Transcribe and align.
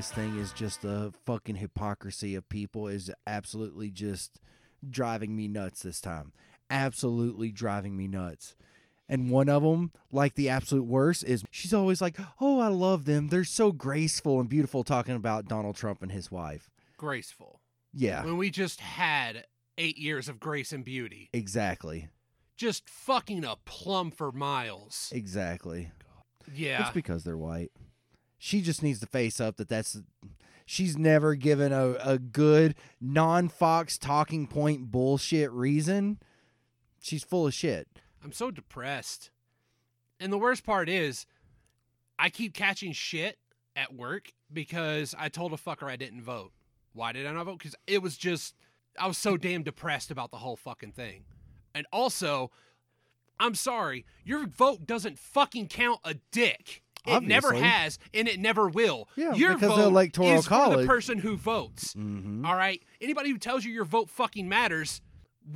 biggest 0.00 0.14
thing 0.14 0.38
is 0.38 0.54
just 0.54 0.80
the 0.80 1.12
fucking 1.26 1.56
hypocrisy 1.56 2.34
of 2.34 2.48
people 2.48 2.88
is 2.88 3.10
absolutely 3.26 3.90
just 3.90 4.40
driving 4.88 5.36
me 5.36 5.46
nuts 5.46 5.82
this 5.82 6.00
time. 6.00 6.32
Absolutely 6.70 7.50
driving 7.52 7.98
me 7.98 8.08
nuts. 8.08 8.56
And 9.10 9.30
one 9.30 9.50
of 9.50 9.62
them, 9.62 9.92
like 10.10 10.36
the 10.36 10.48
absolute 10.48 10.84
worst, 10.86 11.22
is 11.24 11.44
she's 11.50 11.74
always 11.74 12.00
like, 12.00 12.16
"Oh, 12.40 12.60
I 12.60 12.68
love 12.68 13.04
them. 13.04 13.28
They're 13.28 13.44
so 13.44 13.72
graceful 13.72 14.40
and 14.40 14.48
beautiful." 14.48 14.84
Talking 14.84 15.16
about 15.16 15.44
Donald 15.44 15.76
Trump 15.76 16.00
and 16.02 16.10
his 16.12 16.30
wife. 16.30 16.70
Graceful. 16.96 17.60
Yeah, 17.92 18.24
When 18.24 18.38
we 18.38 18.48
just 18.48 18.80
had 18.80 19.44
eight 19.76 19.98
years 19.98 20.30
of 20.30 20.40
grace 20.40 20.72
and 20.72 20.82
beauty. 20.82 21.28
exactly, 21.34 22.08
Just 22.56 22.88
fucking 22.88 23.44
a 23.44 23.56
plum 23.66 24.10
for 24.12 24.32
miles. 24.32 25.10
exactly. 25.14 25.90
Yeah. 26.54 26.80
It's 26.86 26.94
because 26.94 27.22
they're 27.24 27.36
white. 27.36 27.70
She 28.42 28.62
just 28.62 28.82
needs 28.82 29.00
to 29.00 29.06
face 29.06 29.38
up 29.38 29.58
that 29.58 29.68
that's. 29.68 30.00
She's 30.64 30.96
never 30.96 31.34
given 31.34 31.72
a, 31.72 31.94
a 32.02 32.18
good 32.18 32.74
non 33.00 33.48
Fox 33.48 33.98
talking 33.98 34.46
point 34.46 34.90
bullshit 34.90 35.50
reason. 35.52 36.18
She's 37.00 37.22
full 37.22 37.46
of 37.46 37.54
shit. 37.54 37.86
I'm 38.24 38.32
so 38.32 38.50
depressed. 38.50 39.30
And 40.18 40.32
the 40.32 40.38
worst 40.38 40.64
part 40.64 40.88
is, 40.88 41.26
I 42.18 42.30
keep 42.30 42.54
catching 42.54 42.92
shit 42.92 43.36
at 43.76 43.94
work 43.94 44.32
because 44.50 45.14
I 45.18 45.28
told 45.28 45.52
a 45.52 45.56
fucker 45.56 45.90
I 45.90 45.96
didn't 45.96 46.22
vote. 46.22 46.52
Why 46.94 47.12
did 47.12 47.26
I 47.26 47.32
not 47.32 47.44
vote? 47.44 47.58
Because 47.58 47.76
it 47.86 48.00
was 48.02 48.16
just, 48.16 48.54
I 48.98 49.06
was 49.06 49.18
so 49.18 49.36
damn 49.36 49.62
depressed 49.62 50.10
about 50.10 50.30
the 50.30 50.38
whole 50.38 50.56
fucking 50.56 50.92
thing. 50.92 51.24
And 51.74 51.86
also, 51.92 52.50
I'm 53.38 53.54
sorry, 53.54 54.06
your 54.24 54.46
vote 54.46 54.86
doesn't 54.86 55.18
fucking 55.18 55.68
count 55.68 56.00
a 56.04 56.14
dick. 56.32 56.82
It 57.06 57.22
never 57.22 57.52
has, 57.52 57.98
and 58.12 58.28
it 58.28 58.38
never 58.40 58.68
will. 58.68 59.08
Yeah, 59.16 59.34
your 59.34 59.54
because 59.54 59.70
vote 59.70 59.76
the 59.76 59.84
Electoral 59.86 60.28
is 60.34 60.46
for 60.46 60.76
the 60.76 60.86
person 60.86 61.18
who 61.18 61.36
votes. 61.36 61.94
Mm-hmm. 61.94 62.44
All 62.44 62.54
right. 62.56 62.82
Anybody 63.00 63.30
who 63.30 63.38
tells 63.38 63.64
you 63.64 63.72
your 63.72 63.84
vote 63.86 64.10
fucking 64.10 64.48
matters, 64.48 65.00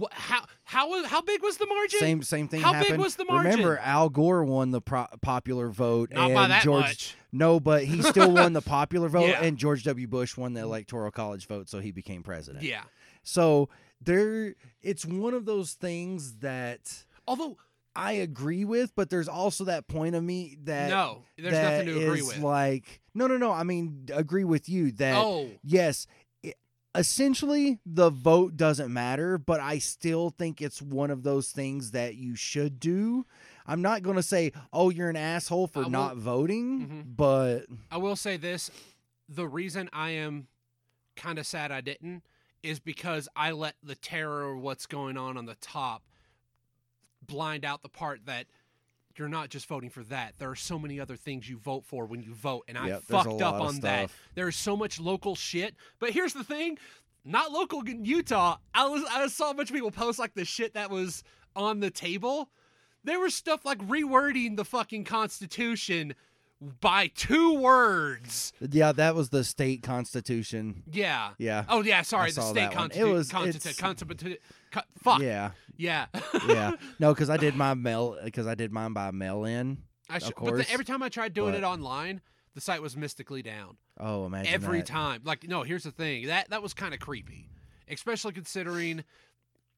wh- 0.01 0.05
how 0.13 0.45
how 0.65 1.05
how 1.05 1.21
big 1.23 1.43
was 1.43 1.59
the 1.59 1.67
margin? 1.67 1.99
Same 2.01 2.23
same 2.23 2.49
thing 2.49 2.63
How 2.63 2.81
big 2.83 2.97
was 2.99 3.17
the 3.17 3.25
margin? 3.27 3.51
Remember, 3.51 3.79
Al 3.79 4.09
Gore 4.09 4.43
won 4.45 4.71
the 4.71 4.81
pro- 4.81 5.07
popular 5.21 5.69
vote, 5.69 6.11
Not 6.13 6.27
and 6.27 6.35
by 6.35 6.49
that 6.49 6.63
George. 6.63 6.83
much. 6.85 7.17
No, 7.31 7.61
but 7.61 7.85
he 7.85 8.01
still 8.03 8.31
won 8.33 8.53
the 8.53 8.63
popular 8.63 9.09
vote, 9.09 9.29
Yeah. 9.29 9.43
and 9.43 9.59
George 9.59 9.85
W. 9.85 10.07
Bush 10.07 10.37
won 10.37 10.55
the 10.55 10.61
Electoral 10.63 11.11
College 11.11 11.47
vote, 11.47 11.69
so 11.69 11.81
he 11.81 11.91
became 11.91 12.23
president. 12.23 12.65
Yeah. 12.65 12.85
So 13.23 13.69
there, 14.01 14.55
it's 14.83 15.05
one 15.05 15.35
of 15.35 15.45
those 15.45 15.73
things 15.73 16.37
that 16.39 17.05
Although 17.27 17.57
I 17.97 18.13
agree 18.13 18.65
with, 18.65 18.95
but 18.95 19.09
there's 19.11 19.29
also 19.29 19.65
that 19.65 19.87
point 19.87 20.15
of 20.15 20.23
me 20.25 20.57
that 20.65 20.89
no, 20.91 21.23
there's 21.39 21.53
that 21.53 21.87
nothing 21.87 21.87
to 21.95 22.07
agree 22.07 22.23
with. 22.23 22.39
Like, 22.39 23.01
no, 23.15 23.27
no, 23.27 23.37
no. 23.37 23.53
I 23.53 23.63
mean, 23.63 24.09
agree 24.13 24.45
with 24.45 24.69
you 24.69 24.91
that 24.93 25.17
oh, 25.17 25.51
yes, 25.63 26.07
i 26.45 26.53
essentially 26.97 27.79
the 27.87 28.11
vote 28.11 28.57
doesn't 28.57 28.93
matter, 28.93 29.39
but 29.39 29.61
I 29.61 29.79
still 29.79 30.31
think 30.31 30.61
it's 30.61 30.81
one 30.83 31.11
of 31.11 31.23
those 31.23 31.51
things 31.51 31.93
that 31.93 32.15
you 32.17 32.35
should 32.37 32.81
do. 32.81 33.27
I'm 33.67 33.83
not 33.83 34.03
going 34.03 34.17
to 34.17 34.23
say, 34.23 34.53
"Oh, 34.73 34.91
you're 34.91 35.11
an 35.11 35.17
asshole 35.17 35.69
for 35.69 35.83
will- 35.85 35.91
not 35.91 36.17
voting," 36.17 36.89
Mhm. 36.89 37.17
but 37.17 37.67
I 37.91 37.97
will 37.97 38.17
say 38.17 38.37
this: 38.37 38.71
the 39.29 39.47
reason 39.49 39.89
I 39.93 40.11
am 40.11 40.49
kind 41.17 41.39
of 41.39 41.47
sad 41.47 41.71
I 41.71 41.81
didn't 41.81 42.25
is 42.63 42.81
because 42.81 43.29
I 43.37 43.53
let 43.53 43.77
the 43.83 43.95
terror 43.95 44.53
of 44.53 44.61
what's 44.61 44.87
going 44.87 45.17
on 45.17 45.37
on 45.37 45.47
the 45.47 45.55
top 45.57 46.03
blind 47.35 47.65
out 47.65 47.83
the 47.83 47.89
part 47.89 48.21
that 48.27 48.47
you're 49.17 49.29
not 49.29 49.49
just 49.49 49.67
voting 49.67 49.91
for 49.91 50.03
that. 50.05 50.35
There 50.39 50.51
are 50.51 50.55
so 50.57 50.79
many 50.79 50.99
other 51.01 51.17
things 51.17 51.49
you 51.49 51.59
vote 51.59 51.85
for 51.85 52.07
when 52.07 52.23
you 52.23 52.33
vote, 52.35 52.65
and 52.69 52.79
I 52.79 52.89
Yep, 52.89 52.99
a 52.99 53.13
fucked 53.13 53.43
up 53.43 53.61
on 53.61 53.81
that. 53.81 54.11
There's 54.35 54.57
so 54.57 54.77
much 54.77 54.99
local 55.01 55.35
shit. 55.35 55.75
But 55.99 56.11
here's 56.11 56.33
the 56.33 56.45
thing: 56.45 56.79
not 57.25 57.51
local 57.51 57.81
in 57.83 58.05
Utah. 58.05 58.57
I 58.73 58.87
was 58.87 59.03
I 59.11 59.27
saw 59.29 59.51
a 59.51 59.55
bunch 59.55 59.71
of 59.71 59.75
people 59.75 59.91
post 59.91 60.19
like 60.19 60.35
the 60.35 60.45
shit 60.45 60.75
that 60.75 60.91
was 60.91 61.23
on 61.57 61.81
the 61.81 61.91
table. 61.91 62.51
There 63.03 63.19
was 63.21 63.35
stuff 63.35 63.65
like 63.65 63.79
rewording 63.87 64.57
the 64.57 64.65
fucking 64.65 65.05
Constitution 65.05 66.15
by 66.81 67.09
two 67.09 67.59
words. 67.59 68.53
yeah, 68.61 68.93
that 68.93 69.15
was 69.15 69.29
the 69.29 69.45
state 69.45 69.83
constitution. 69.83 70.83
Yeah. 70.91 71.31
Yeah. 71.39 71.65
Oh 71.69 71.83
yeah, 71.83 72.03
sorry, 72.03 72.31
I 72.31 72.33
the 72.33 72.41
state 72.43 72.75
one. 72.75 72.91
It 72.91 73.03
constitution. 73.05 73.13
was- 73.13 73.29
Constitu- 73.31 73.77
constitu- 73.77 74.39
co- 74.71 74.81
fuck. 75.03 75.21
Yeah. 75.21 75.51
Yeah. 75.77 76.07
Yeah. 76.47 76.73
No, 76.99 77.15
cuz 77.15 77.29
I 77.31 77.37
did 77.37 77.55
my 77.57 77.75
mail 77.75 78.17
cuz 78.33 78.47
I 78.47 78.55
did 78.55 78.73
mine 78.73 78.93
by 78.93 79.11
mail 79.11 79.45
in. 79.45 79.79
I 80.09 80.17
Of 80.17 80.23
should, 80.25 80.35
but 80.37 80.45
course, 80.49 80.67
the, 80.67 80.73
every 80.73 80.85
time 80.85 81.03
I 81.03 81.09
tried 81.09 81.33
doing 81.35 81.53
but- 81.53 81.59
it 81.59 81.65
online, 81.65 82.21
the 82.55 82.61
site 82.61 82.83
was 82.83 82.97
mystically 82.97 83.43
down. 83.43 83.77
Oh, 83.99 84.27
imagine 84.27 84.53
every 84.53 84.79
that. 84.79 84.87
time. 84.87 85.23
Like, 85.25 85.49
no, 85.49 85.63
here's 85.63 85.85
the 85.85 85.91
thing. 85.91 86.27
That 86.27 86.51
that 86.51 86.63
was 86.63 86.75
kind 86.75 86.93
of 86.95 87.01
creepy, 87.01 87.49
especially 87.89 88.33
considering 88.33 89.05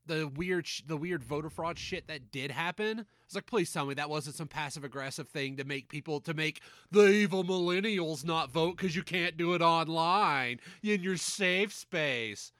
the 0.06 0.28
weird 0.28 0.66
sh- 0.66 0.82
the 0.86 0.96
weird 0.96 1.24
voter 1.24 1.50
fraud 1.50 1.78
shit 1.78 2.06
that 2.08 2.30
did 2.30 2.50
happen. 2.50 3.06
It's 3.24 3.34
like, 3.34 3.46
please 3.46 3.72
tell 3.72 3.86
me 3.86 3.94
that 3.94 4.08
wasn't 4.10 4.36
some 4.36 4.46
passive 4.46 4.84
aggressive 4.84 5.28
thing 5.28 5.56
to 5.56 5.64
make 5.64 5.88
people 5.88 6.20
to 6.20 6.32
make 6.34 6.60
the 6.92 7.06
evil 7.08 7.42
millennials 7.42 8.24
not 8.24 8.50
vote 8.50 8.76
because 8.76 8.94
you 8.94 9.02
can't 9.02 9.36
do 9.36 9.54
it 9.54 9.62
online 9.62 10.60
in 10.82 11.02
your 11.02 11.16
safe 11.16 11.72
space. 11.72 12.52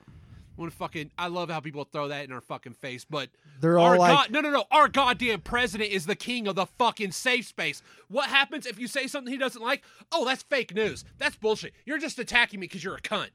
When 0.57 0.71
fucking, 0.71 1.11
I 1.19 1.29
love 1.29 1.51
how 1.51 1.61
people 1.61 1.85
throw 1.85 2.09
that 2.09 2.25
in 2.25 2.33
our 2.33 2.41
fucking 2.41 2.73
face, 2.75 3.05
but 3.05 3.29
They're 3.61 3.79
all 3.79 3.99
like 3.99 4.11
god, 4.13 4.31
no, 4.31 4.41
no, 4.41 4.51
no. 4.51 4.65
Our 4.71 4.89
goddamn 4.89 5.43
president 5.43 5.91
is 5.91 6.07
the 6.07 6.17
king 6.17 6.47
of 6.49 6.55
the 6.57 6.67
fucking 6.67 7.13
safe 7.13 7.47
space. 7.47 7.83
What 8.09 8.29
happens 8.31 8.67
if 8.67 8.79
you 8.79 8.87
say 8.89 9.07
something 9.07 9.33
he 9.33 9.39
doesn't 9.39 9.63
like? 9.63 9.83
Oh, 10.11 10.25
that's 10.25 10.43
fake 10.45 10.75
news. 10.75 11.05
That's 11.19 11.37
bullshit. 11.37 11.75
You're 11.85 11.99
just 11.99 12.19
attacking 12.19 12.59
me 12.61 12.67
because 12.67 12.83
you're 12.83 12.97
a 12.97 13.01
cunt. 13.03 13.29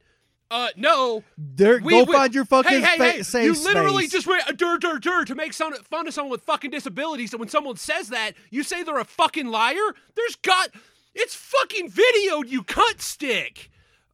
Uh, 0.49 0.67
no. 0.75 1.23
There, 1.37 1.79
We 1.81 1.93
go 1.93 1.99
would- 2.03 2.09
find 2.15 2.33
your 2.35 2.43
fucking 2.43 2.81
hey, 2.81 2.97
hey, 2.97 3.21
fa- 3.23 3.37
hey, 3.37 3.45
You 3.45 3.53
literally 3.53 4.03
space. 4.07 4.11
just 4.11 4.27
went 4.27 4.47
uh, 4.49 4.51
dur, 4.51 4.77
dur, 4.79 4.99
dur 4.99 5.23
to 5.23 5.33
make 5.35 5.53
some, 5.53 5.73
fun 5.83 6.07
of 6.07 6.13
someone 6.13 6.31
with 6.31 6.41
fucking 6.43 6.71
disabilities. 6.71 7.31
And 7.33 7.39
when 7.39 7.47
someone 7.49 7.77
says 7.77 8.09
that, 8.09 8.33
you 8.49 8.63
say 8.63 8.83
they're 8.83 8.97
a 8.99 9.05
fucking 9.05 9.47
liar? 9.47 9.75
There's 10.15 10.35
got. 10.35 10.71
It's 11.15 11.35
fucking 11.35 11.91
videoed, 11.91 12.49
you 12.49 12.63
cunt 12.63 12.99
stick. 12.99 13.69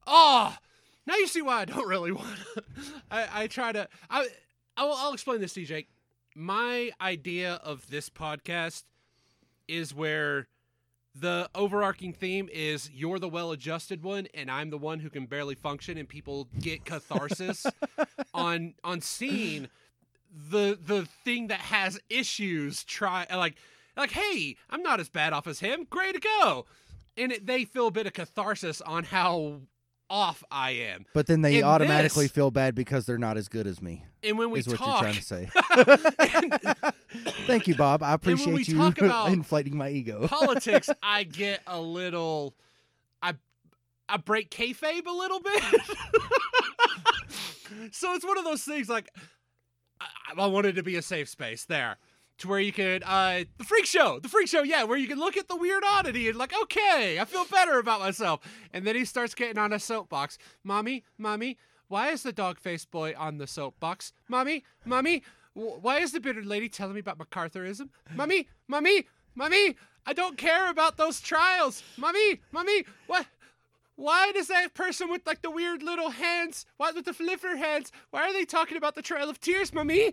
Oh, 0.06 0.56
now 1.08 1.16
you 1.16 1.26
see 1.26 1.42
why 1.42 1.62
I 1.62 1.66
don't 1.66 1.88
really 1.88 2.12
want 2.14 2.38
to. 2.54 2.64
I, 3.10 3.44
I 3.44 3.48
try 3.48 3.72
to. 3.72 3.88
I, 4.10 4.28
I'll, 4.76 4.94
I'll 4.94 5.14
explain 5.14 5.42
this 5.42 5.54
to 5.54 5.62
you, 5.62 5.66
Jake. 5.66 5.88
My 6.36 6.92
idea 7.02 7.56
of 7.64 7.90
this 7.90 8.10
podcast 8.10 8.84
is 9.68 9.96
where 9.96 10.48
the 11.16 11.50
overarching 11.56 12.14
theme 12.14 12.48
is 12.54 12.92
you're 12.92 13.18
the 13.18 13.28
well-adjusted 13.28 14.04
one 14.04 14.28
and 14.36 14.52
I'm 14.52 14.70
the 14.70 14.78
one 14.78 15.00
who 15.00 15.10
can 15.10 15.26
barely 15.26 15.56
function 15.56 15.98
and 15.98 16.08
people 16.08 16.48
get 16.60 16.86
catharsis 16.86 17.66
on 18.36 18.76
on 18.84 19.02
seeing 19.02 19.68
the 20.52 20.78
the 20.80 21.08
thing 21.24 21.48
that 21.48 21.60
has 21.60 22.00
issues 22.10 22.84
try 22.84 23.26
like 23.36 23.56
like 23.96 24.12
hey 24.12 24.58
I'm 24.70 24.84
not 24.84 25.00
as 25.00 25.10
bad 25.10 25.34
off 25.34 25.48
as 25.48 25.60
him 25.60 25.88
great 25.90 26.14
to 26.14 26.20
go 26.20 26.68
and 27.18 27.32
it, 27.32 27.48
they 27.48 27.66
feel 27.66 27.88
a 27.88 27.92
bit 27.92 28.06
of 28.06 28.14
catharsis 28.14 28.80
on 28.82 29.04
how 29.06 29.62
off 30.10 30.44
I 30.50 30.72
am 30.72 31.06
but 31.14 31.28
then 31.28 31.42
they 31.42 31.58
in 31.60 31.64
automatically 31.66 32.26
this- 32.26 32.32
feel 32.32 32.50
bad 32.52 32.76
because 32.76 33.06
they're 33.06 33.18
not 33.18 33.36
as 33.38 33.48
good 33.50 33.68
as 33.68 33.82
me. 33.82 34.06
and 34.24 34.38
when 34.38 34.52
we 34.52 34.60
is 34.60 34.68
what 34.68 34.78
talk 34.78 35.02
you're 35.04 35.12
trying 35.12 35.16
to 35.16 35.22
say. 35.22 35.50
and- 36.34 36.94
Thank 37.48 37.68
you, 37.68 37.76
Bob. 37.76 38.04
I 38.04 38.14
appreciate 38.14 38.68
you 38.68 38.78
talk 38.78 38.98
about 39.02 39.32
inflating 39.32 39.76
my 39.78 39.90
ego. 39.90 40.28
politics, 40.28 40.90
I 41.02 41.24
get 41.24 41.62
a 41.68 41.80
little, 41.82 42.54
I, 43.22 43.34
I 44.10 44.18
break 44.18 44.50
kayfabe 44.52 45.06
a 45.08 45.12
little 45.12 45.40
bit. 45.40 45.64
so 47.92 48.14
it's 48.14 48.26
one 48.26 48.38
of 48.38 48.44
those 48.46 48.64
things 48.64 48.90
like, 48.90 49.10
I, 50.00 50.06
I 50.42 50.46
wanted 50.48 50.76
to 50.76 50.84
be 50.84 50.96
a 50.96 51.02
safe 51.02 51.28
space 51.30 51.66
there, 51.66 51.98
to 52.40 52.48
where 52.48 52.60
you 52.60 52.72
could, 52.72 53.04
uh, 53.06 53.44
the 53.58 53.64
freak 53.64 53.86
show, 53.86 54.20
the 54.20 54.30
freak 54.30 54.48
show, 54.48 54.64
yeah, 54.64 54.84
where 54.84 54.98
you 54.98 55.08
can 55.08 55.20
look 55.20 55.38
at 55.38 55.48
the 55.48 55.56
weird 55.56 55.84
oddity 55.86 56.30
and 56.30 56.38
like, 56.38 56.54
okay, 56.64 57.20
I 57.20 57.26
feel 57.26 57.46
better 57.46 57.80
about 57.80 58.00
myself. 58.00 58.42
And 58.74 58.86
then 58.86 58.96
he 58.96 59.06
starts 59.06 59.34
getting 59.34 59.58
on 59.58 59.74
a 59.74 59.80
soapbox, 59.80 60.38
mommy, 60.64 61.04
mommy. 61.18 61.58
Why 61.88 62.10
is 62.10 62.24
the 62.24 62.34
dog 62.34 62.60
face 62.60 62.86
boy 62.86 63.14
on 63.18 63.38
the 63.38 63.48
soapbox? 63.48 64.14
Mommy, 64.28 64.64
mommy, 64.86 65.24
why 65.54 66.00
is 66.00 66.12
the 66.12 66.20
bearded 66.20 66.46
lady 66.46 66.70
telling 66.70 66.94
me 66.94 67.00
about 67.00 67.18
MacArthurism? 67.18 67.90
Mommy, 68.14 68.48
mommy, 68.68 69.06
mommy, 69.36 69.76
I 70.06 70.14
don't 70.14 70.38
care 70.38 70.70
about 70.70 70.98
those 70.98 71.20
trials. 71.20 71.84
Mommy, 71.98 72.40
mommy, 72.52 72.86
what? 73.08 73.26
Why 73.98 74.32
does 74.32 74.48
that 74.48 74.74
person 74.76 75.10
with 75.10 75.26
like 75.26 75.42
the 75.42 75.50
weird 75.52 75.82
little 75.82 76.12
hands, 76.12 76.66
why 76.78 76.92
with 76.92 77.06
the 77.06 77.14
flipper 77.14 77.58
hands, 77.58 77.92
why 78.12 78.22
are 78.30 78.32
they 78.34 78.46
talking 78.46 78.78
about 78.78 78.94
the 78.96 79.02
Trail 79.02 79.28
of 79.30 79.40
Tears, 79.42 79.74
mommy? 79.74 80.12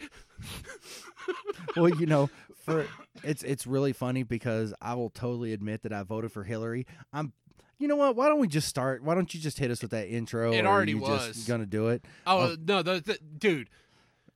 well, 1.77 1.91
you 1.91 2.07
know, 2.15 2.31
for 2.65 2.87
it's 3.23 3.43
it's 3.43 3.67
really 3.67 3.93
funny 3.93 4.23
because 4.23 4.73
I 4.81 4.95
will 4.95 5.11
totally 5.11 5.53
admit 5.53 5.83
that 5.83 5.93
I 5.93 6.03
voted 6.03 6.33
for 6.33 6.45
Hillary. 6.45 6.87
I'm 7.13 7.33
you 7.79 7.87
know 7.87 7.97
what? 7.97 8.17
Why 8.17 8.29
don't 8.29 8.39
we 8.41 8.49
just 8.49 8.69
start? 8.69 9.03
Why 9.05 9.15
don't 9.15 9.33
you 9.35 9.39
just 9.41 9.59
hit 9.59 9.71
us 9.71 9.83
with 9.83 9.91
that 9.91 10.09
intro? 10.09 10.53
It 10.53 10.65
already 10.65 10.93
you 10.93 10.99
was. 10.99 11.27
Just 11.35 11.47
gonna 11.49 11.67
do 11.67 11.89
it? 11.89 12.05
Oh, 12.27 12.57
no, 12.67 12.83
the, 12.83 13.01
the 13.05 13.19
dude, 13.37 13.69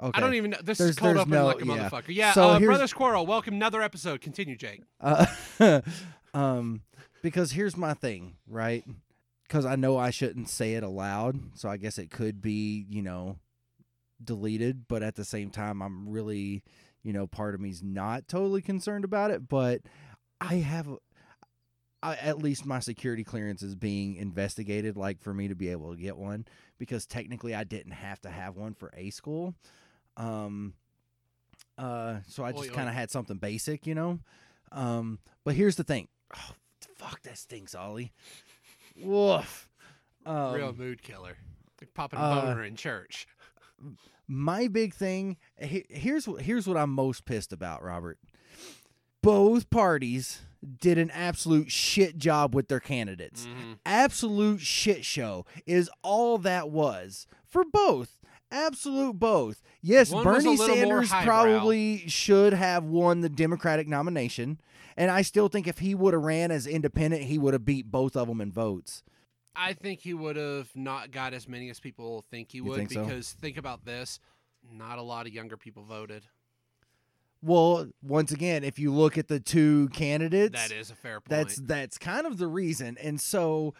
Okay. 0.00 0.10
I 0.16 0.20
don't 0.20 0.34
even 0.34 0.50
know. 0.50 0.58
This 0.62 0.76
There's- 0.78 0.90
is 0.92 0.98
cold 0.98 1.16
open 1.16 1.30
no- 1.30 1.46
like 1.46 1.62
a 1.62 1.66
yeah. 1.66 1.88
motherfucker. 1.88 2.04
Yeah, 2.08 2.32
So 2.32 2.42
uh, 2.50 2.58
here's- 2.58 2.66
Brother 2.66 2.86
Squirrel, 2.86 3.24
welcome 3.26 3.54
another 3.54 3.80
episode. 3.80 4.20
Continue, 4.20 4.56
Jake. 4.56 4.82
Uh, 5.00 5.26
um, 6.34 6.82
because 7.22 7.52
here's 7.52 7.76
my 7.76 7.94
thing, 7.94 8.34
right? 8.46 8.84
Because 9.48 9.64
I 9.64 9.76
know 9.76 9.96
I 9.96 10.10
shouldn't 10.10 10.50
say 10.50 10.74
it 10.74 10.82
aloud, 10.82 11.40
so 11.54 11.70
I 11.70 11.78
guess 11.78 11.96
it 11.96 12.10
could 12.10 12.42
be, 12.42 12.84
you 12.90 13.00
know, 13.00 13.38
deleted. 14.22 14.86
But 14.88 15.02
at 15.02 15.14
the 15.14 15.24
same 15.24 15.48
time, 15.48 15.80
I'm 15.80 16.06
really, 16.06 16.62
you 17.02 17.14
know, 17.14 17.26
part 17.26 17.54
of 17.54 17.60
me's 17.60 17.82
not 17.82 18.28
totally 18.28 18.60
concerned 18.60 19.04
about 19.04 19.30
it. 19.30 19.48
But 19.48 19.80
I 20.38 20.56
have, 20.56 20.86
I, 22.02 22.16
at 22.16 22.42
least 22.42 22.66
my 22.66 22.80
security 22.80 23.24
clearance 23.24 23.62
is 23.62 23.74
being 23.74 24.16
investigated, 24.16 24.98
like 24.98 25.22
for 25.22 25.32
me 25.32 25.48
to 25.48 25.54
be 25.54 25.70
able 25.70 25.94
to 25.94 26.00
get 26.00 26.18
one, 26.18 26.44
because 26.76 27.06
technically 27.06 27.54
I 27.54 27.64
didn't 27.64 27.92
have 27.92 28.20
to 28.20 28.28
have 28.28 28.54
one 28.56 28.74
for 28.74 28.92
a 28.94 29.08
school. 29.08 29.54
Um, 30.18 30.74
uh, 31.78 32.16
so 32.26 32.44
I 32.44 32.52
just 32.52 32.72
kind 32.72 32.88
of 32.88 32.94
had 32.94 33.10
something 33.10 33.38
basic, 33.38 33.86
you 33.86 33.94
know. 33.94 34.18
Um, 34.72 35.20
but 35.42 35.54
here's 35.54 35.76
the 35.76 35.84
thing. 35.84 36.08
Oh, 36.36 36.52
fuck, 36.96 37.22
that 37.22 37.38
stinks, 37.38 37.74
Ollie. 37.74 38.12
Woof. 39.02 39.68
Um, 40.26 40.52
Real 40.54 40.72
mood 40.72 41.02
killer. 41.02 41.36
Like 41.80 41.94
popping 41.94 42.18
a 42.18 42.22
uh, 42.22 42.40
boner 42.42 42.64
in 42.64 42.76
church. 42.76 43.26
my 44.26 44.66
big 44.68 44.92
thing 44.94 45.36
here's 45.56 46.26
what 46.26 46.42
here's 46.42 46.66
what 46.66 46.76
I'm 46.76 46.90
most 46.90 47.24
pissed 47.24 47.52
about, 47.52 47.82
Robert. 47.82 48.18
Both 49.22 49.70
parties 49.70 50.42
did 50.80 50.98
an 50.98 51.10
absolute 51.12 51.70
shit 51.70 52.18
job 52.18 52.54
with 52.54 52.68
their 52.68 52.80
candidates. 52.80 53.46
Mhm. 53.46 53.78
Absolute 53.86 54.60
shit 54.60 55.04
show 55.04 55.46
is 55.66 55.88
all 56.02 56.38
that 56.38 56.68
was 56.70 57.26
for 57.46 57.64
both. 57.64 58.17
Absolute 58.50 59.18
both. 59.18 59.62
Yes, 59.82 60.10
One 60.10 60.24
Bernie 60.24 60.56
Sanders 60.56 61.10
probably 61.10 62.08
should 62.08 62.52
have 62.52 62.84
won 62.84 63.20
the 63.20 63.28
Democratic 63.28 63.86
nomination, 63.86 64.60
and 64.96 65.10
I 65.10 65.22
still 65.22 65.48
think 65.48 65.66
if 65.66 65.78
he 65.78 65.94
would 65.94 66.14
have 66.14 66.22
ran 66.22 66.50
as 66.50 66.66
independent, 66.66 67.24
he 67.24 67.38
would 67.38 67.52
have 67.52 67.64
beat 67.64 67.90
both 67.90 68.16
of 68.16 68.28
them 68.28 68.40
in 68.40 68.50
votes. 68.50 69.02
I 69.54 69.72
think 69.72 70.00
he 70.00 70.14
would 70.14 70.36
have 70.36 70.68
not 70.74 71.10
got 71.10 71.34
as 71.34 71.48
many 71.48 71.68
as 71.68 71.80
people 71.80 72.24
think 72.30 72.52
he 72.52 72.60
would 72.60 72.76
think 72.76 72.92
so? 72.92 73.04
because 73.04 73.32
think 73.32 73.56
about 73.56 73.84
this. 73.84 74.20
Not 74.72 74.98
a 74.98 75.02
lot 75.02 75.26
of 75.26 75.32
younger 75.32 75.56
people 75.56 75.82
voted. 75.82 76.24
Well, 77.42 77.88
once 78.02 78.32
again, 78.32 78.64
if 78.64 78.78
you 78.78 78.92
look 78.92 79.16
at 79.16 79.28
the 79.28 79.40
two 79.40 79.88
candidates, 79.90 80.60
That 80.60 80.74
is 80.74 80.90
a 80.90 80.94
fair 80.94 81.20
point. 81.20 81.28
That's 81.28 81.56
that's 81.56 81.98
kind 81.98 82.26
of 82.26 82.38
the 82.38 82.48
reason. 82.48 82.96
And 82.98 83.20
so 83.20 83.74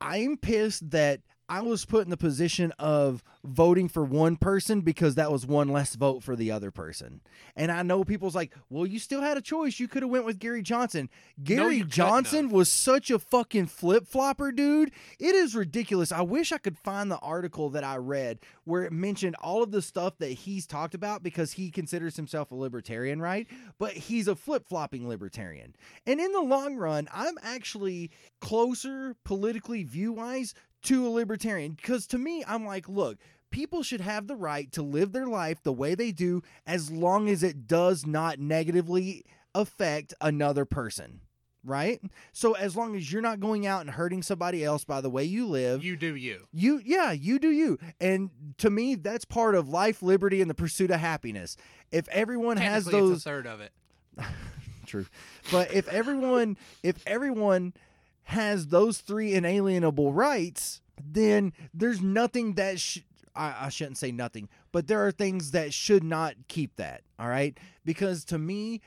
I'm 0.00 0.36
pissed 0.36 0.90
that 0.90 1.20
I 1.50 1.62
was 1.62 1.84
put 1.84 2.04
in 2.04 2.10
the 2.10 2.16
position 2.16 2.72
of 2.78 3.24
voting 3.44 3.88
for 3.88 4.04
one 4.04 4.36
person 4.36 4.82
because 4.82 5.16
that 5.16 5.32
was 5.32 5.44
one 5.44 5.68
less 5.68 5.96
vote 5.96 6.22
for 6.22 6.36
the 6.36 6.52
other 6.52 6.70
person. 6.70 7.20
And 7.56 7.72
I 7.72 7.82
know 7.82 8.04
people's 8.04 8.36
like, 8.36 8.54
"Well, 8.68 8.86
you 8.86 9.00
still 9.00 9.20
had 9.20 9.36
a 9.36 9.40
choice. 9.40 9.80
You 9.80 9.88
could 9.88 10.02
have 10.02 10.10
went 10.10 10.24
with 10.24 10.38
Gary 10.38 10.62
Johnson." 10.62 11.10
Gary 11.42 11.78
couldn't 11.78 11.90
Johnson 11.90 12.48
was 12.50 12.70
such 12.70 13.10
a 13.10 13.18
fucking 13.18 13.66
flip-flopper, 13.66 14.52
dude. 14.52 14.92
It 15.18 15.34
is 15.34 15.56
ridiculous. 15.56 16.12
I 16.12 16.22
wish 16.22 16.52
I 16.52 16.58
could 16.58 16.78
find 16.78 17.10
the 17.10 17.18
article 17.18 17.68
that 17.70 17.82
I 17.82 17.96
read 17.96 18.38
where 18.62 18.84
it 18.84 18.92
mentioned 18.92 19.34
all 19.40 19.62
of 19.62 19.72
the 19.72 19.82
stuff 19.82 20.18
that 20.18 20.30
he's 20.30 20.68
talked 20.68 20.94
about 20.94 21.24
because 21.24 21.52
he 21.52 21.72
considers 21.72 22.14
himself 22.14 22.52
a 22.52 22.54
libertarian, 22.54 23.20
right? 23.20 23.48
But 23.76 23.94
he's 23.94 24.28
a 24.28 24.36
flip-flopping 24.36 25.08
libertarian. 25.08 25.74
And 26.06 26.20
in 26.20 26.30
the 26.30 26.42
long 26.42 26.76
run, 26.76 27.08
I'm 27.12 27.38
actually 27.42 28.12
closer 28.40 29.16
politically 29.24 29.82
view-wise 29.82 30.54
to 30.82 31.06
a 31.06 31.10
libertarian 31.10 31.72
because 31.72 32.06
to 32.08 32.18
me, 32.18 32.44
I'm 32.46 32.64
like, 32.64 32.88
look, 32.88 33.18
people 33.50 33.82
should 33.82 34.00
have 34.00 34.26
the 34.26 34.36
right 34.36 34.70
to 34.72 34.82
live 34.82 35.12
their 35.12 35.26
life 35.26 35.62
the 35.62 35.72
way 35.72 35.94
they 35.94 36.12
do 36.12 36.42
as 36.66 36.90
long 36.90 37.28
as 37.28 37.42
it 37.42 37.66
does 37.66 38.06
not 38.06 38.38
negatively 38.38 39.24
affect 39.54 40.14
another 40.20 40.64
person. 40.64 41.20
Right? 41.62 42.00
So 42.32 42.54
as 42.54 42.74
long 42.74 42.96
as 42.96 43.12
you're 43.12 43.20
not 43.20 43.38
going 43.38 43.66
out 43.66 43.82
and 43.82 43.90
hurting 43.90 44.22
somebody 44.22 44.64
else 44.64 44.84
by 44.84 45.02
the 45.02 45.10
way 45.10 45.24
you 45.24 45.46
live, 45.46 45.84
you 45.84 45.94
do 45.94 46.16
you. 46.16 46.46
you 46.52 46.80
yeah, 46.82 47.12
you 47.12 47.38
do 47.38 47.50
you. 47.50 47.78
And 48.00 48.30
to 48.58 48.70
me 48.70 48.94
that's 48.94 49.26
part 49.26 49.54
of 49.54 49.68
life, 49.68 50.02
liberty 50.02 50.40
and 50.40 50.48
the 50.48 50.54
pursuit 50.54 50.90
of 50.90 51.00
happiness. 51.00 51.58
If 51.92 52.08
everyone 52.08 52.56
has 52.56 52.86
those 52.86 53.24
third 53.24 53.46
of 53.46 53.60
it. 53.60 53.72
True. 54.86 55.04
But 55.52 55.74
if 55.74 55.86
everyone 55.88 56.56
if 56.82 56.96
everyone 57.06 57.74
has 58.30 58.68
those 58.68 58.98
three 58.98 59.34
inalienable 59.34 60.12
rights, 60.12 60.80
then 61.04 61.52
there's 61.74 62.00
nothing 62.00 62.54
that 62.54 62.78
sh- 62.78 63.00
I, 63.34 63.66
I 63.66 63.68
shouldn't 63.70 63.98
say 63.98 64.12
nothing, 64.12 64.48
but 64.70 64.86
there 64.86 65.04
are 65.04 65.10
things 65.10 65.50
that 65.50 65.74
should 65.74 66.04
not 66.04 66.34
keep 66.48 66.76
that. 66.76 67.02
All 67.18 67.28
right, 67.28 67.58
because 67.84 68.24
to 68.26 68.38
me, 68.38 68.80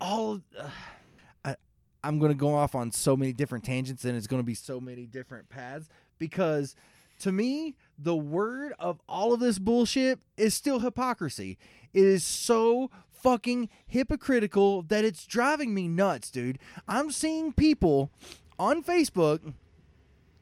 all 0.00 0.40
uh, 0.58 0.68
I, 1.44 1.56
I'm 2.02 2.18
going 2.18 2.32
to 2.32 2.38
go 2.38 2.54
off 2.54 2.74
on 2.74 2.90
so 2.90 3.16
many 3.16 3.32
different 3.32 3.64
tangents, 3.64 4.04
and 4.04 4.16
it's 4.16 4.26
going 4.26 4.42
to 4.42 4.46
be 4.46 4.54
so 4.54 4.80
many 4.80 5.04
different 5.04 5.48
paths. 5.50 5.88
Because 6.18 6.74
to 7.20 7.30
me, 7.30 7.74
the 7.98 8.16
word 8.16 8.72
of 8.78 9.00
all 9.08 9.32
of 9.32 9.40
this 9.40 9.58
bullshit 9.58 10.18
is 10.36 10.54
still 10.54 10.80
hypocrisy. 10.80 11.58
It 11.92 12.04
is 12.04 12.24
so 12.24 12.90
fucking 13.10 13.68
hypocritical 13.86 14.82
that 14.82 15.04
it's 15.04 15.26
driving 15.26 15.74
me 15.74 15.88
nuts, 15.88 16.30
dude. 16.30 16.58
I'm 16.86 17.10
seeing 17.10 17.52
people 17.52 18.10
on 18.58 18.82
Facebook, 18.82 19.54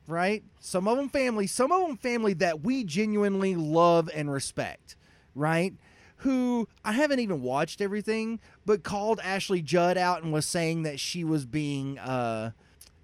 right? 0.06 0.42
Some 0.60 0.88
of 0.88 0.96
them 0.96 1.08
family, 1.08 1.46
some 1.46 1.72
of 1.72 1.86
them 1.86 1.96
family 1.96 2.34
that 2.34 2.62
we 2.62 2.84
genuinely 2.84 3.54
love 3.54 4.10
and 4.14 4.30
respect, 4.30 4.96
right? 5.34 5.74
Who 6.18 6.68
I 6.84 6.92
haven't 6.92 7.20
even 7.20 7.42
watched 7.42 7.80
everything, 7.80 8.40
but 8.64 8.82
called 8.82 9.20
Ashley 9.22 9.62
Judd 9.62 9.98
out 9.98 10.22
and 10.22 10.32
was 10.32 10.46
saying 10.46 10.82
that 10.84 10.98
she 10.98 11.24
was 11.24 11.44
being 11.44 11.98
uh 11.98 12.52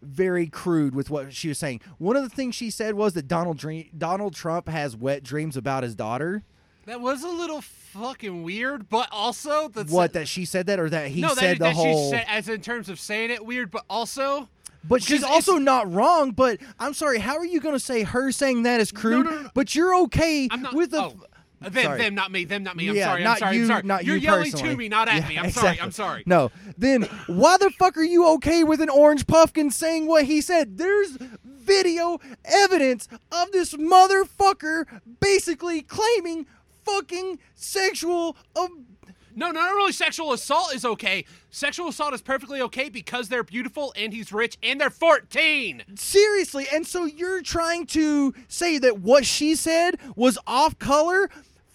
very 0.00 0.48
crude 0.48 0.94
with 0.94 1.10
what 1.10 1.32
she 1.32 1.48
was 1.48 1.58
saying. 1.58 1.80
One 1.98 2.16
of 2.16 2.22
the 2.22 2.28
things 2.28 2.54
she 2.54 2.70
said 2.70 2.94
was 2.94 3.12
that 3.14 3.28
Donald 3.28 3.56
Dream- 3.58 3.88
Donald 3.96 4.34
Trump 4.34 4.68
has 4.68 4.96
wet 4.96 5.22
dreams 5.22 5.56
about 5.56 5.84
his 5.84 5.94
daughter. 5.94 6.42
That 6.86 7.00
was 7.00 7.22
a 7.22 7.28
little 7.28 7.60
fucking 7.60 8.42
weird, 8.42 8.88
but 8.88 9.08
also 9.12 9.68
that's 9.68 9.92
what 9.92 10.14
that 10.14 10.26
she 10.26 10.44
said 10.44 10.66
that 10.66 10.80
or 10.80 10.90
that 10.90 11.08
he 11.08 11.20
no, 11.20 11.28
said 11.34 11.52
that, 11.52 11.58
the 11.58 11.64
that 11.66 11.74
whole 11.74 12.10
she 12.10 12.16
said, 12.16 12.26
as 12.28 12.48
in 12.48 12.60
terms 12.60 12.88
of 12.88 12.98
saying 12.98 13.30
it 13.30 13.46
weird, 13.46 13.70
but 13.70 13.84
also 13.88 14.48
But 14.84 15.02
she's 15.02 15.22
also 15.22 15.58
not 15.58 15.92
wrong. 15.92 16.32
But 16.32 16.58
I'm 16.78 16.94
sorry, 16.94 17.18
how 17.18 17.36
are 17.36 17.44
you 17.46 17.60
going 17.60 17.74
to 17.74 17.80
say 17.80 18.02
her 18.02 18.32
saying 18.32 18.64
that 18.64 18.80
is 18.80 18.92
crude? 18.92 19.26
no, 19.26 19.30
no, 19.32 19.42
no. 19.42 19.50
But 19.54 19.74
you're 19.74 19.94
okay 20.02 20.48
I'm 20.50 20.62
not 20.62 20.74
with 20.74 20.90
the. 20.90 21.02
oh, 21.02 21.14
them, 21.60 21.72
sorry. 21.84 21.98
them, 21.98 22.14
not 22.16 22.32
me, 22.32 22.44
them, 22.44 22.64
not 22.64 22.74
me. 22.76 22.88
I'm 22.88 22.96
Yeah, 22.96 23.04
sorry, 23.06 23.22
not 23.24 23.30
I'm 23.34 23.38
sorry, 23.38 23.56
you, 23.56 23.62
I'm 23.62 23.68
sorry. 23.68 23.82
not 23.84 24.04
You're 24.04 24.16
you 24.16 24.22
yelling 24.22 24.50
personally. 24.50 24.70
to 24.70 24.76
me, 24.76 24.88
not 24.88 25.08
at 25.08 25.22
Yeah, 25.22 25.28
me. 25.28 25.38
I'm 25.38 25.44
exactly. 25.44 25.68
sorry, 25.76 25.80
I'm 25.80 25.92
sorry. 25.92 26.22
No, 26.26 26.50
then 26.76 27.02
why 27.28 27.56
the 27.58 27.70
fuck 27.70 27.96
are 27.96 28.02
you 28.02 28.26
okay 28.34 28.64
with 28.64 28.80
an 28.80 28.88
orange 28.90 29.26
pumpkin 29.28 29.70
saying 29.70 30.06
what 30.08 30.24
he 30.24 30.40
said? 30.40 30.76
There's 30.78 31.16
video 31.44 32.18
evidence 32.44 33.06
of 33.30 33.52
this 33.52 33.74
motherfucker 33.74 34.86
basically 35.20 35.82
claiming 35.82 36.46
fucking 36.84 37.38
sexual. 37.54 38.36
Um, 38.56 38.86
No, 39.34 39.50
not 39.50 39.74
really 39.74 39.92
sexual 39.92 40.32
assault 40.32 40.74
is 40.74 40.84
okay. 40.84 41.24
Sexual 41.50 41.88
assault 41.88 42.14
is 42.14 42.22
perfectly 42.22 42.60
okay 42.62 42.88
because 42.88 43.28
they're 43.28 43.44
beautiful 43.44 43.92
and 43.96 44.12
he's 44.12 44.32
rich 44.32 44.58
and 44.62 44.80
they're 44.80 44.90
14. 44.90 45.82
seriously, 45.96 46.66
and 46.72 46.86
so 46.86 47.04
you're 47.04 47.42
trying 47.42 47.86
to 47.86 48.34
say 48.48 48.78
that 48.78 49.00
what 49.00 49.24
she 49.26 49.54
said 49.54 49.96
was 50.16 50.38
off 50.46 50.78
color? 50.78 51.28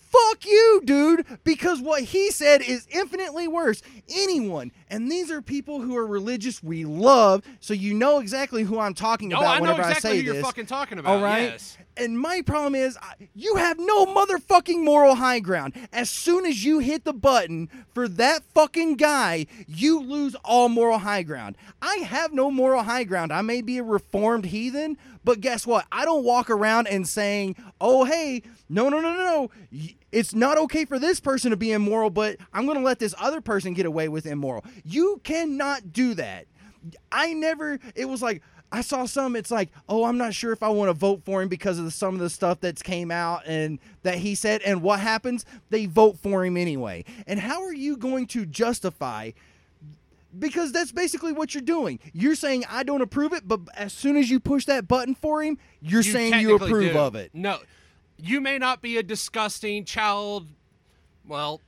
Fuck 0.10 0.46
you, 0.46 0.82
dude, 0.86 1.26
because 1.44 1.82
what 1.82 2.02
he 2.02 2.32
said 2.32 2.62
is 2.62 2.88
infinitely 2.90 3.48
worse. 3.48 3.82
Anyone, 4.10 4.72
and 4.90 5.12
these 5.12 5.30
are 5.30 5.42
people 5.42 5.82
who 5.82 5.98
are 5.98 6.08
religious 6.08 6.64
we 6.64 6.86
love, 6.86 7.44
so 7.60 7.74
you 7.74 7.94
know 7.94 8.20
exactly 8.20 8.64
who 8.64 8.80
I'm 8.80 8.94
talking 8.94 9.30
No, 9.30 9.38
about 9.40 9.48
I 9.50 9.56
know 9.58 9.62
whenever 9.64 9.82
exactly 9.82 10.10
I 10.10 10.14
say 10.14 10.20
who 10.20 10.34
you're 10.34 10.44
fucking 10.44 10.66
talking 10.66 10.98
about. 10.98 11.18
All 11.18 11.22
right. 11.22 11.52
Yes. 11.52 11.78
And 11.98 12.20
my 12.20 12.42
problem 12.42 12.76
is, 12.76 12.98
you 13.34 13.56
have 13.56 13.80
no 13.80 14.06
motherfucking 14.06 14.84
moral 14.84 15.16
high 15.16 15.40
ground. 15.40 15.74
As 15.92 16.10
soon 16.10 16.46
as 16.46 16.64
you 16.64 16.80
hit 16.80 17.06
the 17.06 17.14
button 17.14 17.70
for 17.94 18.08
that 18.08 18.44
fucking 18.54 18.96
guy, 18.96 19.48
you 19.68 20.00
lose 20.00 20.36
all 20.46 20.70
moral 20.70 21.00
high 21.00 21.24
ground. 21.24 21.58
I 21.82 21.96
have 21.98 22.34
no 22.34 22.52
moral 22.52 22.84
high 22.84 23.04
ground. 23.04 23.32
I 23.34 23.42
may 23.42 23.62
be 23.62 23.80
a 23.80 23.84
reformed 23.84 24.46
heathen, 24.46 24.98
but 25.24 25.42
guess 25.42 25.66
what? 25.66 25.86
I 25.92 26.06
don't 26.06 26.24
walk 26.24 26.50
around 26.50 26.88
and 26.88 27.08
saying, 27.08 27.56
oh, 27.82 28.06
hey, 28.06 28.44
no, 28.70 28.90
no, 28.90 29.00
no, 29.00 29.14
no, 29.14 29.24
no. 29.72 29.90
It's 30.12 30.34
not 30.34 30.58
okay 30.58 30.86
for 30.86 31.00
this 31.00 31.20
person 31.20 31.52
to 31.52 31.58
be 31.58 31.72
immoral, 31.72 32.10
but 32.10 32.38
I'm 32.54 32.66
going 32.66 32.78
to 32.78 32.84
let 32.84 33.00
this 33.00 33.16
other 33.18 33.42
person 33.42 33.74
get 33.74 33.86
away 33.86 34.08
with 34.08 34.26
immoral. 34.26 34.64
You 34.86 35.20
cannot 35.24 35.92
do 35.92 36.14
that. 36.14 36.48
I 37.12 37.34
never. 37.34 37.80
It 37.96 38.06
was 38.06 38.22
like 38.22 38.42
I 38.72 38.82
saw 38.82 39.06
some. 39.06 39.36
It's 39.36 39.52
like, 39.52 39.70
oh, 39.88 40.04
I'm 40.04 40.18
not 40.18 40.34
sure 40.34 40.52
if 40.52 40.62
I 40.62 40.70
want 40.70 40.90
to 40.90 40.94
vote 40.94 41.22
for 41.24 41.42
him 41.42 41.48
because 41.48 41.80
of 41.80 41.86
the, 41.86 41.92
some 41.92 42.14
of 42.16 42.20
the 42.20 42.30
stuff 42.30 42.60
that's 42.60 42.82
came 42.82 43.12
out 43.12 43.44
and 43.46 43.80
that 44.04 44.16
he 44.16 44.36
said. 44.36 44.62
And 44.64 44.82
what 44.82 45.00
happens? 45.00 45.46
They 45.70 45.86
vote 45.86 46.18
for 46.18 46.44
him 46.46 46.58
anyway. 46.58 47.06
And 47.26 47.40
how 47.40 47.64
are 47.64 47.74
you 47.74 47.96
going 47.96 48.28
to 48.28 48.46
justify? 48.46 49.32
Because 50.38 50.72
that's 50.74 50.92
basically 50.92 51.32
what 51.32 51.54
you're 51.56 51.62
doing. 51.62 52.00
You're 52.14 52.36
saying 52.36 52.66
I 52.70 52.84
don't 52.84 53.02
approve 53.02 53.32
it, 53.34 53.48
but 53.48 53.62
as 53.76 53.94
soon 53.94 54.18
as 54.18 54.30
you 54.30 54.40
push 54.40 54.66
that 54.66 54.88
button 54.88 55.16
for 55.16 55.42
him, 55.42 55.58
you're 55.82 56.02
You 56.02 56.12
saying 56.12 56.42
you 56.42 56.56
approve 56.56 56.94
do. 56.94 57.00
of 57.00 57.16
it. 57.16 57.32
No, 57.34 57.60
you 58.18 58.42
may 58.42 58.58
not 58.58 58.82
be 58.82 58.98
a 58.98 59.04
disgusting 59.04 59.86
child, 59.86 60.48
well, 61.26 61.62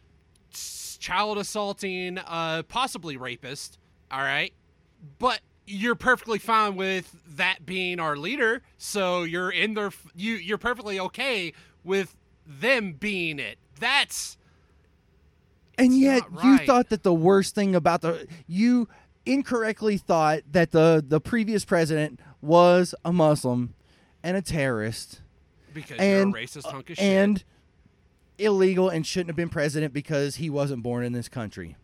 child 1.00 1.38
assaulting, 1.38 2.18
uh, 2.18 2.63
possibly 2.63 3.15
rapist. 3.15 3.79
All 4.12 4.20
right, 4.20 4.53
but 5.18 5.39
you're 5.69 5.95
perfectly 5.95 6.39
fine 6.39 6.75
with 6.75 7.15
that 7.35 7.65
being 7.65 7.99
our 7.99 8.17
leader. 8.17 8.63
So 8.77 9.23
you're 9.23 9.51
in 9.51 9.75
their 9.75 9.91
you 10.15 10.33
you're 10.33 10.57
perfectly 10.57 10.99
okay 10.99 11.53
with 11.83 12.15
them 12.45 12.93
being 12.93 13.39
it. 13.39 13.57
That's 13.79 14.38
and 15.77 15.97
yet 15.97 16.31
not 16.31 16.43
you 16.43 16.57
thought 16.65 16.89
that 16.89 17.03
the 17.03 17.13
worst 17.13 17.55
thing 17.55 17.75
about 17.75 18.01
the 18.01 18.27
you 18.47 18.89
incorrectly 19.25 19.97
thought 19.97 20.41
that 20.51 20.71
the 20.71 21.03
the 21.05 21.21
previous 21.21 21.65
president 21.65 22.19
was 22.41 22.95
a 23.05 23.13
Muslim 23.13 23.75
and 24.23 24.35
a 24.35 24.41
terrorist 24.41 25.21
because 25.73 25.97
and 25.99 26.31
you're 26.31 26.39
a 26.39 26.45
racist 26.45 26.65
uh, 26.65 26.71
hunk 26.71 26.89
of 26.89 26.97
shit. 26.97 27.05
and 27.05 27.43
illegal 28.39 28.89
and 28.89 29.05
shouldn't 29.05 29.29
have 29.29 29.35
been 29.35 29.49
president 29.49 29.93
because 29.93 30.38
he 30.38 30.49
wasn't 30.49 30.81
born 30.81 31.03
in 31.03 31.13
this 31.13 31.29
country. 31.29 31.75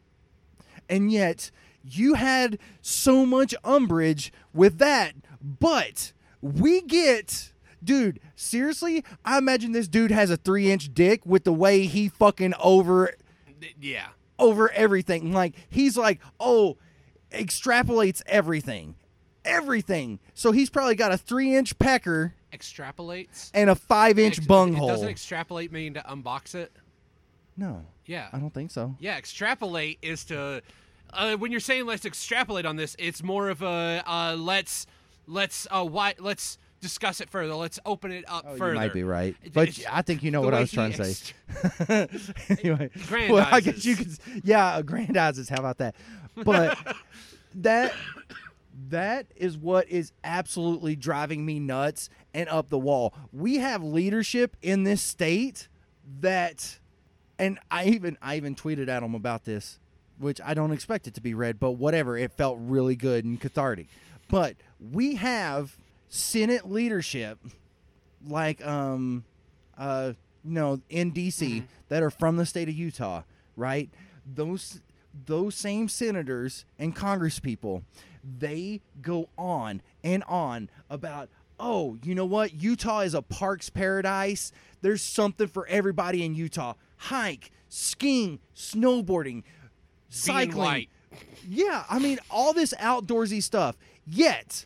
And 0.89 1.11
yet 1.11 1.51
you 1.87 2.15
had 2.15 2.57
so 2.81 3.25
much 3.25 3.53
umbrage 3.63 4.33
with 4.53 4.77
that, 4.79 5.13
but 5.41 6.13
we 6.41 6.81
get 6.81 7.51
dude, 7.83 8.19
seriously, 8.35 9.03
I 9.23 9.37
imagine 9.37 9.71
this 9.71 9.87
dude 9.87 10.11
has 10.11 10.31
a 10.31 10.37
3-inch 10.37 10.93
dick 10.95 11.23
with 11.25 11.43
the 11.43 11.53
way 11.53 11.85
he 11.85 12.09
fucking 12.09 12.55
over 12.59 13.13
yeah. 13.79 14.07
over 14.39 14.71
everything. 14.71 15.31
Like 15.31 15.53
he's 15.69 15.95
like, 15.97 16.19
oh, 16.39 16.77
extrapolates 17.31 18.21
everything, 18.25 18.95
everything. 19.43 20.19
So 20.33 20.51
he's 20.51 20.69
probably 20.69 20.95
got 20.95 21.11
a 21.11 21.17
three 21.17 21.55
inch 21.55 21.77
pecker 21.77 22.33
Extrapolates. 22.51 23.51
and 23.53 23.69
a 23.69 23.75
five 23.75 24.17
inch 24.17 24.37
Ex- 24.39 24.47
bunghole. 24.47 24.87
Doesn't 24.87 25.09
extrapolate 25.09 25.71
mean 25.71 25.93
to 25.93 26.01
unbox 26.01 26.55
it? 26.55 26.71
no, 27.57 27.85
Yeah. 28.05 28.27
I 28.33 28.39
don't 28.39 28.53
think 28.53 28.71
so. 28.71 28.95
Yeah, 28.99 29.17
extrapolate 29.17 29.99
is 30.01 30.25
to 30.25 30.61
uh, 31.13 31.35
when 31.35 31.51
you're 31.51 31.59
saying 31.59 31.85
let's 31.85 32.05
extrapolate 32.05 32.65
on 32.65 32.75
this, 32.75 32.95
it's 32.99 33.23
more 33.23 33.49
of 33.49 33.61
a 33.61 34.03
uh, 34.05 34.35
let's 34.37 34.85
let's 35.27 35.67
uh 35.71 35.83
why 35.83 36.13
let's 36.19 36.57
discuss 36.81 37.19
it 37.21 37.29
further. 37.29 37.55
Let's 37.55 37.79
open 37.85 38.11
it 38.11 38.25
up 38.27 38.45
Oh, 38.47 38.57
further. 38.57 38.73
you 38.73 38.79
might 38.79 38.93
be 38.93 39.03
right, 39.03 39.35
but 39.53 39.69
it's 39.69 39.85
I 39.91 40.01
think 40.01 40.23
you 40.23 40.31
know 40.31 40.41
what 40.41 40.53
I 40.53 40.59
was 40.59 40.71
trying 40.71 40.93
to 40.93 41.03
say. 41.05 41.33
anyway, 42.49 42.89
well, 43.29 43.47
I 43.51 43.59
guess 43.61 43.83
you 43.85 43.95
could, 43.95 44.09
yeah, 44.43 44.79
aggrandizes. 44.81 45.49
How 45.49 45.57
about 45.57 45.77
that? 45.79 45.95
But 46.43 46.77
that 47.55 47.93
that 48.89 49.27
is 49.35 49.57
what 49.57 49.89
is 49.89 50.11
absolutely 50.23 50.95
driving 50.95 51.45
me 51.45 51.59
nuts 51.59 52.09
and 52.33 52.49
up 52.49 52.69
the 52.69 52.77
wall. 52.77 53.13
We 53.31 53.55
have 53.57 53.81
leadership 53.83 54.57
in 54.61 54.83
this 54.83 55.01
state 55.01 55.69
that, 56.19 56.79
and 57.39 57.57
I 57.71 57.85
even 57.85 58.17
I 58.21 58.35
even 58.35 58.53
tweeted 58.53 58.89
at 58.89 58.99
them 58.99 59.15
about 59.15 59.45
this, 59.45 59.79
which 60.17 60.39
I 60.43 60.53
don't 60.53 60.71
expect 60.71 61.07
it 61.07 61.13
to 61.15 61.21
be 61.21 61.33
read, 61.33 61.59
but 61.59 61.71
whatever. 61.71 62.17
It 62.17 62.31
felt 62.31 62.57
really 62.61 62.95
good 62.95 63.25
and 63.25 63.39
cathartic. 63.39 63.87
But 64.29 64.55
we 64.79 65.15
have 65.15 65.77
Senate 66.09 66.69
leadership 66.69 67.39
like 68.27 68.65
um 68.65 69.23
uh 69.77 70.13
you 70.43 70.51
know 70.51 70.81
in 70.89 71.11
DC 71.11 71.63
that 71.89 72.01
are 72.01 72.09
from 72.09 72.37
the 72.37 72.45
state 72.45 72.69
of 72.69 72.75
Utah, 72.75 73.23
right? 73.55 73.89
Those 74.25 74.81
those 75.25 75.55
same 75.55 75.87
senators 75.87 76.65
and 76.77 76.95
congresspeople, 76.95 77.83
they 78.23 78.81
go 79.01 79.29
on 79.37 79.81
and 80.03 80.23
on 80.25 80.69
about 80.89 81.29
oh, 81.59 81.97
you 82.03 82.13
know 82.13 82.25
what? 82.25 82.53
Utah 82.53 82.99
is 82.99 83.13
a 83.13 83.21
parks 83.21 83.69
paradise. 83.69 84.51
There's 84.81 85.01
something 85.01 85.47
for 85.47 85.65
everybody 85.67 86.23
in 86.25 86.35
Utah. 86.35 86.73
Hike, 86.97 87.51
skiing, 87.69 88.39
snowboarding, 88.55 89.43
cycling. 90.15 90.87
Yeah, 91.47 91.83
I 91.89 91.99
mean 91.99 92.19
all 92.29 92.53
this 92.53 92.73
outdoorsy 92.79 93.41
stuff. 93.41 93.75
Yet, 94.07 94.65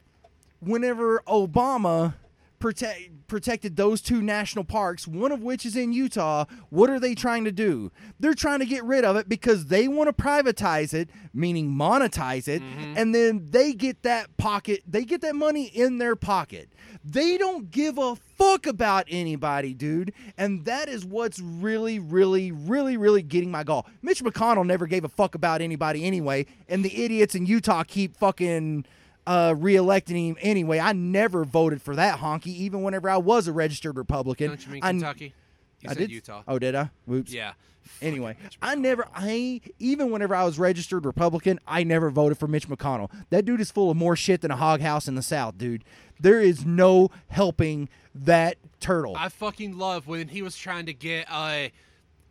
whenever 0.60 1.22
Obama 1.27 2.15
protect, 2.59 3.27
protected 3.27 3.75
those 3.75 4.01
two 4.01 4.21
national 4.21 4.65
parks, 4.65 5.07
one 5.07 5.31
of 5.31 5.41
which 5.41 5.65
is 5.65 5.75
in 5.75 5.93
Utah, 5.93 6.45
what 6.69 6.89
are 6.89 6.99
they 6.99 7.15
trying 7.15 7.45
to 7.45 7.51
do? 7.51 7.91
They're 8.19 8.33
trying 8.33 8.59
to 8.59 8.65
get 8.65 8.83
rid 8.83 9.05
of 9.05 9.15
it 9.15 9.29
because 9.29 9.67
they 9.67 9.87
want 9.87 10.15
to 10.15 10.23
privatize 10.23 10.93
it, 10.93 11.09
meaning 11.33 11.69
monetize 11.69 12.47
it, 12.47 12.61
mm-hmm. 12.61 12.97
and 12.97 13.15
then 13.15 13.47
they 13.49 13.73
get 13.73 14.03
that 14.03 14.35
pocket, 14.37 14.83
they 14.87 15.05
get 15.05 15.21
that 15.21 15.35
money 15.35 15.65
in 15.65 15.97
their 15.97 16.15
pocket. 16.15 16.69
They 17.03 17.37
don't 17.37 17.71
give 17.71 17.97
a 17.97 18.15
fuck 18.15 18.67
about 18.67 19.05
anybody, 19.09 19.73
dude. 19.73 20.13
And 20.37 20.65
that 20.65 20.89
is 20.89 21.05
what's 21.05 21.39
really, 21.39 21.97
really, 21.97 22.51
really, 22.51 22.97
really 22.97 23.21
getting 23.21 23.51
my 23.51 23.63
gall. 23.63 23.87
Mitch 24.01 24.21
McConnell 24.21 24.65
never 24.65 24.85
gave 24.85 25.05
a 25.05 25.09
fuck 25.09 25.33
about 25.33 25.61
anybody 25.61 26.03
anyway, 26.03 26.45
and 26.67 26.83
the 26.83 27.03
idiots 27.03 27.35
in 27.35 27.45
Utah 27.45 27.83
keep 27.83 28.17
fucking 28.17 28.85
uh, 29.29 29.53
reelecting 29.53 30.29
him 30.29 30.38
anyway. 30.41 30.79
I 30.79 30.91
never 30.93 31.45
voted 31.45 31.83
for 31.83 31.95
that 31.95 32.17
honky, 32.19 32.48
even 32.48 32.81
whenever 32.81 33.07
I 33.07 33.17
was 33.17 33.48
a 33.48 33.53
registered 33.53 33.95
Republican. 33.95 34.48
Don't 34.48 34.65
you 34.65 34.74
mean 34.74 34.83
I- 34.83 34.89
Kentucky? 34.89 35.33
You 35.81 35.89
I 35.89 35.93
said 35.93 36.00
did 36.00 36.12
Utah. 36.12 36.41
Oh, 36.48 36.57
did 36.57 36.74
I? 36.75 36.89
Whoops. 37.05 37.31
Yeah. 37.31 37.53
Anyway, 38.01 38.36
I 38.62 38.75
never, 38.75 39.05
I 39.15 39.62
even 39.79 40.12
whenever 40.12 40.36
I 40.36 40.43
was 40.43 40.59
registered 40.59 41.05
Republican, 41.05 41.59
I 41.67 41.83
never 41.83 42.09
voted 42.09 42.38
for 42.38 42.48
Mitch 42.48 42.67
McConnell. 42.67 43.09
That 43.29 43.45
dude 43.45 43.62
is 43.62 43.71
full 43.71 43.89
of 43.89 43.98
more 43.98 44.15
shit 44.15 44.41
than 44.41 44.51
a 44.51 44.55
hog 44.57 44.81
house 44.81 45.07
in 45.07 45.15
the 45.15 45.21
South, 45.21 45.57
dude. 45.57 45.83
There 46.19 46.41
is 46.41 46.65
no 46.65 47.09
helping 47.29 47.88
that 48.13 48.57
turtle. 48.79 49.15
I 49.15 49.29
fucking 49.29 49.77
love 49.77 50.07
when 50.07 50.27
he 50.27 50.41
was 50.41 50.57
trying 50.57 50.86
to 50.88 50.93
get 50.93 51.27
uh 51.29 51.69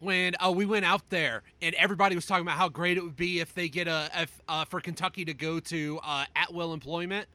when 0.01 0.35
uh, 0.45 0.51
we 0.51 0.65
went 0.67 0.85
out 0.85 1.09
there 1.11 1.43
and 1.63 1.75
everybody 1.75 2.15
was 2.15 2.27
talking 2.27 2.43
about 2.43 2.57
how 2.57 2.69
great 2.69 2.97
it 2.97 3.03
would 3.03 3.17
be 3.17 3.41
if 3.41 3.55
they 3.55 3.69
get 3.69 3.89
a 3.89 4.11
if, 4.15 4.41
uh, 4.49 4.65
for 4.65 4.81
Kentucky 4.81 5.25
to 5.25 5.35
go 5.35 5.61
to 5.61 5.99
uh, 6.05 6.25
at 6.37 6.53
will 6.55 6.73
employment. 6.73 7.27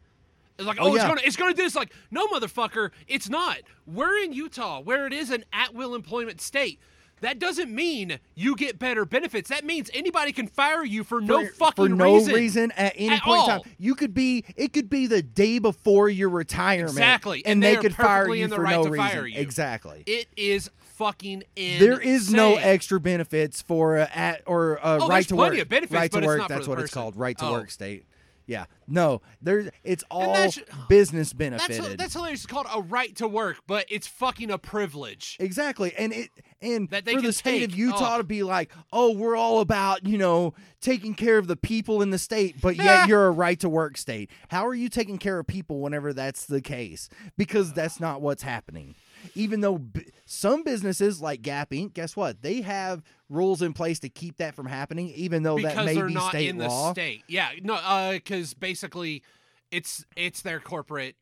It's 0.58 0.68
like, 0.68 0.78
Oh, 0.80 0.92
oh, 0.92 0.96
it's 0.96 1.04
gonna 1.04 1.22
it's 1.24 1.36
gonna 1.36 1.54
do 1.54 1.64
this. 1.64 1.76
Like, 1.76 1.92
no, 2.12 2.28
motherfucker, 2.28 2.92
it's 3.08 3.28
not. 3.28 3.58
We're 3.88 4.18
in 4.24 4.34
Utah, 4.34 4.82
where 4.82 5.08
it 5.08 5.14
is 5.14 5.32
an 5.32 5.44
at 5.52 5.74
will 5.74 5.96
employment 5.96 6.42
state. 6.42 6.80
That 7.22 7.40
doesn't 7.40 7.74
mean 7.74 8.20
you 8.36 8.54
get 8.58 8.78
better 8.78 9.06
benefits. 9.06 9.50
That 9.50 9.64
means 9.64 9.90
anybody 9.94 10.34
can 10.34 10.46
fire 10.48 10.84
you 10.84 11.06
for, 11.06 11.22
no 11.22 11.46
for, 11.46 11.54
fucking 11.54 11.86
for 11.86 11.90
no 11.90 12.16
reason. 12.26 12.72
at 12.74 12.94
any 12.98 13.16
At 13.16 13.22
point 13.24 13.42
in 13.44 13.48
time. 13.48 13.62
You 13.80 13.96
could 13.96 14.14
be 14.14 14.44
it 14.58 14.74
could 14.74 14.90
be 14.90 15.08
the 15.08 15.22
day 15.22 15.58
before 15.60 16.10
your 16.10 16.28
retirement. 16.30 16.90
Exactly, 16.90 17.46
And, 17.46 17.54
and 17.54 17.64
they, 17.64 17.76
they 17.76 17.82
could 17.82 17.96
fire 17.96 18.28
you 18.34 18.44
in 18.44 18.50
the 18.50 18.58
for 18.58 18.64
right 18.64 18.76
no 18.76 18.84
to 18.84 18.90
reason. 18.92 19.08
fire 19.08 19.26
you. 19.26 19.40
Exactly. 19.40 20.04
It 20.06 20.28
is 20.36 20.70
fucking 20.94 21.44
insane. 21.56 21.80
there 21.80 22.00
is 22.00 22.32
no 22.32 22.56
extra 22.56 23.00
benefits 23.00 23.62
for 23.62 23.98
uh, 23.98 24.08
at 24.14 24.42
or 24.46 24.80
uh, 24.86 25.00
Oh, 25.02 25.08
right 25.08 25.28
to 25.28 25.36
work. 25.36 25.54
benefits, 25.70 25.92
right 25.92 26.12
to 26.12 26.22
work. 26.22 26.48
that's 26.48 26.68
what 26.68 26.80
it's 26.80 26.94
called. 26.94 27.16
Right 27.16 27.38
to 27.38 27.46
Oh. 27.46 27.52
work 27.54 27.72
state. 27.72 28.06
Yeah. 28.46 28.66
No. 28.90 29.22
There's 29.42 29.70
it's 29.86 30.04
all 30.12 30.34
that 30.34 30.52
should- 30.54 30.66
business 30.90 31.30
That's 31.30 31.66
benefited. 31.68 31.98
that's 31.98 32.14
hilarious. 32.14 32.42
It's 32.42 32.46
called 32.46 32.68
a 32.76 32.82
right 32.82 33.16
to 33.16 33.28
work, 33.28 33.60
but 33.68 33.86
it's 33.90 34.06
fucking 34.06 34.52
a 34.52 34.58
privilege. 34.58 35.38
Exactly, 35.40 35.94
and 35.98 36.12
it 36.12 36.30
and 36.62 36.90
That 36.90 37.06
they 37.06 37.14
for 37.14 37.22
the 37.22 37.28
can 37.28 37.32
state 37.34 37.64
of. 37.72 37.74
Utah 37.78 38.16
Oh. 38.16 38.18
to 38.18 38.24
be 38.26 38.44
like, 38.44 38.70
oh, 38.92 39.14
we're 39.14 39.38
all 39.38 39.62
about 39.62 40.06
you 40.06 40.18
know 40.18 40.54
taking 40.82 41.14
care 41.16 41.38
of 41.38 41.48
the 41.48 41.56
people 41.56 42.02
in 42.02 42.10
the 42.10 42.18
state, 42.18 42.60
but 42.60 42.76
yet 42.76 43.08
you're 43.08 43.28
a 43.28 43.32
right 43.32 43.58
to 43.62 43.70
work 43.70 43.96
state. 43.98 44.30
How 44.50 44.68
are 44.68 44.74
you 44.76 44.90
taking 44.90 45.18
care 45.20 45.40
of 45.40 45.48
people 45.48 45.80
whenever 45.80 46.12
that's 46.12 46.46
the 46.46 46.60
case? 46.60 47.08
Because 47.38 47.72
that's 47.72 48.02
not 48.02 48.22
what's 48.22 48.44
happening. 48.44 48.96
Even 49.36 49.62
though 49.62 49.78
b- 49.78 50.06
some 50.26 50.64
businesses 50.64 51.22
like 51.22 51.42
Gap 51.42 51.72
Inc., 51.72 51.94
guess 51.94 52.16
what? 52.16 52.42
They 52.42 52.62
have 52.62 53.04
rules 53.30 53.62
in 53.62 53.74
place 53.74 54.00
to 54.00 54.10
keep 54.10 54.38
that 54.38 54.56
from 54.56 54.66
happening, 54.66 55.10
even 55.16 55.44
though 55.44 55.58
because 55.58 55.76
that 55.76 55.86
may 55.86 56.02
be 56.02 56.20
state 56.20 56.50
in 56.50 56.58
law. 56.58 56.88
the 56.88 56.94
state. 56.94 57.24
Yeah, 57.28 57.50
no, 57.62 57.76
uh, 57.76 58.14
because 58.14 58.54
basically, 58.54 59.24
it's 59.72 60.06
it's 60.16 60.42
their 60.42 60.60
corporate. 60.60 61.16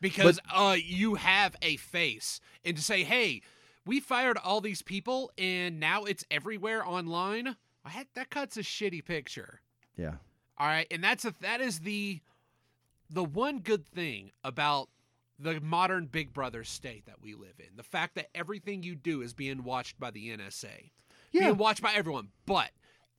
Because 0.00 0.40
uh, 0.52 0.76
you 0.84 1.14
have 1.14 1.54
a 1.62 1.76
face, 1.76 2.40
and 2.64 2.76
to 2.76 2.82
say, 2.82 3.04
hey, 3.04 3.40
we 3.86 4.00
fired 4.00 4.36
all 4.36 4.60
these 4.60 4.82
people, 4.82 5.30
and 5.38 5.78
now 5.78 6.02
it's 6.02 6.24
everywhere 6.28 6.84
online. 6.84 7.56
That, 7.84 8.06
that 8.14 8.28
cuts 8.30 8.56
a 8.56 8.62
shitty 8.62 9.04
picture. 9.04 9.60
Yeah, 9.96 10.14
All 10.58 10.66
right, 10.66 10.86
and 10.90 11.04
that's 11.04 11.24
a 11.24 11.34
that 11.40 11.60
is 11.60 11.80
the 11.80 12.20
the 13.10 13.22
one 13.22 13.60
good 13.60 13.86
thing 13.86 14.32
about 14.42 14.88
the 15.42 15.60
modern 15.60 16.06
Big 16.06 16.32
Brother 16.32 16.64
state 16.64 17.06
that 17.06 17.20
we 17.22 17.34
live 17.34 17.58
in. 17.58 17.76
The 17.76 17.82
fact 17.82 18.14
that 18.14 18.28
everything 18.34 18.82
you 18.82 18.94
do 18.94 19.22
is 19.22 19.32
being 19.32 19.64
watched 19.64 19.98
by 19.98 20.10
the 20.10 20.28
NSA. 20.36 20.90
Yeah. 21.32 21.46
Being 21.46 21.56
watched 21.56 21.82
by 21.82 21.92
everyone, 21.94 22.28
but 22.46 22.70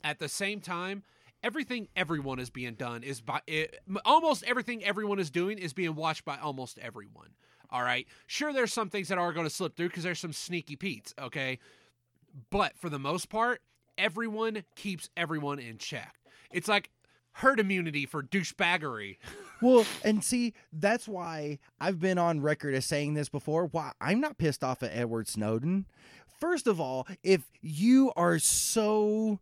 at 0.02 0.18
the 0.18 0.28
same 0.28 0.60
time, 0.60 1.02
everything 1.42 1.88
everyone 1.94 2.38
is 2.38 2.50
being 2.50 2.74
done 2.74 3.02
is 3.02 3.20
by 3.20 3.40
eh, 3.48 3.64
it, 3.64 3.80
almost 4.04 4.44
everything 4.44 4.84
everyone 4.84 5.18
is 5.18 5.30
doing 5.30 5.58
is 5.58 5.72
being 5.72 5.94
watched 5.94 6.24
by 6.24 6.38
almost 6.38 6.78
everyone. 6.78 7.30
All 7.70 7.82
right. 7.82 8.06
Sure 8.26 8.52
there's 8.52 8.72
some 8.72 8.88
things 8.88 9.08
that 9.08 9.18
are 9.18 9.32
going 9.32 9.46
to 9.46 9.54
slip 9.54 9.76
through 9.76 9.90
cuz 9.90 10.04
there's 10.04 10.20
some 10.20 10.32
sneaky 10.32 10.76
pete's, 10.76 11.12
okay? 11.18 11.58
But 12.50 12.78
for 12.78 12.88
the 12.88 12.98
most 12.98 13.28
part, 13.28 13.62
everyone 13.98 14.64
keeps 14.76 15.10
everyone 15.16 15.58
in 15.58 15.78
check. 15.78 16.14
It's 16.52 16.68
like 16.68 16.90
herd 17.34 17.60
immunity 17.60 18.06
for 18.06 18.22
douchebaggery. 18.22 19.16
Well, 19.62 19.86
and 20.04 20.22
see, 20.22 20.52
that's 20.74 21.08
why 21.08 21.58
I've 21.80 21.98
been 21.98 22.18
on 22.18 22.42
record 22.42 22.74
as 22.74 22.84
saying 22.84 23.14
this 23.14 23.30
before. 23.30 23.66
Why 23.66 23.92
I'm 23.98 24.20
not 24.20 24.36
pissed 24.36 24.62
off 24.62 24.82
at 24.82 24.90
Edward 24.92 25.26
Snowden. 25.26 25.86
First 26.38 26.66
of 26.66 26.80
all, 26.80 27.06
if 27.22 27.44
you 27.62 28.12
are 28.14 28.38
so 28.38 29.38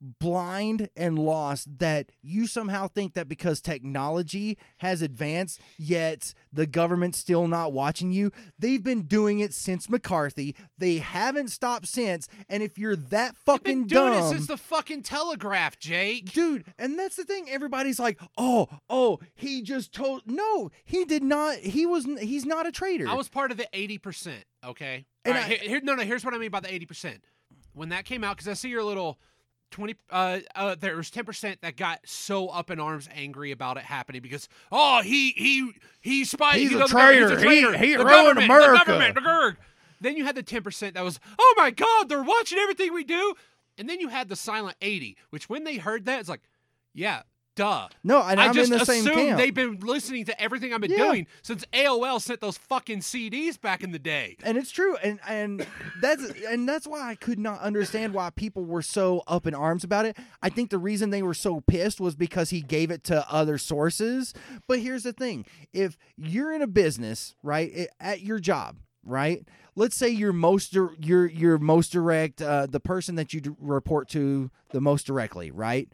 blind 0.00 0.88
and 0.96 1.18
lost 1.18 1.78
that 1.78 2.10
you 2.22 2.46
somehow 2.46 2.86
think 2.88 3.14
that 3.14 3.28
because 3.28 3.60
technology 3.60 4.56
has 4.78 5.02
advanced 5.02 5.60
yet 5.76 6.32
the 6.52 6.66
government's 6.66 7.18
still 7.18 7.48
not 7.48 7.72
watching 7.72 8.12
you 8.12 8.30
they've 8.58 8.84
been 8.84 9.02
doing 9.02 9.40
it 9.40 9.52
since 9.52 9.88
mccarthy 9.90 10.54
they 10.78 10.98
haven't 10.98 11.48
stopped 11.48 11.86
since 11.88 12.28
and 12.48 12.62
if 12.62 12.78
you're 12.78 12.96
that 12.96 13.36
fucking 13.36 13.80
Been 13.82 13.88
doing 13.88 14.12
dumb 14.12 14.24
it 14.24 14.28
since 14.28 14.46
the 14.46 14.56
fucking 14.56 15.02
telegraph, 15.02 15.78
Jake. 15.78 16.32
dude 16.32 16.64
and 16.78 16.98
that's 16.98 17.16
the 17.16 17.24
thing 17.24 17.48
everybody's 17.50 17.98
like 17.98 18.20
oh 18.36 18.68
oh 18.88 19.18
he 19.34 19.62
just 19.62 19.92
told 19.92 20.22
no 20.26 20.70
he 20.84 21.04
did 21.04 21.22
not 21.22 21.56
he 21.58 21.86
was 21.86 22.06
he's 22.20 22.46
not 22.46 22.66
a 22.66 22.72
traitor 22.72 23.08
I 23.08 23.14
was 23.14 23.28
part 23.28 23.50
of 23.50 23.56
the 23.56 23.66
eighty 23.72 23.98
percent. 23.98 24.44
Okay. 24.64 25.06
And 25.24 25.34
right, 25.34 25.60
I- 25.62 25.64
here, 25.64 25.80
no, 25.82 25.94
no. 25.94 26.02
Here's 26.02 26.24
what 26.24 26.34
I 26.34 26.38
mean 26.38 26.50
by 26.50 26.60
the 26.60 26.72
eighty 26.72 26.86
percent. 26.86 27.22
When 27.72 27.88
that 27.90 28.04
came 28.04 28.24
out, 28.24 28.36
because 28.36 28.48
I 28.48 28.54
see 28.54 28.68
your 28.68 28.82
little 28.82 29.18
twenty. 29.70 29.96
Uh, 30.10 30.40
uh, 30.54 30.74
there 30.78 30.96
was 30.96 31.10
ten 31.10 31.24
percent 31.24 31.60
that 31.62 31.76
got 31.76 32.00
so 32.04 32.48
up 32.48 32.70
in 32.70 32.80
arms, 32.80 33.08
angry 33.14 33.50
about 33.52 33.76
it 33.76 33.84
happening 33.84 34.22
because 34.22 34.48
oh, 34.72 35.02
he 35.02 35.30
he 35.32 35.72
he 36.00 36.24
spied. 36.24 36.56
He's 36.56 36.70
you 36.72 36.76
a 36.76 36.80
know, 36.80 36.86
the 36.88 36.94
government- 36.94 37.30
he's 37.30 37.42
traitor. 37.42 37.78
He- 37.78 37.86
he 37.88 37.96
the 37.96 38.04
ruined 38.04 38.38
America. 38.38 38.84
The 38.84 38.92
government. 38.92 39.14
the. 39.14 39.56
Then 40.00 40.16
you 40.16 40.24
had 40.24 40.36
the 40.36 40.42
ten 40.42 40.62
percent 40.62 40.94
that 40.94 41.04
was 41.04 41.18
oh 41.38 41.54
my 41.56 41.70
god, 41.70 42.08
they're 42.08 42.22
watching 42.22 42.58
everything 42.58 42.92
we 42.92 43.04
do. 43.04 43.34
And 43.76 43.88
then 43.88 44.00
you 44.00 44.08
had 44.08 44.28
the 44.28 44.36
silent 44.36 44.76
eighty, 44.82 45.16
which 45.30 45.48
when 45.48 45.64
they 45.64 45.76
heard 45.76 46.04
that, 46.06 46.20
it's 46.20 46.28
like, 46.28 46.42
yeah, 46.94 47.22
duh. 47.58 47.88
no 48.04 48.22
and 48.22 48.40
I 48.40 48.46
i'm 48.46 48.54
just 48.54 48.70
in 48.72 48.78
the 48.78 48.84
same 48.84 49.04
assumed 49.04 49.16
camp 49.28 49.38
they've 49.38 49.52
been 49.54 49.80
listening 49.80 50.24
to 50.26 50.40
everything 50.40 50.72
I've 50.72 50.80
been 50.80 50.90
Yeah. 50.92 50.98
doing 51.08 51.26
since 51.42 51.64
AOL 51.72 52.20
sent 52.20 52.40
those 52.40 52.56
fucking 52.56 53.00
CDs 53.00 53.60
back 53.60 53.82
in 53.82 53.90
the 53.92 53.98
day. 53.98 54.36
and 54.44 54.56
it's 54.56 54.70
true 54.70 54.96
and 55.02 55.18
and 55.28 55.66
that's 56.00 56.22
and 56.48 56.68
that's 56.68 56.86
why 56.86 57.00
i 57.10 57.14
could 57.14 57.38
not 57.38 57.60
understand 57.60 58.14
why 58.14 58.30
people 58.30 58.64
were 58.64 58.82
so 58.82 59.22
up 59.26 59.46
in 59.46 59.54
arms 59.54 59.82
about 59.84 60.06
it 60.06 60.16
i 60.42 60.48
think 60.48 60.70
the 60.70 60.78
reason 60.78 61.10
they 61.10 61.22
were 61.22 61.34
so 61.34 61.60
pissed 61.60 62.00
was 62.00 62.14
because 62.14 62.50
he 62.50 62.60
gave 62.60 62.90
it 62.90 63.02
to 63.04 63.24
other 63.32 63.58
sources 63.58 64.32
but 64.66 64.78
here's 64.78 65.02
the 65.02 65.12
thing 65.12 65.44
if 65.72 65.96
you're 66.16 66.52
in 66.52 66.62
a 66.62 66.66
business 66.66 67.34
right 67.42 67.72
i- 67.76 67.88
at 68.12 68.20
your 68.22 68.38
job 68.38 68.76
right 69.04 69.46
let's 69.74 69.96
say 69.96 70.08
your 70.08 70.32
most 70.32 70.72
dir- 70.72 70.94
your 71.00 71.26
your 71.26 71.58
most 71.58 71.90
direct 71.92 72.40
uh, 72.42 72.66
the 72.66 72.80
person 72.80 73.14
that 73.16 73.32
you 73.32 73.40
d- 73.40 73.50
report 73.60 74.08
to 74.08 74.50
the 74.70 74.80
most 74.80 75.06
directly 75.06 75.50
right 75.50 75.88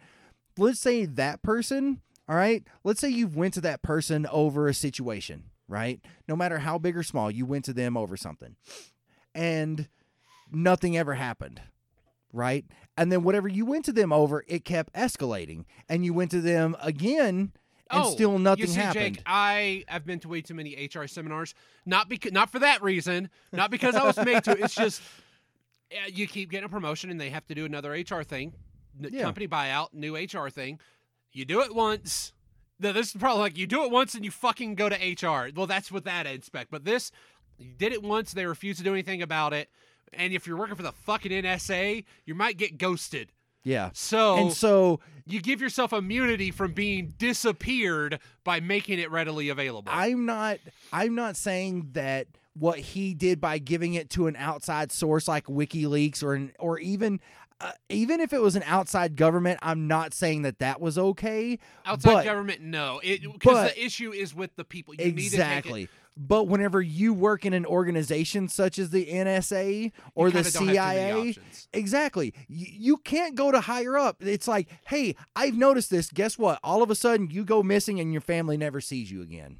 let's 0.59 0.81
say 0.81 1.05
that 1.05 1.43
person 1.43 2.01
all 2.29 2.37
right 2.37 2.65
let's 2.85 3.01
say 3.01 3.09
you 3.09 3.27
went 3.27 3.55
to 3.55 3.61
that 3.61 3.83
person 3.83 4.27
over 4.31 4.69
a 4.69 4.75
situation 4.75 5.45
right 5.69 6.01
no 6.29 6.37
matter 6.37 6.59
how 6.59 6.79
big 6.79 6.97
or 6.97 7.03
small 7.03 7.31
you 7.31 7.47
went 7.47 7.65
to 7.65 7.73
them 7.73 7.97
over 7.97 8.17
something 8.17 8.57
and 9.35 9.89
nothing 10.51 10.97
ever 10.97 11.15
happened 11.15 11.61
right 12.33 12.65
and 12.97 13.11
then 13.11 13.23
whatever 13.23 13.49
you 13.49 13.65
went 13.65 13.85
to 13.85 13.93
them 13.93 14.13
over 14.13 14.45
it 14.49 14.65
kept 14.65 14.93
escalating 14.95 15.65
and 15.89 16.05
you 16.05 16.13
went 16.13 16.31
to 16.31 16.41
them 16.41 16.77
again 16.83 17.53
and 17.91 18.03
oh, 18.03 18.11
still 18.11 18.39
nothing 18.39 18.63
you 18.63 18.67
see, 18.67 18.81
happened 18.81 19.17
Jake, 19.17 19.23
I 19.27 19.85
have 19.89 20.07
been 20.07 20.19
to 20.21 20.29
way 20.29 20.41
too 20.41 20.55
many 20.55 20.89
HR 20.93 21.07
seminars. 21.07 21.55
Not 21.85 22.09
because, 22.09 22.33
not 22.33 22.51
for 22.51 22.61
that 22.61 22.83
reason. 22.83 23.29
Not 23.53 23.71
because 23.71 23.95
I 23.95 24.05
was 24.05 24.17
made 24.17 24.43
to. 24.45 24.53
It's 24.53 24.75
just 24.75 25.03
you 26.09 26.27
keep 26.27 26.51
getting 26.51 26.65
a 26.65 26.69
promotion, 26.69 27.11
and 27.11 27.21
they 27.21 27.31
have 27.31 27.47
to 27.47 27.55
do 27.55 27.65
another 27.65 27.93
HR 27.93 28.23
thing, 28.23 28.55
Yeah. 29.01 29.23
company 29.23 29.49
buyout, 29.49 29.89
new 29.93 30.17
HR 30.17 30.51
thing. 30.51 30.79
You 31.33 31.45
do 31.45 31.61
it 31.63 31.75
once. 31.75 32.33
No, 32.79 32.93
this 32.93 33.09
is 33.09 33.21
probably. 33.21 33.41
Like 33.43 33.57
you 33.59 33.67
do 33.67 33.85
it 33.85 33.91
once, 33.91 34.15
and 34.15 34.25
you 34.25 34.31
fucking 34.31 34.75
go 34.75 34.89
to 34.89 34.95
HR. 34.97 35.51
Well, 35.55 35.67
that's 35.67 35.91
what 35.93 36.05
that 36.05 36.27
inspect. 36.27 36.71
But 36.71 36.85
this, 36.85 37.11
you 37.59 37.73
did 37.77 37.93
it 37.93 38.03
once. 38.03 38.33
They 38.33 38.47
refuse 38.47 38.77
to 38.79 38.83
do 38.83 38.93
anything 38.93 39.23
about 39.23 39.53
it. 39.53 39.69
And 40.13 40.33
if 40.33 40.47
you're 40.47 40.57
working 40.57 40.77
for 40.77 40.83
the 40.83 40.93
fucking 40.93 41.33
NSA, 41.33 42.05
you 42.25 42.35
might 42.35 42.57
get 42.57 42.79
ghosted. 42.79 43.33
yeah 43.65 43.91
So, 43.95 44.37
and 44.37 44.53
so 44.53 45.01
you 45.27 45.41
give 45.41 45.61
yourself 45.61 45.93
immunity 45.93 46.51
from 46.53 46.73
being 46.73 47.15
disappeared 47.19 48.21
by 48.45 48.61
making 48.61 48.99
it 49.01 49.11
readily 49.11 49.49
available. 49.49 49.91
i'm 49.93 50.25
not 50.27 50.59
i'm 50.93 51.15
not 51.15 51.37
saying 51.37 51.89
that 51.93 52.27
what 52.53 52.79
he 52.79 53.15
did 53.15 53.41
by 53.41 53.59
giving 53.59 53.95
it 53.95 54.11
to 54.11 54.27
an 54.29 54.37
outside 54.37 54.93
source 54.93 55.27
like 55.27 55.47
wikileaks 55.47 56.23
or 56.23 56.35
an, 56.35 56.53
or 56.61 56.79
even 56.79 57.19
uh, 57.65 57.73
even 57.89 58.21
if 58.21 58.33
it 58.33 58.41
was 58.41 58.57
an 58.57 58.63
outside 58.67 59.17
government 59.17 59.59
i'm 59.63 59.89
not 59.89 60.13
saying 60.15 60.43
that 60.43 60.59
that 60.59 60.81
was 60.81 60.99
okay 60.99 61.59
Outside 61.87 62.13
but- 62.13 62.25
government, 62.25 62.61
no, 62.61 63.01
because 63.03 63.71
the 63.73 63.85
issue 63.85 64.13
is 64.13 64.35
with 64.35 64.55
the 64.57 64.65
people. 64.65 64.95
You 64.95 65.05
Need 65.07 65.15
to 65.15 65.21
take 65.23 65.25
exactly 65.33 65.89
but 66.17 66.45
whenever 66.45 66.81
you 66.81 67.13
work 67.13 67.45
in 67.45 67.53
an 67.53 67.67
organization 67.67 68.49
such 68.49 68.79
as 68.79 68.91
the 68.91 69.07
nsa 69.07 69.91
or 70.15 70.31
the 70.31 70.43
kinda 70.43 70.51
don't 70.53 70.69
have 70.69 70.75
cia. 70.77 71.37
Exactly. 71.73 72.35
You, 72.49 72.67
you 72.71 72.97
can't 72.99 73.35
go 73.35 73.51
to 73.51 73.61
higher 73.61 73.99
up. 73.99 74.23
It's 74.23 74.47
like, 74.47 74.69
hey, 74.87 75.17
I've 75.35 75.57
noticed 75.57 75.91
this. 75.91 76.11
Guess 76.11 76.39
what? 76.39 76.61
All 76.63 76.83
of 76.83 76.91
a 76.91 76.95
sudden, 76.95 77.31
you 77.31 77.45
go 77.45 77.63
missing 77.63 77.99
and 77.99 78.13
your 78.13 78.21
family 78.21 78.57
never 78.57 78.81
sees 78.81 79.11
you 79.11 79.23
again. 79.23 79.59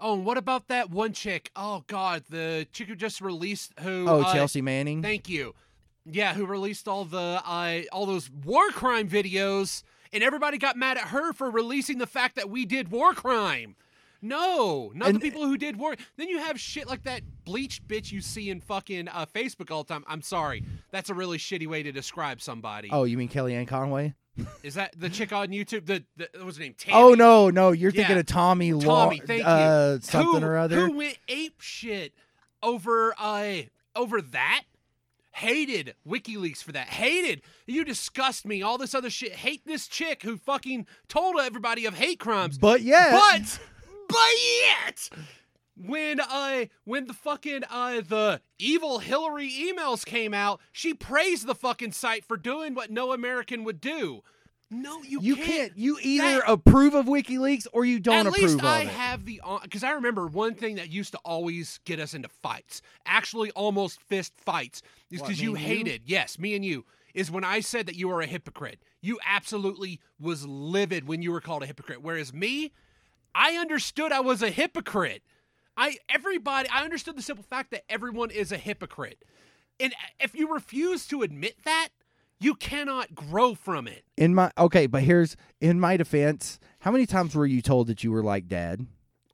Oh, 0.00 0.14
and 0.14 0.24
what 0.24 0.38
about 0.38 0.68
that 0.68 0.90
one 0.90 1.12
chick? 1.12 1.50
Oh 1.54 1.84
God, 1.86 2.24
the 2.28 2.66
chick 2.72 2.88
who 2.88 2.96
just 2.96 3.20
released 3.20 3.72
who? 3.80 4.06
Oh, 4.08 4.22
uh, 4.22 4.32
Chelsea 4.32 4.62
Manning. 4.62 5.02
Thank 5.02 5.28
you. 5.28 5.54
Yeah, 6.04 6.34
who 6.34 6.46
released 6.46 6.88
all 6.88 7.04
the 7.04 7.40
uh, 7.44 7.82
all 7.92 8.06
those 8.06 8.28
war 8.30 8.68
crime 8.70 9.08
videos, 9.08 9.82
and 10.12 10.22
everybody 10.22 10.58
got 10.58 10.76
mad 10.76 10.96
at 10.98 11.08
her 11.08 11.32
for 11.32 11.50
releasing 11.50 11.98
the 11.98 12.06
fact 12.06 12.34
that 12.36 12.50
we 12.50 12.64
did 12.64 12.90
war 12.90 13.14
crime. 13.14 13.76
No, 14.24 14.92
not 14.94 15.08
And- 15.08 15.16
the 15.16 15.20
people 15.20 15.44
who 15.46 15.56
did 15.56 15.76
war. 15.76 15.96
Then 16.16 16.28
you 16.28 16.38
have 16.38 16.58
shit 16.60 16.88
like 16.88 17.02
that 17.04 17.22
bleached 17.44 17.86
bitch 17.88 18.12
you 18.12 18.20
see 18.20 18.50
in 18.50 18.60
fucking 18.60 19.08
uh, 19.08 19.26
Facebook 19.26 19.70
all 19.72 19.82
the 19.84 19.92
time. 19.92 20.04
I'm 20.06 20.22
sorry, 20.22 20.64
that's 20.90 21.10
a 21.10 21.14
really 21.14 21.38
shitty 21.38 21.66
way 21.66 21.82
to 21.82 21.90
describe 21.92 22.40
somebody. 22.40 22.88
oh, 22.92 23.04
you 23.04 23.16
mean 23.16 23.28
Kellyanne 23.28 23.66
Conway? 23.68 24.14
Is 24.62 24.74
that 24.74 24.94
the 24.98 25.10
chick 25.10 25.32
on 25.32 25.48
YouTube? 25.48 25.86
The, 25.86 26.04
the 26.16 26.28
what 26.36 26.46
was 26.46 26.56
her 26.56 26.62
name? 26.62 26.74
Tammy? 26.78 26.96
Oh 26.96 27.14
no, 27.14 27.50
no, 27.50 27.70
you're 27.72 27.90
thinking 27.90 28.14
Yeah. 28.16 28.20
of 28.20 28.26
Tomi. 28.26 28.72
Law, 28.72 29.04
Tomi, 29.04 29.20
thank 29.26 29.44
uh, 29.44 29.92
you. 29.96 30.00
Something 30.02 30.40
who, 30.42 30.48
or 30.48 30.56
other. 30.56 30.86
Who 30.86 30.96
went 30.96 31.18
ape 31.28 31.60
shit 31.60 32.12
over 32.62 33.14
uh 33.18 33.62
over 33.94 34.22
that? 34.22 34.62
Hated 35.32 35.94
WikiLeaks 36.06 36.62
for 36.62 36.72
that. 36.72 36.88
Hated 36.88 37.42
you 37.66 37.84
disgust 37.84 38.46
me. 38.46 38.62
All 38.62 38.78
this 38.78 38.94
other 38.94 39.10
shit. 39.10 39.32
Hate 39.32 39.66
this 39.66 39.88
chick 39.88 40.22
who 40.22 40.36
fucking 40.36 40.86
told 41.08 41.36
everybody 41.40 41.86
of 41.86 41.94
hate 41.94 42.18
crimes. 42.20 42.58
but 42.58 42.82
yeah, 42.82 43.10
But 43.12 43.58
but 44.08 44.32
yet 44.62 45.08
when 45.74 46.20
uh 46.20 46.66
when 46.84 47.06
the 47.06 47.14
fucking 47.14 47.62
uh 47.70 48.02
the 48.06 48.40
evil 48.58 48.98
Hillary 48.98 49.50
emails 49.50 50.04
came 50.04 50.34
out, 50.34 50.60
she 50.70 50.92
praised 50.94 51.46
the 51.46 51.54
fucking 51.54 51.92
site 51.92 52.24
for 52.24 52.36
doing 52.36 52.74
what 52.74 52.90
no 52.90 53.12
American 53.12 53.64
would 53.64 53.80
do. 53.80 54.22
No, 54.72 55.02
you, 55.02 55.20
you 55.20 55.36
can't. 55.36 55.48
can't. 55.48 55.72
You 55.76 55.98
either 56.00 56.40
that- 56.40 56.50
approve 56.50 56.94
of 56.94 57.06
WikiLeaks 57.06 57.66
or 57.72 57.84
you 57.84 58.00
don't 58.00 58.14
At 58.14 58.26
approve 58.26 58.42
least 58.42 58.58
of 58.58 58.64
I 58.64 58.84
have 58.84 59.24
the 59.26 59.40
because 59.62 59.84
I 59.84 59.92
remember 59.92 60.26
one 60.26 60.54
thing 60.54 60.76
that 60.76 60.90
used 60.90 61.12
to 61.12 61.18
always 61.24 61.78
get 61.84 62.00
us 62.00 62.14
into 62.14 62.28
fights, 62.28 62.80
actually 63.04 63.50
almost 63.52 64.00
fist 64.00 64.32
fights, 64.36 64.82
is 65.10 65.20
because 65.20 65.40
you 65.40 65.54
and 65.54 65.60
you? 65.60 65.66
hated. 65.68 66.02
Yes, 66.06 66.38
me 66.38 66.54
and 66.56 66.64
you 66.64 66.84
is 67.12 67.30
when 67.30 67.44
I 67.44 67.60
said 67.60 67.84
that 67.86 67.96
you 67.96 68.08
were 68.08 68.22
a 68.22 68.26
hypocrite. 68.26 68.80
You 69.02 69.18
absolutely 69.26 70.00
was 70.18 70.46
livid 70.46 71.06
when 71.06 71.20
you 71.20 71.32
were 71.32 71.42
called 71.42 71.62
a 71.62 71.66
hypocrite. 71.66 72.00
Whereas 72.02 72.32
me, 72.32 72.72
I 73.34 73.56
understood 73.56 74.10
I 74.10 74.20
was 74.20 74.42
a 74.42 74.50
hypocrite. 74.50 75.22
I 75.76 75.96
everybody 76.08 76.68
I 76.70 76.84
understood 76.84 77.16
the 77.16 77.22
simple 77.22 77.44
fact 77.44 77.70
that 77.72 77.84
everyone 77.90 78.30
is 78.30 78.52
a 78.52 78.58
hypocrite, 78.58 79.22
and 79.78 79.92
uh, 79.92 79.96
if 80.20 80.34
you 80.34 80.52
refuse 80.52 81.06
to 81.08 81.20
admit 81.22 81.56
that, 81.64 81.88
you 82.42 82.54
cannot 82.54 83.14
grow 83.14 83.54
from 83.54 83.86
it. 83.86 84.04
in 84.16 84.34
my 84.34 84.50
okay, 84.58 84.86
but 84.86 85.02
here's 85.02 85.36
in 85.60 85.80
my 85.80 85.96
defense. 85.96 86.58
How 86.80 86.90
many 86.90 87.06
times 87.06 87.34
were 87.34 87.46
you 87.46 87.62
told 87.62 87.86
that 87.86 88.02
you 88.02 88.10
were 88.12 88.22
like 88.22 88.48
dad? 88.48 88.86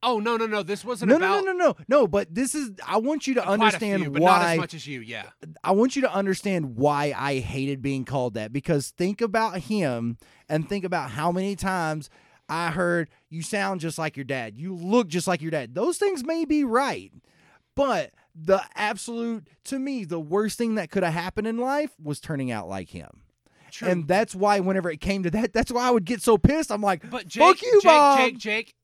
Oh 0.02 0.20
no 0.20 0.36
no 0.36 0.46
no! 0.46 0.62
This 0.62 0.84
wasn't 0.84 1.08
No, 1.08 1.16
about 1.16 1.44
no, 1.44 1.52
no, 1.52 1.52
no, 1.52 1.66
no, 1.66 1.76
no. 1.88 2.06
But 2.06 2.32
this 2.32 2.54
is. 2.54 2.70
I 2.86 2.98
want 2.98 3.26
you 3.26 3.34
to 3.34 3.44
understand 3.46 4.02
few, 4.02 4.12
why. 4.12 4.52
as 4.52 4.58
much 4.58 4.74
as 4.74 4.86
you. 4.86 5.00
Yeah. 5.00 5.24
I 5.64 5.72
want 5.72 5.96
you 5.96 6.02
to 6.02 6.14
understand 6.14 6.76
why 6.76 7.12
I 7.16 7.38
hated 7.40 7.82
being 7.82 8.04
called 8.04 8.34
that 8.34 8.52
because 8.52 8.90
think 8.90 9.20
about 9.20 9.58
him 9.58 10.16
and 10.48 10.68
think 10.68 10.84
about 10.84 11.10
how 11.10 11.32
many 11.32 11.56
times 11.56 12.10
I 12.48 12.70
heard 12.70 13.08
you 13.28 13.42
sound 13.42 13.80
just 13.80 13.98
like 13.98 14.16
your 14.16 14.24
dad. 14.24 14.56
You 14.56 14.74
look 14.76 15.08
just 15.08 15.26
like 15.26 15.42
your 15.42 15.50
dad. 15.50 15.74
Those 15.74 15.98
things 15.98 16.24
may 16.24 16.44
be 16.44 16.62
right. 16.62 17.12
But 17.74 18.12
the 18.40 18.62
absolute 18.74 19.48
to 19.64 19.78
me 19.78 20.04
the 20.04 20.20
worst 20.20 20.58
thing 20.58 20.76
that 20.76 20.90
could 20.90 21.02
have 21.02 21.14
happened 21.14 21.46
in 21.46 21.58
life 21.58 21.90
was 22.02 22.20
turning 22.20 22.50
out 22.50 22.68
like 22.68 22.90
him. 22.90 23.22
True. 23.70 23.88
And 23.88 24.08
that's 24.08 24.34
why 24.34 24.60
whenever 24.60 24.90
it 24.90 25.00
came 25.00 25.22
to 25.24 25.30
that, 25.30 25.52
that's 25.52 25.70
why 25.70 25.86
I 25.86 25.90
would 25.90 26.04
get 26.04 26.22
so 26.22 26.38
pissed. 26.38 26.72
I'm 26.72 26.80
like, 26.80 27.08
But 27.10 27.26
Jake, 27.26 27.42
fuck 27.42 27.62
you, 27.62 27.80
Jake, 27.82 27.84
Bob. 27.84 28.18
Jake, 28.18 28.38
Jake. 28.38 28.74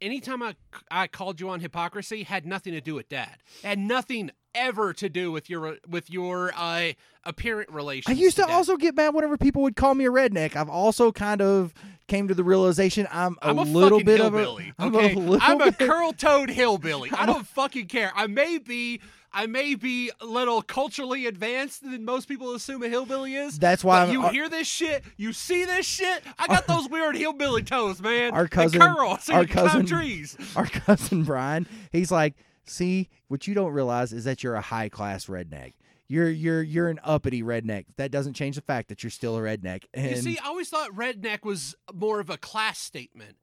Anytime 0.00 0.42
I 0.42 0.56
I 0.90 1.06
called 1.06 1.40
you 1.40 1.50
on 1.50 1.60
hypocrisy, 1.60 2.22
had 2.22 2.46
nothing 2.46 2.72
to 2.72 2.80
do 2.80 2.94
with 2.94 3.08
dad. 3.08 3.36
Had 3.62 3.78
nothing 3.78 4.30
ever 4.54 4.92
to 4.94 5.08
do 5.08 5.30
with 5.32 5.48
your 5.50 5.76
with 5.88 6.10
your 6.10 6.52
uh, 6.56 6.92
apparent 7.24 7.70
relation. 7.70 8.10
I 8.10 8.14
used 8.14 8.36
to 8.36 8.42
that. 8.42 8.50
also 8.50 8.76
get 8.76 8.94
mad 8.96 9.14
whenever 9.14 9.36
people 9.36 9.62
would 9.62 9.76
call 9.76 9.94
me 9.94 10.06
a 10.06 10.10
redneck. 10.10 10.56
I've 10.56 10.68
also 10.70 11.12
kind 11.12 11.40
of 11.42 11.72
came 12.08 12.26
to 12.28 12.34
the 12.34 12.42
realization 12.44 13.06
I'm 13.12 13.36
a, 13.42 13.48
I'm 13.50 13.58
a 13.58 13.62
little 13.62 14.02
bit 14.02 14.20
of 14.20 14.34
a 14.34 14.72
I'm 14.78 14.94
okay, 14.94 15.14
a 15.14 15.18
little 15.18 15.38
I'm 15.40 15.60
a 15.60 15.72
curl-toed 15.72 16.50
hillbilly. 16.50 17.10
I 17.12 17.26
don't 17.26 17.46
fucking 17.46 17.86
care. 17.86 18.10
I 18.16 18.26
may 18.26 18.58
be, 18.58 19.00
I 19.32 19.46
may 19.46 19.76
be 19.76 20.10
a 20.20 20.26
little 20.26 20.60
culturally 20.60 21.26
advanced 21.26 21.82
than 21.88 22.04
most 22.04 22.26
people 22.26 22.52
assume 22.52 22.82
a 22.82 22.88
hillbilly 22.88 23.36
is. 23.36 23.60
That's 23.60 23.84
why 23.84 24.00
I'm- 24.00 24.10
you 24.10 24.22
our- 24.24 24.32
hear 24.32 24.48
this 24.48 24.66
shit, 24.66 25.04
you 25.18 25.32
see 25.32 25.64
this 25.64 25.86
shit. 25.86 26.24
I 26.36 26.48
got 26.48 26.66
those 26.66 26.88
weird 26.88 27.14
hillbilly 27.16 27.62
toes, 27.62 28.00
man. 28.02 28.32
Our 28.32 28.44
They 28.44 28.48
cousin- 28.48 28.80
curl 28.80 29.18
so 29.18 29.34
our 29.34 29.42
you 29.42 29.46
can 29.46 29.56
climb 29.68 29.68
cousin- 29.68 29.86
trees. 29.86 30.36
our 30.56 30.66
cousin 30.66 31.22
Brian, 31.22 31.68
he's 31.92 32.10
like, 32.10 32.34
"See, 32.70 33.08
what 33.28 33.46
you 33.46 33.54
don't 33.54 33.72
realize 33.72 34.12
is 34.12 34.24
that 34.24 34.42
you're 34.42 34.54
a 34.54 34.60
high 34.60 34.88
class 34.88 35.26
redneck. 35.26 35.74
You're 36.08 36.30
you're 36.30 36.62
you're 36.62 36.88
an 36.88 37.00
uppity 37.04 37.42
redneck. 37.42 37.86
That 37.96 38.10
doesn't 38.10 38.34
change 38.34 38.56
the 38.56 38.62
fact 38.62 38.88
that 38.88 39.02
you're 39.02 39.10
still 39.10 39.36
a 39.36 39.40
redneck." 39.40 39.84
And 39.94 40.10
You 40.10 40.16
see, 40.22 40.38
I 40.38 40.46
always 40.46 40.68
thought 40.68 40.90
redneck 40.90 41.44
was 41.44 41.74
more 41.92 42.20
of 42.20 42.30
a 42.30 42.36
class 42.36 42.78
statement, 42.78 43.36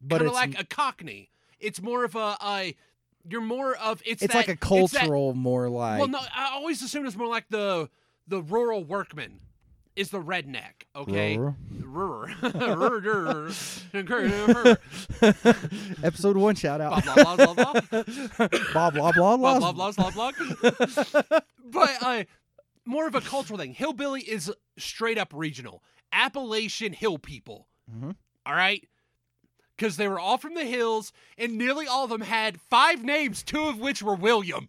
but 0.00 0.18
kind 0.18 0.28
of 0.28 0.34
like 0.34 0.60
a 0.60 0.64
Cockney. 0.64 1.30
It's 1.60 1.82
more 1.82 2.04
of 2.04 2.14
a, 2.14 2.36
a 2.40 2.74
you're 3.28 3.40
more 3.40 3.74
of 3.76 4.02
it's. 4.06 4.22
it's 4.22 4.32
that, 4.32 4.38
like 4.38 4.48
a 4.48 4.52
it's 4.52 4.92
that- 4.92 5.00
cultural 5.00 5.34
more 5.34 5.68
like 5.68 5.98
well, 5.98 6.08
no, 6.08 6.20
I 6.34 6.50
always 6.52 6.82
assumed 6.82 7.06
it's 7.06 7.16
more 7.16 7.28
like 7.28 7.48
the 7.50 7.90
the 8.26 8.42
rural 8.42 8.84
workman 8.84 9.40
is 9.98 10.10
the 10.10 10.20
redneck. 10.20 10.86
Okay. 10.94 11.38
Episode 16.04 16.36
one 16.36 16.54
shout 16.54 16.80
out. 16.80 17.04
Blah 17.04 17.34
blah 17.36 17.36
blah 17.36 17.54
blah. 17.54 17.72
blah 18.90 18.90
blah 19.72 19.92
blah 19.92 20.10
blah. 20.10 20.32
But 21.64 21.90
uh, 22.02 22.24
more 22.84 23.08
of 23.08 23.14
a 23.14 23.20
cultural 23.20 23.58
thing. 23.58 23.74
Hillbilly 23.74 24.22
is 24.22 24.52
straight 24.78 25.18
up 25.18 25.32
regional. 25.34 25.82
Appalachian 26.12 26.92
hill 26.92 27.18
people. 27.18 27.66
Mm-hmm. 27.90 28.12
All 28.46 28.54
right. 28.54 28.86
Because 29.76 29.96
they 29.96 30.08
were 30.08 30.20
all 30.20 30.38
from 30.38 30.54
the 30.54 30.64
hills, 30.64 31.12
and 31.36 31.58
nearly 31.58 31.86
all 31.86 32.04
of 32.04 32.10
them 32.10 32.22
had 32.22 32.60
five 32.60 33.04
names, 33.04 33.42
two 33.42 33.68
of 33.68 33.78
which 33.78 34.02
were 34.02 34.14
William. 34.16 34.68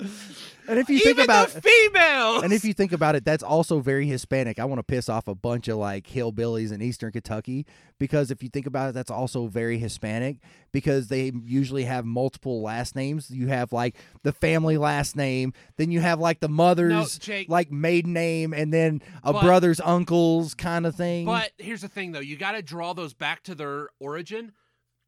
And 0.00 0.78
if 0.78 0.88
you 0.88 0.98
think 0.98 1.18
Even 1.18 1.24
about 1.24 1.48
the 1.48 1.60
females. 1.60 2.44
and 2.44 2.52
if 2.52 2.64
you 2.64 2.72
think 2.72 2.92
about 2.92 3.16
it, 3.16 3.24
that's 3.24 3.42
also 3.42 3.80
very 3.80 4.06
Hispanic. 4.06 4.58
I 4.60 4.64
want 4.64 4.78
to 4.78 4.82
piss 4.84 5.08
off 5.08 5.26
a 5.26 5.34
bunch 5.34 5.66
of 5.66 5.78
like 5.78 6.06
hillbillies 6.06 6.72
in 6.72 6.80
Eastern 6.82 7.10
Kentucky 7.10 7.66
because 7.98 8.30
if 8.30 8.42
you 8.42 8.48
think 8.48 8.66
about 8.66 8.90
it, 8.90 8.92
that's 8.92 9.10
also 9.10 9.46
very 9.48 9.78
Hispanic 9.78 10.36
because 10.70 11.08
they 11.08 11.32
usually 11.44 11.84
have 11.84 12.04
multiple 12.04 12.62
last 12.62 12.94
names. 12.94 13.30
You 13.30 13.48
have 13.48 13.72
like 13.72 13.96
the 14.22 14.32
family 14.32 14.76
last 14.76 15.16
name, 15.16 15.52
then 15.78 15.90
you 15.90 16.00
have 16.00 16.20
like 16.20 16.40
the 16.40 16.48
mother's 16.48 17.18
Jake. 17.18 17.48
like 17.48 17.72
maiden 17.72 18.12
name, 18.12 18.52
and 18.52 18.72
then 18.72 19.02
a 19.24 19.32
But- 19.32 19.42
brother's 19.42 19.80
uncle's 19.80 20.54
kind 20.54 20.86
of 20.86 20.94
thing. 20.94 21.26
But 21.26 21.50
here's 21.58 21.80
the 21.80 21.88
thing, 21.88 22.12
though. 22.12 22.20
You 22.20 22.36
got 22.36 22.52
to 22.52 22.62
draw 22.62 22.92
those 22.92 23.14
back 23.14 23.42
to 23.44 23.54
their 23.54 23.88
origin. 23.98 24.52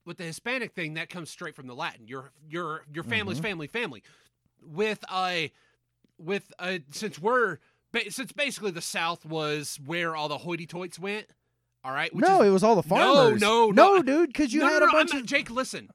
With 0.07 0.17
the 0.17 0.25
Hispanic 0.25 0.73
thing, 0.73 0.95
that 0.95 1.11
comes 1.11 1.31
straight 1.31 1.55
from 1.55 1.67
the 1.67 1.75
Latin. 1.75 2.09
Your 2.09 2.33
your 2.49 2.83
your 2.93 3.05
family's 3.05 3.37
Mm-hmm. 3.37 3.47
family, 3.47 3.67
family. 3.67 4.03
With 4.63 5.05
a 5.13 5.53
with 6.19 6.53
uh, 6.59 6.79
since 6.91 7.19
we're 7.19 7.59
ba- 7.93 8.11
since 8.11 8.33
basically 8.33 8.71
the 8.71 8.81
South 8.83 9.25
was 9.25 9.79
where 9.85 10.15
all 10.15 10.29
the 10.29 10.39
hoity-toits 10.39 10.99
went. 10.99 11.27
All 11.83 11.93
right. 11.93 12.15
which 12.15 12.27
no, 12.27 12.43
is- 12.43 12.49
it 12.49 12.51
was 12.53 12.63
all 12.63 12.75
the 12.77 12.87
No, 12.89 12.97
farmers. 13.15 13.41
no, 13.41 13.71
no. 13.71 13.97
no, 13.97 14.03
dude, 14.03 14.29
because 14.29 14.53
you 14.53 14.61
no, 14.61 14.69
had 14.69 14.81
no, 14.81 14.87
a 14.89 14.93
bunch 14.93 15.13
I'm 15.15 15.21
of 15.21 15.27
Jake. 15.27 15.51
Listen. 15.51 15.89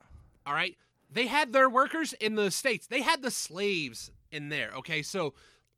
All 0.46 0.54
right. 0.54 0.76
They 1.12 1.28
had 1.28 1.54
their 1.54 1.70
workers 1.70 2.14
in 2.14 2.34
the 2.36 2.50
states. 2.50 2.88
They 2.88 3.02
had 3.02 3.22
the 3.22 3.30
slaves 3.32 4.12
in 4.32 4.50
there. 4.50 4.72
Okay, 4.78 5.02
so 5.04 5.34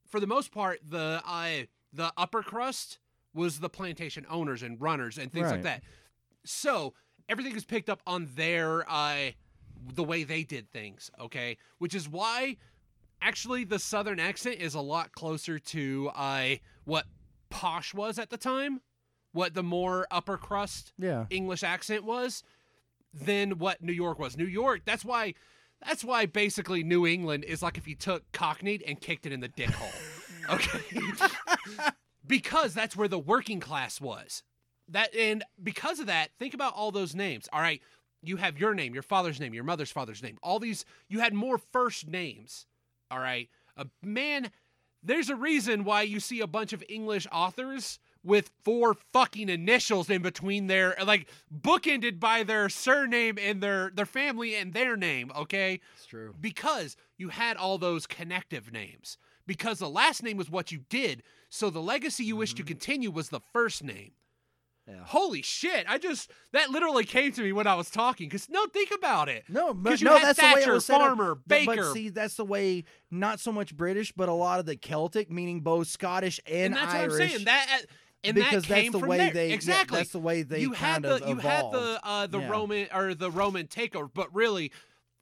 for 0.08 0.20
the 0.22 0.28
most 0.28 0.52
part, 0.54 0.80
the 0.88 1.22
uh, 1.26 1.66
the 1.94 2.12
upper 2.18 2.42
crust 2.42 3.00
was 3.34 3.60
the 3.60 3.70
plantation 3.70 4.26
owners 4.30 4.64
and 4.64 4.82
runners 4.82 5.18
and 5.18 5.32
things 5.32 5.44
Right. 5.46 5.52
like 5.56 5.64
that. 5.64 5.84
So 6.46 6.94
everything 7.28 7.56
is 7.56 7.66
picked 7.66 7.90
up 7.90 8.02
on 8.08 8.30
their 8.36 8.90
uh, 8.90 9.32
the 9.94 10.04
way 10.04 10.24
they 10.24 10.44
did 10.44 10.72
things. 10.72 11.12
Okay, 11.20 11.58
which 11.80 11.94
is 11.94 12.08
why 12.08 12.56
actually 13.22 13.64
the 13.64 13.80
southern 13.80 14.20
accent 14.20 14.58
is 14.60 14.74
a 14.74 14.82
lot 14.82 15.12
closer 15.12 15.60
to 15.60 16.10
uh, 16.16 16.56
what 16.86 17.06
posh 17.50 17.94
was 17.94 18.20
at 18.20 18.30
the 18.30 18.38
time, 18.38 18.82
what 19.32 19.54
the 19.54 19.64
more 19.64 20.08
upper 20.12 20.38
crust 20.38 20.94
yeah. 20.98 21.26
English 21.30 21.64
accent 21.64 22.04
was 22.04 22.44
than 23.14 23.58
what 23.58 23.82
New 23.82 23.94
York 23.94 24.20
was. 24.20 24.38
New 24.38 24.46
York, 24.46 24.82
that's 24.86 25.06
why 25.06 25.34
that's 25.86 26.04
why 26.04 26.26
basically 26.26 26.84
New 26.84 27.06
England 27.06 27.44
is 27.44 27.62
like 27.62 27.78
if 27.78 27.88
you 27.88 27.96
took 27.96 28.32
Cockney 28.32 28.80
and 28.86 29.00
kicked 29.00 29.26
it 29.26 29.32
in 29.32 29.40
the 29.40 29.48
dick 29.48 29.70
hole. 29.70 29.90
Okay? 30.50 30.80
because 32.26 32.74
that's 32.74 32.96
where 32.96 33.10
the 33.10 33.20
working 33.20 33.60
class 33.60 34.00
was. 34.00 34.44
That 34.88 35.14
and 35.14 35.44
because 35.62 36.00
of 36.00 36.06
that, 36.06 36.30
think 36.40 36.54
about 36.54 36.74
all 36.74 36.90
those 36.92 37.14
names. 37.14 37.50
All 37.52 37.60
right, 37.60 37.82
you 38.24 38.38
have 38.38 38.58
your 38.58 38.74
name, 38.74 38.94
your 38.94 39.04
father's 39.04 39.42
name, 39.42 39.54
your 39.54 39.66
mother's 39.66 39.92
father's 39.92 40.24
name. 40.24 40.38
All 40.42 40.60
these 40.60 40.86
you 41.10 41.20
had 41.20 41.34
more 41.34 41.58
first 41.58 42.08
names. 42.08 42.66
All 43.12 43.20
right. 43.20 43.50
A 43.76 43.88
man 44.04 44.52
there's 45.04 45.30
a 45.30 45.36
reason 45.36 45.84
why 45.84 46.02
you 46.02 46.20
see 46.20 46.42
a 46.42 46.48
bunch 46.48 46.74
of 46.74 46.84
English 46.90 47.28
authors 47.32 48.00
with 48.24 48.52
four 48.64 48.94
fucking 49.14 49.48
initials 49.48 50.10
in 50.10 50.22
between 50.22 50.68
their 50.68 50.96
like 51.06 51.30
bookended 51.56 52.20
by 52.20 52.44
their 52.44 52.68
surname 52.68 53.38
and 53.42 53.62
their 53.62 53.92
their 53.94 54.06
family 54.06 54.56
and 54.56 54.74
their 54.74 54.98
name, 54.98 55.32
okay? 55.36 55.80
It's 55.96 56.06
true. 56.06 56.34
Because 56.40 56.98
you 57.18 57.30
had 57.30 57.58
all 57.58 57.78
those 57.78 58.06
connective 58.06 58.72
names. 58.72 59.18
Because 59.46 59.80
the 59.80 59.90
last 59.90 60.24
name 60.24 60.36
was 60.36 60.50
what 60.50 60.74
you 60.74 60.82
did, 60.90 61.24
so 61.50 61.70
the 61.70 61.80
legacy 61.80 62.26
you 62.26 62.36
wish 62.36 62.54
to 62.56 62.64
mm-hmm. 62.64 62.68
continue 62.68 63.12
was 63.12 63.30
the 63.30 63.40
first 63.54 63.82
name. 63.82 64.12
Yeah. 64.88 64.96
Holy 65.04 65.42
shit! 65.42 65.86
I 65.90 65.98
just 65.98 66.32
that 66.54 66.70
literally 66.70 67.04
came 67.04 67.34
to 67.34 67.42
me 67.42 67.52
when 67.52 67.68
I 67.68 67.76
was 67.76 67.90
talking. 67.90 68.30
Cause 68.30 68.48
no, 68.50 68.68
think 68.68 68.90
about 68.96 69.28
it. 69.28 69.44
No, 69.50 69.74
but 69.74 70.02
no, 70.02 70.14
that's 70.18 70.40
the 70.40 70.46
way 70.46 70.54
Thatcher, 70.54 70.72
it 70.72 70.74
was 70.76 70.86
set 70.86 71.02
up. 71.02 71.08
Farmer, 71.08 71.36
But- 71.36 71.48
Baker. 71.48 71.76
But 71.76 71.94
see, 71.94 72.08
that's 72.10 72.36
the 72.36 72.46
way. 72.46 72.86
Not 73.12 73.42
so 73.42 73.52
much 73.52 73.76
British, 73.76 74.14
but 74.14 74.30
a 74.30 74.34
lot 74.34 74.60
of 74.62 74.66
the 74.66 74.78
Celtic, 74.78 75.30
meaning 75.30 75.60
both 75.60 75.88
Scottish 75.88 76.40
and, 76.48 76.56
and 76.56 76.76
that's 76.76 76.94
Irish. 76.94 77.12
what 77.12 77.22
I'm 77.22 77.30
saying. 77.30 77.46
That 77.46 77.82
and 78.24 78.36
because 78.36 78.64
that 78.64 78.76
that's 78.76 78.92
the 78.92 79.00
from 79.00 79.10
way 79.10 79.18
there. 79.18 79.32
they. 79.32 79.48
yeah, 79.50 79.54
exactly. 79.56 79.98
that's 79.98 80.12
the 80.12 80.20
way 80.20 80.44
they 80.44 80.62
you 80.62 80.72
kind 80.72 80.80
had 80.80 81.04
the 81.04 81.24
of 81.24 81.30
you 81.30 81.36
had 81.38 81.72
the 81.72 82.00
uh, 82.04 82.28
the 82.28 82.40
Yeah. 82.40 82.50
Roman 82.50 82.88
or 82.94 83.14
the 83.14 83.30
Roman 83.30 83.68
takeover, 83.68 84.10
but 84.14 84.34
really 84.34 84.72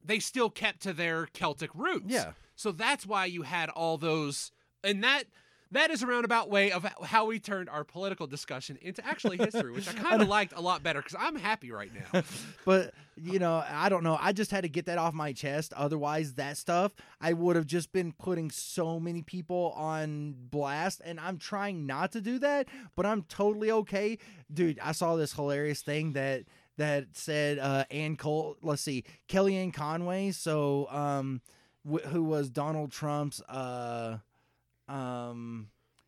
they 0.04 0.20
still 0.20 0.52
kept 0.52 0.82
to 0.84 0.94
their 0.94 1.26
Celtic 1.34 1.72
roots. 1.74 2.06
Yeah. 2.08 2.34
So 2.56 2.72
that's 2.72 3.06
why 3.06 3.26
you 3.26 3.42
had 3.42 3.70
all 3.72 3.98
those, 3.98 4.52
and 4.84 5.04
that 5.04 5.24
that 5.72 5.92
is 5.92 6.04
a 6.04 6.08
roundabout 6.08 6.50
way 6.50 6.72
of 6.72 6.86
how 7.04 7.26
we 7.26 7.40
turned 7.40 7.70
our 7.70 7.84
political 7.84 8.28
discussion 8.28 8.78
into 8.82 9.06
actually 9.06 9.38
history, 9.38 9.72
which 9.72 9.88
I 9.90 9.94
kind 10.10 10.22
of 10.22 10.28
liked 10.28 10.54
a 10.56 10.62
lot 10.62 10.84
better 10.84 11.00
because 11.02 11.16
I'm 11.20 11.36
happy 11.36 11.72
right 11.72 11.92
now. 11.94 12.22
But 12.66 12.94
you 13.16 13.40
know, 13.40 13.64
I 13.70 13.90
don't 13.90 14.04
know. 14.04 14.18
I 14.20 14.34
just 14.34 14.52
had 14.52 14.64
to 14.64 14.70
get 14.70 14.86
that 14.88 14.98
off 14.98 15.14
my 15.14 15.32
chest. 15.32 15.72
Otherwise, 15.74 16.34
that 16.34 16.58
stuff 16.58 16.94
I 17.22 17.34
would 17.34 17.56
have 17.56 17.66
just 17.66 17.92
been 17.94 18.12
putting 18.12 18.52
so 18.52 19.00
many 19.00 19.22
people 19.22 19.74
on 19.78 20.36
blast, 20.38 21.02
and 21.06 21.20
I'm 21.20 21.38
trying 21.38 21.86
not 21.86 22.12
to 22.14 22.22
do 22.22 22.40
that. 22.40 22.68
But 22.96 23.06
I'm 23.06 23.24
totally 23.24 23.72
okay, 23.72 24.18
dude. 24.54 24.80
I 24.80 24.92
saw 24.92 25.16
this 25.16 25.34
hilarious 25.34 25.82
thing 25.82 26.14
that 26.14 26.44
that 26.78 27.06
said 27.14 27.58
uh, 27.60 27.86
Ann 27.90 28.18
Cole. 28.18 28.58
Let's 28.62 28.82
see, 28.82 29.04
Kellyanne 29.30 29.74
Conway. 29.74 30.32
So, 30.32 30.88
um, 30.90 31.42
wh- 31.90 32.06
who 32.08 32.24
was 32.24 32.50
Donald 32.50 32.92
Trump's 32.92 33.42
uh, 33.44 34.18
um 34.88 35.68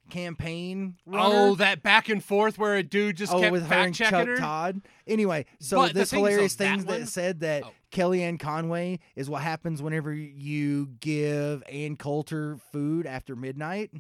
campaign? 0.10 0.96
runner? 1.06 1.36
oh, 1.36 1.56
that 1.56 1.84
back 1.84 2.08
and 2.10 2.24
forth 2.24 2.58
where 2.58 2.76
a 2.76 2.84
dude 2.84 3.18
just 3.18 3.34
oh, 3.34 3.40
kept 3.42 3.52
with 3.52 3.68
her 3.68 3.76
and 3.76 3.94
Chuck 3.96 4.14
her. 4.14 4.38
Todd. 4.38 4.82
Anyway, 5.06 5.46
so 5.60 5.78
But 5.78 5.94
this 5.94 6.12
thing 6.12 6.20
hilarious 6.20 6.56
that 6.56 6.78
thing 6.78 6.86
that 6.86 7.00
one- 7.00 7.06
said 7.08 7.40
that 7.42 7.64
Oh. 7.66 7.72
Kellyanne 7.92 8.40
Conway 8.40 9.00
is 9.16 9.30
what 9.30 9.42
happens 9.42 9.82
whenever 9.82 10.14
you 10.14 10.88
give 11.00 11.64
Ann 11.70 11.96
Coulter 11.98 12.58
food 12.72 13.06
after 13.06 13.36
midnight 13.36 13.92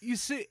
You 0.00 0.16
see. 0.16 0.46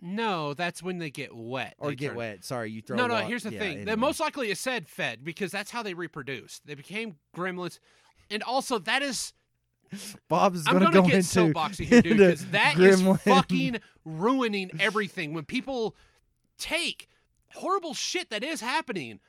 No, 0.00 0.52
that's 0.54 0.82
when 0.82 0.98
they 0.98 1.10
get 1.10 1.34
wet. 1.34 1.74
or 1.78 1.90
They 1.90 1.96
get 1.96 2.08
turn- 2.08 2.16
wet. 2.16 2.44
Sorry, 2.44 2.70
you 2.70 2.82
throw. 2.82 2.96
No, 2.96 3.06
no. 3.06 3.16
Here's 3.16 3.42
the 3.44 3.52
yeah, 3.52 3.58
thing. 3.58 3.68
anyway. 3.70 3.84
That 3.86 3.98
most 3.98 4.20
likely 4.20 4.50
is 4.50 4.60
said 4.60 4.86
fed 4.88 5.24
because 5.24 5.50
that's 5.50 5.70
how 5.70 5.82
they 5.82 5.94
reproduced. 5.94 6.66
They 6.66 6.74
became 6.74 7.16
gremlins, 7.34 7.78
and 8.30 8.42
also 8.42 8.78
that 8.80 9.02
is. 9.02 9.32
Bob 10.28 10.54
is 10.54 10.64
I'm 10.66 10.74
gonna 10.74 10.86
gonna 10.86 11.02
go 11.02 11.02
get 11.02 11.16
into 11.16 11.28
soapboxy 11.28 11.86
here, 11.86 12.02
dude, 12.02 12.18
because 12.18 12.46
that 12.50 12.78
is 12.78 13.02
fucking 13.22 13.80
ruining 14.04 14.70
everything. 14.80 15.32
When 15.32 15.44
people 15.44 15.96
take 16.58 17.08
horrible 17.54 17.94
shit 17.94 18.30
that 18.30 18.42
is 18.42 18.60
happening, 18.60 19.20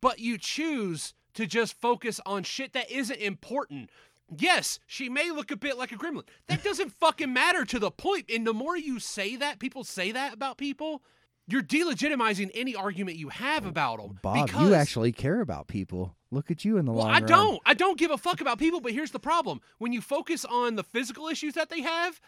but 0.00 0.18
you 0.18 0.38
choose 0.38 1.14
to 1.34 1.46
just 1.46 1.80
focus 1.80 2.20
on 2.26 2.42
shit 2.42 2.72
that 2.72 2.90
isn't 2.90 3.18
important. 3.18 3.90
Yes, 4.34 4.78
she 4.86 5.08
may 5.08 5.30
look 5.30 5.50
a 5.50 5.56
bit 5.56 5.76
like 5.76 5.92
a 5.92 5.96
gremlin. 5.96 6.26
That 6.48 6.62
doesn't 6.62 6.92
fucking 6.92 7.32
matter 7.32 7.64
to 7.66 7.78
the 7.78 7.90
point. 7.90 8.30
And 8.30 8.46
the 8.46 8.54
more 8.54 8.76
you 8.76 8.98
say 8.98 9.36
that, 9.36 9.58
people 9.58 9.84
say 9.84 10.12
that 10.12 10.32
about 10.32 10.56
people, 10.56 11.02
you're 11.48 11.62
delegitimizing 11.62 12.50
any 12.54 12.74
argument 12.74 13.16
you 13.18 13.28
have 13.28 13.66
about 13.66 13.98
them. 13.98 14.18
Bob, 14.22 14.46
because, 14.46 14.68
you 14.68 14.74
actually 14.74 15.12
care 15.12 15.40
about 15.40 15.66
people. 15.66 16.16
Look 16.30 16.50
at 16.50 16.64
you 16.64 16.78
in 16.78 16.86
the 16.86 16.92
Well, 16.92 17.04
long 17.06 17.10
I 17.10 17.18
run. 17.20 17.26
don't. 17.28 17.62
I 17.66 17.74
don't 17.74 17.98
give 17.98 18.10
a 18.10 18.16
fuck 18.16 18.40
about 18.40 18.58
people, 18.58 18.80
but 18.80 18.92
here's 18.92 19.10
the 19.10 19.18
problem. 19.20 19.60
When 19.78 19.92
you 19.92 20.00
focus 20.00 20.44
on 20.44 20.76
the 20.76 20.82
physical 20.84 21.28
issues 21.28 21.54
that 21.54 21.68
they 21.68 21.82
have, 21.82 22.20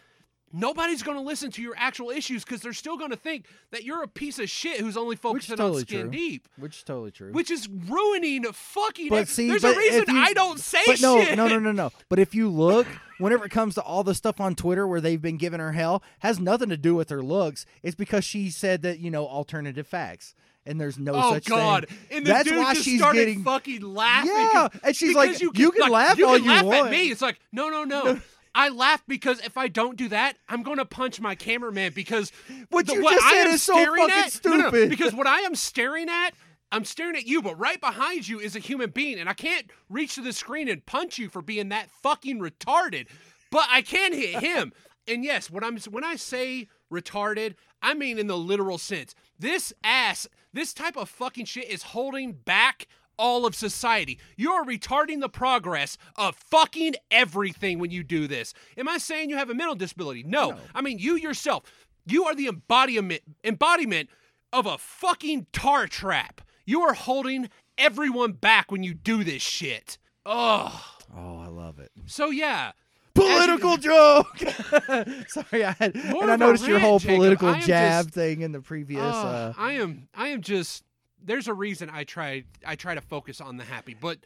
nobody's 0.55 1.03
going 1.03 1.17
to 1.17 1.23
listen 1.23 1.51
to 1.51 1.61
your 1.61 1.73
actual 1.77 2.09
issues 2.09 2.43
because 2.43 2.61
they're 2.61 2.73
still 2.73 2.97
going 2.97 3.09
to 3.11 3.17
think 3.17 3.45
that 3.71 3.83
you're 3.83 4.01
a 4.03 4.07
piece 4.07 4.39
of 4.39 4.49
shit 4.49 4.79
who's 4.79 4.95
only 4.97 5.15
focusing 5.15 5.57
totally 5.57 5.81
on 5.81 5.87
skin 5.87 6.01
true. 6.03 6.11
deep. 6.11 6.47
Which 6.57 6.77
is 6.77 6.83
totally 6.83 7.11
true. 7.11 7.31
Which 7.33 7.51
is 7.51 7.67
ruining 7.67 8.43
fucking. 8.51 9.09
But 9.09 9.27
see, 9.27 9.47
there's 9.49 9.61
but 9.61 9.75
a 9.75 9.77
reason 9.77 10.05
you- 10.15 10.21
I 10.21 10.33
don't 10.33 10.59
say 10.59 10.81
but 10.85 11.01
no, 11.01 11.21
shit. 11.23 11.35
no, 11.37 11.47
no, 11.47 11.59
no, 11.59 11.71
no. 11.71 11.91
But 12.09 12.19
if 12.19 12.33
you 12.33 12.49
look, 12.49 12.87
whenever 13.19 13.45
it 13.45 13.51
comes 13.51 13.75
to 13.75 13.81
all 13.81 14.03
the 14.03 14.15
stuff 14.15 14.39
on 14.39 14.55
Twitter 14.55 14.87
where 14.87 15.01
they've 15.01 15.21
been 15.21 15.37
giving 15.37 15.59
her 15.59 15.73
hell, 15.73 16.01
has 16.19 16.39
nothing 16.39 16.69
to 16.69 16.77
do 16.77 16.95
with 16.95 17.09
her 17.09 17.21
looks. 17.21 17.65
It's 17.83 17.95
because 17.95 18.23
she 18.23 18.49
said 18.49 18.81
that 18.83 18.99
you 18.99 19.11
know 19.11 19.27
alternative 19.27 19.87
facts, 19.87 20.35
and 20.65 20.79
there's 20.79 20.97
no 20.97 21.13
Oh 21.15 21.33
such 21.33 21.45
God! 21.45 21.87
thing. 21.87 21.97
And 22.17 22.25
the 22.25 22.29
That's 22.31 22.49
dude 22.49 22.57
why 22.57 22.73
just 22.73 22.85
she's 22.85 22.99
started 22.99 23.19
getting. 23.19 23.43
fucking 23.43 23.81
laughing. 23.81 24.31
Yeah, 24.31 24.67
and 24.83 24.95
she's 24.95 25.15
like, 25.15 25.41
"You 25.41 25.51
can 25.51 25.71
like, 25.81 25.91
laugh 25.91 26.17
you 26.17 26.27
all 26.27 26.35
can 26.35 26.43
you 26.45 26.49
laugh 26.51 26.65
want." 26.65 26.85
at 26.87 26.91
me. 26.91 27.11
It's 27.11 27.21
like, 27.21 27.39
no, 27.51 27.69
no, 27.69 27.83
no. 27.83 28.19
I 28.55 28.69
laugh 28.69 29.03
because 29.07 29.39
if 29.45 29.57
I 29.57 29.67
don't 29.67 29.97
do 29.97 30.07
that, 30.09 30.37
I'm 30.49 30.63
going 30.63 30.77
to 30.77 30.85
punch 30.85 31.19
my 31.19 31.35
cameraman 31.35 31.91
because 31.93 32.31
What 32.69 32.87
the- 32.87 32.93
you 32.93 33.03
what 33.03 33.13
just 33.15 33.25
I 33.25 33.31
said 33.31 33.47
is 33.47 33.61
so 33.61 33.73
fucking 33.73 34.09
at, 34.09 34.41
no, 34.45 34.51
no, 34.51 34.57
no, 34.57 34.69
stupid. 34.69 34.89
because 34.89 35.13
what 35.13 35.27
I 35.27 35.41
am 35.41 35.53
staring 35.55 36.09
at, 36.09 36.31
I'm 36.71 36.85
staring 36.85 37.15
at 37.17 37.27
you, 37.27 37.41
but 37.41 37.59
right 37.59 37.79
behind 37.79 38.27
you 38.27 38.39
is 38.39 38.55
a 38.55 38.59
human 38.59 38.89
being, 38.91 39.19
and 39.19 39.29
I 39.29 39.33
can't 39.33 39.69
reach 39.89 40.15
to 40.15 40.21
the 40.21 40.33
screen 40.33 40.67
and 40.69 40.85
punch 40.85 41.17
you 41.17 41.29
for 41.29 41.41
being 41.41 41.69
that 41.69 41.89
fucking 42.01 42.39
retarded. 42.39 43.07
But 43.51 43.67
I 43.69 43.81
can 43.81 44.13
hit 44.13 44.39
him. 44.41 44.71
and 45.07 45.23
yes, 45.23 45.51
when 45.51 45.63
I'm 45.63 45.77
when 45.91 46.03
I 46.03 46.15
say 46.15 46.67
retarded, 46.91 47.55
I 47.81 47.93
mean 47.93 48.17
in 48.17 48.27
the 48.27 48.37
literal 48.37 48.77
sense. 48.77 49.13
This 49.37 49.73
ass, 49.83 50.27
this 50.53 50.73
type 50.73 50.95
of 50.97 51.09
fucking 51.09 51.45
shit 51.45 51.69
is 51.69 51.83
holding 51.83 52.31
back 52.33 52.87
all 53.17 53.45
of 53.45 53.55
society. 53.55 54.19
You 54.37 54.51
are 54.51 54.63
retarding 54.65 55.21
the 55.21 55.29
progress 55.29 55.97
of 56.15 56.35
fucking 56.35 56.95
everything 57.11 57.79
when 57.79 57.91
you 57.91 58.03
do 58.03 58.27
this. 58.27 58.53
Am 58.77 58.87
I 58.87 58.97
saying 58.97 59.29
you 59.29 59.37
have 59.37 59.49
a 59.49 59.53
mental 59.55 59.75
disability? 59.75 60.23
No. 60.23 60.51
No. 60.51 60.57
I 60.73 60.81
mean 60.81 60.99
you 60.99 61.15
yourself. 61.15 61.63
You 62.05 62.25
are 62.25 62.35
the 62.35 62.47
embodiment 62.47 63.21
embodiment 63.43 64.09
of 64.53 64.65
a 64.65 64.77
fucking 64.77 65.47
tar 65.51 65.87
trap. 65.87 66.41
You 66.65 66.81
are 66.81 66.93
holding 66.93 67.49
everyone 67.77 68.33
back 68.33 68.71
when 68.71 68.83
you 68.83 68.93
do 68.93 69.23
this 69.23 69.41
shit. 69.41 69.97
Ugh. 70.25 70.71
Oh, 71.15 71.37
I 71.39 71.47
love 71.47 71.79
it. 71.79 71.91
So 72.07 72.29
yeah, 72.29 72.71
Political 73.15 73.77
joke. 73.77 74.37
Sorry, 75.27 75.63
I 75.63 75.71
had, 75.79 75.95
and 75.95 76.31
I 76.31 76.35
noticed 76.35 76.67
your 76.67 76.79
whole 76.79 76.99
political 76.99 77.47
am 77.49 77.61
jab 77.61 78.05
just- 78.05 78.13
thing 78.13 78.41
in 78.41 78.51
the 78.51 78.59
previous. 78.59 79.01
Ugh, 79.01 79.25
uh, 79.25 79.53
I 79.57 79.73
am 79.73 80.09
I 80.13 80.27
am 80.29 80.41
just 80.41 80.83
there's 81.25 81.47
a 81.47 81.53
reason 81.53 81.89
I 81.91 82.03
try 82.03 82.43
I 82.65 82.75
try 82.75 82.95
to 82.95 83.01
focus 83.01 83.41
on 83.41 83.57
the 83.57 83.63
happy, 83.63 83.95
but, 83.99 84.19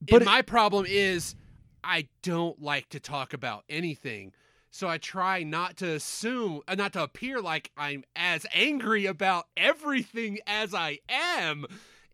But 0.00 0.22
it- 0.22 0.24
my 0.26 0.42
problem 0.42 0.86
is 0.88 1.34
I 1.84 2.08
don't 2.22 2.60
like 2.60 2.88
to 2.90 3.00
talk 3.00 3.32
about 3.32 3.64
anything. 3.68 4.32
So 4.70 4.86
I 4.88 4.98
try 4.98 5.42
not 5.42 5.76
to 5.78 5.90
assume, 5.94 6.60
uh, 6.68 6.76
not 6.76 6.92
to 6.92 7.02
appear 7.02 7.40
like 7.40 7.72
I'm 7.76 8.04
as 8.14 8.46
angry 8.54 9.06
about 9.06 9.46
everything 9.56 10.38
as 10.46 10.72
I 10.74 11.00
am. 11.08 11.66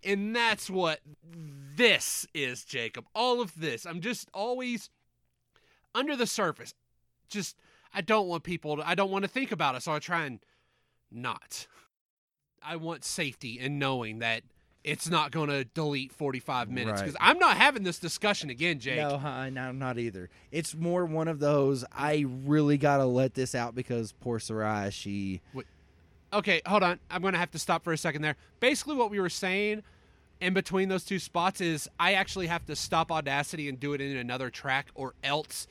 And 0.02 0.34
that's 0.34 0.70
what 0.70 1.00
this 1.76 2.26
is, 2.32 2.64
Jacob. 2.64 3.06
All 3.14 3.40
of 3.42 3.52
this. 3.60 3.84
I'm 3.84 4.00
just 4.00 4.30
always 4.32 4.88
under 5.94 6.16
the 6.16 6.26
surface. 6.26 6.72
Just 7.28 7.56
I 7.92 8.00
don't 8.00 8.28
want 8.28 8.42
people 8.44 8.76
to 8.76 8.88
I 8.88 8.94
don't 8.94 9.10
want 9.10 9.24
to 9.24 9.28
think 9.28 9.52
about 9.52 9.74
it, 9.74 9.82
so 9.82 9.92
I 9.92 9.98
try 9.98 10.24
and 10.24 10.40
not. 11.10 11.66
I 12.66 12.76
want 12.76 13.04
safety 13.04 13.58
in 13.60 13.78
knowing 13.78 14.18
that 14.18 14.42
it's 14.82 15.08
not 15.08 15.30
going 15.30 15.48
to 15.50 15.64
delete 15.64 16.12
45 16.12 16.68
minutes 16.70 17.00
Right. 17.00 17.06
because 17.06 17.16
I'm 17.20 17.38
not 17.38 17.56
having 17.56 17.82
this 17.82 17.98
discussion 17.98 18.50
again, 18.50 18.78
Jake. 18.78 18.98
No, 18.98 19.18
huh, 19.18 19.50
no, 19.50 19.72
not 19.72 19.98
either. 19.98 20.30
It's 20.52 20.74
more 20.74 21.04
one 21.04 21.28
of 21.28 21.38
those. 21.40 21.84
I 21.92 22.24
really 22.28 22.76
gotta 22.78 23.04
let 23.04 23.34
this 23.34 23.54
out 23.54 23.74
because 23.74 24.12
poor 24.12 24.38
Sarai, 24.38 24.90
she. 24.90 25.40
Okay, 26.32 26.60
hold 26.66 26.82
on. 26.82 26.98
I'm 27.10 27.22
going 27.22 27.34
to 27.34 27.38
have 27.38 27.52
to 27.52 27.58
stop 27.58 27.84
for 27.84 27.92
a 27.92 27.96
second 27.98 28.22
there. 28.22 28.36
Basically, 28.60 28.96
what 28.96 29.10
we 29.10 29.20
were 29.20 29.28
saying 29.30 29.82
in 30.40 30.54
between 30.54 30.88
those 30.88 31.04
two 31.04 31.18
spots 31.20 31.60
is 31.60 31.88
I 31.98 32.14
actually 32.14 32.48
have 32.48 32.66
to 32.66 32.76
stop 32.76 33.10
Audacity 33.12 33.68
and 33.68 33.78
do 33.78 33.92
it 33.92 34.00
in 34.00 34.16
another 34.16 34.50
track, 34.50 34.88
or 34.94 35.14
else 35.22 35.66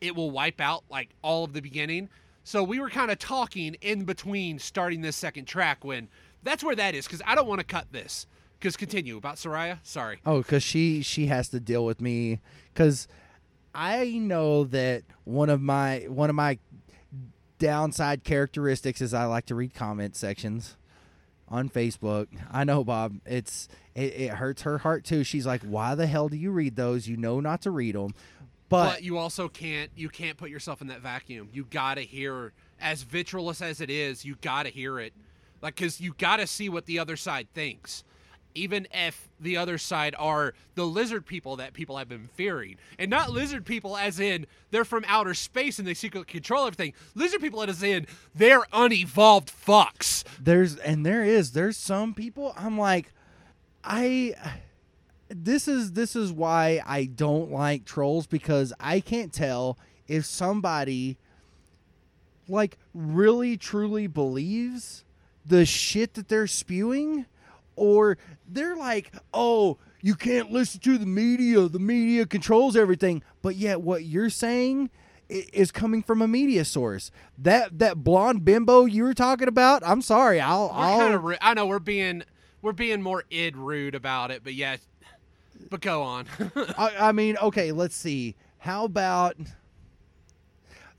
it 0.00 0.14
will 0.16 0.30
wipe 0.30 0.60
out 0.60 0.82
like 0.90 1.10
all 1.22 1.44
of 1.44 1.52
the 1.52 1.62
beginning. 1.62 2.08
So 2.42 2.62
we 2.64 2.80
were 2.80 2.90
kind 2.90 3.10
of 3.10 3.18
talking 3.18 3.74
in 3.80 4.04
between 4.04 4.58
starting 4.58 5.00
this 5.00 5.16
second 5.16 5.46
track 5.46 5.84
when 5.84 6.08
that's 6.42 6.64
where 6.64 6.76
that 6.76 6.94
is 6.94 7.06
because 7.06 7.22
I 7.26 7.34
don't 7.34 7.46
want 7.46 7.60
to 7.60 7.66
cut 7.66 7.86
this. 7.92 8.26
Because 8.58 8.76
continue 8.76 9.16
about 9.16 9.36
Soraya. 9.36 9.78
Sorry. 9.82 10.18
Oh, 10.26 10.38
because 10.38 10.62
she 10.62 11.00
she 11.02 11.26
has 11.26 11.48
to 11.48 11.60
deal 11.60 11.84
with 11.84 12.00
me 12.00 12.40
because 12.74 13.08
I 13.74 14.06
know 14.18 14.64
that 14.64 15.04
one 15.24 15.48
of 15.48 15.62
my 15.62 16.00
one 16.08 16.28
of 16.28 16.36
my 16.36 16.58
downside 17.58 18.24
characteristics 18.24 19.00
is 19.00 19.14
I 19.14 19.24
like 19.24 19.46
to 19.46 19.54
read 19.54 19.74
comment 19.74 20.16
sections 20.16 20.76
on 21.48 21.68
Facebook. 21.68 22.28
I 22.50 22.64
know, 22.64 22.84
Bob. 22.84 23.16
It's 23.24 23.68
it, 23.94 24.14
it 24.14 24.30
hurts 24.32 24.62
her 24.62 24.78
heart 24.78 25.04
too. 25.04 25.24
She's 25.24 25.46
like, 25.46 25.62
"Why 25.62 25.94
the 25.94 26.06
hell 26.06 26.28
do 26.28 26.36
you 26.36 26.50
read 26.50 26.76
those? 26.76 27.08
You 27.08 27.16
know 27.16 27.40
not 27.40 27.62
to 27.62 27.70
read 27.70 27.94
them." 27.94 28.14
But, 28.68 28.90
But, 28.92 29.02
you 29.02 29.18
also 29.18 29.48
can't 29.48 29.90
you 29.96 30.08
can't 30.08 30.36
put 30.36 30.50
yourself 30.50 30.80
in 30.80 30.88
that 30.88 31.00
vacuum. 31.00 31.48
You 31.52 31.64
gotta 31.64 32.02
hear 32.02 32.52
as 32.80 33.02
vitriolous 33.02 33.60
as 33.62 33.80
it 33.80 33.90
is. 33.90 34.24
You 34.24 34.36
gotta 34.40 34.68
hear 34.68 34.98
it, 35.00 35.12
like 35.62 35.76
because 35.76 36.00
you 36.00 36.14
gotta 36.18 36.46
see 36.46 36.68
what 36.68 36.86
the 36.86 36.98
other 36.98 37.16
side 37.16 37.48
thinks, 37.54 38.04
even 38.54 38.88
if 38.92 39.28
the 39.38 39.56
other 39.56 39.78
side 39.78 40.14
are 40.18 40.54
the 40.74 40.84
lizard 40.84 41.24
people 41.26 41.56
that 41.56 41.72
people 41.72 41.96
have 41.98 42.08
been 42.08 42.28
fearing, 42.34 42.76
and 42.98 43.10
not 43.10 43.30
lizard 43.30 43.64
people 43.64 43.96
as 43.96 44.18
in 44.18 44.46
they're 44.70 44.84
from 44.84 45.04
outer 45.06 45.34
space 45.34 45.78
and 45.78 45.86
they 45.86 45.94
secretly 45.94 46.24
control 46.24 46.66
everything. 46.66 46.92
Lizard 47.14 47.40
people 47.40 47.62
as 47.62 47.82
in 47.82 48.06
they're 48.34 48.66
unevolved 48.72 49.50
fucks. 49.50 50.24
there's 50.40 50.76
and 50.76 51.04
there 51.04 51.24
is 51.24 51.52
there's 51.52 51.76
some 51.76 52.14
people 52.14 52.54
I'm 52.56 52.78
like, 52.78 53.12
I. 53.84 54.34
This 55.32 55.68
is 55.68 55.92
this 55.92 56.16
is 56.16 56.32
why 56.32 56.82
I 56.84 57.04
don't 57.04 57.52
like 57.52 57.84
trolls 57.84 58.26
because 58.26 58.72
I 58.80 58.98
can't 58.98 59.32
tell 59.32 59.78
if 60.08 60.24
somebody 60.24 61.18
like 62.48 62.78
really 62.92 63.56
truly 63.56 64.08
believes 64.08 65.04
the 65.44 65.64
shit 65.64 66.14
that 66.14 66.28
they're 66.28 66.46
spewing 66.46 67.26
or 67.76 68.18
they're 68.48 68.76
like, 68.76 69.12
"Oh, 69.32 69.78
you 70.00 70.14
can't 70.14 70.50
listen 70.50 70.80
to 70.80 70.98
the 70.98 71.06
media. 71.06 71.68
The 71.68 71.78
media 71.78 72.26
controls 72.26 72.76
everything." 72.76 73.22
But 73.42 73.56
yet 73.56 73.80
what 73.80 74.04
you're 74.04 74.30
saying 74.30 74.90
is 75.30 75.70
coming 75.70 76.02
from 76.02 76.20
a 76.22 76.28
media 76.28 76.64
source. 76.64 77.10
That 77.38 77.78
that 77.78 78.02
blonde 78.02 78.44
bimbo 78.44 78.84
you 78.84 79.04
were 79.04 79.14
talking 79.14 79.48
about, 79.48 79.82
I'm 79.84 80.02
sorry. 80.02 80.40
I'll 80.40 80.70
I'll 80.74 80.98
kind 80.98 81.14
of. 81.14 81.38
I 81.40 81.54
know 81.54 81.66
we're 81.66 81.78
being 81.78 82.24
we're 82.62 82.72
being 82.72 83.02
more 83.02 83.24
id 83.30 83.56
rude 83.56 83.94
about 83.94 84.30
it, 84.30 84.42
but 84.44 84.54
yeah. 84.54 84.76
But 85.68 85.80
go 85.80 86.02
on. 86.02 86.26
I, 86.78 86.94
I 86.98 87.12
mean, 87.12 87.36
okay, 87.36 87.70
let's 87.70 87.94
see. 87.94 88.34
How 88.58 88.84
about 88.84 89.36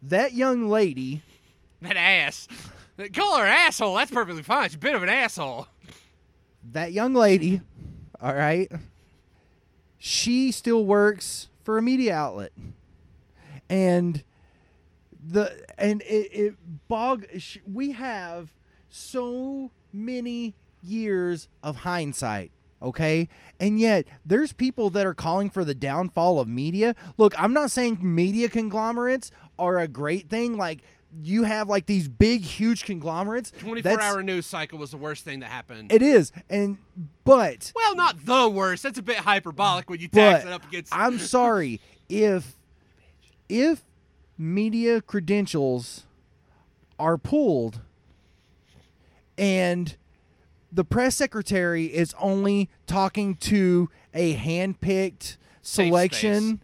that 0.04 0.34
young 0.34 0.70
lady? 0.70 1.24
That 1.82 1.98
ass. 1.98 2.48
Call 3.10 3.38
her 3.38 3.46
asshole. 3.46 3.96
That's 3.96 4.12
perfectly 4.12 4.44
fine. 4.44 4.70
She's 4.70 4.76
a 4.76 4.80
bit 4.80 4.96
of 4.96 5.04
an 5.04 5.10
asshole. 5.10 5.68
That 6.72 6.92
young 6.92 7.14
lady, 7.14 7.62
all 8.22 8.36
right. 8.36 8.72
She 9.98 10.52
still 10.52 10.86
works 10.86 11.50
for 11.64 11.78
a 11.78 11.82
media 11.82 12.16
outlet, 12.16 12.52
and 13.70 14.24
the 15.24 15.66
and 15.78 16.02
it, 16.04 16.30
it 16.32 16.56
bog. 16.88 17.26
We 17.72 17.92
have 17.92 18.54
so 18.90 19.72
many 19.94 20.56
years 20.82 21.48
of 21.64 21.78
hindsight. 21.78 22.52
Okay. 22.82 23.30
And 23.60 23.80
yet, 23.80 24.08
there's 24.26 24.54
people 24.54 24.90
that 24.92 25.06
are 25.06 25.14
calling 25.14 25.50
for 25.52 25.64
the 25.64 25.76
downfall 25.76 26.40
of 26.40 26.48
media. 26.48 26.96
Look, 27.18 27.40
I'm 27.40 27.54
not 27.54 27.70
saying 27.70 28.00
media 28.02 28.50
conglomerates 28.50 29.30
are 29.60 29.78
a 29.78 29.88
great 29.88 30.30
thing. 30.30 30.58
Like, 30.58 30.82
you 31.22 31.44
have 31.44 31.68
like 31.68 31.86
these 31.86 32.08
big, 32.08 32.42
huge 32.42 32.86
conglomerates. 32.86 33.52
Twenty-four 33.52 34.02
hour 34.02 34.24
news 34.24 34.46
cycle 34.46 34.80
was 34.80 34.92
the 34.92 34.98
worst 34.98 35.24
thing 35.24 35.42
that 35.42 35.50
happened. 35.50 35.92
It 35.92 36.02
is. 36.02 36.32
And, 36.50 36.78
but 37.24 37.72
well, 37.76 37.96
not 37.96 38.26
the 38.26 38.50
worst. 38.50 38.84
That's 38.84 39.00
a 39.00 39.04
bit 39.04 39.18
hyperbolic 39.18 39.90
when 39.90 40.00
you 40.00 40.08
tax 40.08 40.46
it 40.46 40.52
up 40.52 40.66
against. 40.68 40.94
I'm 40.96 41.20
sorry 41.20 41.82
if 42.10 42.56
if 43.50 43.84
media 44.38 45.02
credentials 45.02 46.06
are 46.98 47.18
pulled 47.18 47.82
and 49.38 49.98
the 50.72 50.86
press 50.86 51.16
secretary 51.16 51.86
is 51.86 52.16
only 52.20 52.70
talking 52.88 53.36
to 53.36 53.90
a 54.14 54.34
hand-picked 54.34 55.38
selection 55.62 56.62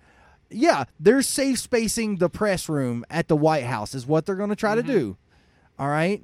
yeah 0.49 0.85
they're 0.99 1.21
safe 1.21 1.59
spacing 1.59 2.17
the 2.17 2.29
press 2.29 2.67
room 2.69 3.05
at 3.09 3.27
the 3.27 3.35
white 3.35 3.65
house 3.65 3.93
is 3.95 4.05
what 4.07 4.25
they're 4.25 4.35
going 4.35 4.49
to 4.49 4.55
try 4.55 4.75
Mm-hmm. 4.75 4.87
to 4.87 4.93
do 4.93 5.17
all 5.79 5.89
right 5.89 6.21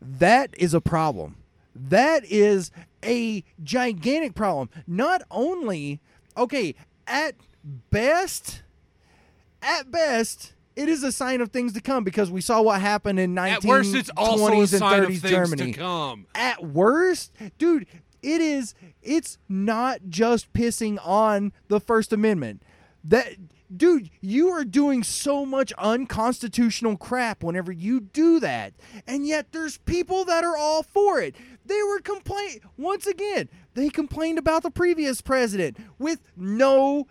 that 0.00 0.54
is 0.56 0.74
a 0.74 0.80
problem. 0.80 1.36
That 1.74 2.24
is 2.24 2.70
a 3.04 3.42
gigantic 3.62 4.34
problem. 4.34 4.70
Not 4.86 5.22
only, 5.30 6.00
okay, 6.36 6.74
at 7.06 7.34
best, 7.90 8.62
at 9.60 9.90
best, 9.90 10.52
it 10.76 10.88
is 10.88 11.02
a 11.02 11.10
sign 11.10 11.40
of 11.40 11.50
things 11.50 11.72
to 11.72 11.80
come 11.80 12.04
because 12.04 12.30
we 12.30 12.40
saw 12.40 12.62
what 12.62 12.80
happened 12.80 13.18
in 13.18 13.34
1920s 13.34 13.52
At 13.56 13.64
worst, 13.64 13.94
it's 13.96 14.10
also 14.16 14.52
a 14.52 14.58
and 14.60 14.68
sign 14.68 15.02
30s 15.02 15.02
of 15.02 15.08
things 15.08 15.22
Germany. 15.22 15.72
to 15.72 15.78
come. 15.78 16.26
At 16.34 16.64
worst, 16.64 17.32
dude, 17.58 17.86
it 18.22 18.40
is. 18.40 18.74
It's 19.02 19.38
not 19.48 20.00
just 20.08 20.52
pissing 20.52 20.98
on 21.04 21.52
the 21.68 21.80
First 21.80 22.12
Amendment. 22.12 22.62
That, 23.04 23.34
dude, 23.74 24.10
you 24.20 24.48
are 24.48 24.64
doing 24.64 25.02
so 25.02 25.46
much 25.46 25.72
unconstitutional 25.78 26.96
crap 26.96 27.42
whenever 27.42 27.72
you 27.72 28.00
do 28.00 28.40
that, 28.40 28.74
and 29.06 29.26
yet 29.26 29.52
there's 29.52 29.78
people 29.78 30.24
that 30.24 30.44
are 30.44 30.56
all 30.56 30.82
for 30.82 31.20
it. 31.20 31.34
They 31.64 31.82
were 31.82 32.00
complain 32.00 32.60
once 32.76 33.06
again. 33.06 33.48
They 33.74 33.88
complained 33.88 34.38
about 34.38 34.62
the 34.62 34.70
previous 34.70 35.20
president 35.20 35.78
with 35.98 36.20
no 36.36 37.06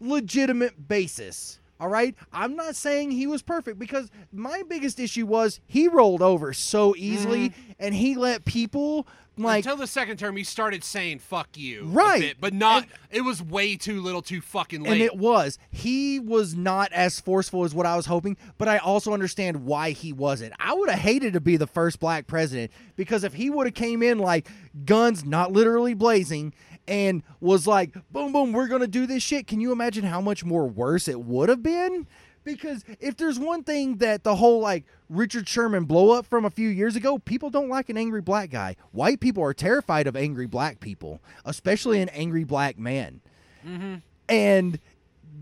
legitimate 0.00 0.88
basis. 0.88 1.60
All 1.80 1.88
right. 1.88 2.14
I'm 2.32 2.56
not 2.56 2.74
saying 2.76 3.12
he 3.12 3.26
was 3.26 3.42
perfect 3.42 3.78
because 3.78 4.10
my 4.32 4.62
biggest 4.68 4.98
issue 4.98 5.26
was 5.26 5.60
he 5.66 5.88
rolled 5.88 6.22
over 6.22 6.52
so 6.52 6.94
easily 6.96 7.50
mm-hmm. 7.50 7.72
and 7.78 7.94
he 7.94 8.16
let 8.16 8.44
people 8.44 9.06
like 9.38 9.64
Until 9.64 9.76
the 9.76 9.86
second 9.86 10.16
term, 10.18 10.36
he 10.36 10.42
started 10.42 10.82
saying 10.82 11.20
"fuck 11.20 11.56
you," 11.56 11.82
a 11.82 11.84
Right. 11.84 12.20
bit, 12.20 12.36
but 12.40 12.52
not. 12.52 12.86
it 13.10 13.20
was 13.20 13.40
way 13.42 13.76
too 13.76 14.00
little, 14.00 14.20
too 14.20 14.40
fucking 14.40 14.82
late. 14.82 14.92
and 14.94 15.00
it 15.00 15.16
was 15.16 15.58
he 15.70 16.18
was 16.18 16.56
not 16.56 16.92
as 16.92 17.20
forceful 17.20 17.64
as 17.64 17.74
what 17.74 17.86
I 17.86 17.96
was 17.96 18.06
hoping, 18.06 18.36
but 18.58 18.66
I 18.66 18.78
also 18.78 19.12
understand 19.12 19.64
why 19.64 19.90
he 19.92 20.12
wasn't. 20.12 20.54
I 20.58 20.74
would 20.74 20.90
have 20.90 20.98
hated 20.98 21.34
to 21.34 21.40
be 21.40 21.56
the 21.56 21.66
first 21.68 22.00
black 22.00 22.26
president 22.26 22.72
because 22.96 23.22
if 23.22 23.34
he 23.34 23.48
would 23.48 23.66
have 23.68 23.74
came 23.74 24.02
in 24.02 24.18
like 24.18 24.48
guns 24.84 25.24
not 25.24 25.52
literally 25.52 25.94
blazing 25.94 26.52
and 26.88 27.22
was 27.40 27.66
like 27.66 27.92
boom 28.10 28.32
boom 28.32 28.52
we're 28.52 28.66
going 28.66 28.80
to 28.80 28.88
do 28.88 29.06
this 29.06 29.22
shit, 29.22 29.46
can 29.46 29.60
you 29.60 29.70
imagine 29.70 30.04
how 30.04 30.20
much 30.20 30.44
more 30.44 30.66
worse 30.66 31.06
it 31.06 31.20
would 31.20 31.48
have 31.48 31.62
been? 31.62 32.06
Because 32.44 32.82
if 32.98 33.16
there's 33.16 33.38
one 33.38 33.62
thing 33.62 33.98
that 33.98 34.24
the 34.24 34.36
whole 34.36 34.60
like 34.60 34.84
Richard 35.10 35.46
Sherman 35.46 35.84
blow 35.84 36.10
up 36.10 36.24
from 36.24 36.46
a 36.46 36.50
few 36.50 36.70
years 36.70 36.96
ago, 36.96 37.18
people 37.18 37.50
don't 37.50 37.68
like 37.68 37.90
an 37.90 37.98
angry 37.98 38.22
black 38.22 38.50
guy. 38.50 38.76
White 38.90 39.20
people 39.20 39.42
are 39.42 39.52
terrified 39.52 40.06
of 40.06 40.16
angry 40.16 40.46
black 40.46 40.80
people, 40.80 41.20
especially 41.44 42.00
an 42.00 42.08
angry 42.08 42.44
black 42.44 42.78
man. 42.78 43.20
Mm-hmm. 43.66 43.96
And 44.30 44.78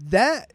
that, 0.09 0.53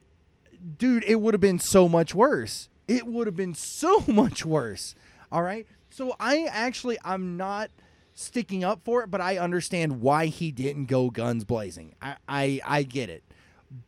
dude, 0.78 1.06
it 1.06 1.22
would 1.22 1.34
have 1.34 1.42
been 1.42 1.60
so 1.60 1.88
much 1.88 2.14
worse. 2.14 2.68
It 2.88 3.08
would 3.08 3.28
have 3.28 3.36
been 3.38 3.56
so 3.56 4.04
much 4.08 4.46
worse. 4.46 4.94
All 5.32 5.44
right. 5.44 5.66
So 5.90 6.16
I 6.20 6.48
actually, 6.52 6.98
I'm 7.06 7.38
not 7.38 7.72
sticking 8.14 8.64
up 8.64 8.82
for 8.84 9.04
it, 9.04 9.12
but 9.12 9.22
I 9.22 9.38
understand 9.38 10.02
why 10.02 10.28
he 10.28 10.52
didn't 10.52 10.86
go 10.86 11.10
guns 11.10 11.44
blazing. 11.44 11.96
I, 12.02 12.16
I, 12.28 12.60
I 12.66 12.84
get 12.84 13.10
it. 13.10 13.24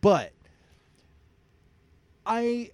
But 0.01 0.31
I, 2.25 2.71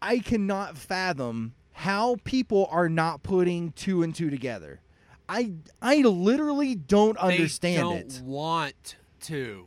I 0.00 0.18
cannot 0.20 0.76
fathom 0.78 1.54
how 1.72 2.16
people 2.24 2.68
are 2.70 2.88
not 2.88 3.22
putting 3.22 3.72
two 3.72 4.02
and 4.02 4.14
two 4.14 4.30
together. 4.30 4.80
I, 5.28 5.52
I 5.82 5.98
literally 5.98 6.74
don't 6.74 7.16
they 7.20 7.34
understand 7.34 7.82
don't 7.82 7.94
it. 8.16 8.22
want 8.24 8.96
to. 9.22 9.66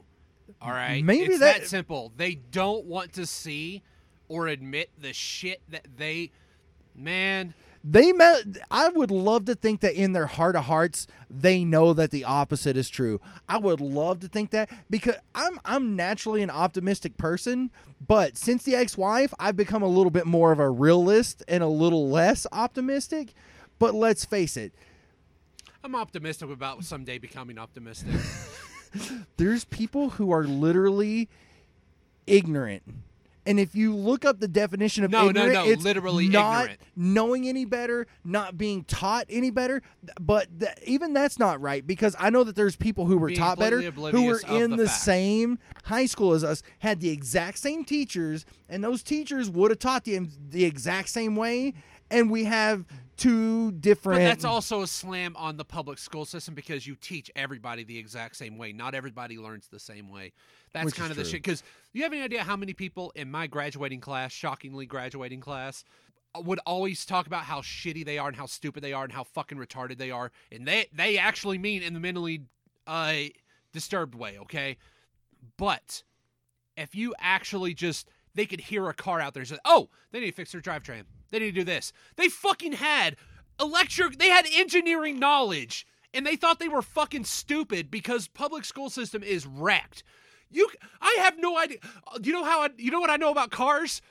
All 0.62 0.72
right, 0.72 1.04
Maybe 1.04 1.26
it's 1.26 1.40
that- 1.40 1.62
that 1.62 1.68
simple. 1.68 2.12
They 2.18 2.36
don't 2.36 2.86
want 2.86 3.14
to 3.14 3.26
see 3.26 3.82
or 4.28 4.48
admit 4.48 4.90
the 5.00 5.14
shit 5.14 5.62
that 5.70 5.88
they, 5.98 6.32
man. 6.96 7.54
They 7.84 8.12
met. 8.12 8.44
I 8.70 8.90
would 8.90 9.10
love 9.10 9.46
to 9.46 9.56
think 9.56 9.82
that 9.82 9.96
in 9.96 10.12
their 10.14 10.28
heart 10.28 10.56
of 10.56 10.66
hearts, 10.66 11.08
they 11.30 11.64
know 11.64 11.94
that 11.94 12.12
the 12.12 12.24
opposite 12.24 12.78
is 12.78 12.90
true. 12.90 13.20
I 13.50 13.58
would 13.58 13.82
love 13.82 14.20
to 14.20 14.28
think 14.28 14.52
that 14.52 14.70
because 14.90 15.16
I'm 15.34 15.60
I'm 15.66 15.96
naturally 15.96 16.44
an 16.44 16.52
optimistic 16.52 17.18
person, 17.18 17.72
but 18.06 18.38
since 18.38 18.64
the 18.64 18.76
ex-wife, 18.76 19.34
I've 19.40 19.58
become 19.58 19.82
a 19.82 19.88
little 19.88 20.12
bit 20.12 20.28
more 20.28 20.52
of 20.52 20.60
a 20.60 20.70
realist 20.70 21.44
and 21.48 21.64
a 21.64 21.68
little 21.68 22.10
less 22.10 22.46
optimistic. 22.52 23.34
But 23.80 23.96
let's 23.96 24.26
face 24.26 24.58
it, 24.58 24.74
I'm 25.84 25.96
optimistic 25.96 26.52
about 26.52 26.84
someday 26.84 27.18
becoming 27.18 27.58
optimistic. 27.58 28.14
there's 29.38 29.66
people 29.66 30.12
who 30.12 30.32
are 30.32 30.44
literally 30.44 31.30
ignorant. 32.28 32.84
And 33.46 33.60
if 33.60 33.76
you 33.76 33.96
look 33.96 34.24
up 34.24 34.40
the 34.40 34.48
definition 34.48 35.04
of 35.04 35.10
No, 35.12 35.24
no, 35.24 35.30
ignorant, 35.30 35.54
no, 35.54 35.66
it's 35.66 35.84
literally 35.84 36.28
not 36.28 36.62
ignorant. 36.62 36.82
knowing 36.96 37.48
any 37.48 37.66
better, 37.66 38.06
not 38.24 38.58
being 38.58 38.84
taught 38.84 39.26
any 39.30 39.50
better. 39.50 39.82
But 40.20 40.60
th- 40.60 40.74
even 40.86 41.14
that's 41.14 41.40
not 41.40 41.60
right 41.60 41.86
because 41.86 42.16
I 42.20 42.30
know 42.30 42.44
that 42.44 42.56
there's 42.56 42.76
people 42.76 43.06
who 43.08 43.18
were 43.18 43.28
Being 43.28 43.40
taught 43.40 43.58
better, 43.58 43.82
who 43.82 44.26
were 44.26 44.42
in 44.48 44.72
the 44.72 44.78
the, 44.84 44.88
same 44.88 45.58
high 45.86 46.06
school 46.06 46.34
as 46.34 46.44
us, 46.44 46.62
had 46.80 47.00
the 47.00 47.10
exact 47.10 47.58
same 47.58 47.84
teachers, 47.84 48.46
and 48.70 48.84
those 48.84 49.02
teachers 49.02 49.50
would 49.50 49.72
have 49.72 49.80
taught 49.80 50.06
them 50.06 50.30
the 50.50 50.64
exact 50.66 51.10
same 51.10 51.36
way. 51.36 51.74
And 52.12 52.30
we 52.30 52.44
have 52.44 52.86
two 53.18 53.72
different. 53.72 54.20
But 54.20 54.26
that's 54.26 54.46
also 54.46 54.82
a 54.82 54.88
slam 54.88 55.36
on 55.38 55.58
the 55.58 55.66
public 55.66 55.98
school 55.98 56.26
system 56.26 56.54
because 56.54 56.86
you 56.86 56.96
teach 56.96 57.32
everybody 57.36 57.84
the 57.84 57.98
exact 57.98 58.36
same 58.36 58.58
way. 58.58 58.74
Not 58.74 58.96
everybody 58.96 59.38
learns 59.38 59.68
the 59.68 59.80
same 59.80 60.10
way. 60.10 60.34
That's 60.74 60.86
Which 60.86 60.96
kind 60.96 61.12
of 61.12 61.18
the 61.18 61.26
shit. 61.26 61.44
Because 61.44 61.64
you 61.94 62.04
have 62.04 62.14
any 62.14 62.22
idea 62.22 62.44
how 62.44 62.56
many 62.56 62.74
people 62.74 63.12
in 63.16 63.30
my 63.30 63.48
graduating 63.48 64.02
class, 64.02 64.32
shockingly 64.32 64.86
graduating 64.86 65.42
class, 65.42 65.84
would 66.38 66.60
always 66.66 67.06
talk 67.06 67.28
about 67.28 67.44
how 67.44 67.62
shitty 67.62 68.06
they 68.06 68.18
are 68.18 68.30
and 68.30 68.38
how 68.38 68.46
stupid 68.46 68.84
they 68.84 68.94
are 68.94 69.04
and 69.04 69.14
how 69.14 69.24
fucking 69.24 69.58
retarded 69.58 69.98
they 69.98 70.12
are, 70.12 70.32
and 70.52 70.68
they 70.68 70.88
they 70.94 71.18
actually 71.18 71.58
mean 71.58 71.84
in 71.84 71.94
the 71.94 72.00
mentally 72.00 72.44
uh, 72.88 73.14
disturbed 73.74 74.16
way. 74.16 74.38
Okay, 74.40 74.78
but 75.58 76.04
if 76.78 76.96
you 76.96 77.14
actually 77.20 77.74
just 77.74 78.10
they 78.36 78.46
could 78.46 78.62
hear 78.62 78.88
a 78.88 78.94
car 78.94 79.20
out 79.20 79.34
there 79.34 79.46
say, 79.46 79.58
"Oh, 79.66 79.90
they 80.12 80.20
need 80.20 80.32
to 80.32 80.36
fix 80.36 80.52
their 80.52 80.62
drivetrain. 80.62 81.04
They 81.30 81.40
need 81.40 81.56
to 81.56 81.62
do 81.62 81.64
this." 81.64 81.94
They 82.16 82.30
fucking 82.30 82.74
had 82.74 83.18
electric. 83.60 84.18
They 84.18 84.30
had 84.30 84.46
engineering 84.52 85.20
knowledge, 85.20 85.86
and 86.14 86.26
they 86.26 86.36
thought 86.36 86.60
they 86.60 86.68
were 86.68 86.82
fucking 86.82 87.26
stupid 87.26 87.92
because 87.92 88.28
public 88.28 88.66
school 88.66 88.90
system 88.90 89.24
is 89.24 89.46
wrecked. 89.46 90.04
You, 90.50 90.70
I 91.02 91.18
have 91.22 91.40
no 91.40 91.58
idea. 91.58 91.78
You 92.22 92.34
know 92.34 92.44
how? 92.44 92.64
I, 92.64 92.70
you 92.78 92.92
know 92.92 93.00
what 93.00 93.10
I 93.10 93.18
know 93.18 93.32
about 93.32 93.52
cars? 93.52 94.02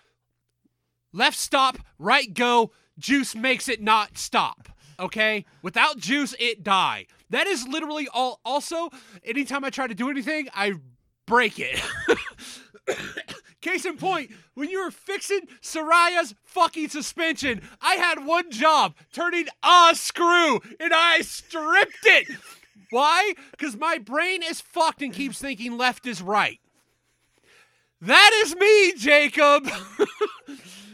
Left 1.12 1.37
stop, 1.37 1.78
right 1.98 2.33
go. 2.33 2.70
Juice 2.98 3.35
makes 3.35 3.68
it 3.68 3.83
not 3.83 4.16
stop. 4.16 4.68
Okay, 4.98 5.46
without 5.62 5.96
juice, 5.96 6.35
it 6.38 6.62
die. 6.62 7.06
That 7.30 7.46
is 7.46 7.66
literally 7.66 8.09
all. 8.12 8.40
Also, 8.44 8.90
anytime 9.24 9.64
I 9.64 9.70
try 9.70 9.87
to 9.87 9.94
do 9.94 10.11
anything, 10.11 10.48
I 10.54 10.74
break 11.26 11.59
it. 11.59 11.83
Case 13.60 13.84
in 13.84 13.96
point, 13.96 14.30
when 14.54 14.70
you 14.70 14.82
were 14.82 14.90
fixing 14.90 15.40
Soraya's 15.60 16.34
fucking 16.44 16.88
suspension, 16.88 17.60
I 17.82 17.94
had 17.96 18.24
one 18.24 18.50
job 18.50 18.94
turning 19.12 19.46
a 19.62 19.90
screw 19.94 20.60
and 20.78 20.92
I 20.94 21.20
stripped 21.20 22.04
it. 22.04 22.28
Why? 22.90 23.34
Because 23.50 23.76
my 23.76 23.98
brain 23.98 24.42
is 24.42 24.60
fucked 24.60 25.02
and 25.02 25.12
keeps 25.12 25.38
thinking 25.38 25.76
left 25.76 26.06
is 26.06 26.22
right. 26.22 26.58
That 28.00 28.30
is 28.44 28.56
me, 28.56 28.92
Jacob. 28.96 29.68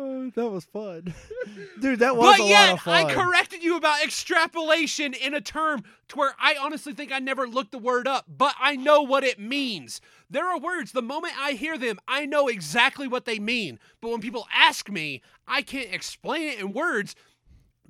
Oh, 0.00 0.30
that 0.30 0.48
was 0.48 0.64
fun, 0.64 1.12
dude. 1.80 1.98
That 1.98 2.16
was 2.16 2.36
but 2.36 2.44
a 2.44 2.48
yet, 2.48 2.66
lot 2.66 2.72
of 2.74 2.80
fun. 2.82 3.06
I 3.06 3.12
corrected 3.12 3.64
you 3.64 3.76
about 3.76 4.04
extrapolation 4.04 5.12
in 5.12 5.34
a 5.34 5.40
term 5.40 5.82
to 6.08 6.16
where 6.16 6.34
I 6.38 6.54
honestly 6.60 6.92
think 6.94 7.10
I 7.10 7.18
never 7.18 7.48
looked 7.48 7.72
the 7.72 7.78
word 7.78 8.06
up, 8.06 8.24
but 8.28 8.54
I 8.60 8.76
know 8.76 9.02
what 9.02 9.24
it 9.24 9.40
means. 9.40 10.00
There 10.30 10.46
are 10.46 10.58
words, 10.58 10.92
the 10.92 11.02
moment 11.02 11.34
I 11.36 11.52
hear 11.52 11.76
them, 11.76 11.98
I 12.06 12.26
know 12.26 12.46
exactly 12.46 13.08
what 13.08 13.24
they 13.24 13.40
mean. 13.40 13.80
But 14.00 14.12
when 14.12 14.20
people 14.20 14.46
ask 14.54 14.88
me, 14.88 15.20
I 15.48 15.62
can't 15.62 15.92
explain 15.92 16.42
it 16.48 16.60
in 16.60 16.72
words 16.72 17.16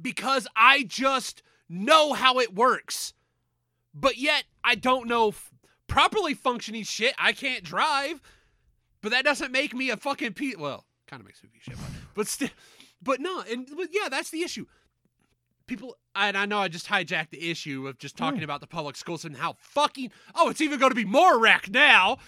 because 0.01 0.47
I 0.57 0.85
just 0.85 1.43
know 1.69 2.15
how 2.15 2.39
it 2.39 2.55
works. 2.55 3.13
But 3.93 4.17
yet, 4.17 4.45
I 4.65 4.77
don't 4.77 5.09
know 5.09 5.29
f- 5.29 5.53
properly 5.89 6.33
functioning 6.33 6.85
shit. 6.85 7.15
I 7.19 7.33
can't 7.33 7.65
drive. 7.65 8.23
But 9.03 9.11
that 9.11 9.25
doesn't 9.25 9.53
make 9.53 9.75
me 9.75 9.91
a 9.91 9.97
fucking 9.97 10.33
piece. 10.33 10.57
Well, 10.57 10.85
kind 11.09 11.21
of 11.21 11.27
makes 11.27 11.43
me 11.43 11.49
a 11.53 11.53
piece 11.53 11.67
of 11.67 11.73
shit, 11.73 11.77
but, 11.79 12.15
but 12.15 12.27
still, 12.29 12.49
but 13.03 13.21
no, 13.21 13.43
and 13.51 13.69
but 13.77 13.89
yeah, 13.93 14.09
that's 14.09 14.31
the 14.31 14.43
issue. 14.43 14.67
People, 15.67 15.97
and 16.15 16.37
I 16.37 16.47
know 16.47 16.61
I 16.61 16.69
just 16.69 16.87
hijacked 16.87 17.31
the 17.31 17.51
issue 17.51 17.89
of 17.89 17.99
just 17.99 18.17
talking 18.17 18.43
about 18.43 18.61
the 18.61 18.67
public 18.67 18.97
schools 18.97 19.25
and 19.25 19.37
how 19.37 19.55
fucking 19.59 20.11
oh, 20.35 20.49
it's 20.49 20.61
even 20.61 20.79
going 20.79 20.91
to 20.91 20.97
be 20.97 21.05
more 21.05 21.39
wrecked 21.39 21.71
now. 21.71 22.19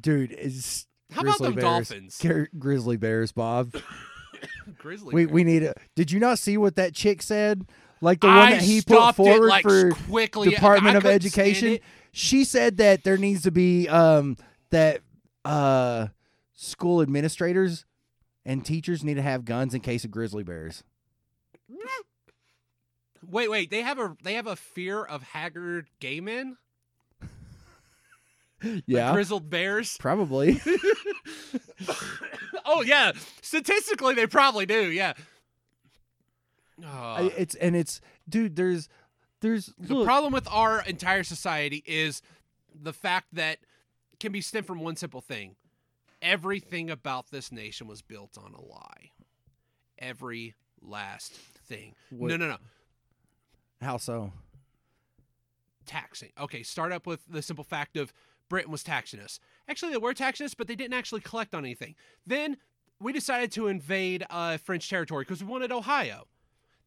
dude. 0.00 0.32
It's 0.32 0.86
How 1.10 1.22
about 1.22 1.38
them 1.38 1.54
bears. 1.54 1.64
dolphins? 1.64 2.18
Gar- 2.22 2.48
grizzly 2.58 2.96
bears, 2.96 3.32
Bob. 3.32 3.74
Grizzly. 4.78 5.14
we 5.14 5.26
bear. 5.26 5.34
we 5.34 5.44
need 5.44 5.62
a. 5.64 5.74
Did 5.96 6.12
you 6.12 6.20
not 6.20 6.38
see 6.38 6.56
what 6.56 6.76
that 6.76 6.94
chick 6.94 7.22
said? 7.22 7.66
Like 8.00 8.20
the 8.20 8.26
one 8.28 8.36
I 8.36 8.50
that 8.52 8.62
he 8.62 8.82
put 8.82 9.16
forward 9.16 9.48
like, 9.48 9.62
for 9.62 9.90
quickly. 9.90 10.50
Department 10.50 10.94
I 10.94 10.98
of 10.98 11.06
Education. 11.06 11.78
She 12.12 12.44
said 12.44 12.76
that 12.76 13.04
there 13.04 13.16
needs 13.16 13.42
to 13.42 13.50
be 13.50 13.88
um 13.88 14.36
that 14.70 15.00
uh 15.44 16.08
school 16.56 17.00
administrators 17.00 17.84
and 18.44 18.64
teachers 18.64 19.04
need 19.04 19.14
to 19.14 19.22
have 19.22 19.44
guns 19.44 19.74
in 19.74 19.80
case 19.80 20.04
of 20.04 20.10
grizzly 20.10 20.42
bears. 20.42 20.82
Wait, 23.28 23.50
wait. 23.50 23.70
They 23.70 23.82
have 23.82 23.98
a 23.98 24.16
they 24.22 24.34
have 24.34 24.46
a 24.46 24.56
fear 24.56 25.02
of 25.02 25.22
haggard 25.22 25.88
gay 26.00 26.20
men, 26.20 26.56
Like 28.62 28.82
Yeah, 28.86 29.12
grizzled 29.12 29.50
bears. 29.50 29.96
probably. 29.98 30.60
oh 32.64 32.82
yeah, 32.82 33.12
statistically 33.42 34.14
they 34.14 34.26
probably 34.26 34.66
do. 34.66 34.90
Yeah. 34.90 35.14
It's 37.36 37.54
and 37.56 37.74
it's 37.74 38.00
dude. 38.28 38.56
There's 38.56 38.88
there's 39.40 39.72
the 39.78 39.94
look, 39.94 40.06
problem 40.06 40.32
with 40.32 40.46
our 40.50 40.82
entire 40.82 41.24
society 41.24 41.82
is 41.86 42.22
the 42.74 42.92
fact 42.92 43.28
that 43.32 43.58
can 44.20 44.30
be 44.30 44.40
stemmed 44.40 44.66
from 44.66 44.80
one 44.80 44.96
simple 44.96 45.20
thing. 45.20 45.56
Everything 46.26 46.90
about 46.90 47.30
this 47.30 47.52
nation 47.52 47.86
was 47.86 48.02
built 48.02 48.36
on 48.36 48.52
a 48.52 48.60
lie. 48.60 49.10
Every 49.98 50.54
last 50.82 51.32
thing. 51.32 51.94
What- 52.10 52.28
No, 52.30 52.36
no, 52.36 52.48
no. 52.48 52.56
how 53.80 53.96
so? 53.96 54.32
taxing. 55.86 56.32
Okay, 56.40 56.62
start 56.64 56.90
up 56.92 57.06
with 57.06 57.20
the 57.28 57.40
simple 57.42 57.62
fact 57.64 57.96
of 57.96 58.12
Britain 58.48 58.72
was 58.72 58.82
taxing 58.82 59.20
us. 59.20 59.38
Actually, 59.68 59.92
they 59.92 59.98
were 59.98 60.14
taxing 60.14 60.44
us, 60.44 60.52
but 60.54 60.66
they 60.66 60.74
didn't 60.74 60.94
actually 60.94 61.20
collect 61.20 61.54
on 61.54 61.64
anything. 61.64 61.94
Then 62.26 62.56
we 63.00 63.12
decided 63.12 63.52
to 63.52 63.68
invade 63.68 64.24
uh, 64.28 64.56
French 64.58 64.88
territory 64.90 65.22
because 65.22 65.42
we 65.44 65.48
wanted 65.50 65.70
Ohio. 65.70 66.26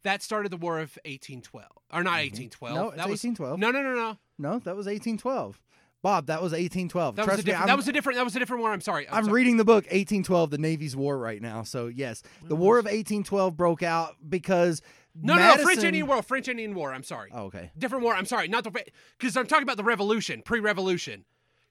That 0.04 0.22
started 0.24 0.52
the 0.52 0.58
War 0.58 0.80
of 0.80 0.98
1812, 1.06 1.66
or 1.94 2.04
not 2.04 2.20
1812. 2.20 2.74
Mm-hmm. 2.74 2.76
No, 2.84 2.88
it's 2.90 2.98
that 2.98 3.10
was 3.10 3.24
1812. 3.24 3.60
no, 3.60 3.72
no, 3.72 3.82
no, 3.82 3.96
no. 3.96 4.18
No, 4.38 4.60
that 4.60 4.76
was 4.76 4.86
1812. 4.86 5.60
Bob, 6.02 6.28
that 6.28 6.42
was 6.42 6.52
1812. 6.54 7.16
That 7.18 7.26
Trust 7.26 7.38
was 7.38 7.44
a 7.44 7.48
me, 7.48 7.52
different. 7.52 7.62
I'm, 7.62 7.68
that 7.68 7.78
was 7.78 7.88
a 7.88 7.92
different. 7.92 8.18
That 8.18 8.24
was 8.24 8.36
a 8.36 8.40
different 8.40 8.62
war. 8.62 8.72
I'm 8.72 8.82
sorry. 8.82 9.08
I'm, 9.10 9.16
I'm 9.16 9.24
sorry. 9.26 9.36
reading 9.36 9.58
the 9.58 9.66
book 9.66 9.84
1812, 9.86 10.52
the 10.52 10.58
Navy's 10.58 10.96
War 10.96 11.18
right 11.18 11.42
now. 11.42 11.64
So 11.64 11.88
yes, 11.88 12.24
the 12.44 12.56
War 12.56 12.80
of 12.80 12.86
1812 12.86 13.58
broke 13.58 13.84
out 13.84 14.16
because 14.28 14.82
No, 15.14 15.36
no, 15.36 15.56
no, 15.56 15.64
French 15.64 15.84
Indian 15.84 16.08
War. 16.08 16.22
French 16.22 16.48
Indian 16.48 16.74
War. 16.74 16.94
I'm 16.94 17.04
sorry. 17.04 17.32
Oh, 17.34 17.46
okay. 17.46 17.72
Different 17.78 18.04
war. 18.04 18.16
I'm 18.16 18.26
sorry. 18.26 18.48
Not 18.48 18.64
the 18.64 18.72
because 19.18 19.36
I'm 19.36 19.48
talking 19.48 19.64
about 19.64 19.78
the 19.78 19.84
Revolution, 19.84 20.42
pre-Revolution. 20.42 21.26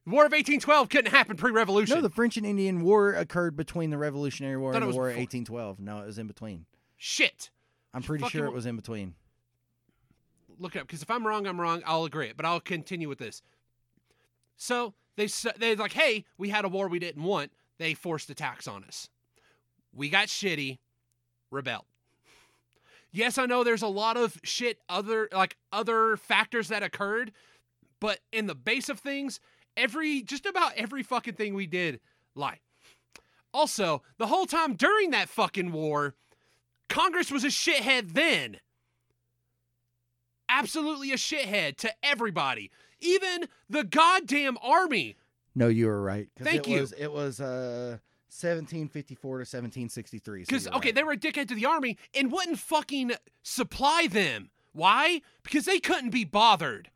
The 0.04 0.10
War 0.12 0.22
of 0.22 0.32
1812 0.32 0.88
couldn't 0.88 1.10
happen 1.10 1.36
pre-Revolution. 1.36 1.94
No, 1.96 2.02
the 2.02 2.10
French 2.10 2.36
and 2.36 2.46
Indian 2.46 2.82
War 2.82 3.12
occurred 3.12 3.56
between 3.56 3.90
the 3.90 3.98
Revolutionary 3.98 4.56
War 4.56 4.74
and 4.74 4.82
the 4.82 4.86
War 4.86 5.08
of 5.10 5.16
1812. 5.16 5.80
No, 5.80 6.00
it 6.00 6.06
was 6.06 6.18
in 6.18 6.26
between. 6.26 6.66
Shit. 6.96 7.50
I'm 7.94 8.02
pretty 8.02 8.22
Fucking 8.22 8.38
sure 8.38 8.46
it 8.46 8.52
was 8.52 8.66
in 8.66 8.76
between. 8.76 9.14
look 10.58 10.76
it 10.76 10.80
up 10.80 10.86
because 10.86 11.02
if 11.02 11.10
I'm 11.10 11.26
wrong, 11.26 11.46
I'm 11.46 11.60
wrong. 11.60 11.82
I'll 11.86 12.04
agree 12.04 12.28
it, 12.28 12.36
but 12.36 12.44
I'll 12.44 12.60
continue 12.60 13.08
with 13.08 13.18
this. 13.18 13.42
So 14.58 14.92
they 15.16 15.28
they 15.56 15.74
like, 15.76 15.94
hey, 15.94 16.26
we 16.36 16.50
had 16.50 16.66
a 16.66 16.68
war 16.68 16.88
we 16.88 16.98
didn't 16.98 17.22
want. 17.22 17.52
They 17.78 17.94
forced 17.94 18.28
attacks 18.28 18.68
on 18.68 18.84
us. 18.84 19.08
We 19.94 20.10
got 20.10 20.26
shitty, 20.26 20.78
rebelled. 21.50 21.86
Yes, 23.10 23.38
I 23.38 23.46
know 23.46 23.64
there's 23.64 23.82
a 23.82 23.88
lot 23.88 24.18
of 24.18 24.38
shit 24.42 24.78
other 24.88 25.28
like 25.32 25.56
other 25.72 26.16
factors 26.16 26.68
that 26.68 26.82
occurred, 26.82 27.32
but 28.00 28.18
in 28.32 28.46
the 28.46 28.54
base 28.54 28.88
of 28.90 28.98
things, 28.98 29.40
every 29.76 30.22
just 30.22 30.44
about 30.44 30.74
every 30.74 31.02
fucking 31.02 31.34
thing 31.34 31.54
we 31.54 31.66
did 31.66 32.00
lie. 32.34 32.58
Also, 33.54 34.02
the 34.18 34.26
whole 34.26 34.44
time 34.44 34.74
during 34.74 35.10
that 35.12 35.28
fucking 35.28 35.72
war, 35.72 36.14
Congress 36.88 37.30
was 37.30 37.44
a 37.44 37.48
shithead 37.48 38.12
then 38.12 38.58
absolutely 40.48 41.12
a 41.12 41.16
shithead 41.16 41.76
to 41.78 41.92
everybody, 42.02 42.70
even 43.00 43.46
the 43.68 43.84
goddamn 43.84 44.58
army. 44.62 45.16
No, 45.54 45.68
you 45.68 45.86
were 45.86 46.02
right. 46.02 46.28
Thank 46.38 46.68
it 46.68 46.70
you. 46.70 46.80
Was, 46.80 46.92
it 46.92 47.12
was 47.12 47.40
uh, 47.40 47.98
1754 48.30 49.30
to 49.30 49.40
1763. 49.40 50.40
Because 50.40 50.64
you're 50.66 50.74
okay, 50.74 50.88
right. 50.88 50.94
they 50.94 51.02
were 51.02 51.12
a 51.12 51.16
dickhead 51.16 51.48
to 51.48 51.54
the 51.54 51.66
army 51.66 51.98
and 52.14 52.30
wouldn't 52.30 52.58
fucking 52.58 53.12
supply 53.42 54.06
them. 54.10 54.50
Why? 54.72 55.22
Because 55.42 55.64
they 55.64 55.80
couldn't 55.80 56.10
be 56.10 56.24
bothered. 56.24 56.90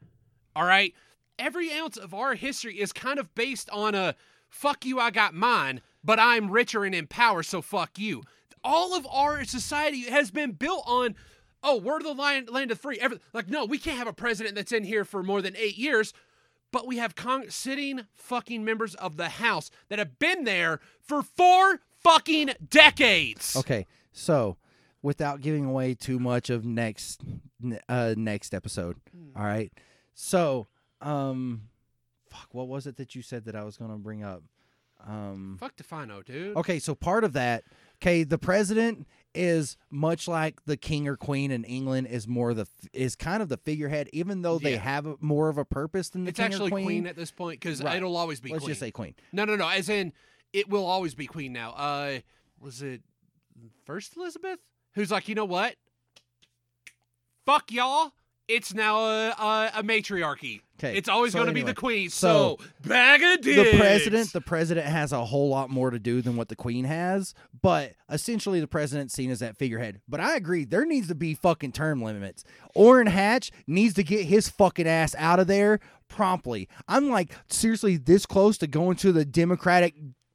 All 0.55 0.65
right. 0.65 0.95
Every 1.39 1.73
ounce 1.73 1.97
of 1.97 2.15
our 2.15 2.35
history 2.35 2.81
is 2.81 2.93
kind 2.93 3.19
of 3.19 3.35
based 3.35 3.69
on 3.71 3.95
a 3.95 4.15
fuck 4.49 4.85
you, 4.85 5.01
I 5.01 5.11
got 5.11 5.35
mine, 5.35 5.81
but 6.05 6.21
I'm 6.21 6.51
richer 6.51 6.85
and 6.85 6.95
in 6.95 7.07
power, 7.07 7.43
so 7.43 7.63
fuck 7.63 7.99
you. 7.99 8.23
All 8.63 8.95
of 8.95 9.07
our 9.11 9.45
society 9.45 10.03
has 10.03 10.31
been 10.31 10.53
built 10.53 10.85
on, 10.87 11.17
oh, 11.63 11.77
we're 11.77 12.01
the 12.01 12.13
land, 12.15 12.49
land 12.51 12.71
of 12.71 12.81
free. 12.81 12.99
Every, 13.01 13.19
like, 13.33 13.49
no, 13.49 13.65
we 13.65 13.79
can't 13.79 13.99
have 13.99 14.07
a 14.09 14.13
president 14.13 14.55
that's 14.55 14.73
in 14.73 14.85
here 14.85 15.05
for 15.05 15.23
more 15.23 15.41
than 15.43 15.57
eight 15.57 15.77
years, 15.79 16.13
but 16.73 16.87
we 16.87 16.97
have 16.99 17.15
con- 17.15 17.51
sitting 17.51 18.03
fucking 18.15 18.65
members 18.65 18.95
of 18.97 19.17
the 19.17 19.29
House 19.29 19.71
that 19.89 19.99
have 19.99 20.19
been 20.19 20.45
there 20.45 20.81
for 21.01 21.23
four 21.23 21.81
fucking 22.03 22.51
decades. 22.69 23.55
Okay, 23.57 23.87
so 24.13 24.57
without 25.03 25.41
giving 25.41 25.65
away 25.65 25.95
too 25.95 26.19
much 26.19 26.51
of 26.51 26.65
next 26.65 27.23
uh 27.89 28.15
next 28.17 28.55
episode, 28.55 28.97
Hmm. 29.15 29.37
all 29.39 29.45
right. 29.45 29.73
So, 30.15 30.67
um, 31.01 31.69
fuck, 32.29 32.49
what 32.53 32.69
was 32.69 32.87
it 32.87 32.97
that 32.97 33.15
you 33.15 33.23
said 33.23 33.45
that 33.45 33.55
I 33.55 33.63
was 33.65 33.77
gonna 33.77 33.99
bring 33.99 34.23
up? 34.25 34.43
Um, 35.07 35.57
Fuck 35.59 35.77
Defino, 35.77 36.25
dude. 36.25 36.57
okay, 36.57 36.79
so 36.79 36.95
part 36.95 37.25
of 37.25 37.33
that, 37.33 37.65
okay, 38.01 38.23
the 38.23 38.39
president 38.39 39.07
is 39.35 39.77
much 39.91 40.29
like 40.29 40.65
the 40.67 40.77
king 40.77 41.09
or 41.09 41.17
queen 41.17 41.51
in 41.51 41.65
England 41.65 42.07
is 42.09 42.29
more 42.29 42.53
the 42.55 42.67
is 42.93 43.17
kind 43.17 43.43
of 43.43 43.49
the 43.49 43.57
figurehead, 43.57 44.09
even 44.13 44.43
though 44.43 44.59
they 44.59 44.73
Yeah. 44.73 44.79
have 44.79 45.07
a, 45.07 45.17
more 45.21 45.49
of 45.49 45.57
a 45.59 45.65
purpose 45.65 46.11
than 46.11 46.25
the 46.25 46.31
It's 46.31 46.37
king 46.39 46.47
actually 46.47 46.69
or 46.69 46.71
queen. 46.73 46.85
queen. 46.85 47.07
at 47.07 47.17
this 47.17 47.31
point 47.31 47.61
because 47.61 47.83
Right. 47.83 47.97
it'll 47.97 48.17
always 48.17 48.41
be 48.41 48.51
Let's 48.51 48.65
queen. 48.65 48.71
just 48.71 48.81
say 48.81 48.91
queen. 48.91 49.15
no, 49.33 49.45
no, 49.45 49.57
no. 49.57 49.69
As 49.69 49.89
in, 49.89 50.13
it 50.53 50.69
will 50.69 50.85
always 50.85 51.15
be 51.15 51.27
queen 51.27 51.53
now. 51.53 51.71
Uh, 51.73 52.19
was 52.61 52.83
it 52.83 53.03
first 53.87 54.17
Elizabeth? 54.17 54.59
Who's 54.95 55.11
like, 55.11 55.29
you 55.29 55.35
know 55.35 55.45
what? 55.47 55.77
Fuck 57.47 57.73
y'all. 57.73 58.13
It's 58.49 58.75
now 58.75 58.99
a, 58.99 59.29
a, 59.31 59.71
a 59.77 59.83
matriarchy. 59.83 60.61
Okay, 60.79 60.97
It's 60.97 61.09
always 61.09 61.33
so 61.33 61.39
going 61.39 61.47
to 61.47 61.51
anyway, 61.53 61.67
be 61.67 61.73
the 61.73 61.81
queen. 61.81 62.11
so 62.11 62.59
So, 62.61 62.67
bag 62.89 63.23
of 63.23 63.41
dicks. 63.45 63.71
the 63.73 63.79
president 63.79 64.33
the 64.33 64.41
president 64.41 64.87
has 64.87 65.13
a 65.13 65.25
whole 65.25 65.49
lot 65.49 65.71
more 65.71 65.91
to 65.91 65.99
do 66.01 66.21
than 66.23 66.35
what 66.37 66.49
the 66.49 66.57
queen 66.57 66.85
has 66.85 67.35
but 67.63 67.93
essentially 68.11 68.59
the 68.59 68.67
president's 68.67 69.15
seen 69.15 69.31
as 69.31 69.39
that 69.39 69.57
figurehead 69.57 70.01
but 70.09 70.19
i 70.19 70.35
agree 70.35 70.65
there 70.65 70.85
needs 70.85 71.07
to 71.07 71.15
be 71.15 71.35
fucking 71.35 71.71
term 71.71 72.03
limits 72.03 72.43
orrin 72.75 73.07
hatch 73.07 73.53
needs 73.69 73.95
to 73.95 74.03
get 74.03 74.25
his 74.27 74.49
fucking 74.49 74.89
ass 74.89 75.15
out 75.19 75.39
of 75.39 75.47
there 75.47 75.79
promptly 76.09 76.69
i'm 76.89 77.09
like 77.11 77.33
seriously 77.49 77.97
this 77.97 78.27
close 78.27 78.59
to 78.59 78.67
going 78.67 78.97
to 78.97 79.13
the 79.13 79.25
democratic 79.25 79.95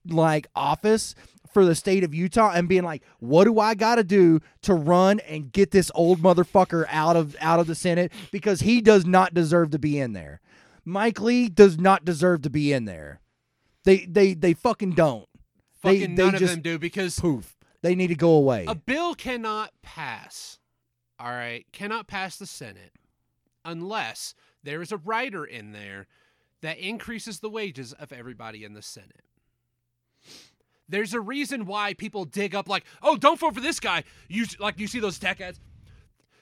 like 0.10 0.47
office 0.55 1.14
for 1.53 1.65
the 1.65 1.75
state 1.75 2.03
of 2.03 2.13
Utah 2.13 2.51
and 2.53 2.67
being 2.69 2.83
like, 2.83 3.03
what 3.19 3.45
do 3.45 3.59
I 3.59 3.75
got 3.75 3.95
to 3.95 4.03
do 4.03 4.39
to 4.63 4.73
run 4.73 5.19
and 5.21 5.51
get 5.51 5.71
this 5.71 5.91
old 5.95 6.19
motherfucker 6.19 6.85
out 6.89 7.15
of 7.15 7.35
out 7.41 7.59
of 7.59 7.67
the 7.67 7.75
Senate 7.75 8.11
because 8.31 8.61
he 8.61 8.81
does 8.81 9.05
not 9.05 9.33
deserve 9.33 9.71
to 9.71 9.79
be 9.79 9.99
in 9.99 10.13
there. 10.13 10.41
Mike 10.85 11.19
Lee 11.19 11.49
does 11.49 11.77
not 11.77 12.05
deserve 12.05 12.41
to 12.43 12.49
be 12.49 12.71
in 12.73 12.85
there. 12.85 13.19
They 13.83 14.05
they 14.05 14.33
they 14.33 14.53
fucking 14.53 14.91
don't. 14.91 15.27
They- 15.83 15.99
Fucking 15.99 16.15
they 16.15 16.23
none 16.25 16.33
of 16.35 16.39
just- 16.39 16.53
them 16.53 16.61
do 16.61 16.79
because 16.79 17.19
Poof. 17.19 17.55
They 17.83 17.93
need 17.93 18.07
to 18.07 18.15
go 18.15 18.31
away. 18.31 18.65
A 18.67 18.73
bill 18.75 19.13
cannot 19.13 19.71
pass, 19.83 20.57
all 21.19 21.29
right, 21.29 21.65
cannot 21.71 22.07
pass 22.07 22.35
the 22.37 22.47
Senate 22.47 22.91
unless 23.63 24.33
there 24.63 24.81
is 24.81 24.91
a 24.91 24.97
rider 24.97 25.45
in 25.45 25.71
there 25.73 26.07
that 26.61 26.79
increases 26.79 27.39
the 27.39 27.49
wages 27.51 27.93
of 27.93 28.11
everybody 28.11 28.63
in 28.63 28.73
the 28.73 28.81
Senate. 28.81 29.21
There's 30.89 31.13
a 31.13 31.19
reason 31.19 31.65
why 31.65 31.93
people 31.93 32.25
dig 32.25 32.55
up 32.55 32.69
like, 32.69 32.85
oh, 33.01 33.17
don't 33.17 33.39
vote 33.39 33.55
for 33.55 33.61
this 33.61 33.79
guy. 33.79 34.03
You 34.27 34.45
like 34.59 34.79
you 34.79 34.88
see 34.88 34.99
those 34.99 35.17
attack 35.17 35.41
ads. 35.41 35.59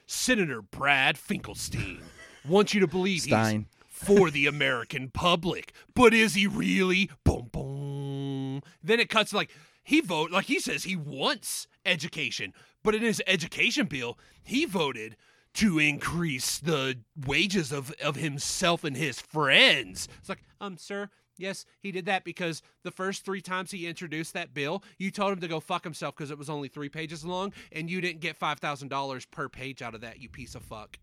Senator 0.06 0.62
Brad 0.62 1.18
Finkelstein 1.18 2.00
wants 2.48 2.72
you 2.72 2.80
to 2.80 2.86
believe 2.86 3.22
Stein. 3.22 3.66
he's 3.68 3.86
for 3.86 4.30
the 4.30 4.46
American 4.46 5.10
public, 5.10 5.72
but 5.94 6.14
is 6.14 6.34
he 6.34 6.46
really? 6.46 7.10
Boom, 7.24 7.48
boom. 7.50 8.62
Then 8.82 9.00
it 9.00 9.08
cuts 9.08 9.32
like 9.32 9.50
he 9.82 10.00
vote 10.00 10.30
like 10.30 10.46
he 10.46 10.60
says 10.60 10.84
he 10.84 10.96
wants 10.96 11.66
education, 11.84 12.52
but 12.82 12.94
in 12.94 13.02
his 13.02 13.22
education 13.26 13.86
bill, 13.86 14.18
he 14.44 14.64
voted 14.64 15.16
to 15.54 15.78
increase 15.78 16.58
the 16.58 16.98
wages 17.26 17.72
of, 17.72 17.90
of 18.04 18.16
himself 18.16 18.84
and 18.84 18.94
his 18.94 19.20
friends. 19.20 20.06
It's 20.18 20.28
like, 20.28 20.42
um, 20.60 20.76
sir, 20.76 21.08
yes, 21.38 21.64
he 21.80 21.92
did 21.92 22.06
that 22.06 22.24
because 22.24 22.62
the 22.82 22.90
first 22.90 23.24
three 23.24 23.40
times 23.40 23.70
he 23.70 23.86
introduced 23.86 24.34
that 24.34 24.54
bill, 24.54 24.82
you 24.98 25.10
told 25.10 25.32
him 25.32 25.40
to 25.40 25.48
go 25.48 25.60
fuck 25.60 25.84
himself 25.84 26.16
because 26.16 26.30
it 26.30 26.38
was 26.38 26.50
only 26.50 26.68
three 26.68 26.88
pages 26.88 27.24
long, 27.24 27.52
and 27.72 27.90
you 27.90 28.00
didn't 28.00 28.20
get 28.20 28.36
five 28.36 28.58
thousand 28.58 28.88
dollars 28.88 29.26
per 29.26 29.48
page 29.48 29.82
out 29.82 29.94
of 29.94 30.00
that, 30.00 30.20
you 30.20 30.28
piece 30.28 30.54
of 30.54 30.62
fuck. 30.62 30.98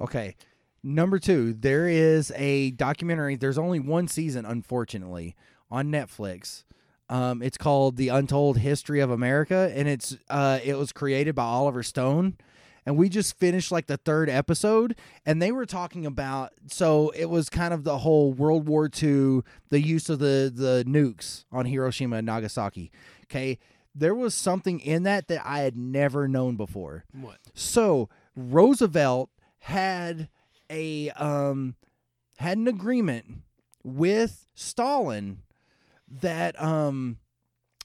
Okay. 0.00 0.36
Number 0.82 1.18
two, 1.18 1.54
there 1.54 1.88
is 1.88 2.30
a 2.36 2.72
documentary. 2.72 3.36
There's 3.36 3.56
only 3.56 3.80
one 3.80 4.06
season, 4.06 4.44
unfortunately, 4.44 5.34
on 5.70 5.90
Netflix. 5.90 6.64
Um, 7.08 7.42
it's 7.42 7.56
called 7.56 7.96
The 7.96 8.08
Untold 8.08 8.58
History 8.58 9.00
of 9.00 9.10
America, 9.10 9.72
and 9.74 9.88
it's 9.88 10.16
uh, 10.28 10.60
it 10.62 10.76
was 10.76 10.92
created 10.92 11.34
by 11.34 11.44
Oliver 11.44 11.82
Stone. 11.82 12.36
And 12.86 12.96
we 12.96 13.08
just 13.08 13.38
finished 13.38 13.72
like 13.72 13.86
the 13.86 13.96
third 13.96 14.28
episode, 14.28 14.94
and 15.24 15.40
they 15.40 15.50
were 15.52 15.66
talking 15.66 16.04
about. 16.04 16.52
So 16.66 17.10
it 17.10 17.26
was 17.26 17.48
kind 17.48 17.72
of 17.72 17.84
the 17.84 17.98
whole 17.98 18.32
World 18.32 18.68
War 18.68 18.86
II, 18.86 19.40
the 19.70 19.80
use 19.80 20.08
of 20.10 20.18
the 20.18 20.52
the 20.54 20.84
nukes 20.86 21.44
on 21.50 21.66
Hiroshima 21.66 22.16
and 22.16 22.26
Nagasaki. 22.26 22.90
Okay, 23.24 23.58
there 23.94 24.14
was 24.14 24.34
something 24.34 24.80
in 24.80 25.04
that 25.04 25.28
that 25.28 25.42
I 25.44 25.60
had 25.60 25.76
never 25.76 26.28
known 26.28 26.56
before. 26.56 27.04
What? 27.12 27.38
So 27.54 28.08
Roosevelt 28.36 29.30
had 29.60 30.28
a 30.68 31.10
um 31.10 31.76
had 32.38 32.58
an 32.58 32.68
agreement 32.68 33.42
with 33.82 34.46
Stalin 34.54 35.38
that 36.08 36.60
um 36.60 37.18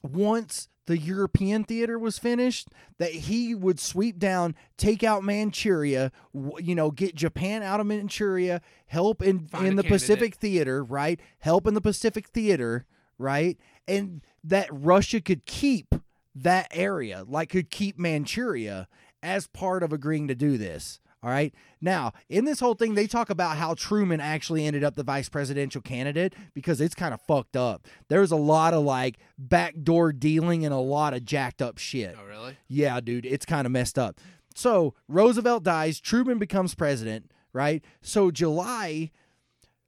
once 0.02 0.68
the 0.90 0.98
European 0.98 1.64
theater 1.64 2.00
was 2.00 2.18
finished, 2.18 2.70
that 2.98 3.12
he 3.12 3.54
would 3.54 3.80
sweep 3.80 4.18
down, 4.18 4.56
take 4.76 5.04
out 5.04 5.24
Manchuria, 5.24 6.12
you 6.34 6.74
know, 6.74 6.90
get 6.90 7.14
Japan 7.14 7.62
out 7.62 7.80
of 7.80 7.86
Manchuria, 7.86 8.60
help 8.88 9.22
in 9.22 9.46
Find 9.46 9.68
in 9.68 9.76
the 9.76 9.84
candidate. 9.84 10.02
Pacific 10.02 10.36
theater, 10.38 10.84
right? 10.84 11.20
Help 11.38 11.68
in 11.68 11.76
the 11.76 11.80
Pacific 11.80 12.30
theater, 12.30 12.88
right? 13.20 13.56
And 13.88 14.22
that 14.44 14.68
Russia 14.72 15.22
could 15.22 15.46
keep 15.46 15.94
that 16.34 16.68
area, 16.72 17.24
like 17.28 17.50
could 17.50 17.70
keep 17.70 18.00
Manchuria 18.00 18.88
as 19.22 19.46
part 19.46 19.84
of 19.84 19.94
agreeing 19.94 20.28
to 20.28 20.34
do 20.34 20.58
this. 20.58 21.00
All 21.22 21.30
right. 21.30 21.54
Now, 21.82 22.14
in 22.30 22.46
this 22.46 22.62
whole 22.62 22.76
thing, 22.76 22.96
they 22.96 23.06
talk 23.06 23.30
about 23.30 23.58
how 23.58 23.74
Truman 23.74 24.22
actually 24.22 24.66
ended 24.66 24.86
up 24.86 24.96
the 24.96 25.04
vice 25.04 25.28
presidential 25.28 25.82
candidate 25.82 26.34
because 26.54 26.80
it's 26.80 26.96
kind 26.96 27.14
of 27.14 27.22
fucked 27.22 27.58
up. 27.58 27.88
There's 28.08 28.32
a 28.32 28.38
lot 28.38 28.74
of 28.74 28.84
like 28.84 29.20
backdoor 29.38 30.14
dealing 30.14 30.64
and 30.64 30.74
a 30.74 30.78
lot 30.78 31.14
of 31.14 31.26
jacked 31.26 31.62
up 31.62 31.78
shit. 31.78 32.16
Oh, 32.18 32.26
really? 32.26 32.58
Yeah, 32.70 33.02
dude, 33.02 33.26
it's 33.26 33.46
kind 33.46 33.66
of 33.66 33.72
messed 33.72 34.00
up. 34.00 34.20
So 34.56 34.94
Roosevelt 35.10 35.64
dies, 35.64 36.00
Truman 36.00 36.40
becomes 36.40 36.74
president, 36.74 37.32
right? 37.52 37.84
So 38.02 38.32
July, 38.32 39.12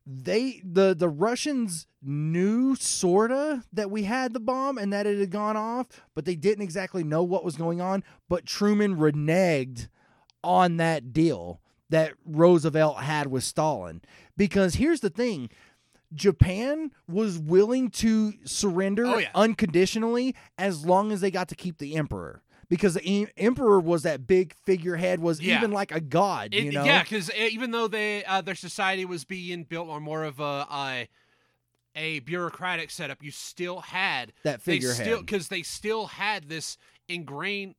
they 0.05 0.61
the 0.65 0.93
the 0.97 1.09
Russians 1.09 1.87
knew 2.01 2.75
sorta 2.75 3.63
that 3.71 3.91
we 3.91 4.03
had 4.03 4.33
the 4.33 4.39
bomb 4.39 4.77
and 4.77 4.91
that 4.91 5.05
it 5.05 5.19
had 5.19 5.31
gone 5.31 5.55
off, 5.55 5.87
but 6.15 6.25
they 6.25 6.35
didn't 6.35 6.63
exactly 6.63 7.03
know 7.03 7.23
what 7.23 7.45
was 7.45 7.55
going 7.55 7.79
on. 7.79 8.03
But 8.27 8.45
Truman 8.45 8.97
reneged 8.97 9.87
on 10.43 10.77
that 10.77 11.13
deal 11.13 11.61
that 11.89 12.13
Roosevelt 12.25 13.01
had 13.03 13.27
with 13.27 13.43
Stalin. 13.43 14.01
Because 14.37 14.75
here's 14.75 15.01
the 15.01 15.09
thing. 15.09 15.49
Japan 16.13 16.91
was 17.07 17.37
willing 17.39 17.89
to 17.89 18.33
surrender 18.43 19.05
Oh, 19.05 19.17
yeah. 19.19 19.29
unconditionally 19.33 20.35
as 20.57 20.85
long 20.85 21.11
as 21.11 21.21
they 21.21 21.31
got 21.31 21.47
to 21.49 21.55
keep 21.55 21.77
the 21.77 21.95
emperor 21.95 22.41
because 22.67 22.93
the 22.95 23.27
emperor 23.37 23.79
was 23.79 24.03
that 24.03 24.27
big 24.27 24.53
figurehead 24.65 25.19
was 25.19 25.39
Yeah. 25.41 25.57
even 25.57 25.71
like 25.71 25.91
a 25.93 26.01
god 26.01 26.53
It- 26.53 26.63
you 26.65 26.71
know 26.73 26.83
Yeah, 26.83 27.03
because 27.03 27.31
even 27.33 27.71
though 27.71 27.87
they 27.87 28.25
uh, 28.25 28.41
their 28.41 28.55
society 28.55 29.05
was 29.05 29.23
being 29.23 29.63
built 29.63 29.89
on 29.89 30.03
more 30.03 30.23
of 30.25 30.39
a 30.41 30.67
a, 30.69 31.07
a 31.95 32.19
bureaucratic 32.19 32.91
setup, 32.91 33.23
you 33.23 33.31
still 33.31 33.79
had 33.79 34.33
that 34.43 34.63
they 34.65 34.73
figurehead 34.73 35.05
still 35.05 35.19
because 35.21 35.47
they 35.47 35.63
still 35.63 36.07
had 36.07 36.49
this 36.49 36.77
ingrained 37.07 37.75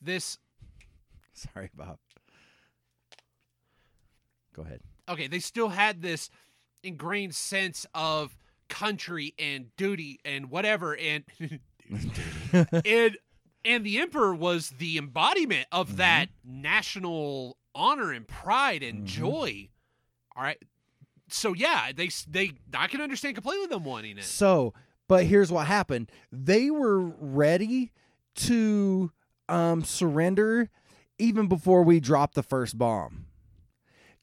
this 0.00 0.38
sorry 1.54 1.70
bob 1.74 1.98
go 4.54 4.62
ahead 4.62 4.80
okay 5.08 5.26
they 5.26 5.38
still 5.38 5.68
had 5.70 6.02
this 6.02 6.30
ingrained 6.82 7.34
sense 7.34 7.86
of 7.94 8.36
country 8.68 9.34
and 9.38 9.74
duty 9.76 10.18
and 10.24 10.50
whatever 10.50 10.96
and 10.96 11.24
and 12.84 13.16
and 13.64 13.84
the 13.86 14.00
emperor 14.00 14.34
was 14.34 14.70
the 14.78 14.98
embodiment 14.98 15.66
of 15.70 15.90
Mhm. 15.92 15.96
that 15.96 16.26
national 16.44 17.56
honor 17.74 18.12
and 18.12 18.26
pride 18.28 18.82
and 18.82 19.02
Mhm. 19.02 19.06
joy 19.06 19.68
all 20.36 20.42
right 20.42 20.62
so 21.28 21.52
yeah 21.54 21.92
they 21.94 22.08
they 22.28 22.52
i 22.74 22.86
can 22.86 23.00
understand 23.00 23.34
completely 23.34 23.66
them 23.66 23.84
wanting 23.84 24.18
it 24.18 24.24
So, 24.24 24.74
but 25.08 25.24
here's 25.26 25.50
what 25.52 25.66
happened. 25.66 26.10
They 26.30 26.70
were 26.70 27.00
ready 27.00 27.92
to 28.36 29.10
um, 29.48 29.84
surrender 29.84 30.70
even 31.22 31.46
before 31.46 31.82
we 31.82 32.00
dropped 32.00 32.34
the 32.34 32.42
first 32.42 32.76
bomb. 32.76 33.26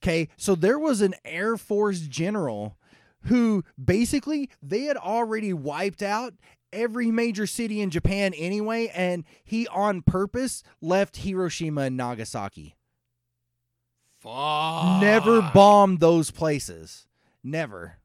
Okay, 0.04 0.30
so 0.38 0.56
there 0.56 0.80
was 0.80 1.02
an 1.02 1.16
Air 1.26 1.58
Force 1.58 2.02
general 2.02 2.78
who 3.24 3.64
basically 3.84 4.50
they 4.62 4.84
had 4.84 4.96
already 4.98 5.52
wiped 5.54 6.02
out 6.02 6.34
every 6.72 7.12
major 7.12 7.46
city 7.48 7.82
in 7.82 7.90
Japan 7.90 8.34
anyway, 8.36 8.88
and 8.94 9.24
he 9.44 9.68
on 9.68 10.02
purpose 10.02 10.64
left 10.82 11.18
Hiroshima 11.18 11.82
and 11.84 11.98
Nagasaki. 11.98 12.76
Fuck. 14.20 15.02
Never 15.02 15.42
bombed 15.54 16.00
those 16.00 16.32
places. 16.32 17.08
Never. 17.44 17.96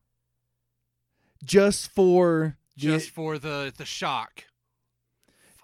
Just 1.45 1.90
for 1.90 2.57
the- 2.76 2.80
just 2.80 3.11
for 3.11 3.38
the 3.38 3.72
the 3.76 3.84
shock 3.84 4.45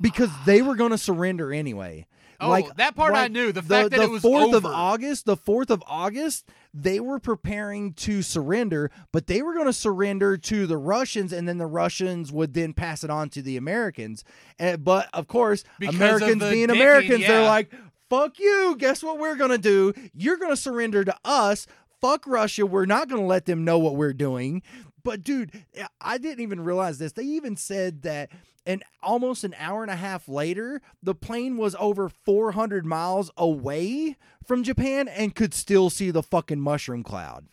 because 0.00 0.30
they 0.46 0.62
were 0.62 0.74
going 0.76 0.90
to 0.92 0.98
surrender 0.98 1.52
anyway. 1.52 2.06
Oh 2.40 2.48
like 2.48 2.74
that 2.76 2.94
part 2.94 3.14
i 3.14 3.28
knew 3.28 3.52
the 3.52 3.62
fact 3.62 3.90
that 3.90 3.98
the 3.98 4.04
it 4.04 4.10
was 4.10 4.22
4th 4.22 4.54
of. 4.54 4.66
August, 4.66 5.26
the 5.26 5.36
4th 5.36 5.70
of 5.70 5.82
August, 5.86 6.48
they 6.72 7.00
were 7.00 7.18
preparing 7.18 7.92
to 7.94 8.22
surrender, 8.22 8.90
but 9.12 9.26
they 9.26 9.42
were 9.42 9.54
going 9.54 9.66
to 9.66 9.72
surrender 9.72 10.36
to 10.36 10.66
the 10.66 10.76
Russians 10.76 11.32
and 11.32 11.48
then 11.48 11.58
the 11.58 11.66
Russians 11.66 12.32
would 12.32 12.54
then 12.54 12.72
pass 12.72 13.04
it 13.04 13.10
on 13.10 13.28
to 13.30 13.42
the 13.42 13.56
Americans. 13.56 14.24
And, 14.58 14.82
but 14.84 15.08
of 15.12 15.26
course, 15.26 15.64
Because 15.78 15.96
Americans 15.96 16.40
the 16.40 16.50
being 16.50 16.70
Americans, 16.70 17.26
they're 17.26 17.44
like, 17.46 17.72
"Fuck 18.08 18.38
you. 18.38 18.76
Guess 18.78 19.02
what 19.02 19.18
we're 19.18 19.36
going 19.36 19.50
to 19.50 19.58
do? 19.58 19.92
You're 20.14 20.36
going 20.36 20.52
to 20.52 20.56
surrender 20.56 21.04
to 21.04 21.16
us." 21.24 21.66
Fuck 22.00 22.26
Russia. 22.26 22.64
We're 22.64 22.86
not 22.86 23.08
going 23.08 23.20
to 23.20 23.26
let 23.26 23.44
them 23.44 23.64
know 23.64 23.78
what 23.78 23.94
we're 23.94 24.14
doing. 24.14 24.62
But 25.02 25.22
dude, 25.22 25.64
eh, 25.74 25.86
I 26.00 26.18
didn't 26.18 26.40
even 26.40 26.60
realize 26.62 26.98
this. 26.98 27.12
They 27.12 27.24
even 27.24 27.56
said 27.56 28.02
that 28.02 28.30
and 28.66 28.82
almost 29.02 29.44
an 29.44 29.54
hour 29.58 29.82
and 29.82 29.90
a 29.90 29.96
half 29.96 30.28
later, 30.28 30.80
the 31.02 31.14
plane 31.14 31.56
was 31.56 31.76
over 31.78 32.08
400 32.08 32.84
miles 32.84 33.30
away 33.36 34.16
from 34.44 34.62
Japan 34.62 35.08
and 35.08 35.34
could 35.34 35.54
still 35.54 35.90
see 35.90 36.10
the 36.10 36.22
fucking 36.22 36.60
mushroom 36.60 37.02
cloud 37.02 37.46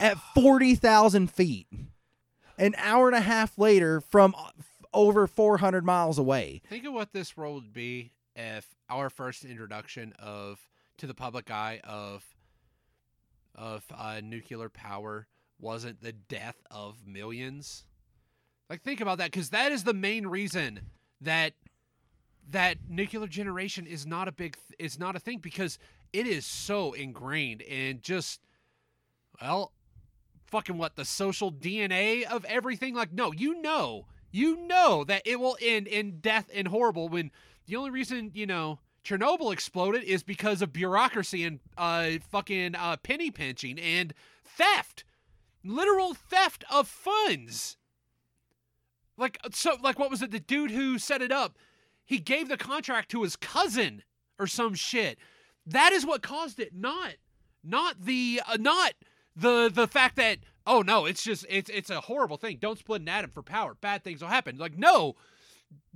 at 0.00 0.18
40,000 0.34 1.30
feet. 1.30 1.66
An 2.58 2.74
hour 2.78 3.06
and 3.08 3.16
a 3.16 3.20
half 3.20 3.58
later, 3.58 4.00
from 4.00 4.34
uh, 4.36 4.50
over 4.94 5.26
400 5.26 5.84
miles 5.84 6.18
away. 6.18 6.62
think 6.70 6.86
of 6.86 6.94
what 6.94 7.12
this 7.12 7.36
role 7.36 7.54
would 7.54 7.74
be 7.74 8.12
if 8.34 8.66
our 8.88 9.10
first 9.10 9.44
introduction 9.44 10.14
of 10.18 10.58
to 10.98 11.06
the 11.06 11.14
public 11.14 11.50
eye 11.50 11.80
of 11.84 12.24
of 13.54 13.84
uh, 13.96 14.20
nuclear 14.22 14.68
power 14.68 15.26
wasn't 15.58 16.02
the 16.02 16.12
death 16.12 16.56
of 16.70 17.06
millions 17.06 17.84
like 18.68 18.82
think 18.82 19.00
about 19.00 19.18
that 19.18 19.30
because 19.30 19.50
that 19.50 19.72
is 19.72 19.84
the 19.84 19.94
main 19.94 20.26
reason 20.26 20.80
that 21.20 21.54
that 22.50 22.78
nuclear 22.88 23.26
generation 23.26 23.86
is 23.86 24.06
not 24.06 24.28
a 24.28 24.32
big 24.32 24.56
th- 24.56 24.76
is 24.78 24.98
not 24.98 25.16
a 25.16 25.20
thing 25.20 25.38
because 25.38 25.78
it 26.12 26.26
is 26.26 26.46
so 26.46 26.92
ingrained 26.92 27.62
and 27.62 28.02
just 28.02 28.40
well 29.40 29.72
fucking 30.46 30.78
what 30.78 30.96
the 30.96 31.04
social 31.04 31.50
dna 31.52 32.24
of 32.24 32.44
everything? 32.44 32.94
Like 32.94 33.12
no 33.12 33.32
you 33.32 33.60
know 33.60 34.06
you 34.30 34.56
know 34.66 35.04
that 35.04 35.22
it 35.24 35.40
will 35.40 35.56
end 35.60 35.86
in 35.86 36.20
death 36.20 36.50
and 36.52 36.68
horrible 36.68 37.08
when 37.08 37.30
the 37.66 37.76
only 37.76 37.90
reason 37.90 38.30
you 38.34 38.46
know 38.46 38.78
chernobyl 39.04 39.52
exploded 39.52 40.02
is 40.04 40.22
because 40.22 40.62
of 40.62 40.72
bureaucracy 40.72 41.44
and 41.44 41.60
uh 41.76 42.12
fucking 42.30 42.74
uh 42.74 42.96
penny 42.98 43.30
pinching 43.30 43.78
and 43.78 44.14
theft. 44.44 45.04
Literal 45.64 46.14
theft 46.14 46.64
of 46.70 46.86
funds 46.86 47.76
like 49.16 49.38
so 49.52 49.76
like 49.82 49.98
what 49.98 50.10
was 50.10 50.22
it? 50.22 50.30
The 50.30 50.40
dude 50.40 50.70
who 50.70 50.98
set 50.98 51.22
it 51.22 51.32
up 51.32 51.56
he 52.06 52.18
gave 52.18 52.48
the 52.48 52.56
contract 52.56 53.10
to 53.10 53.22
his 53.22 53.36
cousin 53.36 54.02
or 54.38 54.46
some 54.46 54.74
shit. 54.74 55.18
That 55.66 55.92
is 55.92 56.06
what 56.06 56.22
caused 56.22 56.60
it 56.60 56.72
not 56.74 57.14
not 57.64 58.02
the 58.04 58.40
uh, 58.46 58.56
not 58.58 58.92
the 59.34 59.70
the 59.72 59.88
fact 59.88 60.16
that 60.16 60.38
oh 60.66 60.82
no 60.82 61.04
it's 61.04 61.24
just 61.24 61.44
it's 61.48 61.68
it's 61.68 61.90
a 61.90 62.02
horrible 62.02 62.36
thing. 62.36 62.58
Don't 62.60 62.78
split 62.78 63.02
an 63.02 63.08
atom 63.08 63.30
for 63.30 63.42
power. 63.42 63.74
Bad 63.74 64.04
things 64.04 64.22
will 64.22 64.28
happen. 64.28 64.56
Like 64.56 64.78
no 64.78 65.16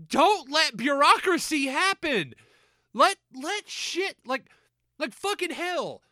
don't 0.08 0.50
let 0.50 0.76
bureaucracy 0.76 1.66
happen. 1.66 2.34
Let 2.92 3.16
let 3.40 3.68
shit 3.68 4.16
like 4.26 4.46
like 4.98 5.14
fucking 5.14 5.52
hell 5.52 6.02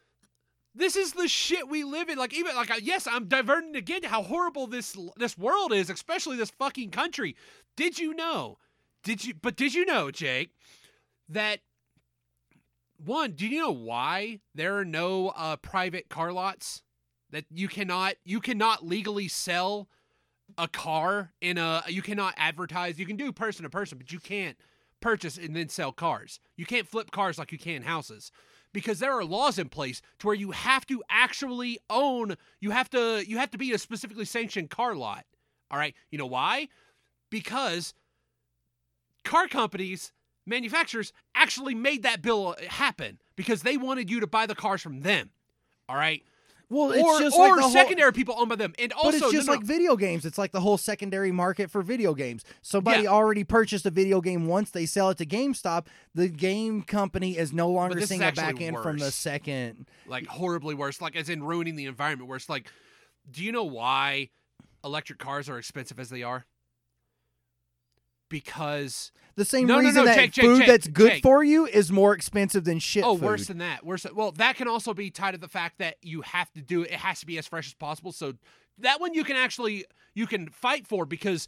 this 0.79 0.97
is 0.97 1.13
the 1.13 1.29
shit 1.29 1.69
we 1.69 1.85
live 1.85 2.09
in. 2.09 2.19
Like 2.19 2.33
even 2.35 2.55
like 2.55 2.71
yes 2.83 3.07
i'm 3.07 3.27
diverting 3.27 3.77
again 3.77 4.03
to 4.03 4.09
how 4.09 4.23
horrible 4.23 4.67
this 4.67 4.97
this 5.17 5.37
world 5.37 5.73
is 5.73 5.91
especially 5.91 6.37
this 6.37 6.51
fucking 6.51 6.91
country. 6.91 7.37
Did 7.77 7.99
you 7.99 8.15
know 8.15 8.59
did 9.03 9.25
you 9.25 9.35
but 9.41 9.57
did 9.57 9.75
you 9.75 9.85
know 9.85 10.11
jake 10.11 10.51
that 11.29 11.61
one 13.05 13.33
do 13.33 13.47
you 13.47 13.61
know 13.61 13.73
why 13.73 14.41
there 14.55 14.77
are 14.79 14.85
no 14.85 15.29
uh, 15.29 15.57
private 15.57 16.09
car 16.09 16.33
lots? 16.33 16.83
That 17.31 17.45
you 17.51 17.69
cannot 17.69 18.15
you 18.25 18.41
cannot 18.41 18.87
legally 18.87 19.29
sell 19.29 19.89
a 20.57 20.67
car 20.67 21.33
in 21.41 21.59
a 21.59 21.83
you 21.89 22.03
cannot 22.03 22.35
advertise. 22.37 22.99
You 22.99 23.07
can 23.07 23.17
do 23.17 23.33
person 23.33 23.65
to 23.65 23.71
person 23.71 23.99
but 23.99 24.13
you 24.13 24.19
can't 24.19 24.57
purchase 25.01 25.37
and 25.37 25.55
then 25.55 25.69
sell 25.69 25.93
cars. 25.93 26.41
You 26.57 26.67
can't 26.67 26.89
flip 26.89 27.11
cars 27.11 27.39
like 27.39 27.53
you 27.53 27.59
can 27.59 27.83
houses 27.83 28.33
because 28.79 29.01
there 29.01 29.13
are 29.13 29.25
laws 29.25 29.59
in 29.59 29.69
place 29.69 30.01
to 30.21 30.29
where 30.29 30.37
you 30.37 30.53
have 30.53 30.87
to 30.87 31.03
actually 31.11 31.81
own 31.91 32.37
you 32.61 32.71
have 32.71 32.89
to 32.89 33.25
you 33.27 33.37
have 33.37 33.51
to 33.51 33.59
be 33.59 33.73
a 33.73 33.79
specifically 33.79 34.25
sanctioned 34.25 34.71
car 34.71 34.95
lot 34.95 35.25
all 35.69 35.79
right 35.79 35.97
you 36.13 36.17
know 36.17 36.27
why 36.27 36.69
because 37.29 37.93
car 39.25 39.47
companies, 39.47 40.13
manufacturers 40.47 41.13
actually 41.35 41.75
made 41.75 42.03
that 42.03 42.23
bill 42.23 42.57
happen 42.69 43.19
because 43.37 43.63
they 43.63 43.77
wanted 43.77 44.11
you 44.11 44.21
to 44.21 44.27
buy 44.27 44.47
the 44.47 44.55
cars 44.55 44.83
from 44.83 45.01
them. 45.01 45.31
All 45.89 45.97
right. 45.97 46.23
Well, 46.71 46.93
it's 46.93 47.03
or 47.03 47.19
just 47.21 47.37
or 47.39 47.49
like 47.49 47.57
the 47.57 47.63
whole- 47.63 47.71
secondary 47.73 48.13
people 48.13 48.35
owned 48.39 48.51
by 48.51 48.57
them. 48.57 48.75
And 48.79 48.93
also, 48.93 49.07
But 49.07 49.15
it's 49.23 49.33
just 49.33 49.47
no, 49.47 49.55
like 49.55 49.63
video 49.63 49.97
games. 49.97 50.27
It's 50.27 50.37
like 50.37 50.53
the 50.53 50.61
whole 50.61 50.77
secondary 50.77 51.33
market 51.33 51.71
for 51.71 51.81
video 51.83 52.13
games. 52.15 52.45
Somebody 52.61 53.05
Yeah. 53.05 53.09
already 53.11 53.43
purchased 53.45 53.87
a 53.87 53.91
video 53.91 54.21
game 54.21 54.47
once, 54.47 54.71
they 54.71 54.85
sell 54.85 55.09
it 55.11 55.17
to 55.19 55.27
GameStop. 55.27 55.87
The 56.15 56.29
game 56.29 56.83
company 56.83 57.39
is 57.39 57.53
no 57.53 57.71
longer 57.71 58.01
seeing 58.03 58.23
a 58.23 58.33
back 58.33 58.61
end 58.61 58.77
from 58.83 58.99
the 58.99 59.11
second. 59.11 59.89
like 60.07 60.27
horribly 60.27 60.75
worse, 60.75 61.01
like 61.01 61.17
as 61.17 61.29
in 61.31 61.43
ruining 61.43 61.77
the 61.77 61.87
environment 61.87 62.29
worse. 62.29 62.49
Like, 62.49 62.71
do 63.31 63.43
you 63.43 63.51
know 63.53 63.65
why 63.65 64.29
electric 64.85 65.19
cars 65.19 65.49
are 65.49 65.59
expensive 65.59 65.99
as 65.99 66.11
they 66.11 66.23
are? 66.23 66.45
Because 68.29 69.13
The 69.37 69.45
same 69.45 69.67
No, 69.67 69.77
no, 69.77 69.87
reason 69.87 70.05
no, 70.05 70.05
that 70.07 70.17
Jake, 70.17 70.33
Jake, 70.33 70.45
food 70.45 70.59
Jake, 70.59 70.67
that's 70.67 70.89
good 70.89 71.23
for 71.23 71.43
you 71.43 71.67
is 71.67 71.91
more 71.91 72.13
expensive 72.13 72.65
than 72.65 72.79
shit 72.79 73.05
oh, 73.05 73.17
food. 73.17 73.25
worse 73.25 73.47
than 73.47 73.59
that. 73.59 73.85
Worse. 73.85 74.03
Than, 74.03 74.15
well, 74.15 74.33
that 74.33 74.57
can 74.57 74.69
also 74.69 74.93
be 74.95 75.11
tied 75.11 75.33
to 75.33 75.39
the 75.39 75.49
fact 75.49 75.79
that 75.79 75.97
you 76.03 76.23
have 76.23 76.53
to 76.53 76.61
do 76.61 76.83
it. 76.83 76.91
It 76.91 76.99
has 76.99 77.21
to 77.21 77.27
be 77.27 77.39
as 77.39 77.47
fresh 77.47 77.69
as 77.69 77.75
possible. 77.75 78.13
So 78.13 78.35
that 78.79 79.01
one 79.01 79.15
you 79.15 79.25
can 79.25 79.37
actually 79.37 79.85
you 80.15 80.27
can 80.27 80.49
fight 80.49 80.87
for 80.87 81.07
because 81.07 81.47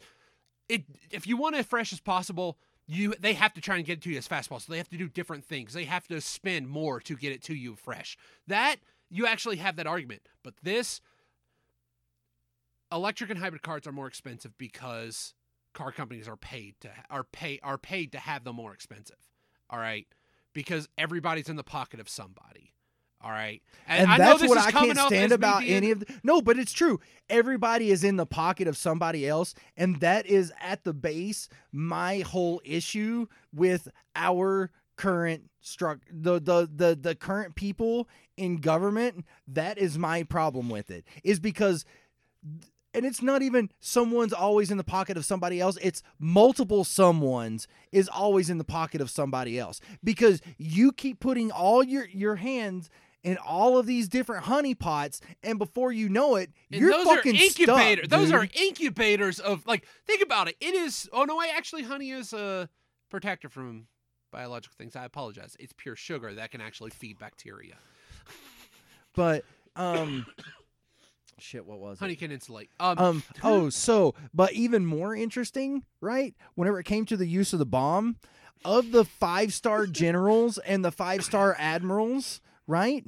it 0.69 0.83
if 1.11 1.27
you 1.27 1.37
want 1.37 1.55
it 1.55 1.65
fresh 1.65 1.93
as 1.93 1.99
possible. 1.99 2.57
You, 2.87 3.13
they 3.17 3.35
have 3.35 3.53
to 3.53 3.61
try 3.61 3.77
and 3.77 3.85
get 3.85 3.99
it 3.99 4.01
to 4.01 4.09
you 4.09 4.17
as 4.17 4.27
fast 4.27 4.45
as 4.45 4.47
possible. 4.49 4.73
They 4.73 4.77
have 4.79 4.89
to 4.89 4.97
do 4.97 5.07
different 5.07 5.45
things. 5.45 5.71
They 5.71 5.85
have 5.85 6.07
to 6.09 6.19
spend 6.19 6.67
more 6.67 6.99
to 7.01 7.15
get 7.15 7.31
it 7.31 7.41
to 7.43 7.53
you 7.53 7.75
fresh. 7.75 8.17
That 8.47 8.77
you 9.09 9.25
actually 9.27 9.57
have 9.57 9.77
that 9.77 9.87
argument. 9.87 10.23
But 10.43 10.55
this 10.61 10.99
electric 12.91 13.29
and 13.29 13.39
hybrid 13.39 13.61
cars 13.61 13.87
are 13.87 13.93
more 13.93 14.07
expensive 14.07 14.57
because 14.57 15.33
car 15.73 15.91
companies 15.91 16.27
are 16.27 16.37
paid 16.37 16.75
to 16.81 16.89
are 17.09 17.23
pay 17.23 17.59
are 17.63 17.77
paid 17.77 18.11
to 18.13 18.19
have 18.19 18.43
them 18.43 18.55
more 18.55 18.73
expensive. 18.73 19.17
All 19.69 19.79
right, 19.79 20.07
because 20.53 20.89
everybody's 20.97 21.49
in 21.49 21.55
the 21.55 21.63
pocket 21.63 21.99
of 21.99 22.09
somebody. 22.09 22.73
All 23.23 23.29
right, 23.29 23.61
and 23.87 24.09
I 24.09 24.17
know 24.17 24.25
that's 24.25 24.41
this 24.41 24.49
what 24.49 24.57
is 24.57 24.65
I 24.65 24.71
can't 24.71 24.97
stand 24.97 25.31
about 25.31 25.63
any 25.63 25.91
of 25.91 25.99
the, 25.99 26.07
no 26.23 26.41
but 26.41 26.57
it's 26.57 26.71
true 26.73 26.99
everybody 27.29 27.91
is 27.91 28.03
in 28.03 28.15
the 28.15 28.25
pocket 28.25 28.67
of 28.67 28.75
somebody 28.75 29.27
else 29.27 29.53
and 29.77 29.99
that 29.99 30.25
is 30.25 30.51
at 30.59 30.83
the 30.83 30.93
base 30.93 31.47
my 31.71 32.21
whole 32.21 32.61
issue 32.65 33.27
with 33.53 33.87
our 34.15 34.71
current 34.95 35.49
struck 35.61 35.99
the, 36.11 36.39
the 36.39 36.67
the 36.73 36.97
the 36.99 37.15
current 37.15 37.55
people 37.55 38.09
in 38.37 38.57
government 38.57 39.23
that 39.47 39.77
is 39.77 39.97
my 39.97 40.23
problem 40.23 40.69
with 40.69 40.89
it 40.89 41.05
is 41.23 41.39
because 41.39 41.85
and 42.93 43.05
it's 43.05 43.21
not 43.21 43.41
even 43.41 43.69
someone's 43.79 44.33
always 44.33 44.69
in 44.71 44.77
the 44.77 44.83
pocket 44.83 45.17
of 45.17 45.25
somebody 45.25 45.59
else 45.59 45.77
it's 45.81 46.03
multiple 46.19 46.83
someone's 46.83 47.67
is 47.91 48.07
always 48.09 48.49
in 48.49 48.57
the 48.57 48.63
pocket 48.63 49.01
of 49.01 49.09
somebody 49.09 49.57
else 49.59 49.79
because 50.03 50.41
you 50.57 50.91
keep 50.91 51.19
putting 51.19 51.51
all 51.51 51.83
your 51.83 52.07
your 52.09 52.35
hands 52.35 52.89
in 53.23 53.37
all 53.37 53.77
of 53.77 53.85
these 53.85 54.07
different 54.07 54.45
honey 54.45 54.73
pots 54.73 55.21
and 55.43 55.59
before 55.59 55.91
you 55.91 56.09
know 56.09 56.35
it 56.35 56.49
And 56.71 56.81
you're 56.81 56.91
those 56.91 57.05
fucking 57.05 57.35
are 57.35 57.43
incubators. 57.43 58.07
stuck, 58.07 58.19
those 58.19 58.31
are 58.31 58.47
incubators 58.55 59.39
of 59.39 59.65
like. 59.67 59.85
Think 60.07 60.23
about 60.23 60.47
it. 60.47 60.55
It 60.59 60.73
is. 60.73 61.07
Oh 61.13 61.23
no, 61.25 61.39
I 61.39 61.51
actually 61.55 61.83
honey 61.83 62.09
is 62.09 62.33
a 62.33 62.67
protector 63.11 63.47
from 63.47 63.85
biological 64.31 64.73
things. 64.75 64.95
I 64.95 65.05
apologize. 65.05 65.55
It's 65.59 65.71
pure 65.71 65.95
sugar 65.95 66.33
that 66.33 66.49
can 66.49 66.61
actually 66.61 66.89
feed 66.89 67.19
bacteria. 67.19 67.75
but 69.15 69.45
um 69.75 70.25
shit 71.41 71.65
what 71.65 71.79
was 71.79 71.97
it 71.97 71.99
Honey 71.99 72.15
can 72.15 72.31
insulate. 72.31 72.69
Um, 72.79 72.97
Um. 72.97 73.23
Oh, 73.43 73.69
so, 73.69 74.15
but 74.33 74.53
even 74.53 74.85
more 74.85 75.15
interesting, 75.15 75.83
right? 75.99 76.35
Whenever 76.55 76.79
it 76.79 76.85
came 76.85 77.05
to 77.07 77.17
the 77.17 77.27
use 77.27 77.53
of 77.53 77.59
the 77.59 77.65
bomb, 77.65 78.17
of 78.63 78.91
the 78.91 79.05
five 79.05 79.53
star 79.53 79.85
generals 79.87 80.57
and 80.59 80.83
the 80.85 80.91
five 80.91 81.23
star 81.23 81.55
admirals, 81.59 82.41
right? 82.67 83.03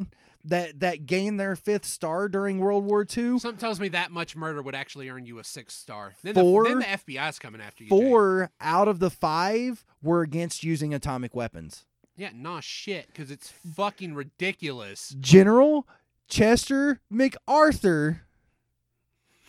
That 0.46 0.82
that 0.82 1.06
gained 1.06 1.40
their 1.40 1.56
fifth 1.56 1.86
star 1.86 2.28
during 2.28 2.60
World 2.60 2.84
War 2.84 3.04
II. 3.04 3.40
something 3.40 3.56
tells 3.58 3.80
me 3.80 3.88
that 3.90 4.12
much 4.12 4.36
murder 4.36 4.62
would 4.62 4.76
actually 4.76 5.08
earn 5.10 5.26
you 5.26 5.40
a 5.40 5.44
six 5.44 5.74
star. 5.74 6.14
Then, 6.22 6.34
Four- 6.34 6.64
the, 6.64 6.70
then 6.70 6.80
the 6.80 7.14
FBI's 7.14 7.40
coming 7.40 7.62
after 7.62 7.86
you. 7.86 7.90
Jake. 7.90 7.98
Four 7.98 8.52
out 8.60 8.90
of 8.90 9.00
the 9.00 9.10
five 9.10 9.86
were 10.02 10.22
against 10.22 10.62
using 10.64 10.94
atomic 10.94 11.34
weapons. 11.34 11.86
Yeah, 12.18 12.30
nah, 12.36 12.60
shit, 12.60 13.08
because 13.08 13.32
it's 13.32 13.52
fucking 13.76 14.14
ridiculous. 14.16 15.16
General 15.20 15.88
Chester 16.34 17.00
MacArthur. 17.12 18.24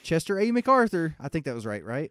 Chester 0.02 0.38
A. 0.38 0.50
MacArthur. 0.50 1.16
I 1.18 1.28
think 1.28 1.46
that 1.46 1.54
was 1.54 1.64
right, 1.64 1.82
right? 1.82 2.10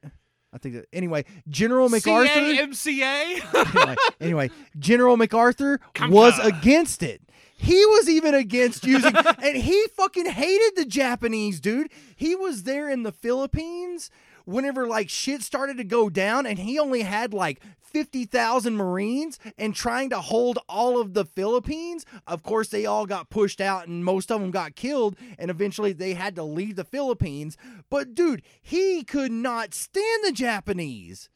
I 0.52 0.58
think 0.58 0.74
that. 0.74 0.86
Anyway, 0.92 1.26
General 1.48 1.90
MacArthur. 1.90 2.28
CAMCA. 2.28 3.76
anyway, 3.76 3.96
anyway, 4.20 4.50
General 4.80 5.16
MacArthur 5.16 5.80
Come 5.94 6.10
was 6.10 6.40
on. 6.40 6.48
against 6.48 7.04
it. 7.04 7.22
He 7.56 7.86
was 7.86 8.10
even 8.10 8.34
against 8.34 8.84
using, 8.84 9.16
and 9.44 9.58
he 9.58 9.86
fucking 9.96 10.26
hated 10.26 10.72
the 10.76 10.86
Japanese, 10.86 11.60
dude. 11.60 11.92
He 12.16 12.36
was 12.36 12.64
there 12.64 12.90
in 12.90 13.04
the 13.04 13.12
Philippines 13.12 14.10
whenever 14.46 14.88
like 14.88 15.10
shit 15.10 15.42
started 15.42 15.78
to 15.78 15.84
go 15.84 16.10
down, 16.10 16.46
and 16.46 16.60
he 16.60 16.80
only 16.80 17.02
had 17.02 17.34
like 17.34 17.62
50,000 17.94 18.76
Marines 18.76 19.40
and 19.58 19.76
trying 19.76 20.10
to 20.10 20.20
hold 20.20 20.60
all 20.68 21.00
of 21.00 21.14
the 21.14 21.26
Philippines. 21.26 22.06
Of 22.26 22.42
course, 22.42 22.70
they 22.70 22.86
all 22.86 23.06
got 23.06 23.30
pushed 23.30 23.62
out 23.62 23.88
and 23.88 24.04
most 24.04 24.32
of 24.32 24.42
them 24.42 24.52
got 24.52 24.76
killed, 24.76 25.16
and 25.38 25.52
eventually 25.52 25.94
they 25.94 26.14
had 26.14 26.36
to 26.36 26.44
leave 26.44 26.76
the 26.76 26.84
Philippines. 26.84 27.56
But 27.90 28.16
dude, 28.16 28.42
he 28.62 29.04
could 29.04 29.32
not 29.32 29.74
stand 29.74 30.24
the 30.24 30.32
Japanese. 30.32 31.30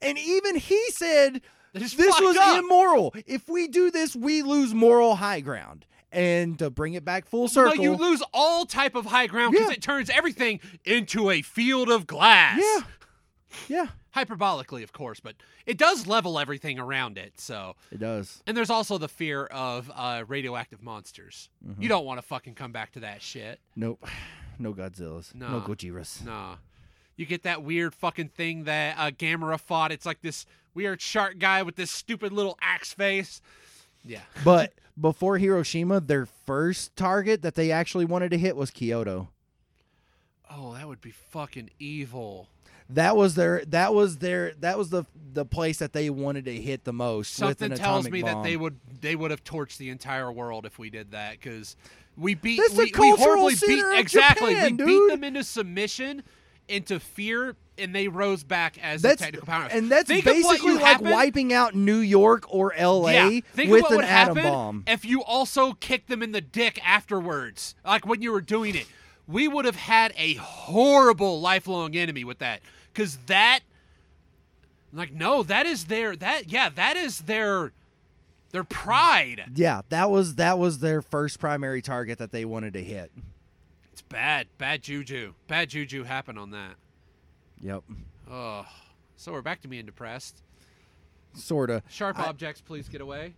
And 0.00 0.16
even 0.18 0.56
he 0.56 0.82
said 0.90 1.42
this 1.74 1.96
was 1.96 2.36
up. 2.36 2.58
immoral. 2.58 3.14
If 3.26 3.48
we 3.48 3.68
do 3.68 3.90
this, 3.90 4.16
we 4.16 4.42
lose 4.42 4.72
moral 4.72 5.16
high 5.16 5.40
ground. 5.40 5.84
And 6.10 6.58
to 6.58 6.70
bring 6.70 6.94
it 6.94 7.04
back 7.04 7.26
full 7.26 7.48
circle. 7.48 7.76
No, 7.76 7.82
you 7.82 7.94
lose 7.94 8.22
all 8.32 8.64
type 8.64 8.94
of 8.94 9.04
high 9.06 9.26
ground 9.26 9.52
because 9.52 9.68
Yeah. 9.68 9.74
it 9.74 9.82
turns 9.82 10.08
everything 10.08 10.60
into 10.84 11.28
a 11.30 11.42
field 11.42 11.90
of 11.90 12.06
glass. 12.06 12.58
yeah, 12.62 12.80
yeah, 13.68 13.86
Hyperbolically, 14.16 14.82
of 14.82 14.92
course, 14.92 15.20
but 15.20 15.34
it 15.66 15.76
does 15.76 16.06
level 16.06 16.38
everything 16.38 16.78
around 16.78 17.18
it. 17.18 17.38
So, 17.38 17.76
it 17.92 18.00
does. 18.00 18.42
and 18.46 18.56
there's 18.56 18.70
also 18.70 18.96
the 18.96 19.08
fear 19.08 19.44
of 19.44 19.90
uh, 19.94 20.24
radioactive 20.26 20.82
monsters. 20.82 21.50
Mm-hmm. 21.66 21.82
You 21.82 21.88
don't 21.90 22.06
want 22.06 22.18
to 22.20 22.26
fucking 22.26 22.54
come 22.54 22.72
back 22.72 22.92
to 22.92 23.00
that 23.00 23.20
shit. 23.20 23.60
Nope, 23.76 24.02
no 24.58 24.72
Godzillas, 24.72 25.34
no 25.34 25.48
Nah. 25.58 25.66
Gojiras. 25.66 26.24
Nah. 26.24 26.56
You 27.16 27.26
get 27.26 27.42
that 27.42 27.62
weird 27.62 27.94
fucking 27.94 28.28
thing 28.30 28.64
that 28.64 28.96
uh, 28.96 29.10
Gamera 29.10 29.58
fought. 29.60 29.92
It's 29.92 30.06
like 30.06 30.22
this 30.22 30.46
weird 30.72 31.02
shark 31.02 31.38
guy 31.38 31.62
with 31.62 31.76
this 31.76 31.90
stupid 31.90 32.32
little 32.32 32.56
axe 32.62 32.92
face. 32.94 33.42
Yeah. 34.04 34.20
But 34.44 34.72
before 35.00 35.38
Hiroshima, 35.38 36.00
their 36.00 36.26
first 36.26 36.94
target 36.96 37.42
that 37.42 37.54
they 37.54 37.70
actually 37.70 38.04
wanted 38.04 38.30
to 38.30 38.38
hit 38.38 38.56
was 38.56 38.70
Kyoto. 38.70 39.28
Oh, 40.50 40.74
that 40.74 40.88
would 40.88 41.00
be 41.00 41.10
fucking 41.10 41.70
evil. 41.78 42.48
That 42.90 43.16
was 43.16 43.34
their. 43.34 43.64
That 43.66 43.92
was 43.92 44.18
their. 44.18 44.54
That 44.60 44.78
was 44.78 44.88
the 44.88 45.04
the 45.34 45.44
place 45.44 45.78
that 45.78 45.92
they 45.92 46.08
wanted 46.08 46.46
to 46.46 46.54
hit 46.54 46.84
the 46.84 46.92
most. 46.92 47.34
Something 47.34 47.70
with 47.70 47.78
an 47.78 47.84
tells 47.84 48.08
me 48.08 48.22
that 48.22 48.42
they 48.42 48.56
would 48.56 48.78
they 49.00 49.14
would 49.14 49.30
have 49.30 49.44
torched 49.44 49.76
the 49.76 49.90
entire 49.90 50.32
world 50.32 50.64
if 50.64 50.78
we 50.78 50.88
did 50.88 51.10
that 51.10 51.32
because 51.32 51.76
we 52.16 52.34
beat 52.34 52.60
we, 52.72 52.84
we 52.84 52.90
cultural 52.90 53.36
horribly 53.36 53.54
beat 53.66 53.84
exactly 53.98 54.54
Japan, 54.54 54.76
we 54.78 54.84
beat 54.84 55.08
them 55.08 55.22
into 55.22 55.44
submission 55.44 56.22
into 56.66 56.98
fear 56.98 57.56
and 57.78 57.94
they 57.94 58.08
rose 58.08 58.44
back 58.44 58.76
as 58.82 59.02
That's 59.02 59.20
the 59.20 59.24
technical 59.26 59.46
power 59.46 59.68
and 59.70 59.90
that's 59.90 60.08
Think 60.08 60.24
basically 60.24 60.72
like 60.74 60.82
happened- 60.84 61.10
wiping 61.10 61.52
out 61.52 61.74
New 61.74 61.98
York 61.98 62.44
or 62.52 62.74
L.A. 62.74 63.12
yeah, 63.12 63.40
think 63.54 63.70
with 63.70 63.82
what 63.82 63.90
an 63.92 63.96
would 63.98 64.04
atom 64.04 64.34
bomb. 64.36 64.84
if 64.86 65.04
you 65.04 65.22
also 65.22 65.72
kicked 65.74 66.08
them 66.08 66.22
in 66.22 66.32
the 66.32 66.40
dick 66.40 66.80
afterwards, 66.86 67.74
like 67.84 68.06
when 68.06 68.22
you 68.22 68.32
were 68.32 68.40
doing 68.40 68.74
it. 68.74 68.86
We 69.30 69.46
would 69.46 69.66
have 69.66 69.76
had 69.76 70.14
a 70.16 70.34
horrible 70.36 71.38
lifelong 71.38 71.94
enemy 71.94 72.24
with 72.24 72.38
that, 72.38 72.62
because 72.94 73.18
that, 73.26 73.60
like, 74.90 75.12
no, 75.12 75.42
that 75.42 75.66
is 75.66 75.84
their 75.84 76.16
that 76.16 76.50
yeah, 76.50 76.70
that 76.70 76.96
is 76.96 77.18
their 77.20 77.72
their 78.52 78.64
pride. 78.64 79.50
Yeah, 79.54 79.82
that 79.90 80.08
was 80.10 80.36
that 80.36 80.58
was 80.58 80.78
their 80.78 81.02
first 81.02 81.38
primary 81.38 81.82
target 81.82 82.16
that 82.16 82.32
they 82.32 82.46
wanted 82.46 82.72
to 82.72 82.82
hit. 82.82 83.12
It's 83.92 84.00
bad, 84.00 84.46
bad 84.56 84.82
juju, 84.82 85.34
bad 85.46 85.68
juju 85.68 86.04
happened 86.04 86.38
on 86.38 86.50
that. 86.52 86.76
Yep, 87.60 87.82
Oh, 88.30 88.66
so 89.16 89.32
we're 89.32 89.42
back 89.42 89.62
to 89.62 89.68
being 89.68 89.86
depressed. 89.86 90.42
sorta. 91.34 91.82
Sharp 91.88 92.18
I- 92.18 92.24
objects, 92.26 92.60
please 92.60 92.88
get 92.88 93.00
away. 93.00 93.34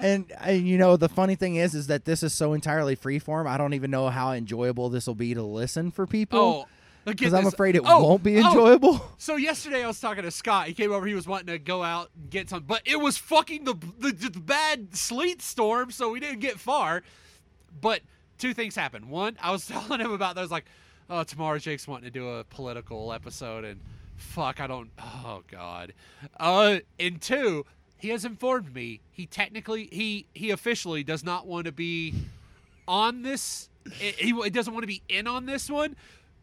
And, 0.00 0.30
and 0.40 0.66
you 0.66 0.78
know 0.78 0.96
the 0.96 1.08
funny 1.08 1.34
thing 1.34 1.56
is, 1.56 1.74
is 1.74 1.88
that 1.88 2.04
this 2.04 2.22
is 2.22 2.32
so 2.32 2.52
entirely 2.52 2.94
freeform. 2.94 3.48
I 3.48 3.58
don't 3.58 3.74
even 3.74 3.90
know 3.90 4.08
how 4.10 4.30
enjoyable 4.32 4.88
this 4.90 5.08
will 5.08 5.16
be 5.16 5.34
to 5.34 5.42
listen 5.42 5.90
for 5.90 6.06
people. 6.06 6.38
Oh, 6.38 6.68
because 7.04 7.34
I'm 7.34 7.46
afraid 7.46 7.74
it 7.74 7.82
Oh, 7.84 8.04
won't 8.04 8.22
be 8.22 8.38
oh, 8.38 8.46
enjoyable. 8.46 9.04
So 9.18 9.34
yesterday 9.36 9.82
I 9.82 9.88
was 9.88 9.98
talking 9.98 10.22
to 10.22 10.30
Scott. 10.30 10.68
He 10.68 10.74
came 10.74 10.92
over. 10.92 11.04
He 11.06 11.14
was 11.14 11.26
wanting 11.26 11.48
to 11.48 11.58
go 11.58 11.82
out 11.82 12.10
and 12.14 12.30
get 12.30 12.48
some, 12.48 12.62
but 12.62 12.82
it 12.84 13.00
was 13.00 13.16
fucking 13.18 13.64
the 13.64 13.74
the, 13.98 14.12
the 14.12 14.38
bad 14.38 14.94
sleet 14.94 15.42
storm, 15.42 15.90
so 15.90 16.10
we 16.10 16.20
didn't 16.20 16.40
get 16.40 16.60
far. 16.60 17.02
But 17.80 18.02
two 18.38 18.54
things 18.54 18.76
happened. 18.76 19.08
One, 19.10 19.36
I 19.42 19.50
was 19.50 19.66
telling 19.68 20.00
him 20.00 20.12
about. 20.12 20.36
was 20.36 20.50
like, 20.52 20.66
"Oh, 21.10 21.22
tomorrow 21.22 21.58
Jake's 21.58 21.88
wanting 21.88 22.10
to 22.12 22.18
do 22.18 22.28
a 22.28 22.44
political 22.44 23.12
episode," 23.12 23.64
and 23.64 23.80
fuck, 24.16 24.60
I 24.60 24.66
don't. 24.66 24.90
Oh 24.98 25.42
god. 25.50 25.92
Uh, 26.38 26.78
and 26.98 27.20
two, 27.20 27.64
he 27.98 28.08
has 28.10 28.24
informed 28.24 28.74
me 28.74 29.00
he 29.10 29.26
technically 29.26 29.88
he 29.92 30.26
he 30.34 30.50
officially 30.50 31.02
does 31.02 31.24
not 31.24 31.46
want 31.46 31.66
to 31.66 31.72
be 31.72 32.14
on 32.86 33.22
this. 33.22 33.68
He, 33.92 34.32
he 34.32 34.50
doesn't 34.50 34.72
want 34.72 34.82
to 34.82 34.88
be 34.88 35.02
in 35.08 35.26
on 35.26 35.46
this 35.46 35.70
one 35.70 35.96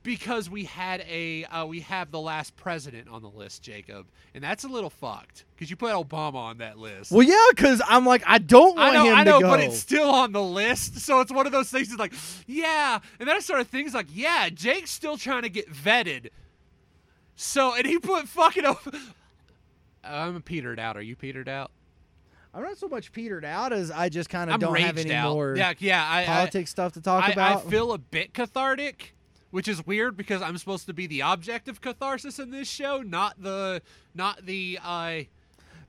because 0.05 0.49
we 0.49 0.63
had 0.65 1.01
a 1.09 1.43
uh, 1.45 1.65
we 1.65 1.81
have 1.81 2.11
the 2.11 2.19
last 2.19 2.55
president 2.55 3.09
on 3.09 3.23
the 3.23 3.29
list, 3.29 3.63
Jacob, 3.63 4.05
and 4.35 4.43
that's 4.43 4.63
a 4.63 4.67
little 4.67 4.91
fucked 4.91 5.45
because 5.53 5.69
you 5.69 5.75
put 5.75 5.91
Obama 5.93 6.35
on 6.35 6.59
that 6.59 6.77
list. 6.77 7.11
Well, 7.11 7.23
yeah, 7.23 7.35
because 7.49 7.81
I'm 7.85 8.05
like, 8.05 8.23
I 8.25 8.37
don't 8.37 8.77
want 8.77 8.91
I 8.91 8.93
know, 8.93 9.05
him 9.05 9.15
I 9.15 9.23
know, 9.23 9.39
to 9.39 9.43
go. 9.43 9.49
but 9.49 9.59
it's 9.61 9.79
still 9.79 10.09
on 10.09 10.31
the 10.31 10.43
list, 10.43 10.99
so 10.99 11.19
it's 11.21 11.31
one 11.31 11.47
of 11.47 11.51
those 11.51 11.71
things. 11.71 11.89
That's 11.89 11.99
like, 11.99 12.13
yeah, 12.45 12.99
and 13.19 13.27
then 13.27 13.35
I 13.35 13.39
started 13.39 13.67
things 13.67 13.95
like, 13.95 14.07
yeah, 14.13 14.47
Jake's 14.49 14.91
still 14.91 15.17
trying 15.17 15.41
to 15.41 15.49
get 15.49 15.73
vetted. 15.73 16.29
So, 17.35 17.75
and 17.75 17.85
he 17.85 17.97
put 17.97 18.27
fucking. 18.29 18.65
Op- 18.65 18.95
I'm 20.03 20.39
petered 20.43 20.79
out. 20.79 20.95
Are 20.97 21.01
you 21.01 21.15
petered 21.15 21.49
out? 21.49 21.71
I'm 22.53 22.61
not 22.61 22.77
so 22.77 22.87
much 22.87 23.11
petered 23.11 23.43
out 23.43 23.73
as 23.73 23.89
I 23.89 24.07
just 24.07 24.29
kind 24.29 24.49
of 24.51 24.61
don't 24.61 24.79
have 24.79 24.97
any 24.97 25.13
out. 25.13 25.33
more 25.33 25.55
yeah, 25.57 25.73
yeah. 25.79 26.07
I, 26.07 26.21
I, 26.21 26.25
politics 26.25 26.69
stuff 26.69 26.93
to 26.93 27.01
talk 27.01 27.25
I, 27.25 27.31
about. 27.31 27.65
I 27.65 27.69
feel 27.69 27.91
a 27.91 27.97
bit 27.97 28.33
cathartic, 28.33 29.14
which 29.55 29.69
is 29.69 29.87
weird 29.87 30.17
because 30.17 30.41
I'm 30.41 30.57
supposed 30.57 30.85
to 30.87 30.93
be 30.93 31.07
the 31.07 31.21
object 31.21 31.69
of 31.69 31.79
catharsis 31.79 32.39
in 32.39 32.51
this 32.51 32.69
show, 32.69 33.01
not 33.01 33.41
the 33.41 33.81
not 34.13 34.45
the 34.45 34.77
uh 34.83 35.09
the 35.09 35.27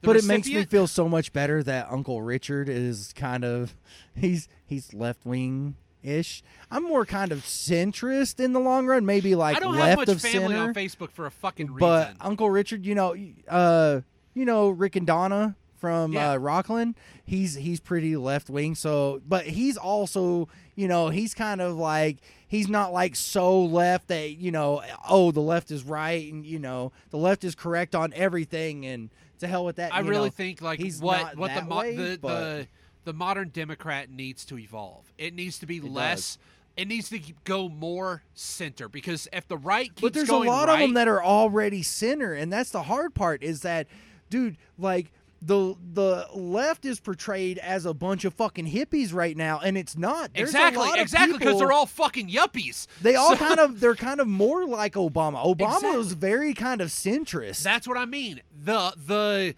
but 0.03 0.15
it 0.15 0.25
makes 0.25 0.47
me 0.47 0.65
feel 0.67 0.87
so 0.87 1.09
much 1.09 1.33
better 1.33 1.65
that 1.65 1.89
Uncle 1.91 2.23
Richard 2.23 2.69
is 2.69 3.13
kind 3.17 3.45
of 3.45 3.75
he's 4.15 4.47
he's 4.65 4.95
left 4.95 5.27
wing 5.27 5.75
ish. 6.05 6.45
I'm 6.71 6.85
more 6.85 7.05
kind 7.05 7.33
of 7.33 7.41
centrist 7.41 8.39
in 8.39 8.53
the 8.53 8.61
long 8.61 8.87
run, 8.87 9.05
maybe 9.05 9.35
like 9.35 9.57
I 9.57 9.61
don't 9.61 9.75
left 9.75 9.89
have 9.89 9.99
much 9.99 10.09
of 10.11 10.23
family 10.23 10.55
center. 10.55 10.69
on 10.69 10.73
Facebook 10.73 11.11
for 11.11 11.27
a 11.27 11.31
fucking 11.33 11.67
reason. 11.67 11.81
but 11.81 12.15
Uncle 12.21 12.49
Richard, 12.49 12.87
you 12.87 12.95
know, 12.95 13.17
uh, 13.49 14.01
you 14.33 14.45
know 14.45 14.69
Rick 14.69 14.95
and 14.95 15.09
Donna 15.09 15.57
from 15.79 16.13
Yeah. 16.13 16.33
uh, 16.33 16.37
Rockland. 16.37 16.95
He's 17.25 17.55
he's 17.55 17.81
pretty 17.81 18.17
left 18.17 18.49
wing. 18.51 18.75
So, 18.75 19.21
but 19.27 19.47
he's 19.47 19.77
also, 19.77 20.49
you 20.75 20.89
know, 20.89 21.09
he's 21.09 21.35
kind 21.35 21.61
of 21.61 21.77
like 21.77 22.19
he's 22.49 22.69
not 22.69 22.93
like 22.93 23.17
so 23.17 23.63
left 23.65 24.09
that 24.09 24.33
you 24.33 24.51
know, 24.51 24.83
oh, 25.09 25.31
the 25.31 25.41
left 25.41 25.71
is 25.71 25.85
right 25.85 26.33
and 26.33 26.45
you 26.47 26.59
know 26.59 26.93
the 27.11 27.19
left 27.19 27.45
is 27.45 27.55
correct 27.55 27.95
on 27.95 28.13
everything 28.15 28.85
and 28.87 29.11
to 29.41 29.47
hell 29.47 29.65
with 29.65 29.77
that. 29.77 29.95
I 29.95 30.01
really 30.01 30.27
know. 30.27 30.31
think 30.31 30.63
like 30.63 30.79
he's 30.81 31.01
what 31.01 31.37
what 31.37 31.55
the, 31.55 31.63
mo- 31.63 31.79
way, 31.79 31.97
the, 31.97 32.19
the 32.23 32.69
the 33.05 33.13
modern 33.13 33.51
Democrat 33.51 34.11
needs 34.11 34.45
to 34.47 34.59
evolve. 34.59 35.13
It 35.19 35.35
needs 35.35 35.59
to 35.61 35.67
be 35.67 35.81
less. 35.81 36.39
It 36.77 36.89
needs 36.89 37.09
to 37.09 37.19
go 37.45 37.71
more 37.71 38.23
center 38.35 38.87
because 38.89 39.29
if 39.33 39.49
the 39.49 39.57
right 39.57 39.87
keeps 39.89 40.03
But 40.03 40.13
there's 40.13 40.29
a 40.29 40.37
lot 40.37 40.69
right, 40.69 40.75
of 40.75 40.81
them 40.81 40.93
that 40.95 41.09
are 41.09 41.23
already 41.25 41.83
center, 41.83 42.35
and 42.35 42.53
that's 42.53 42.69
the 42.71 42.83
hard 42.83 43.15
part. 43.15 43.43
Is 43.43 43.63
that, 43.63 43.87
dude? 44.29 44.59
Like 44.77 45.11
the 45.43 45.75
the 45.93 46.27
left 46.35 46.85
is 46.85 46.99
portrayed 46.99 47.59
as 47.59 47.85
a 47.87 47.93
bunch 47.95 48.25
of 48.25 48.33
fucking 48.35 48.71
hippies 48.71 49.13
right 49.13 49.37
now, 49.37 49.61
and 49.61 49.77
it's 49.77 49.97
not. 49.97 50.31
There's 50.35 50.49
a 50.55 50.57
exactly 50.59 50.79
lot 50.87 50.99
of 50.99 51.03
exactly 51.03 51.39
because 51.39 51.59
they're 51.59 51.73
all 51.73 51.87
fucking 51.87 52.29
yuppies. 52.31 52.87
They 53.03 53.15
all 53.17 53.37
So- 53.37 53.47
kind 53.47 53.61
of 53.61 53.79
they're 53.81 53.95
kind 53.95 54.21
of 54.21 54.27
more 54.27 54.65
like 54.67 54.95
Obama. 54.95 55.45
Obama 55.55 55.77
Exactly. 55.77 55.97
was 55.99 56.13
very 56.15 56.55
kind 56.55 56.81
of 56.81 56.89
centrist. 56.89 57.63
That's 57.63 57.87
what 57.87 57.99
I 57.99 58.07
mean. 58.07 58.41
The 58.65 58.95
the 58.97 59.55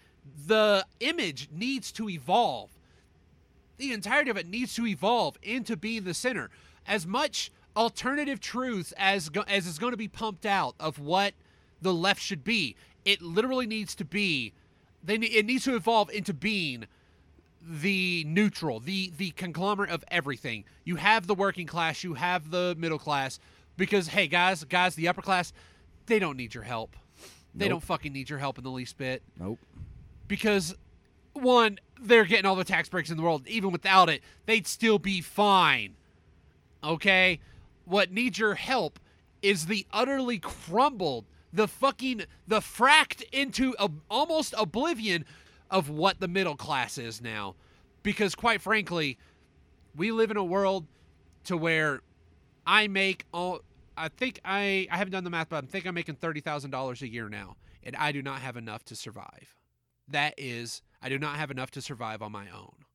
the 0.47 0.85
image 0.99 1.47
needs 1.51 1.91
to 1.93 2.09
evolve. 2.09 2.71
The 3.77 3.93
entirety 3.93 4.29
of 4.29 4.35
it 4.37 4.47
needs 4.47 4.73
to 4.75 4.85
evolve 4.85 5.37
into 5.41 5.77
being 5.77 6.03
the 6.03 6.13
center. 6.13 6.49
As 6.85 7.07
much 7.07 7.51
alternative 7.77 8.41
truth 8.41 8.93
as 8.97 9.29
go- 9.29 9.45
as 9.47 9.65
is 9.65 9.79
going 9.79 9.91
to 9.91 9.97
be 9.97 10.09
pumped 10.09 10.45
out 10.45 10.75
of 10.79 10.99
what 10.99 11.33
the 11.81 11.93
left 11.93 12.21
should 12.21 12.43
be, 12.43 12.75
it 13.05 13.21
literally 13.21 13.65
needs 13.65 13.95
to 13.95 14.03
be. 14.03 14.51
They 15.03 15.15
it 15.15 15.45
needs 15.45 15.63
to 15.65 15.75
evolve 15.75 16.09
into 16.09 16.33
being 16.33 16.85
the 17.61 18.23
neutral, 18.27 18.79
the 18.79 19.11
the 19.17 19.31
conglomerate 19.31 19.89
of 19.89 20.03
everything. 20.09 20.63
You 20.83 20.95
have 20.97 21.27
the 21.27 21.35
working 21.35 21.67
class, 21.67 22.03
you 22.03 22.15
have 22.15 22.51
the 22.51 22.75
middle 22.77 22.99
class, 22.99 23.39
because 23.77 24.09
hey 24.09 24.27
guys, 24.27 24.63
guys, 24.63 24.95
the 24.95 25.07
upper 25.07 25.21
class, 25.21 25.53
they 26.05 26.19
don't 26.19 26.37
need 26.37 26.53
your 26.53 26.63
help. 26.63 26.95
They 27.55 27.65
Nope. 27.65 27.69
don't 27.81 27.83
fucking 27.83 28.13
need 28.13 28.29
your 28.29 28.39
help 28.39 28.57
in 28.57 28.63
the 28.63 28.69
least 28.69 28.97
bit 28.97 29.23
nope. 29.39 29.57
because 30.27 30.75
one, 31.33 31.79
they're 31.99 32.25
getting 32.25 32.45
all 32.45 32.55
the 32.55 32.63
tax 32.63 32.89
breaks 32.89 33.09
in 33.09 33.17
the 33.17 33.23
world. 33.23 33.47
Even 33.47 33.71
without 33.71 34.07
it, 34.09 34.21
they'd 34.45 34.67
still 34.67 34.99
be 34.99 35.19
fine. 35.21 35.95
Okay? 36.83 37.39
What 37.85 38.11
needs 38.11 38.37
your 38.37 38.55
help 38.55 38.99
is 39.41 39.65
the 39.65 39.85
utterly 39.91 40.37
crumbled, 40.37 41.25
the 41.51 41.67
fucking, 41.67 42.23
the 42.47 42.59
fracked 42.59 43.23
into 43.31 43.75
a, 43.79 43.89
almost 44.09 44.53
oblivion 44.57 45.25
of 45.69 45.89
what 45.89 46.19
the 46.19 46.27
middle 46.27 46.55
class 46.55 46.97
is 46.97 47.21
now. 47.21 47.55
Because 48.03 48.35
quite 48.35 48.61
frankly, 48.61 49.17
we 49.95 50.11
live 50.11 50.31
in 50.31 50.37
a 50.37 50.43
world 50.43 50.87
to 51.45 51.57
where 51.57 52.01
I 52.65 52.87
make 52.87 53.25
all 53.33 53.61
I 53.97 54.07
think 54.07 54.39
I 54.45 54.87
I 54.89 54.97
haven't 54.97 55.11
done 55.11 55.23
the 55.23 55.29
math, 55.29 55.49
but 55.49 55.63
I 55.63 55.67
think 55.67 55.85
I'm 55.85 55.95
making 55.95 56.15
thirty 56.15 56.39
thousand 56.39 56.71
dollars 56.71 57.01
a 57.01 57.09
year 57.09 57.27
now, 57.27 57.57
and 57.83 57.95
I 57.95 58.11
do 58.11 58.21
not 58.21 58.39
have 58.39 58.55
enough 58.55 58.85
to 58.85 58.95
survive. 58.95 59.55
That 60.07 60.33
is, 60.37 60.81
I 61.01 61.09
do 61.09 61.19
not 61.19 61.35
have 61.35 61.51
enough 61.51 61.71
to 61.71 61.81
survive 61.81 62.21
on 62.21 62.31
my 62.31 62.49
own. 62.49 62.85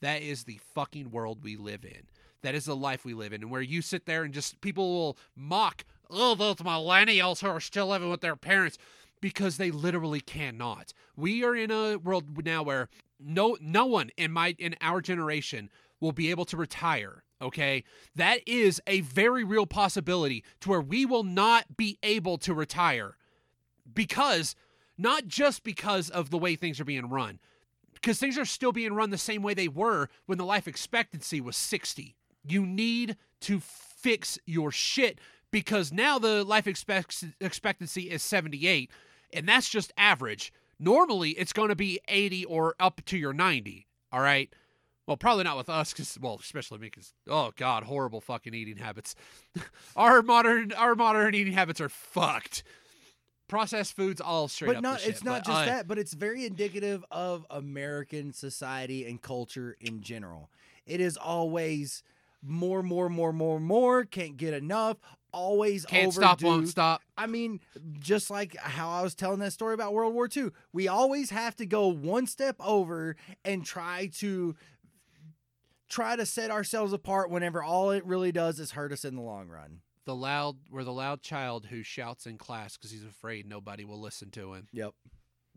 That 0.00 0.22
is 0.22 0.44
the 0.44 0.60
fucking 0.74 1.10
world 1.10 1.44
we 1.44 1.56
live 1.56 1.84
in. 1.84 2.08
That 2.42 2.54
is 2.54 2.64
the 2.64 2.76
life 2.76 3.04
we 3.04 3.14
live 3.14 3.32
in, 3.32 3.42
and 3.42 3.50
where 3.50 3.60
you 3.60 3.82
sit 3.82 4.06
there 4.06 4.22
and 4.22 4.32
just 4.32 4.60
people 4.60 4.94
will 4.94 5.18
mock, 5.34 5.84
oh, 6.10 6.34
those 6.34 6.56
millennials 6.56 7.40
who 7.40 7.48
are 7.48 7.60
still 7.60 7.88
living 7.88 8.10
with 8.10 8.20
their 8.20 8.36
parents, 8.36 8.78
because 9.20 9.56
they 9.56 9.70
literally 9.70 10.20
cannot. 10.20 10.92
We 11.16 11.42
are 11.44 11.56
in 11.56 11.70
a 11.70 11.96
world 11.96 12.44
now 12.44 12.62
where 12.62 12.88
no 13.18 13.56
no 13.60 13.86
one 13.86 14.10
in 14.16 14.32
my 14.32 14.54
in 14.58 14.76
our 14.80 15.00
generation 15.00 15.70
will 16.00 16.12
be 16.12 16.30
able 16.30 16.44
to 16.46 16.56
retire. 16.56 17.22
Okay, 17.40 17.84
that 18.14 18.40
is 18.46 18.80
a 18.86 19.00
very 19.02 19.44
real 19.44 19.66
possibility 19.66 20.42
to 20.60 20.70
where 20.70 20.80
we 20.80 21.04
will 21.04 21.24
not 21.24 21.76
be 21.76 21.98
able 22.02 22.38
to 22.38 22.54
retire 22.54 23.16
because 23.92 24.54
not 24.96 25.26
just 25.26 25.62
because 25.62 26.08
of 26.08 26.30
the 26.30 26.38
way 26.38 26.56
things 26.56 26.80
are 26.80 26.84
being 26.84 27.10
run, 27.10 27.38
because 27.92 28.18
things 28.18 28.38
are 28.38 28.46
still 28.46 28.72
being 28.72 28.94
run 28.94 29.10
the 29.10 29.18
same 29.18 29.42
way 29.42 29.52
they 29.52 29.68
were 29.68 30.08
when 30.24 30.38
the 30.38 30.44
life 30.44 30.66
expectancy 30.66 31.40
was 31.40 31.56
60. 31.56 32.16
You 32.42 32.64
need 32.64 33.16
to 33.40 33.60
fix 33.60 34.38
your 34.46 34.70
shit 34.70 35.18
because 35.56 35.90
now 35.90 36.18
the 36.18 36.44
life 36.44 36.66
expect- 36.66 37.24
expectancy 37.40 38.10
is 38.10 38.22
78, 38.22 38.90
and 39.32 39.48
that's 39.48 39.70
just 39.70 39.90
average. 39.96 40.52
Normally, 40.78 41.30
it's 41.30 41.54
going 41.54 41.70
to 41.70 41.74
be 41.74 41.98
80 42.08 42.44
or 42.44 42.74
up 42.78 43.00
to 43.06 43.16
your 43.16 43.32
90. 43.32 43.86
All 44.12 44.20
right. 44.20 44.52
Well, 45.06 45.16
probably 45.16 45.44
not 45.44 45.56
with 45.56 45.70
us, 45.70 45.94
because 45.94 46.18
well, 46.20 46.38
especially 46.38 46.76
me, 46.76 46.88
because 46.88 47.14
oh 47.26 47.54
god, 47.56 47.84
horrible 47.84 48.20
fucking 48.20 48.52
eating 48.52 48.76
habits. 48.76 49.14
our 49.96 50.20
modern 50.20 50.72
our 50.72 50.94
modern 50.94 51.34
eating 51.34 51.54
habits 51.54 51.80
are 51.80 51.88
fucked. 51.88 52.62
Processed 53.48 53.96
foods, 53.96 54.20
all 54.20 54.48
straight 54.48 54.66
but 54.66 54.76
up. 54.76 54.82
not 54.82 54.94
it's 54.96 55.20
shit, 55.20 55.24
not 55.24 55.44
but, 55.44 55.50
just 55.52 55.62
uh, 55.62 55.64
that 55.64 55.88
but 55.88 55.96
it's 55.96 56.12
very 56.12 56.44
indicative 56.44 57.04
of 57.12 57.46
american 57.48 58.32
society 58.32 59.06
and 59.06 59.22
culture 59.22 59.76
in 59.80 60.00
general 60.02 60.50
it 60.84 61.00
is 61.00 61.16
always 61.16 62.02
more 62.42 62.82
more 62.82 63.08
more 63.08 63.32
more 63.32 63.60
more 63.60 64.04
can't 64.04 64.36
get 64.36 64.54
enough 64.54 64.96
always 65.36 65.84
Can't 65.84 66.12
stop, 66.12 66.42
won't 66.42 66.68
stop. 66.68 67.02
I 67.16 67.26
mean, 67.26 67.60
just 68.00 68.30
like 68.30 68.56
how 68.56 68.88
I 68.88 69.02
was 69.02 69.14
telling 69.14 69.40
that 69.40 69.52
story 69.52 69.74
about 69.74 69.92
World 69.92 70.14
War 70.14 70.28
II, 70.34 70.50
we 70.72 70.88
always 70.88 71.30
have 71.30 71.54
to 71.56 71.66
go 71.66 71.88
one 71.88 72.26
step 72.26 72.56
over 72.58 73.16
and 73.44 73.64
try 73.64 74.10
to 74.18 74.56
try 75.88 76.16
to 76.16 76.26
set 76.26 76.50
ourselves 76.50 76.92
apart 76.92 77.30
whenever 77.30 77.62
all 77.62 77.90
it 77.90 78.04
really 78.04 78.32
does 78.32 78.58
is 78.58 78.72
hurt 78.72 78.92
us 78.92 79.04
in 79.04 79.14
the 79.14 79.22
long 79.22 79.48
run. 79.48 79.80
The 80.04 80.14
loud, 80.14 80.56
we're 80.70 80.84
the 80.84 80.92
loud 80.92 81.20
child 81.20 81.66
who 81.66 81.82
shouts 81.82 82.26
in 82.26 82.38
class 82.38 82.76
because 82.76 82.90
he's 82.90 83.04
afraid 83.04 83.46
nobody 83.46 83.84
will 83.84 84.00
listen 84.00 84.30
to 84.30 84.54
him. 84.54 84.68
Yep. 84.72 84.94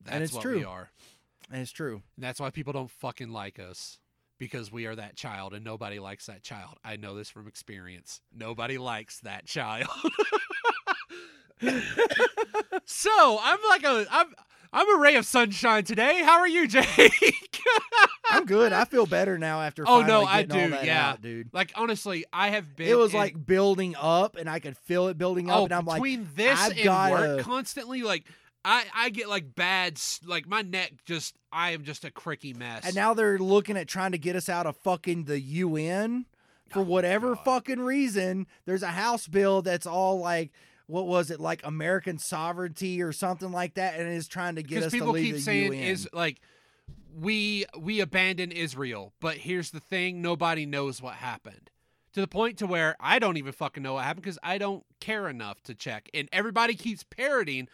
That's 0.04 0.26
it's 0.26 0.34
what 0.34 0.42
true. 0.42 0.58
we 0.58 0.64
are. 0.64 0.92
And 1.52 1.62
it's 1.62 1.72
true. 1.72 2.02
And 2.16 2.24
that's 2.24 2.40
why 2.40 2.50
people 2.50 2.74
don't 2.74 2.92
fucking 2.92 3.30
like 3.30 3.60
us 3.60 4.00
because 4.40 4.72
we 4.72 4.86
are 4.88 4.96
that 4.96 5.16
child 5.16 5.54
and 5.54 5.64
nobody 5.64 6.00
likes 6.00 6.26
that 6.26 6.42
child. 6.42 6.78
I 6.84 6.96
know 6.96 7.16
this 7.16 7.30
from 7.30 7.48
experience. 7.48 8.22
Nobody 8.36 8.78
likes 8.80 9.20
that 9.20 9.46
child. 9.46 9.90
so 12.86 13.40
I'm 13.42 13.60
like 13.70 13.84
a 13.84 14.06
I'm 14.10 14.28
I'm 14.72 14.96
a 14.98 15.00
ray 15.00 15.16
of 15.16 15.26
sunshine 15.26 15.84
today. 15.84 16.22
How 16.24 16.40
are 16.40 16.48
you, 16.48 16.68
Jake? 16.68 17.60
I'm 18.32 18.46
good. 18.46 18.72
I 18.72 18.86
feel 18.86 19.08
better 19.08 19.38
now 19.40 19.62
after 19.62 19.84
Oh, 19.88 20.02
no, 20.04 20.24
I 20.24 20.44
do, 20.44 20.58
yeah. 20.84 21.10
out, 21.10 21.22
dude. 21.22 21.50
like 21.52 21.72
honestly, 21.76 22.26
I 22.32 22.50
have 22.52 22.76
been. 22.76 22.88
It 22.88 22.98
was 22.98 23.14
in- 23.14 23.20
like 23.20 23.46
building 23.46 23.96
up 24.00 24.36
and 24.36 24.48
I 24.50 24.60
could 24.60 24.78
feel 24.78 25.08
it 25.08 25.18
building 25.18 25.50
up 25.50 25.58
oh, 25.60 25.64
and 25.66 25.74
I'm 25.74 25.86
like 25.86 25.98
between 25.98 26.30
this 26.36 26.60
I've 26.60 26.72
and 26.74 26.84
gotta- 26.84 27.16
work 27.16 27.42
constantly, 27.42 28.04
like 28.04 28.24
I 28.66 28.86
I 28.94 29.10
get 29.10 29.30
like 29.30 29.56
bad, 29.56 30.00
like 30.26 30.48
my 30.48 30.62
neck 30.62 30.94
just 31.06 31.36
I 31.52 31.72
am 31.72 31.84
just 31.84 32.04
a 32.06 32.12
cricky 32.12 32.56
mess. 32.56 32.86
and 32.86 32.96
now 32.96 33.14
they're 33.14 33.40
looking 33.40 33.78
at 33.78 33.88
trying 33.88 34.12
to 34.12 34.18
get 34.18 34.36
us 34.36 34.50
out 34.50 34.66
of 34.66 34.76
fucking 34.78 35.26
the 35.26 35.40
UN 35.40 36.26
for 36.70 36.80
Oh, 36.82 36.84
whatever 36.84 37.36
God. 37.36 37.46
fucking 37.46 37.80
reason. 37.80 38.46
There's 38.66 38.84
a 38.84 38.88
house 38.88 39.28
bill 39.28 39.62
that's 39.62 39.88
all 39.88 40.20
like 40.20 40.52
what 40.88 41.08
was 41.08 41.30
it 41.32 41.40
like 41.40 41.62
American 41.66 42.18
sovereignty 42.18 43.02
or 43.02 43.12
something 43.12 43.52
like 43.52 43.76
that, 43.76 44.00
and 44.00 44.10
is 44.10 44.28
trying 44.28 44.56
to 44.56 44.64
get 44.64 44.76
because 44.76 44.88
us 44.88 44.92
people 44.94 45.08
to 45.08 45.14
leave 45.14 45.26
keep 45.26 45.36
the 45.36 45.42
saying 45.42 45.74
UN. 45.74 45.84
is 45.84 46.08
like 46.14 46.42
we 47.16 47.66
we 47.78 48.00
abandon 48.02 48.52
Israel, 48.52 49.14
but 49.20 49.38
here's 49.38 49.72
the 49.72 49.80
thing: 49.80 50.22
nobody 50.22 50.66
knows 50.66 51.02
what 51.02 51.16
happened. 51.16 51.70
To 52.14 52.22
the 52.22 52.28
point 52.28 52.58
to 52.58 52.66
where 52.68 52.96
I 53.00 53.20
don't 53.20 53.38
even 53.38 53.54
fucking 53.54 53.84
know 53.84 53.94
what 53.94 54.04
happened 54.04 54.24
because 54.24 54.40
I 54.42 54.58
don't 54.58 54.84
care 55.00 55.30
enough 55.30 55.62
to 55.64 55.76
check, 55.76 56.10
and 56.14 56.28
everybody 56.32 56.74
keeps 56.76 57.04
parroting. 57.04 57.68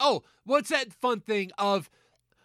Oh, 0.00 0.22
what's 0.44 0.70
that 0.70 0.92
fun 0.92 1.20
thing 1.20 1.50
of? 1.58 1.90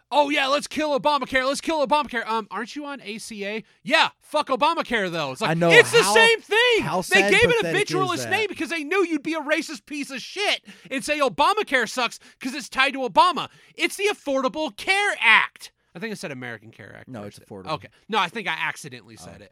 Oh 0.10 0.30
yeah, 0.30 0.48
let's 0.48 0.68
kill 0.68 0.98
Obamacare. 0.98 1.46
Let's 1.46 1.60
kill 1.60 1.86
Obamacare. 1.86 2.26
Um, 2.26 2.48
aren't 2.50 2.76
you 2.78 2.86
on 2.86 3.02
ACA? 3.02 3.64
Yeah, 3.84 4.10
fuck 4.22 4.48
Obamacare 4.48 5.12
though. 5.12 5.34
It's 5.34 5.42
like 5.42 5.52
I 5.52 5.54
know, 5.54 5.70
it's 5.70 5.92
the 5.92 6.04
same 6.04 6.40
thing. 6.40 6.82
how 6.82 7.02
they 7.02 7.30
gave 7.30 7.44
it 7.44 7.50
a 7.50 7.58
pathetic 7.58 7.66
is 7.66 7.90
vitriolous 7.90 8.24
that? 8.24 8.30
name 8.30 8.48
because 8.48 8.70
they 8.70 8.86
knew 8.86 9.06
you'd 9.06 9.24
be 9.24 9.34
a 9.34 9.42
racist 9.42 9.86
piece 9.86 10.10
of 10.10 10.22
shit 10.22 10.62
and 10.90 11.04
say 11.04 11.20
Obamacare 11.20 11.90
sucks 11.90 12.20
because 12.40 12.56
it's 12.56 12.70
tied 12.70 12.94
to 12.94 13.00
Obama. 13.00 13.50
It's 13.76 13.98
the 13.98 14.10
Affordable 14.12 14.76
Care 14.78 15.16
Act. 15.20 15.72
I 15.94 16.00
think 16.00 16.12
I 16.12 16.16
said 16.16 16.32
American 16.32 16.72
Care 16.72 16.96
Act. 16.96 17.10
No, 17.10 17.24
it's 17.24 17.40
affordable. 17.40 17.72
Okay. 17.72 17.90
No, 18.08 18.20
I 18.20 18.30
think 18.30 18.48
I 18.48 18.54
accidentally 18.54 19.18
said 19.18 19.42
it. 19.42 19.52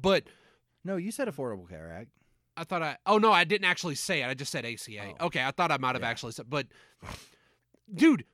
But 0.00 0.24
no, 0.84 0.96
you 0.96 1.10
said 1.10 1.28
Affordable 1.28 1.68
Care 1.68 1.92
Act. 1.92 2.08
I 2.60 2.64
thought 2.64 2.82
I 2.82 2.96
Oh 3.06 3.16
no, 3.18 3.32
I 3.32 3.44
didn't 3.44 3.64
actually 3.64 3.94
say 3.94 4.22
it. 4.22 4.26
I 4.28 4.34
just 4.34 4.52
said 4.52 4.64
ACA. 4.66 5.14
Oh. 5.20 5.26
Okay, 5.26 5.42
I 5.42 5.50
thought 5.50 5.72
I 5.72 5.78
might 5.78 5.94
have 5.94 6.02
Yeah. 6.02 6.08
actually 6.10 6.32
said 6.32 6.50
but 6.50 6.66
dude, 7.92 8.24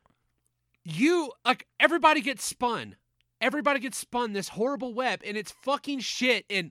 you 0.84 1.32
like 1.44 1.66
everybody 1.80 2.20
gets 2.20 2.44
spun. 2.44 2.96
Everybody 3.40 3.80
gets 3.80 3.98
spun 3.98 4.32
this 4.32 4.48
horrible 4.48 4.94
web 4.94 5.20
and 5.24 5.36
it's 5.36 5.52
fucking 5.62 6.00
shit 6.00 6.44
and 6.50 6.70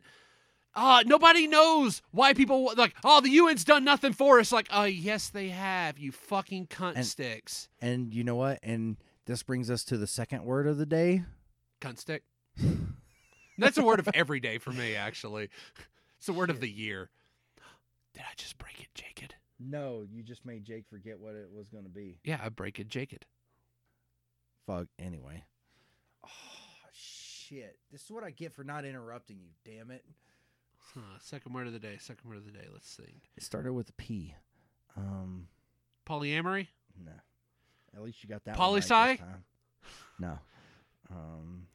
uh 0.73 1.03
nobody 1.05 1.47
knows 1.47 2.01
why 2.11 2.33
people 2.33 2.73
like 2.75 2.93
oh 3.03 3.21
the 3.21 3.29
UN's 3.37 3.63
done 3.63 3.83
nothing 3.85 4.11
for 4.13 4.39
us 4.39 4.51
like 4.51 4.67
oh 4.71 4.83
yes 4.83 5.29
they 5.29 5.47
have 5.49 5.97
you 5.97 6.11
fucking 6.11 6.67
cunt 6.67 6.95
And- 6.95 7.05
sticks. 7.05 7.69
And 7.81 8.13
you 8.13 8.23
know 8.23 8.35
what? 8.35 8.59
And 8.63 8.97
this 9.25 9.43
brings 9.43 9.69
us 9.69 9.83
to 9.85 9.97
the 9.97 10.07
second 10.07 10.43
word 10.43 10.67
of 10.67 10.77
the 10.77 10.85
day. 10.85 11.23
Cunt 11.81 11.99
stick. 11.99 12.23
That's 13.57 13.77
a 13.77 13.83
word 13.83 13.99
of 13.99 14.09
every 14.13 14.39
day 14.39 14.57
for 14.57 14.71
me 14.71 14.95
actually. 14.95 15.49
It's 16.17 16.27
a 16.29 16.33
word 16.33 16.49
of 16.49 16.59
the 16.59 16.69
year. 16.69 17.09
Did 18.15 18.23
I 18.23 18.33
just 18.37 18.57
break 18.57 18.79
it, 18.81 18.87
Jacob? 18.95 19.29
No, 19.59 20.03
you 20.09 20.23
just 20.23 20.45
made 20.45 20.65
Jake 20.65 20.85
forget 20.89 21.19
what 21.19 21.35
it 21.35 21.49
was 21.53 21.69
going 21.69 21.83
to 21.83 21.89
be. 21.89 22.17
Yeah, 22.23 22.39
I 22.43 22.49
break 22.49 22.79
it, 22.79 22.87
Jacob. 22.87 23.19
Fuck. 24.65 24.87
Anyway. 24.97 25.43
Oh 26.25 26.27
shit! 26.93 27.77
This 27.91 28.03
is 28.03 28.11
what 28.11 28.23
I 28.23 28.31
get 28.31 28.53
for 28.53 28.63
not 28.63 28.83
interrupting 28.85 29.37
you. 29.39 29.49
Damn 29.63 29.91
it! 29.91 30.03
Huh, 30.93 31.01
second 31.19 31.53
word 31.53 31.67
of 31.67 31.73
the 31.73 31.79
day. 31.79 31.97
Second 31.99 32.27
word 32.29 32.37
of 32.37 32.45
the 32.45 32.51
day. 32.51 32.65
Let's 32.73 32.89
see. 32.89 33.21
It 33.37 33.43
started 33.43 33.73
with 33.73 33.89
a 33.89 33.93
P. 33.93 34.33
Um, 34.97 35.47
Polyamory. 36.07 36.67
no. 37.05 37.11
At 37.95 38.01
least 38.03 38.23
you 38.23 38.29
got 38.29 38.43
that. 38.45 38.51
right 38.51 38.73
this 38.75 38.87
Poli-sci? 38.87 39.15
time. 39.17 39.43
No. 40.19 40.39
Um, 41.11 41.67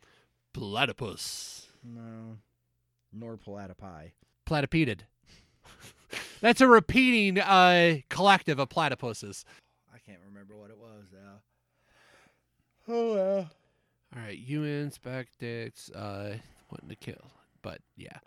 Platypus. 0.52 1.68
no. 1.84 2.36
Nor 3.12 3.36
platypi. 3.38 4.12
Platypedid. 4.46 5.00
That's 6.40 6.60
a 6.60 6.66
repeating 6.66 7.38
uh, 7.38 7.96
collective 8.08 8.58
of 8.58 8.68
platypuses. 8.68 9.44
I 9.92 9.98
can't 9.98 10.20
remember 10.26 10.56
what 10.56 10.70
it 10.70 10.78
was 10.78 11.04
now. 11.12 11.40
Oh 12.88 13.14
well. 13.14 13.50
All 14.16 14.22
right, 14.22 14.38
you 14.38 14.90
spec 14.90 15.28
dicks 15.38 15.90
uh, 15.90 16.36
wanting 16.70 16.88
to 16.88 16.96
kill, 16.96 17.30
but 17.62 17.78
yeah. 17.96 18.18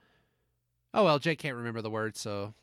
Oh 0.94 1.04
well, 1.04 1.20
Jake 1.20 1.40
can't 1.40 1.58
remember 1.58 1.82
the 1.82 1.90
word, 1.90 2.16
so 2.16 2.54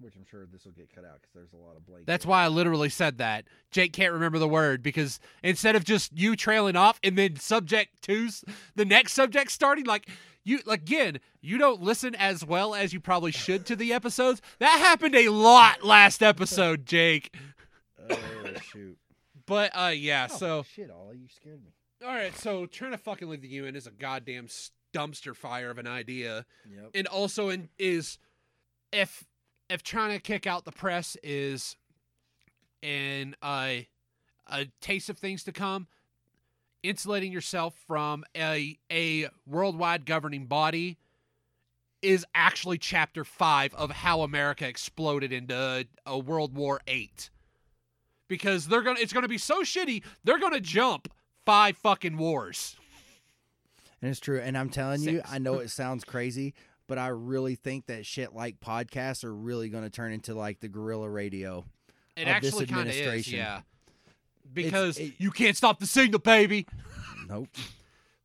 Which 0.00 0.16
I'm 0.16 0.26
sure 0.28 0.44
this 0.52 0.64
will 0.64 0.72
get 0.72 0.94
cut 0.94 1.04
out 1.04 1.20
because 1.22 1.32
there's 1.34 1.52
a 1.52 1.56
lot 1.56 1.76
of 1.76 1.86
blank. 1.86 2.04
that's 2.04 2.26
why 2.26 2.44
I 2.44 2.48
literally 2.48 2.88
said 2.90 3.18
that. 3.18 3.44
Jake 3.70 3.92
can't 3.92 4.12
remember 4.12 4.38
the 4.38 4.48
word 4.48 4.82
because 4.82 5.20
instead 5.42 5.76
of 5.76 5.84
just 5.84 6.12
you 6.18 6.36
trailing 6.36 6.76
off 6.76 6.98
and 7.02 7.16
then 7.16 7.36
subject 7.36 8.02
two's 8.02 8.44
the 8.74 8.84
next 8.84 9.14
subject 9.14 9.50
starting, 9.50 9.86
like 9.86 10.08
you 10.48 10.60
again, 10.68 11.20
you 11.40 11.58
don't 11.58 11.82
listen 11.82 12.14
as 12.14 12.44
well 12.44 12.74
as 12.74 12.92
you 12.92 13.00
probably 13.00 13.32
should 13.32 13.66
to 13.66 13.76
the 13.76 13.92
episodes. 13.92 14.40
That 14.58 14.78
happened 14.78 15.14
a 15.14 15.28
lot 15.28 15.84
last 15.84 16.22
episode, 16.22 16.86
Jake. 16.86 17.34
Oh 18.10 18.16
shoot. 18.72 18.96
But 19.46 19.70
uh 19.76 19.92
yeah, 19.94 20.28
Oh, 20.30 20.36
so 20.36 20.62
shit, 20.74 20.90
Ollie, 20.90 21.18
you 21.18 21.28
scared 21.28 21.62
me. 21.62 21.70
all 22.06 22.14
right, 22.14 22.34
so 22.36 22.64
trying 22.66 22.92
to 22.92 22.98
fucking 22.98 23.28
leave 23.28 23.42
the 23.42 23.48
UN 23.48 23.76
is 23.76 23.86
a 23.86 23.90
goddamn 23.90 24.46
dumpster 24.94 25.36
fire 25.36 25.70
of 25.70 25.76
an 25.78 25.86
idea. 25.86 26.46
Yep. 26.70 26.90
and 26.94 27.06
also 27.08 27.50
in, 27.50 27.68
is 27.78 28.18
if 28.92 29.24
if 29.68 29.82
trying 29.82 30.12
to 30.16 30.20
kick 30.22 30.46
out 30.46 30.64
the 30.64 30.72
press 30.72 31.16
is 31.22 31.76
and 32.82 33.36
a 33.44 33.86
a 34.50 34.66
taste 34.80 35.10
of 35.10 35.18
things 35.18 35.44
to 35.44 35.52
come 35.52 35.86
insulating 36.82 37.32
yourself 37.32 37.74
from 37.86 38.24
a 38.36 38.78
a 38.90 39.28
worldwide 39.46 40.06
governing 40.06 40.46
body 40.46 40.96
is 42.00 42.24
actually 42.34 42.78
chapter 42.78 43.24
5 43.24 43.74
of 43.74 43.90
how 43.90 44.22
America 44.22 44.66
exploded 44.68 45.32
into 45.32 45.86
a 46.06 46.18
World 46.18 46.54
War 46.54 46.80
8 46.86 47.30
because 48.28 48.68
they're 48.68 48.82
going 48.82 48.96
to 48.96 49.02
it's 49.02 49.12
going 49.12 49.22
to 49.24 49.28
be 49.28 49.38
so 49.38 49.62
shitty 49.62 50.02
they're 50.22 50.38
going 50.38 50.52
to 50.52 50.60
jump 50.60 51.10
five 51.44 51.76
fucking 51.76 52.16
wars 52.16 52.76
And 54.00 54.10
it's 54.10 54.20
true. 54.20 54.40
And 54.40 54.56
I'm 54.56 54.68
telling 54.70 55.00
you, 55.02 55.22
I 55.28 55.38
know 55.38 55.54
it 55.58 55.70
sounds 55.70 56.04
crazy, 56.04 56.54
but 56.86 56.98
I 56.98 57.08
really 57.08 57.56
think 57.56 57.86
that 57.86 58.06
shit 58.06 58.32
like 58.32 58.60
podcasts 58.60 59.24
are 59.24 59.34
really 59.34 59.68
going 59.68 59.84
to 59.84 59.90
turn 59.90 60.12
into 60.12 60.34
like 60.34 60.60
the 60.60 60.68
guerrilla 60.68 61.08
radio. 61.10 61.64
It 62.16 62.28
of 62.28 62.40
this 62.40 62.54
of 62.54 62.62
is, 62.62 62.70
administration. 62.70 63.38
yeah. 63.38 63.60
Because 64.52 64.98
it- 64.98 65.14
you 65.18 65.30
can't 65.30 65.56
stop 65.56 65.78
the 65.80 65.86
signal, 65.86 66.20
baby. 66.20 66.66
Nope. 67.28 67.48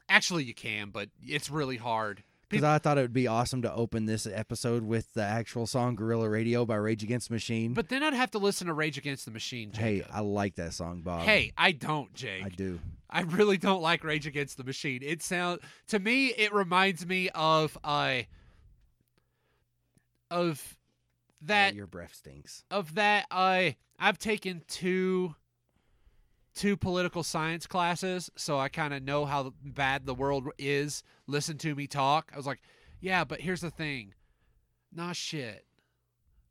Actually, 0.09 0.43
you 0.43 0.53
can, 0.53 0.89
but 0.89 1.09
it's 1.21 1.49
really 1.49 1.77
hard. 1.77 2.23
Because 2.49 2.63
I 2.65 2.77
thought 2.77 2.99
it 2.99 3.01
would 3.01 3.13
be 3.13 3.25
awesome 3.25 3.63
to 3.63 3.73
open 3.73 4.05
this 4.05 4.27
episode 4.27 4.83
with 4.83 5.11
the 5.13 5.23
actual 5.23 5.65
song 5.65 5.95
"Guerrilla 5.95 6.29
Radio" 6.29 6.65
by 6.65 6.75
Rage 6.75 7.01
Against 7.03 7.29
the 7.29 7.33
Machine. 7.33 7.73
But 7.73 7.89
then 7.89 8.03
I'd 8.03 8.13
have 8.13 8.29
to 8.31 8.37
listen 8.37 8.67
to 8.67 8.73
Rage 8.73 8.97
Against 8.97 9.25
the 9.25 9.31
Machine. 9.31 9.71
hey, 9.73 10.03
I 10.13 10.19
like 10.19 10.55
that 10.55 10.73
song, 10.73 11.01
Bob. 11.01 11.23
hey, 11.23 11.51
I 11.57 11.71
don't, 11.71 12.13
Jake. 12.13 12.43
I 12.45 12.49
do. 12.49 12.79
I 13.09 13.21
really 13.21 13.57
don't 13.57 13.81
like 13.81 14.03
Rage 14.03 14.27
Against 14.27 14.57
the 14.57 14.63
Machine. 14.63 14.99
It 15.01 15.23
sound 15.23 15.61
to 15.87 15.97
me, 15.99 16.27
it 16.27 16.53
reminds 16.53 17.07
me 17.07 17.29
of 17.33 17.75
uh, 17.83 18.21
of 20.29 20.77
that 21.41 21.73
Oh, 21.73 21.75
your 21.75 21.87
breath 21.87 22.15
stinks. 22.15 22.63
of 22.71 22.95
that 22.95 23.25
uh 23.31 23.71
I've 23.99 24.17
taken 24.19 24.61
two 24.67 25.35
two 26.55 26.77
political 26.77 27.23
science 27.23 27.65
classes, 27.67 28.29
so 28.35 28.59
I 28.59 28.69
kind 28.69 28.93
of 28.93 29.03
know 29.03 29.25
how 29.25 29.53
bad 29.63 30.05
the 30.05 30.13
world 30.13 30.47
is. 30.57 31.03
Listen 31.27 31.57
to 31.59 31.73
me 31.75 31.87
talk. 31.87 32.31
I 32.33 32.37
was 32.37 32.45
like, 32.45 32.61
yeah, 32.99 33.23
but 33.23 33.41
here's 33.41 33.61
the 33.61 33.71
thing. 33.71 34.13
Nah 34.93 35.13
shit. 35.13 35.65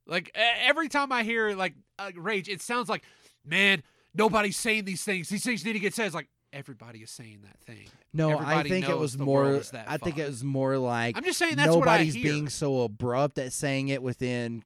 Like 0.06 0.30
every 0.34 0.88
time 0.88 1.12
I 1.12 1.22
hear 1.22 1.54
like 1.54 1.74
uh, 1.98 2.10
rage, 2.16 2.48
it 2.48 2.60
sounds 2.60 2.88
like, 2.88 3.04
man, 3.44 3.82
nobody's 4.14 4.56
saying 4.56 4.84
these 4.84 5.04
things. 5.04 5.28
These 5.28 5.44
things 5.44 5.64
need 5.64 5.74
to 5.74 5.78
get 5.78 5.94
said. 5.94 6.06
It's 6.06 6.14
like 6.14 6.28
everybody 6.52 6.98
is 7.00 7.10
saying 7.10 7.42
that 7.44 7.60
thing. 7.60 7.86
No, 8.12 8.36
I 8.38 8.64
think 8.64 8.88
it 8.88 8.98
was 8.98 9.16
more. 9.16 9.62
I 9.86 9.96
think 9.98 10.18
it 10.18 10.26
was 10.26 10.42
more 10.42 10.76
like 10.78 11.16
I'm 11.16 11.24
just 11.24 11.38
saying 11.38 11.56
that's 11.56 11.68
what 11.68 11.86
I 11.88 11.98
nobody's 11.98 12.14
hear. 12.14 12.32
being 12.32 12.48
so 12.48 12.82
abrupt 12.82 13.38
at 13.38 13.52
saying 13.52 13.88
it 13.88 14.02
within 14.02 14.64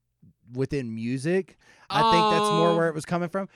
within 0.54 0.94
music. 0.94 1.58
I 1.90 2.00
think 2.00 2.30
that's 2.32 2.50
more 2.50 2.70
Um, 2.70 2.76
where 2.76 2.88
it 2.88 2.94
was 2.94 3.04
coming 3.04 3.28
from. 3.28 3.48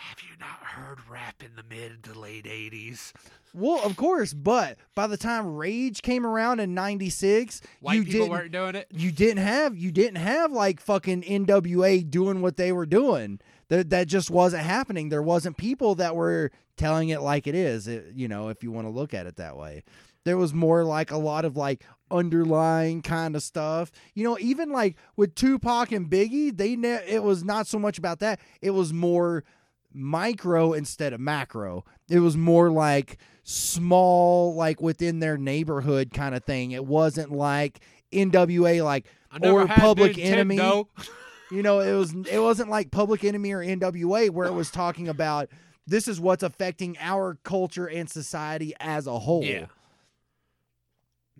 Have 0.00 0.18
you 0.22 0.34
not 0.40 0.48
heard 0.62 0.98
rap 1.10 1.42
in 1.44 1.50
the 1.56 1.62
mid 1.62 2.02
to 2.04 2.18
late 2.18 2.46
'80s? 2.46 3.12
Well, 3.52 3.82
of 3.84 3.96
course, 3.96 4.32
but 4.32 4.78
by 4.94 5.06
the 5.06 5.18
time 5.18 5.54
Rage 5.56 6.00
came 6.00 6.24
around 6.24 6.58
in 6.60 6.72
'96, 6.72 7.60
White 7.80 7.94
you 7.96 8.04
people 8.04 8.20
didn't. 8.20 8.30
weren't 8.30 8.52
doing 8.52 8.74
it. 8.76 8.86
you 8.90 9.12
didn't 9.12 9.42
have 9.44 9.76
you 9.76 9.92
didn't 9.92 10.16
have 10.16 10.52
like 10.52 10.80
fucking 10.80 11.22
NWA 11.22 12.08
doing 12.10 12.40
what 12.40 12.56
they 12.56 12.72
were 12.72 12.86
doing. 12.86 13.40
That 13.68 13.90
that 13.90 14.08
just 14.08 14.30
wasn't 14.30 14.62
happening. 14.62 15.10
There 15.10 15.22
wasn't 15.22 15.58
people 15.58 15.94
that 15.96 16.16
were 16.16 16.50
telling 16.78 17.10
it 17.10 17.20
like 17.20 17.46
it 17.46 17.54
is. 17.54 17.86
It, 17.86 18.06
you 18.14 18.26
know, 18.26 18.48
if 18.48 18.62
you 18.62 18.72
want 18.72 18.86
to 18.86 18.90
look 18.90 19.12
at 19.12 19.26
it 19.26 19.36
that 19.36 19.56
way, 19.58 19.84
there 20.24 20.38
was 20.38 20.54
more 20.54 20.82
like 20.82 21.10
a 21.10 21.18
lot 21.18 21.44
of 21.44 21.58
like 21.58 21.84
underlying 22.10 23.02
kind 23.02 23.36
of 23.36 23.42
stuff. 23.42 23.92
You 24.14 24.24
know, 24.24 24.38
even 24.40 24.70
like 24.70 24.96
with 25.16 25.34
Tupac 25.34 25.92
and 25.92 26.08
Biggie, 26.08 26.56
they 26.56 26.74
ne- 26.74 27.04
it 27.06 27.22
was 27.22 27.44
not 27.44 27.66
so 27.66 27.78
much 27.78 27.98
about 27.98 28.20
that. 28.20 28.40
It 28.62 28.70
was 28.70 28.94
more 28.94 29.44
micro 29.92 30.72
instead 30.72 31.12
of 31.12 31.20
macro. 31.20 31.84
It 32.08 32.20
was 32.20 32.36
more 32.36 32.70
like 32.70 33.18
small, 33.42 34.54
like 34.54 34.80
within 34.80 35.20
their 35.20 35.36
neighborhood 35.36 36.12
kind 36.12 36.34
of 36.34 36.44
thing. 36.44 36.72
It 36.72 36.84
wasn't 36.84 37.32
like 37.32 37.80
NWA, 38.12 38.84
like 38.84 39.06
or 39.42 39.66
Public. 39.66 40.18
Enemy. 40.18 40.58
you 41.50 41.62
know, 41.62 41.80
it 41.80 41.92
was 41.92 42.14
it 42.30 42.38
wasn't 42.38 42.70
like 42.70 42.90
Public 42.90 43.24
Enemy 43.24 43.52
or 43.52 43.60
NWA 43.60 44.30
where 44.30 44.46
it 44.46 44.52
was 44.52 44.70
talking 44.70 45.08
about 45.08 45.48
this 45.86 46.06
is 46.06 46.20
what's 46.20 46.42
affecting 46.42 46.96
our 47.00 47.38
culture 47.42 47.86
and 47.86 48.08
society 48.08 48.74
as 48.78 49.06
a 49.06 49.18
whole. 49.18 49.44
Yeah. 49.44 49.66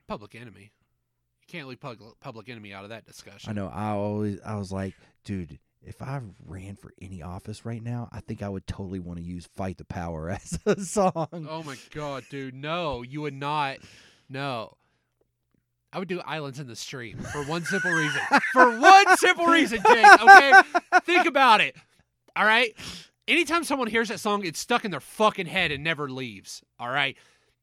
Public 0.09 0.35
Enemy. 0.35 0.73
You 1.41 1.47
can't 1.47 1.69
leave 1.69 1.81
Public, 1.81 2.19
public 2.21 2.49
Enemy 2.49 2.73
out 2.73 2.83
of 2.83 2.91
that 2.91 3.07
discussion. 3.07 3.51
I 3.51 3.53
know. 3.53 3.69
I 3.69 3.91
always 3.91 4.41
I 4.45 4.57
was 4.57 4.73
like, 4.73 4.95
dude, 5.25 5.59
if 5.85 6.03
I 6.03 6.21
ran 6.47 6.77
for 6.77 6.93
any 7.01 7.23
office 7.23 7.65
right 7.65 7.83
now, 7.83 8.09
I 8.13 8.21
think 8.21 8.43
I 8.43 8.49
would 8.49 8.67
totally 8.67 9.01
want 9.01 9.19
to 9.19 9.25
use 9.25 9.47
"Fight 9.47 9.79
the 9.79 9.85
Power" 9.85 10.31
as 10.31 10.59
a 10.67 10.81
song. 10.81 11.47
Oh 11.49 11.63
my 11.65 11.77
god, 11.91 12.25
dude, 12.31 12.55
no, 12.55 13.03
you 13.03 13.23
would 13.23 13.35
not. 13.35 13.79
No. 14.29 14.77
I 15.93 15.99
would 15.99 16.09
do 16.09 16.21
Islands 16.21 16.61
in 16.61 16.69
the 16.69 16.77
Stream 16.77 17.19
for 17.19 17.43
one 17.45 17.65
simple 17.65 17.91
reason. 17.91 18.21
for 18.53 18.79
one 18.79 19.17
simple 19.17 19.47
reason, 19.47 19.81
Jake, 19.85 20.21
okay? 20.21 20.53
Think 21.03 21.27
about 21.27 21.61
it. 21.61 21.75
All 22.37 22.45
right? 22.45 22.77
Anytime 23.27 23.65
someone 23.65 23.89
hears 23.89 24.09
that 24.09 24.21
song, 24.21 24.45
it's 24.45 24.61
stuck 24.61 24.85
in 24.85 24.93
their 24.93 25.01
fucking 25.01 25.47
head 25.47 25.73
and 25.73 25.83
never 25.83 26.09
leaves. 26.09 26.63
All 26.79 26.89
right? 26.89 27.17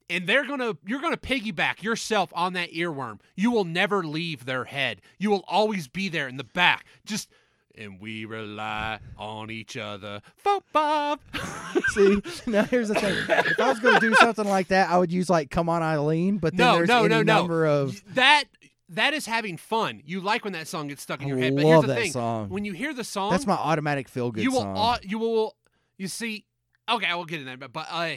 And 0.10 0.28
they're 0.28 0.46
going 0.46 0.60
to 0.60 0.78
you're 0.86 1.02
going 1.02 1.16
to 1.16 1.20
piggyback 1.20 1.84
yourself 1.84 2.30
on 2.36 2.54
that 2.54 2.72
earworm. 2.74 3.20
You 3.36 3.52
will 3.52 3.66
never 3.66 4.04
leave 4.04 4.46
their 4.46 4.66
head. 4.66 5.02
You 5.18 5.30
will 5.30 5.46
always 5.48 5.88
be 5.88 6.10
there 6.10 6.28
in 6.28 6.36
the 6.36 6.44
back. 6.44 6.86
Just 7.06 7.30
and 7.78 8.00
we 8.00 8.26
rely 8.26 9.00
on 9.18 9.50
each 9.52 9.78
other. 9.78 10.22
Folk 10.36 10.64
Bob. 10.74 11.20
See, 11.90 12.22
now 12.46 12.64
here's 12.64 12.88
the 12.90 12.96
thing: 12.96 13.14
if 13.30 13.60
I 13.60 13.70
was 13.70 13.80
going 13.80 13.96
to 13.96 14.00
do 14.00 14.14
something 14.16 14.48
like 14.48 14.68
that, 14.70 14.90
I 14.90 14.98
would 14.98 15.12
use 15.12 15.30
like 15.30 15.50
"Come 15.50 15.70
On 15.70 15.82
Eileen," 15.82 16.38
but 16.38 16.56
then 16.56 16.66
No, 16.66 16.76
there's 16.78 16.88
no, 16.90 17.00
any 17.00 17.10
no, 17.10 17.24
no. 17.24 17.38
number 17.38 17.66
of 17.66 18.02
that 18.16 18.46
that 18.90 19.14
is 19.14 19.26
having 19.26 19.58
fun. 19.58 20.02
You 20.06 20.22
like 20.22 20.44
when 20.44 20.54
that 20.54 20.68
song 20.68 20.88
gets 20.88 21.02
stuck 21.02 21.22
in 21.22 21.28
your 21.28 21.38
I 21.38 21.42
head. 21.42 21.56
But 21.56 21.66
here's 21.66 21.82
the 21.82 21.88
that 21.88 21.98
thing: 21.98 22.12
song. 22.12 22.50
when 22.50 22.66
you 22.66 22.74
hear 22.74 22.94
the 22.94 23.04
song, 23.04 23.32
That's 23.32 23.46
my 23.48 23.54
automatic 23.56 24.08
feel 24.10 24.32
good 24.32 24.44
song. 24.44 24.52
you 24.54 24.58
will 24.60 24.78
au- 24.78 24.98
you 25.04 25.20
will 25.20 25.56
you 25.98 26.08
see. 26.08 26.46
Okay, 26.90 27.06
I 27.06 27.16
will 27.16 27.26
get 27.26 27.40
in 27.42 27.46
there, 27.46 27.58
but, 27.58 27.74
but 27.74 27.88
uh, 27.92 28.16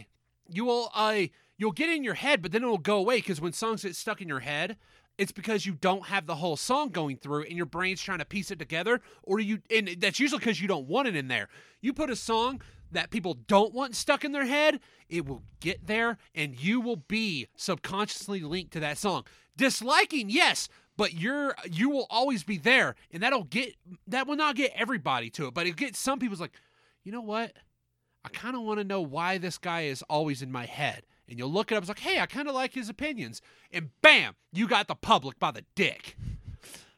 you 0.49 0.65
will 0.65 0.91
uh, 0.95 1.23
you'll 1.59 1.73
get 1.73 1.89
in 1.91 2.05
your 2.05 2.15
head, 2.15 2.41
but 2.41 2.53
then 2.53 2.63
it 2.63 2.67
will 2.67 2.79
go 2.79 2.99
away 2.99 3.17
because 3.17 3.41
when 3.41 3.53
songs 3.53 3.83
get 3.83 3.97
stuck 3.97 4.21
in 4.21 4.29
your 4.29 4.41
head. 4.41 4.77
It's 5.21 5.33
because 5.33 5.67
you 5.67 5.75
don't 5.75 6.07
have 6.07 6.25
the 6.25 6.37
whole 6.37 6.57
song 6.57 6.89
going 6.89 7.19
through 7.19 7.43
and 7.43 7.53
your 7.53 7.67
brain's 7.67 8.01
trying 8.01 8.21
to 8.21 8.25
piece 8.25 8.51
it 8.51 8.59
together, 8.59 9.03
or 9.23 9.39
you, 9.39 9.61
and 9.71 9.97
that's 10.01 10.19
usually 10.19 10.39
because 10.39 10.63
you 10.63 10.67
don't 10.67 10.89
want 10.89 11.09
it 11.09 11.15
in 11.15 11.29
there. 11.29 11.49
You 11.83 11.93
put 11.93 12.09
a 12.09 12.17
song 12.17 12.63
that 12.93 13.11
people 13.11 13.35
don't 13.35 13.75
want 13.75 13.95
stuck 13.95 14.25
in 14.25 14.33
their 14.33 14.47
head, 14.47 14.81
it 15.11 15.27
will 15.27 15.43
get 15.61 15.87
there 15.87 16.17
and 16.35 16.59
you 16.59 16.81
will 16.81 16.97
be 16.97 17.49
subconsciously 17.55 18.41
linked 18.41 18.73
to 18.73 18.81
that 18.81 18.97
song. 18.97 19.25
Disliking, 19.59 20.31
yes, 20.31 20.71
but 20.97 21.13
you're 21.13 21.55
you 21.71 21.91
will 21.91 22.07
always 22.09 22.43
be 22.43 22.57
there 22.57 22.95
and 23.13 23.23
that'll 23.23 23.45
get 23.45 23.75
that 24.07 24.27
will 24.27 24.37
not 24.37 24.57
get 24.57 24.73
everybody 24.75 25.29
to 25.33 25.49
it, 25.49 25.53
but 25.53 25.67
it 25.67 25.77
gets 25.77 25.99
some 25.99 26.19
people's 26.19 26.41
like, 26.41 26.55
"You 27.05 27.13
know 27.13 27.21
what? 27.21 27.53
I 28.25 28.31
kind 28.31 28.57
of 28.57 28.63
want 28.63 28.79
to 28.79 28.85
know 28.85 29.03
why 29.03 29.37
this 29.37 29.59
guy 29.59 29.83
is 29.83 30.03
always 30.09 30.41
in 30.41 30.51
my 30.51 30.65
head." 30.65 31.05
And 31.31 31.39
you'll 31.39 31.53
look 31.53 31.71
it 31.71 31.77
up, 31.77 31.83
it's 31.83 31.89
like, 31.89 32.01
"Hey, 32.01 32.21
I 32.21 32.27
kind 32.27 32.49
of 32.49 32.55
like 32.55 32.75
his 32.75 32.89
opinions." 32.89 33.41
And 33.73 33.91
bam, 34.03 34.35
you 34.53 34.67
got 34.67 34.89
the 34.89 34.97
public 34.97 35.39
by 35.39 35.53
the 35.53 35.65
dick. 35.75 36.17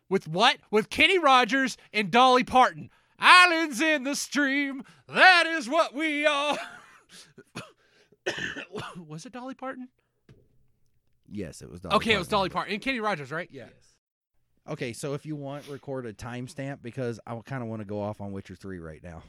With 0.08 0.26
what? 0.26 0.58
With 0.70 0.90
Kenny 0.90 1.18
Rogers 1.18 1.76
and 1.92 2.10
Dolly 2.10 2.44
Parton. 2.44 2.90
Islands 3.18 3.80
in 3.80 4.02
the 4.02 4.16
stream, 4.16 4.82
that 5.06 5.46
is 5.46 5.68
what 5.68 5.94
we 5.94 6.26
are. 6.26 6.58
was 9.06 9.24
it 9.24 9.32
Dolly 9.32 9.54
Parton? 9.54 9.88
yes, 11.30 11.62
it 11.62 11.70
was. 11.70 11.80
Dolly 11.80 11.96
okay, 11.96 12.14
it 12.14 12.18
was 12.18 12.28
Dolly 12.28 12.48
Parton 12.48 12.74
and 12.74 12.82
Kenny 12.82 13.00
Rogers, 13.00 13.30
right? 13.30 13.48
Yeah. 13.50 13.68
Okay, 14.68 14.92
so 14.92 15.14
if 15.14 15.24
you 15.24 15.36
want, 15.36 15.68
record 15.68 16.06
a 16.06 16.12
timestamp 16.12 16.78
because 16.82 17.20
I 17.26 17.38
kind 17.44 17.62
of 17.62 17.68
want 17.68 17.80
to 17.80 17.86
go 17.86 18.00
off 18.00 18.20
on 18.20 18.32
Witcher 18.32 18.56
Three 18.56 18.78
right 18.78 19.02
now. 19.02 19.22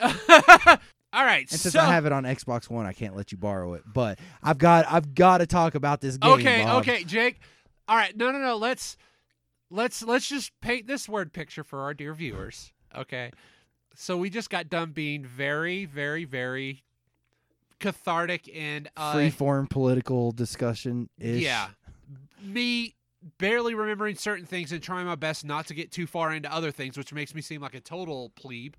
All 1.12 1.24
right. 1.24 1.50
And 1.50 1.60
since 1.60 1.74
so, 1.74 1.80
I 1.80 1.92
have 1.92 2.06
it 2.06 2.12
on 2.12 2.24
Xbox 2.24 2.70
One, 2.70 2.86
I 2.86 2.92
can't 2.92 3.14
let 3.14 3.32
you 3.32 3.38
borrow 3.38 3.74
it. 3.74 3.82
But 3.86 4.18
I've 4.42 4.58
got 4.58 4.86
I've 4.88 5.14
got 5.14 5.38
to 5.38 5.46
talk 5.46 5.74
about 5.74 6.00
this 6.00 6.16
game. 6.16 6.32
okay, 6.32 6.64
Bob. 6.64 6.82
okay, 6.82 7.04
Jake. 7.04 7.40
All 7.88 7.96
right, 7.96 8.16
no, 8.16 8.30
no, 8.30 8.38
no. 8.38 8.56
Let's 8.56 8.96
let's 9.70 10.02
let's 10.02 10.28
just 10.28 10.52
paint 10.60 10.86
this 10.86 11.08
word 11.08 11.32
picture 11.32 11.64
for 11.64 11.80
our 11.80 11.94
dear 11.94 12.14
viewers. 12.14 12.72
Okay, 12.96 13.30
so 13.94 14.16
we 14.16 14.30
just 14.30 14.50
got 14.50 14.68
done 14.68 14.92
being 14.92 15.24
very, 15.24 15.84
very, 15.84 16.24
very 16.24 16.82
cathartic 17.78 18.48
and 18.54 18.88
uh, 18.96 19.12
Free 19.12 19.30
form 19.30 19.66
political 19.66 20.32
discussion 20.32 21.10
is 21.18 21.40
yeah, 21.40 21.68
me 22.42 22.94
barely 23.38 23.74
remembering 23.74 24.16
certain 24.16 24.46
things 24.46 24.72
and 24.72 24.82
trying 24.82 25.06
my 25.06 25.14
best 25.14 25.44
not 25.44 25.66
to 25.66 25.74
get 25.74 25.92
too 25.92 26.06
far 26.06 26.32
into 26.32 26.52
other 26.52 26.70
things, 26.70 26.96
which 26.96 27.12
makes 27.12 27.34
me 27.34 27.40
seem 27.40 27.60
like 27.60 27.74
a 27.74 27.80
total 27.80 28.30
plebe. 28.30 28.74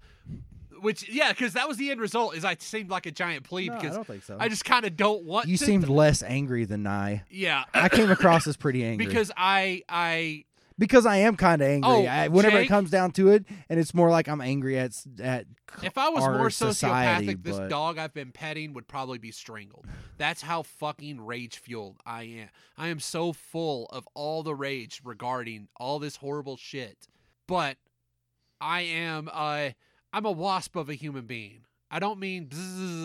Which 0.84 1.10
yeah, 1.10 1.32
because 1.32 1.54
that 1.54 1.68
was 1.68 1.78
the 1.78 1.90
end 1.92 2.00
result. 2.00 2.36
Is 2.36 2.46
I 2.46 2.56
seemed 2.60 2.90
like 2.92 3.06
a 3.08 3.12
giant 3.12 3.44
plebe 3.44 3.70
No, 3.72 3.74
I 3.78 3.82
because 3.82 3.96
don't 3.96 4.06
think 4.08 4.24
so. 4.24 4.38
I 4.40 4.50
just 4.50 4.66
kind 4.66 4.86
of 4.86 4.96
don't 4.96 5.24
want. 5.24 5.48
you 5.48 5.58
to, 5.58 5.66
seemed 5.66 5.90
less 5.90 6.22
angry 6.22 6.66
than 6.66 6.86
I. 6.86 7.24
yeah. 7.32 7.64
I 7.74 7.90
came 7.90 8.12
across 8.18 8.46
as 8.46 8.58
pretty 8.58 8.84
angry 8.84 9.06
because 9.08 9.32
I 9.36 9.84
I 9.90 10.46
because 10.78 11.06
I 11.06 11.18
am 11.18 11.36
kind 11.38 11.62
of 11.62 11.68
angry. 11.68 11.90
Oh, 11.90 12.06
I, 12.06 12.28
whenever 12.30 12.58
Jake? 12.58 12.66
it 12.66 12.70
comes 12.70 12.90
down 12.90 13.12
to 13.12 13.30
it, 13.30 13.46
and 13.70 13.80
it's 13.80 13.94
more 13.94 14.10
like 14.10 14.28
I'm 14.28 14.42
angry 14.42 14.78
at 14.80 14.88
s- 14.88 15.08
at 15.22 15.46
If 15.84 15.98
I 16.00 16.10
was 16.10 16.24
our 16.24 16.36
more 16.38 16.50
society, 16.50 17.28
sociopathic, 17.28 17.44
this 17.44 17.58
but- 17.60 17.70
dog 17.70 17.98
I've 18.00 18.14
been 18.14 18.32
petting 18.32 18.74
would 18.74 18.88
probably 18.88 19.20
be 19.20 19.32
strangled. 19.32 19.86
That's 20.18 20.42
how 20.42 20.64
fucking 20.64 21.24
rage 21.24 21.60
fueled 21.60 21.98
I 22.08 22.24
am. 22.24 22.50
I 22.78 22.88
am 22.88 23.00
so 23.00 23.34
full 23.34 23.86
of 23.92 24.08
all 24.16 24.42
the 24.44 24.56
rage 24.56 25.00
regarding 25.04 25.68
all 25.78 26.00
this 26.00 26.16
horrible 26.18 26.58
shit. 26.58 27.08
But 27.48 27.78
I 28.60 28.82
am 28.82 29.30
uh 29.32 29.70
I'm 30.14 30.26
a 30.26 30.32
wasp 30.32 30.76
of 30.76 30.90
a 30.90 30.94
human 30.94 31.26
being. 31.26 31.62
I 31.92 32.00
don't 32.00 32.20
mean 32.20 32.50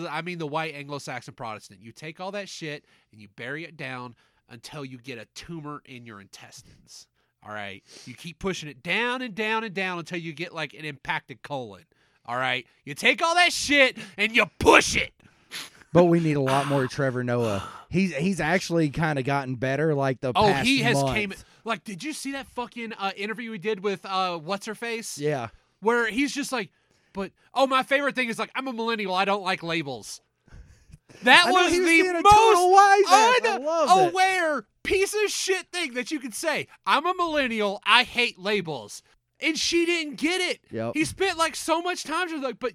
I 0.09 0.21
mean 0.21 0.37
the 0.37 0.47
white 0.47 0.73
Anglo-Saxon 0.75 1.33
Protestant. 1.35 1.81
You 1.81 1.91
take 1.91 2.19
all 2.19 2.31
that 2.31 2.47
shit 2.49 2.85
and 3.11 3.21
you 3.21 3.27
bury 3.35 3.63
it 3.65 3.75
down 3.77 4.15
until 4.49 4.83
you 4.85 4.97
get 4.97 5.17
a 5.19 5.25
tumor 5.35 5.81
in 5.85 6.05
your 6.05 6.21
intestines. 6.21 7.07
All 7.45 7.53
right. 7.53 7.83
You 8.05 8.13
keep 8.15 8.39
pushing 8.39 8.67
it 8.69 8.81
down 8.83 9.21
and 9.21 9.35
down 9.35 9.63
and 9.63 9.73
down 9.73 9.99
until 9.99 10.17
you 10.19 10.33
get 10.33 10.53
like 10.53 10.73
an 10.73 10.85
impacted 10.85 11.41
colon. 11.43 11.83
All 12.25 12.35
right. 12.35 12.65
You 12.83 12.93
take 12.95 13.21
all 13.21 13.35
that 13.35 13.53
shit 13.53 13.97
and 14.17 14.35
you 14.35 14.45
push 14.59 14.95
it. 14.95 15.13
But 15.93 16.05
we 16.05 16.19
need 16.19 16.37
a 16.37 16.41
lot 16.41 16.67
more 16.67 16.87
Trevor 16.87 17.23
Noah. 17.23 17.67
He's 17.89 18.15
he's 18.15 18.39
actually 18.39 18.89
kind 18.89 19.17
of 19.19 19.25
gotten 19.25 19.55
better. 19.55 19.93
Like 19.95 20.19
the 20.21 20.31
Oh, 20.35 20.51
he 20.53 20.79
has 20.81 20.95
month. 21.01 21.15
came 21.15 21.33
like 21.63 21.83
did 21.83 22.03
you 22.03 22.13
see 22.13 22.31
that 22.33 22.47
fucking 22.47 22.93
uh, 22.93 23.11
interview 23.15 23.51
we 23.51 23.57
did 23.57 23.83
with 23.83 24.05
uh 24.05 24.37
what's 24.37 24.65
her 24.65 24.75
face? 24.75 25.17
Yeah, 25.17 25.49
Where 25.81 26.09
he's 26.09 26.33
just 26.33 26.51
like 26.51 26.69
but 27.13 27.31
oh 27.53 27.67
my 27.67 27.83
favorite 27.83 28.15
thing 28.15 28.29
is 28.29 28.37
like 28.39 28.51
I'm 28.55 28.67
a 28.67 28.73
millennial, 28.73 29.13
I 29.15 29.25
don't 29.25 29.43
like 29.43 29.63
labels. 29.63 30.21
That 31.23 31.45
I 31.47 31.51
was 31.51 31.71
he 31.71 31.79
the 31.79 32.09
a 32.09 32.13
most 32.21 32.25
wise 32.71 33.03
ass. 33.07 33.41
I 33.43 33.57
loved 33.59 33.91
it. 33.91 33.97
unaware 33.97 34.65
piece 34.83 35.13
of 35.15 35.29
shit 35.31 35.65
thing 35.71 35.95
that 35.95 36.11
you 36.11 36.19
could 36.19 36.35
say. 36.35 36.67
I'm 36.85 37.05
a 37.07 37.13
millennial, 37.15 37.81
I 37.83 38.03
hate 38.03 38.37
labels. 38.37 39.01
And 39.41 39.57
she 39.57 39.85
didn't 39.87 40.17
get 40.17 40.39
it. 40.39 40.59
Yep. 40.69 40.91
He 40.93 41.05
spent 41.05 41.37
like 41.37 41.55
so 41.55 41.81
much 41.81 42.03
time 42.03 42.29
just 42.29 42.43
like 42.43 42.59
but 42.59 42.73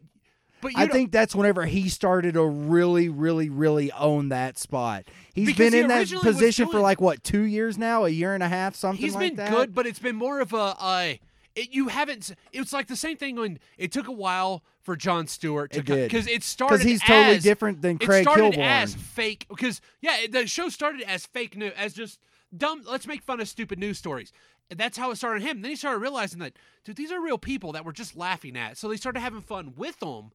but 0.61 0.72
you 0.72 0.78
I 0.78 0.87
don't- 0.87 0.93
think 0.93 1.12
that's 1.12 1.35
whenever 1.35 1.64
he 1.64 1.89
started 1.89 2.35
to 2.35 2.45
really, 2.45 3.09
really, 3.09 3.51
really 3.51 3.93
own 3.93 4.30
that 4.30 4.59
spot. 4.59 5.05
He's 5.32 5.47
Because 5.47 5.66
been 5.66 5.72
he 5.74 5.78
in 5.80 5.89
that 5.89 6.01
was 6.11 6.12
position 6.14 6.68
for 6.68 6.80
like 6.80 7.01
what 7.01 7.22
two 7.22 7.43
years 7.43 7.78
now, 7.78 8.05
a 8.05 8.09
year 8.09 8.35
and 8.35 8.43
a 8.43 8.49
half, 8.49 8.74
something 8.74 9.01
He's 9.01 9.14
like 9.14 9.28
been 9.30 9.37
that. 9.37 9.51
good, 9.51 9.74
but 9.74 9.87
it's 9.87 9.99
been 10.01 10.16
more 10.16 10.41
of 10.41 10.53
a. 10.53 10.57
Uh, 10.78 11.14
it, 11.55 11.72
you 11.72 11.88
haven't. 11.88 12.34
It's 12.52 12.72
like 12.72 12.88
the 12.88 12.96
same 12.96 13.16
thing 13.16 13.36
when 13.36 13.59
it 13.78 13.92
took 13.92 14.09
a 14.09 14.12
while 14.12 14.62
for 14.82 14.96
Jon 14.96 15.26
Stewart 15.26 15.72
to 15.72 15.80
It 15.80 15.84
because 15.86 16.26
it 16.26 16.42
started 16.42 16.78
because 16.78 16.90
he's 16.90 17.02
totally 17.02 17.38
different 17.38 17.82
than 17.82 17.96
It 17.96 18.05
Craig 18.05 18.24
started 18.24 18.55
Kilborn. 18.55 18.59
as 18.59 18.94
fake 18.94 19.46
because 19.48 19.80
yeah, 20.00 20.26
the 20.30 20.46
show 20.46 20.68
started 20.68 21.02
as 21.02 21.26
fake 21.26 21.57
news, 21.57 21.72
as 21.76 21.94
just 21.94 22.18
dumb. 22.57 22.82
Let's 22.86 23.07
make 23.07 23.22
fun 23.22 23.40
of 23.40 23.48
stupid 23.48 23.78
news 23.78 23.98
stories. 23.98 24.32
And 24.70 24.80
that's 24.80 24.96
how 24.96 25.11
it 25.11 25.16
started 25.16 25.42
him. 25.42 25.61
Then 25.61 25.70
he 25.70 25.76
started 25.76 25.98
realizing 25.98 26.38
that, 26.40 26.55
dude, 26.84 26.96
these 26.96 27.12
are 27.12 27.20
real 27.20 27.38
people 27.38 27.72
that 27.72 27.84
we're 27.84 27.92
just 27.92 28.16
laughing 28.16 28.57
at. 28.57 28.78
So 28.78 28.88
they 28.88 28.96
started 28.96 29.20
having 29.20 29.42
fun 29.42 29.74
with 29.76 30.00
them, 30.00 30.32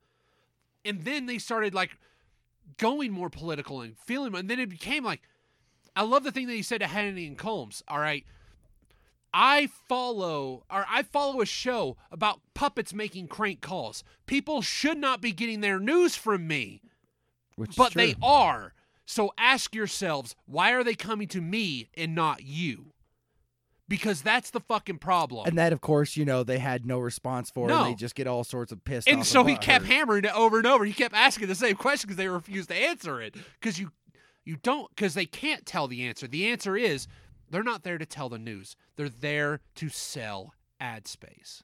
and 0.85 1.03
then 1.03 1.25
they 1.25 1.39
started 1.39 1.73
like 1.73 1.97
going 2.77 3.11
more 3.11 3.29
political 3.29 3.81
and 3.81 3.97
feeling. 3.97 4.35
And 4.35 4.49
then 4.49 4.59
it 4.59 4.69
became 4.69 5.03
like, 5.03 5.21
I 5.95 6.03
love 6.03 6.23
the 6.23 6.31
thing 6.31 6.47
that 6.47 6.53
he 6.53 6.61
said 6.61 6.81
to 6.81 6.87
Hannity 6.87 7.27
and 7.27 7.37
Colmes. 7.37 7.81
All 7.87 7.99
right, 7.99 8.23
I 9.33 9.69
follow 9.87 10.63
or 10.71 10.85
I 10.89 11.03
follow 11.03 11.41
a 11.41 11.45
show 11.45 11.97
about 12.11 12.41
puppets 12.53 12.93
making 12.93 13.27
crank 13.27 13.61
calls. 13.61 14.03
People 14.25 14.61
should 14.61 14.97
not 14.97 15.21
be 15.21 15.31
getting 15.31 15.61
their 15.61 15.79
news 15.79 16.15
from 16.15 16.47
me, 16.47 16.81
which 17.55 17.71
is 17.71 17.75
but 17.75 17.93
they 17.93 18.15
are. 18.21 18.73
So 19.05 19.33
ask 19.37 19.73
yourselves, 19.73 20.35
why 20.45 20.71
are 20.73 20.83
they 20.83 20.93
coming 20.95 21.27
to 21.29 21.41
me 21.41 21.89
and 21.97 22.13
not 22.13 22.43
you? 22.43 22.93
Because 23.87 24.21
that's 24.21 24.51
the 24.51 24.59
fucking 24.59 24.99
problem. 24.99 25.47
And 25.47 25.57
that, 25.57 25.73
of 25.73 25.81
course, 25.81 26.15
you 26.15 26.23
know, 26.23 26.43
they 26.43 26.59
had 26.59 26.85
no 26.85 26.99
response 26.99 27.49
for, 27.49 27.67
No. 27.67 27.85
and 27.85 27.91
they 27.91 27.95
just 27.95 28.13
get 28.13 28.27
all 28.27 28.43
sorts 28.43 28.71
of 28.71 28.83
pissed 28.83 29.07
and 29.09 29.25
so 29.25 29.43
he 29.43 29.55
kept 29.55 29.85
her. 29.85 29.93
hammering 29.93 30.25
it 30.25 30.35
over 30.35 30.57
and 30.59 30.67
over. 30.67 30.85
He 30.85 30.93
kept 30.93 31.15
asking 31.15 31.47
the 31.47 31.55
same 31.55 31.75
question 31.75 32.07
because 32.07 32.17
they 32.17 32.27
refused 32.27 32.69
to 32.69 32.75
answer 32.75 33.19
it. 33.19 33.33
Because 33.59 33.79
you, 33.79 33.91
you 34.45 34.57
don't, 34.57 34.87
because 34.95 35.15
they 35.15 35.25
can't 35.25 35.65
tell 35.65 35.87
the 35.87 36.03
answer. 36.03 36.27
The 36.27 36.51
answer 36.51 36.77
is 36.77 37.07
they're 37.49 37.63
not 37.63 37.83
there 37.83 37.97
to 37.97 38.05
tell 38.05 38.29
the 38.29 38.37
news. 38.39 38.75
They're 38.95 39.09
there 39.09 39.61
to 39.75 39.89
sell 39.89 40.53
ad 40.79 41.07
space. 41.07 41.63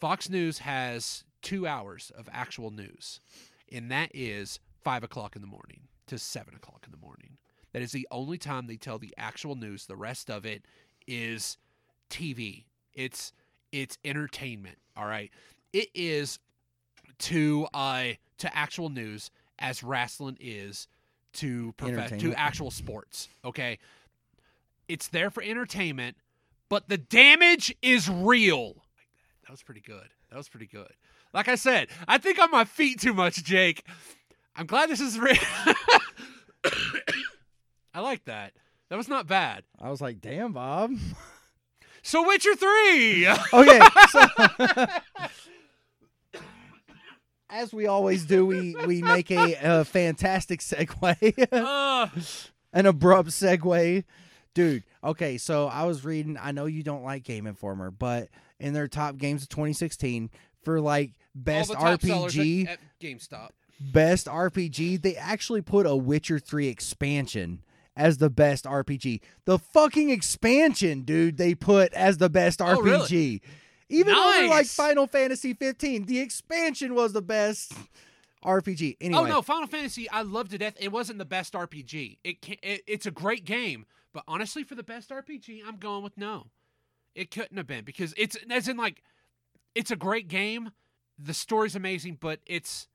Fox 0.00 0.28
News 0.28 0.58
has 0.58 1.24
two 1.42 1.66
hours 1.66 2.12
of 2.16 2.28
actual 2.32 2.70
news, 2.70 3.20
and 3.70 3.90
that 3.90 4.10
is 4.14 4.60
five 4.82 5.02
o'clock 5.02 5.34
in 5.36 5.42
the 5.42 5.48
morning 5.48 5.82
to 6.06 6.18
seven 6.18 6.54
o'clock 6.54 6.84
in 6.86 6.92
the 6.92 7.04
morning. 7.04 7.36
That 7.72 7.82
is 7.82 7.92
the 7.92 8.08
only 8.10 8.38
time 8.38 8.66
they 8.66 8.76
tell 8.76 8.98
the 8.98 9.14
actual 9.18 9.54
news. 9.54 9.86
The 9.86 9.96
rest 9.96 10.30
of 10.30 10.46
it 10.46 10.64
is 11.06 11.58
TV. 12.10 12.64
It's 12.94 13.32
It's 13.72 13.98
entertainment. 14.04 14.78
All 14.96 15.06
right. 15.06 15.30
It 15.72 15.88
is 15.94 16.38
to 17.18 17.66
uh 17.74 18.12
to 18.38 18.56
actual 18.56 18.88
news 18.88 19.30
as 19.58 19.82
wrestling 19.82 20.38
is 20.40 20.86
to 21.34 21.72
prof- 21.72 21.90
to 22.20 22.34
actual 22.34 22.70
sports. 22.70 23.28
Okay. 23.44 23.78
It's 24.88 25.08
there 25.08 25.30
for 25.30 25.42
entertainment, 25.42 26.16
but 26.68 26.88
the 26.88 26.98
damage 26.98 27.74
is 27.82 28.08
real. 28.08 28.74
That 29.42 29.50
was 29.50 29.62
pretty 29.62 29.80
good. 29.82 30.08
That 30.30 30.36
was 30.36 30.48
pretty 30.48 30.66
good. 30.66 30.92
Like 31.32 31.48
I 31.48 31.54
said, 31.56 31.88
I 32.06 32.18
think 32.18 32.38
on 32.38 32.50
my 32.50 32.64
feet 32.64 33.00
too 33.00 33.12
much, 33.12 33.42
Jake. 33.44 33.84
I'm 34.56 34.66
glad 34.66 34.90
this 34.90 35.00
is 35.00 35.18
real. 35.18 35.36
I 37.94 38.00
like 38.00 38.24
that. 38.24 38.52
That 38.88 38.96
was 38.96 39.08
not 39.08 39.26
bad. 39.26 39.64
I 39.80 39.90
was 39.90 40.00
like, 40.00 40.20
damn, 40.20 40.52
Bob. 40.52 40.92
So 42.02 42.26
Witcher 42.26 42.54
3. 42.56 43.28
Okay, 43.52 43.80
so 44.10 44.26
as 47.50 47.72
we 47.72 47.86
always 47.86 48.24
do, 48.24 48.44
we 48.46 48.74
we 48.86 49.02
make 49.02 49.30
a, 49.30 49.56
a 49.62 49.84
fantastic 49.84 50.60
segue, 50.60 51.48
uh, 51.52 52.08
an 52.72 52.86
abrupt 52.86 53.30
segue, 53.30 54.04
dude. 54.58 54.82
Okay, 55.04 55.38
so 55.38 55.68
I 55.68 55.84
was 55.84 56.04
reading. 56.04 56.36
I 56.40 56.50
know 56.50 56.66
you 56.66 56.82
don't 56.82 57.04
like 57.04 57.22
Game 57.22 57.46
Informer, 57.46 57.92
but 57.92 58.28
in 58.58 58.74
their 58.74 58.88
top 58.88 59.16
games 59.16 59.42
of 59.42 59.48
2016 59.50 60.30
for 60.64 60.80
like 60.80 61.12
best 61.32 61.70
all 61.72 61.76
the 61.76 61.98
top 61.98 62.00
RPG, 62.00 62.66
at, 62.66 62.72
at 62.72 62.78
GameStop. 63.00 63.50
best 63.80 64.26
RPG, 64.26 65.00
they 65.00 65.14
actually 65.14 65.62
put 65.62 65.86
a 65.86 65.94
Witcher 65.94 66.40
3 66.40 66.66
expansion 66.66 67.62
as 67.96 68.18
the 68.18 68.30
best 68.30 68.64
RPG. 68.64 69.20
The 69.44 69.60
fucking 69.60 70.10
expansion, 70.10 71.02
dude, 71.02 71.36
they 71.36 71.54
put 71.54 71.92
as 71.92 72.18
the 72.18 72.28
best 72.28 72.60
Oh, 72.60 72.80
really? 72.80 73.06
RPG. 73.06 73.40
Even 73.90 74.14
over 74.14 74.48
like 74.48 74.66
Final 74.66 75.06
Fantasy 75.06 75.54
15, 75.54 76.06
the 76.06 76.18
expansion 76.18 76.94
was 76.96 77.12
the 77.12 77.22
best 77.22 77.72
RPG. 78.44 78.96
Anyway, 79.00 79.20
Oh 79.20 79.24
no, 79.24 79.40
Final 79.40 79.68
Fantasy, 79.68 80.10
I 80.10 80.22
loved 80.22 80.50
to 80.50 80.58
death. 80.58 80.74
It 80.80 80.90
wasn't 80.90 81.18
the 81.20 81.24
best 81.24 81.54
RPG. 81.54 82.18
It, 82.24 82.42
can, 82.42 82.56
it 82.62 82.82
it's 82.88 83.06
a 83.06 83.10
great 83.12 83.44
game, 83.44 83.86
but 84.18 84.24
honestly, 84.26 84.64
for 84.64 84.74
the 84.74 84.82
best 84.82 85.10
RPG, 85.10 85.62
I'm 85.64 85.76
going 85.76 86.02
with 86.02 86.18
no. 86.18 86.48
It 87.14 87.30
couldn't 87.30 87.56
have 87.56 87.68
been 87.68 87.84
because 87.84 88.12
it's 88.16 88.36
as 88.50 88.66
in 88.66 88.76
like, 88.76 89.04
it's 89.76 89.92
a 89.92 89.96
great 89.96 90.26
game. 90.26 90.72
The 91.20 91.32
story's 91.32 91.76
amazing, 91.76 92.18
but 92.20 92.40
it's 92.44 92.88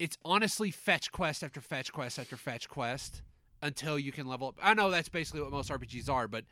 it's 0.00 0.18
honestly 0.24 0.72
fetch 0.72 1.12
quest 1.12 1.44
after 1.44 1.60
fetch 1.60 1.92
quest 1.92 2.18
after 2.18 2.36
fetch 2.36 2.68
quest 2.68 3.22
until 3.62 3.96
you 3.96 4.10
can 4.10 4.26
level 4.26 4.48
up. 4.48 4.56
I 4.60 4.74
know 4.74 4.90
that's 4.90 5.08
basically 5.08 5.40
what 5.40 5.52
most 5.52 5.70
RPGs 5.70 6.10
are, 6.10 6.26
but 6.26 6.46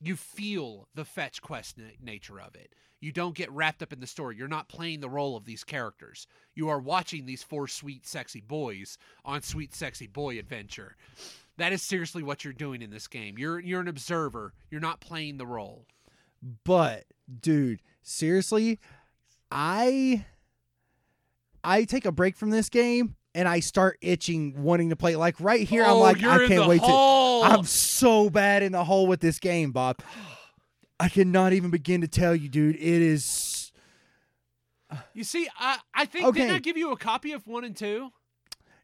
you 0.00 0.16
feel 0.16 0.88
the 0.96 1.04
fetch 1.04 1.40
quest 1.40 1.78
na- 1.78 1.84
nature 2.02 2.40
of 2.40 2.56
it. 2.56 2.74
You 2.98 3.12
don't 3.12 3.36
get 3.36 3.52
wrapped 3.52 3.80
up 3.80 3.92
in 3.92 4.00
the 4.00 4.08
story. 4.08 4.34
You're 4.36 4.48
not 4.48 4.68
playing 4.68 5.02
the 5.02 5.08
role 5.08 5.36
of 5.36 5.44
these 5.44 5.62
characters. 5.62 6.26
You 6.56 6.68
are 6.68 6.80
watching 6.80 7.26
these 7.26 7.44
four 7.44 7.68
sweet, 7.68 8.08
sexy 8.08 8.40
boys 8.40 8.98
on 9.24 9.42
sweet, 9.42 9.72
sexy 9.72 10.08
boy 10.08 10.36
adventure. 10.36 10.96
That 11.60 11.72
is 11.74 11.82
seriously 11.82 12.22
what 12.22 12.42
you're 12.42 12.52
doing 12.54 12.80
in 12.82 12.90
this 12.90 13.06
game. 13.06 13.36
You're 13.38 13.60
you're 13.60 13.80
an 13.80 13.88
observer. 13.88 14.54
You're 14.70 14.80
not 14.80 15.00
playing 15.00 15.36
the 15.36 15.46
role. 15.46 15.86
but 16.64 17.04
dude, 17.42 17.80
seriously, 18.02 18.78
I 19.50 20.24
I 21.62 21.84
take 21.84 22.06
a 22.06 22.12
break 22.12 22.36
from 22.36 22.48
this 22.50 22.68
game 22.70 23.14
and 23.34 23.46
I 23.46 23.60
start 23.60 23.98
itching 24.00 24.62
wanting 24.62 24.88
to 24.90 24.96
play. 24.96 25.16
Like 25.16 25.36
right 25.38 25.68
here, 25.68 25.84
I'm 25.84 25.90
Oh, 25.96 25.98
like, 26.00 26.22
I 26.24 26.48
can't 26.48 26.66
wait 26.66 26.82
to. 26.82 26.90
I'm 26.90 27.64
so 27.64 28.30
bad 28.30 28.62
in 28.62 28.72
the 28.72 28.84
hole 28.84 29.06
with 29.06 29.20
this 29.20 29.38
game, 29.38 29.70
Bob. 29.72 30.00
I 30.98 31.08
cannot 31.08 31.52
even 31.52 31.70
begin 31.70 32.00
to 32.00 32.08
tell 32.08 32.34
you, 32.34 32.48
dude. 32.48 32.76
It 32.76 32.82
is 32.82 33.70
You 35.14 35.24
see, 35.24 35.46
I 35.58 35.78
I 35.94 36.06
think 36.06 36.26
Okay. 36.28 36.40
didn't 36.40 36.56
I 36.56 36.58
give 36.58 36.76
you 36.78 36.90
a 36.92 36.96
copy 36.96 37.32
of 37.32 37.46
one 37.46 37.64
and 37.64 37.76
two? 37.76 38.10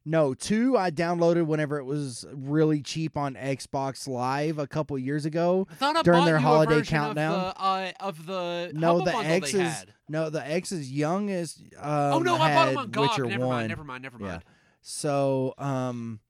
No 0.07 0.33
two. 0.33 0.79
I 0.79 0.91
downloaded 0.91 1.45
whenever 1.47 1.79
it 1.79 1.85
was 1.85 2.25
really 2.33 2.81
cheap 2.81 3.17
on 3.19 3.35
Xbox 3.35 4.09
Live 4.09 4.59
a 4.59 4.67
couple 4.67 4.97
years 4.99 5.27
ago. 5.27 5.67
I 5.71 5.75
thought 5.75 5.97
I 5.97 6.03
During 6.03 6.21
bought 6.21 6.25
their 6.27 6.37
you 6.37 6.43
holiday 6.43 6.75
version 6.77 6.97
countdown? 6.99 7.35
Of 7.35 7.55
the, 7.55 7.61
uh, 7.63 7.93
of 8.01 8.27
the 8.27 8.71
No, 8.73 8.87
Humble 8.89 9.05
the 9.05 9.13
bundle 9.13 9.33
X 9.33 9.53
they 9.53 9.59
is 9.61 9.73
had. 9.75 9.95
no, 10.09 10.31
the 10.31 10.47
X 10.51 10.73
is 10.73 10.91
young 10.91 11.29
as 11.31 11.61
um, 11.79 11.91
oh 12.15 12.19
no, 12.21 12.37
I 12.37 12.55
bought 12.55 12.67
them 12.67 12.79
on 12.79 12.91
GOG. 12.91 13.09
Witcher 13.11 13.27
Never 13.27 13.47
one. 13.47 13.57
mind. 13.57 13.69
Never 13.69 13.85
mind. 13.85 14.03
Never 14.05 14.19
Yeah. 14.21 14.27
mind. 14.29 14.45
So, 14.81 15.53
um, 15.59 16.21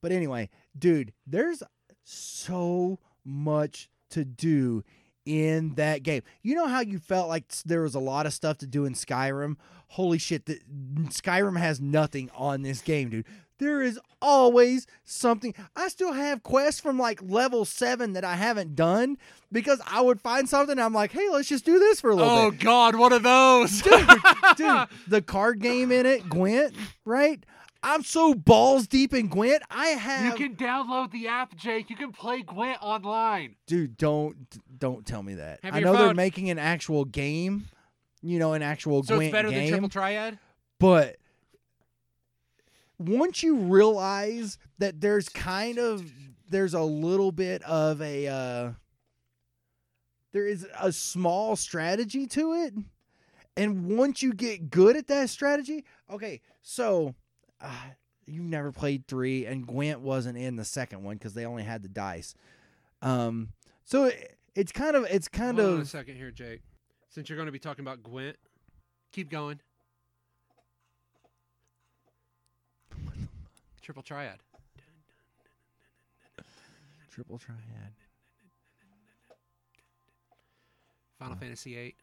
but 0.00 0.10
anyway, 0.10 0.48
dude, 0.78 1.12
there's 1.26 1.62
so 2.04 2.98
much 3.24 3.90
to 4.10 4.24
do 4.24 4.82
in 5.26 5.74
that 5.74 6.02
game. 6.02 6.22
You 6.42 6.54
know 6.54 6.66
how 6.68 6.80
you 6.80 6.98
felt 6.98 7.28
like 7.28 7.44
there 7.66 7.82
was 7.82 7.94
a 7.94 8.00
lot 8.00 8.24
of 8.24 8.32
stuff 8.32 8.58
to 8.58 8.66
do 8.66 8.84
in 8.86 8.94
Skyrim? 8.94 9.56
Holy 9.88 10.18
shit, 10.18 10.46
the, 10.46 10.58
Skyrim 11.08 11.58
has 11.58 11.80
nothing 11.80 12.30
on 12.34 12.62
this 12.62 12.80
game, 12.80 13.10
dude. 13.10 13.26
There 13.58 13.80
is 13.80 13.98
always 14.20 14.86
something. 15.04 15.54
I 15.74 15.88
still 15.88 16.12
have 16.12 16.42
quests 16.42 16.78
from 16.80 16.98
like 16.98 17.22
level 17.22 17.64
seven 17.64 18.12
that 18.12 18.24
I 18.24 18.34
haven't 18.34 18.74
done 18.76 19.16
because 19.50 19.80
I 19.86 20.02
would 20.02 20.20
find 20.20 20.46
something. 20.48 20.72
And 20.72 20.80
I'm 20.82 20.92
like, 20.92 21.12
hey, 21.12 21.28
let's 21.30 21.48
just 21.48 21.64
do 21.64 21.78
this 21.78 22.00
for 22.00 22.10
a 22.10 22.14
little 22.14 22.30
Oh 22.30 22.50
bit. 22.50 22.60
Oh 22.60 22.64
God, 22.64 22.96
one 22.96 23.12
of 23.14 23.22
those. 23.22 23.80
Dude, 23.80 24.06
dude, 24.56 24.88
the 25.08 25.22
card 25.22 25.60
game 25.60 25.90
in 25.90 26.04
it, 26.04 26.28
Gwent, 26.28 26.74
right? 27.06 27.42
I'm 27.82 28.02
so 28.02 28.34
balls 28.34 28.88
deep 28.88 29.14
in 29.14 29.28
Gwent. 29.28 29.62
I 29.70 29.86
have. 29.88 30.38
You 30.38 30.48
can 30.48 30.56
download 30.56 31.12
the 31.12 31.28
app, 31.28 31.54
Jake. 31.56 31.88
You 31.88 31.94
can 31.96 32.10
play 32.12 32.42
Gwent 32.42 32.78
online. 32.82 33.54
dude, 33.66 33.96
don't 33.96 34.36
don't 34.78 35.06
tell 35.06 35.22
me 35.22 35.34
that. 35.34 35.60
Have 35.62 35.74
I 35.74 35.78
your 35.78 35.86
know 35.86 35.98
they're 35.98 36.06
phone. 36.08 36.16
making 36.16 36.50
an 36.50 36.58
actual 36.58 37.04
game, 37.04 37.66
you 38.22 38.38
know, 38.38 38.52
an 38.52 38.62
actual 38.62 39.02
So 39.02 39.14
Gwent 39.16 39.28
it's 39.28 39.32
better 39.32 39.50
game, 39.50 39.58
than 39.64 39.68
Triple 39.70 39.88
Triad. 39.88 40.38
but 40.78 41.16
once 42.98 43.42
you 43.42 43.56
realize 43.56 44.58
that 44.78 45.00
there's 45.00 45.28
kind 45.28 45.78
of 45.78 46.10
there's 46.48 46.74
a 46.74 46.82
little 46.82 47.32
bit 47.32 47.62
of 47.64 48.00
a 48.00 48.26
uh 48.28 48.70
there 50.32 50.46
is 50.46 50.66
a 50.80 50.92
small 50.92 51.56
strategy 51.56 52.26
to 52.26 52.52
it 52.54 52.74
and 53.56 53.96
once 53.96 54.22
you 54.22 54.32
get 54.32 54.70
good 54.70 54.96
at 54.96 55.06
that 55.08 55.28
strategy 55.28 55.84
okay 56.10 56.40
so 56.62 57.14
uh, 57.60 57.70
you 58.26 58.42
never 58.42 58.72
played 58.72 59.06
three 59.06 59.44
and 59.46 59.66
gwent 59.66 60.00
wasn't 60.00 60.36
in 60.38 60.56
the 60.56 60.64
second 60.64 61.02
one 61.02 61.16
because 61.16 61.34
they 61.34 61.44
only 61.44 61.62
had 61.64 61.82
the 61.82 61.88
dice 61.88 62.34
um 63.02 63.48
so 63.84 64.04
it, 64.04 64.35
it's 64.56 64.72
kind 64.72 64.96
of 64.96 65.04
it's 65.10 65.28
kind 65.28 65.58
Hold 65.58 65.70
on 65.74 65.78
a 65.78 65.82
of 65.82 65.88
second 65.88 66.16
here, 66.16 66.30
Jake. 66.30 66.62
Since 67.08 67.28
you're 67.28 67.36
going 67.36 67.46
to 67.46 67.52
be 67.52 67.58
talking 67.58 67.84
about 67.84 68.02
Gwent, 68.02 68.36
keep 69.12 69.30
going. 69.30 69.60
Triple 73.82 74.02
Triad. 74.02 74.38
triple 77.16 77.38
triad 77.38 77.56
Final? 81.18 81.36
Fantasy 81.36 81.74
VIII. 81.74 81.94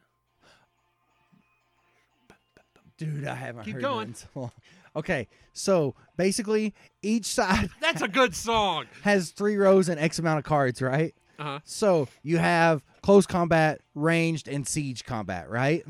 dude 2.97 3.27
i 3.27 3.35
haven't 3.35 3.63
Keep 3.65 3.73
heard 3.75 3.81
going. 3.83 3.99
that 3.99 4.07
in 4.07 4.15
so 4.15 4.27
long. 4.35 4.51
okay 4.95 5.27
so 5.51 5.93
basically 6.17 6.73
each 7.03 7.25
side 7.25 7.69
That's 7.79 8.01
a 8.01 8.07
good 8.07 8.33
song. 8.35 8.85
has 9.03 9.29
three 9.29 9.55
rows 9.55 9.87
and 9.89 9.99
X 9.99 10.17
amount 10.17 10.39
of 10.39 10.45
cards, 10.45 10.81
right? 10.81 11.13
Uh 11.39 11.43
huh. 11.43 11.59
So 11.65 12.07
you 12.21 12.37
have 12.37 12.83
close 13.01 13.25
combat, 13.25 13.81
ranged, 13.95 14.47
and 14.47 14.67
siege 14.67 15.03
combat, 15.03 15.49
right? 15.49 15.83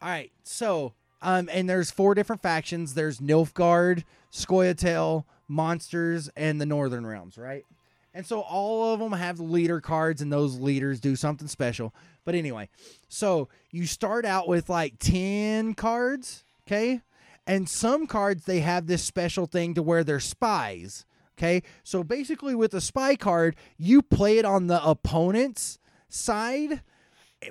All 0.00 0.08
right. 0.08 0.30
So, 0.44 0.94
um, 1.22 1.48
and 1.52 1.68
there's 1.68 1.90
four 1.90 2.14
different 2.14 2.42
factions. 2.42 2.94
There's 2.94 3.18
Nilfgaard, 3.18 4.04
Scoia'tael, 4.32 5.24
Monsters, 5.48 6.30
and 6.36 6.60
the 6.60 6.66
Northern 6.66 7.06
Realms, 7.06 7.36
right? 7.36 7.64
And 8.12 8.26
so 8.26 8.40
all 8.40 8.92
of 8.92 8.98
them 8.98 9.12
have 9.12 9.38
leader 9.38 9.80
cards, 9.80 10.20
and 10.20 10.32
those 10.32 10.58
leaders 10.58 11.00
do 11.00 11.14
something 11.14 11.46
special. 11.46 11.94
But 12.24 12.34
anyway, 12.34 12.68
so 13.08 13.48
you 13.70 13.86
start 13.86 14.24
out 14.24 14.48
with 14.48 14.68
like 14.68 14.98
10 14.98 15.74
cards, 15.74 16.44
okay? 16.66 17.02
And 17.46 17.68
some 17.68 18.06
cards, 18.06 18.44
they 18.44 18.60
have 18.60 18.86
this 18.86 19.02
special 19.02 19.46
thing 19.46 19.74
to 19.74 19.82
where 19.82 20.02
they're 20.04 20.20
spies, 20.20 21.04
okay? 21.40 21.62
So 21.82 22.04
basically, 22.04 22.54
with 22.54 22.74
a 22.74 22.80
spy 22.80 23.16
card, 23.16 23.56
you 23.76 24.02
play 24.02 24.38
it 24.38 24.44
on 24.44 24.66
the 24.66 24.84
opponent's 24.84 25.78
side, 26.08 26.82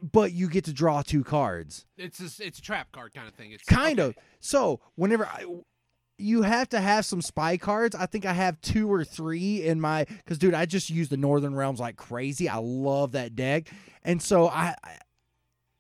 but 0.02 0.32
you 0.32 0.49
get 0.49 0.66
to 0.66 0.74
draw 0.74 1.02
two 1.02 1.24
cards. 1.24 1.86
It's 1.98 2.20
a, 2.20 2.45
it's 2.45 2.60
a 2.60 2.61
trap 2.61 2.91
card 2.91 3.14
kind 3.14 3.28
of 3.28 3.34
thing. 3.34 3.52
It's 3.52 3.64
Kind 3.64 3.99
okay. 3.99 4.10
of. 4.10 4.16
So 4.40 4.80
whenever 4.95 5.26
I, 5.26 5.45
you 6.18 6.44
have 6.44 6.70
to 6.70 6.80
have 6.80 7.06
some 7.06 7.22
spy 7.22 7.57
cards, 7.57 7.95
I 7.95 8.06
think 8.06 8.26
I 8.26 8.34
have 8.34 8.60
two 8.61 8.91
or 8.91 9.03
three 9.03 9.64
in 9.66 9.82
my 9.82 10.06
because 10.06 10.38
dude, 10.38 10.53
I 10.53 10.66
just 10.66 10.90
use 10.90 11.10
the 11.10 11.18
Northern 11.18 11.56
Realms 11.56 11.80
like 11.80 11.95
crazy. 11.95 12.48
I 12.48 12.57
love 12.57 13.14
that 13.14 13.36
deck, 13.36 13.70
and 14.03 14.22
so 14.22 14.48
I. 14.48 14.76
I 14.84 14.98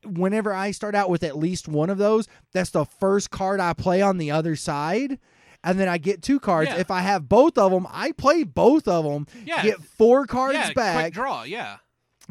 Whenever 0.05 0.53
I 0.53 0.71
start 0.71 0.95
out 0.95 1.09
with 1.09 1.23
at 1.23 1.37
least 1.37 1.67
one 1.67 1.89
of 1.89 1.97
those, 1.97 2.25
that's 2.53 2.69
the 2.69 2.85
first 2.85 3.31
card 3.31 3.59
I 3.59 3.73
play 3.73 4.01
on 4.01 4.17
the 4.17 4.31
other 4.31 4.55
side, 4.55 5.19
and 5.63 5.79
then 5.79 5.87
I 5.87 5.97
get 5.97 6.21
two 6.21 6.39
cards. 6.39 6.69
Yeah. 6.71 6.77
If 6.79 6.91
I 6.91 7.01
have 7.01 7.27
both 7.29 7.57
of 7.57 7.71
them, 7.71 7.87
I 7.89 8.11
play 8.13 8.43
both 8.43 8.87
of 8.87 9.03
them, 9.05 9.27
Yeah. 9.45 9.63
get 9.63 9.81
four 9.81 10.25
cards 10.25 10.55
yeah, 10.55 10.73
back, 10.73 10.95
quick 10.95 11.13
draw. 11.13 11.43
Yeah. 11.43 11.77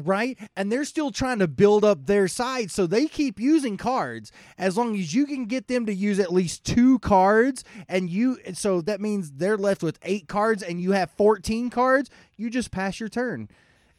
right? 0.01 0.37
And 0.55 0.71
they're 0.71 0.85
still 0.85 1.11
trying 1.11 1.39
to 1.39 1.47
build 1.47 1.83
up 1.83 2.05
their 2.05 2.27
side, 2.27 2.71
so 2.71 2.87
they 2.87 3.05
keep 3.07 3.39
using 3.39 3.75
cards 3.77 4.31
as 4.57 4.77
long 4.77 4.95
as 4.97 5.13
you 5.13 5.25
can 5.25 5.45
get 5.45 5.67
them 5.67 5.85
to 5.87 5.93
use 5.93 6.19
at 6.19 6.31
least 6.33 6.63
two 6.63 6.99
cards, 6.99 7.63
and 7.87 8.09
you 8.09 8.37
so 8.53 8.81
that 8.81 9.01
means 9.01 9.31
they're 9.31 9.57
left 9.57 9.83
with 9.83 9.99
eight 10.03 10.27
cards, 10.27 10.63
and 10.63 10.81
you 10.81 10.93
have 10.93 11.11
fourteen 11.11 11.69
cards. 11.69 12.09
You 12.37 12.49
just 12.49 12.71
pass 12.71 12.99
your 12.99 13.09
turn. 13.09 13.49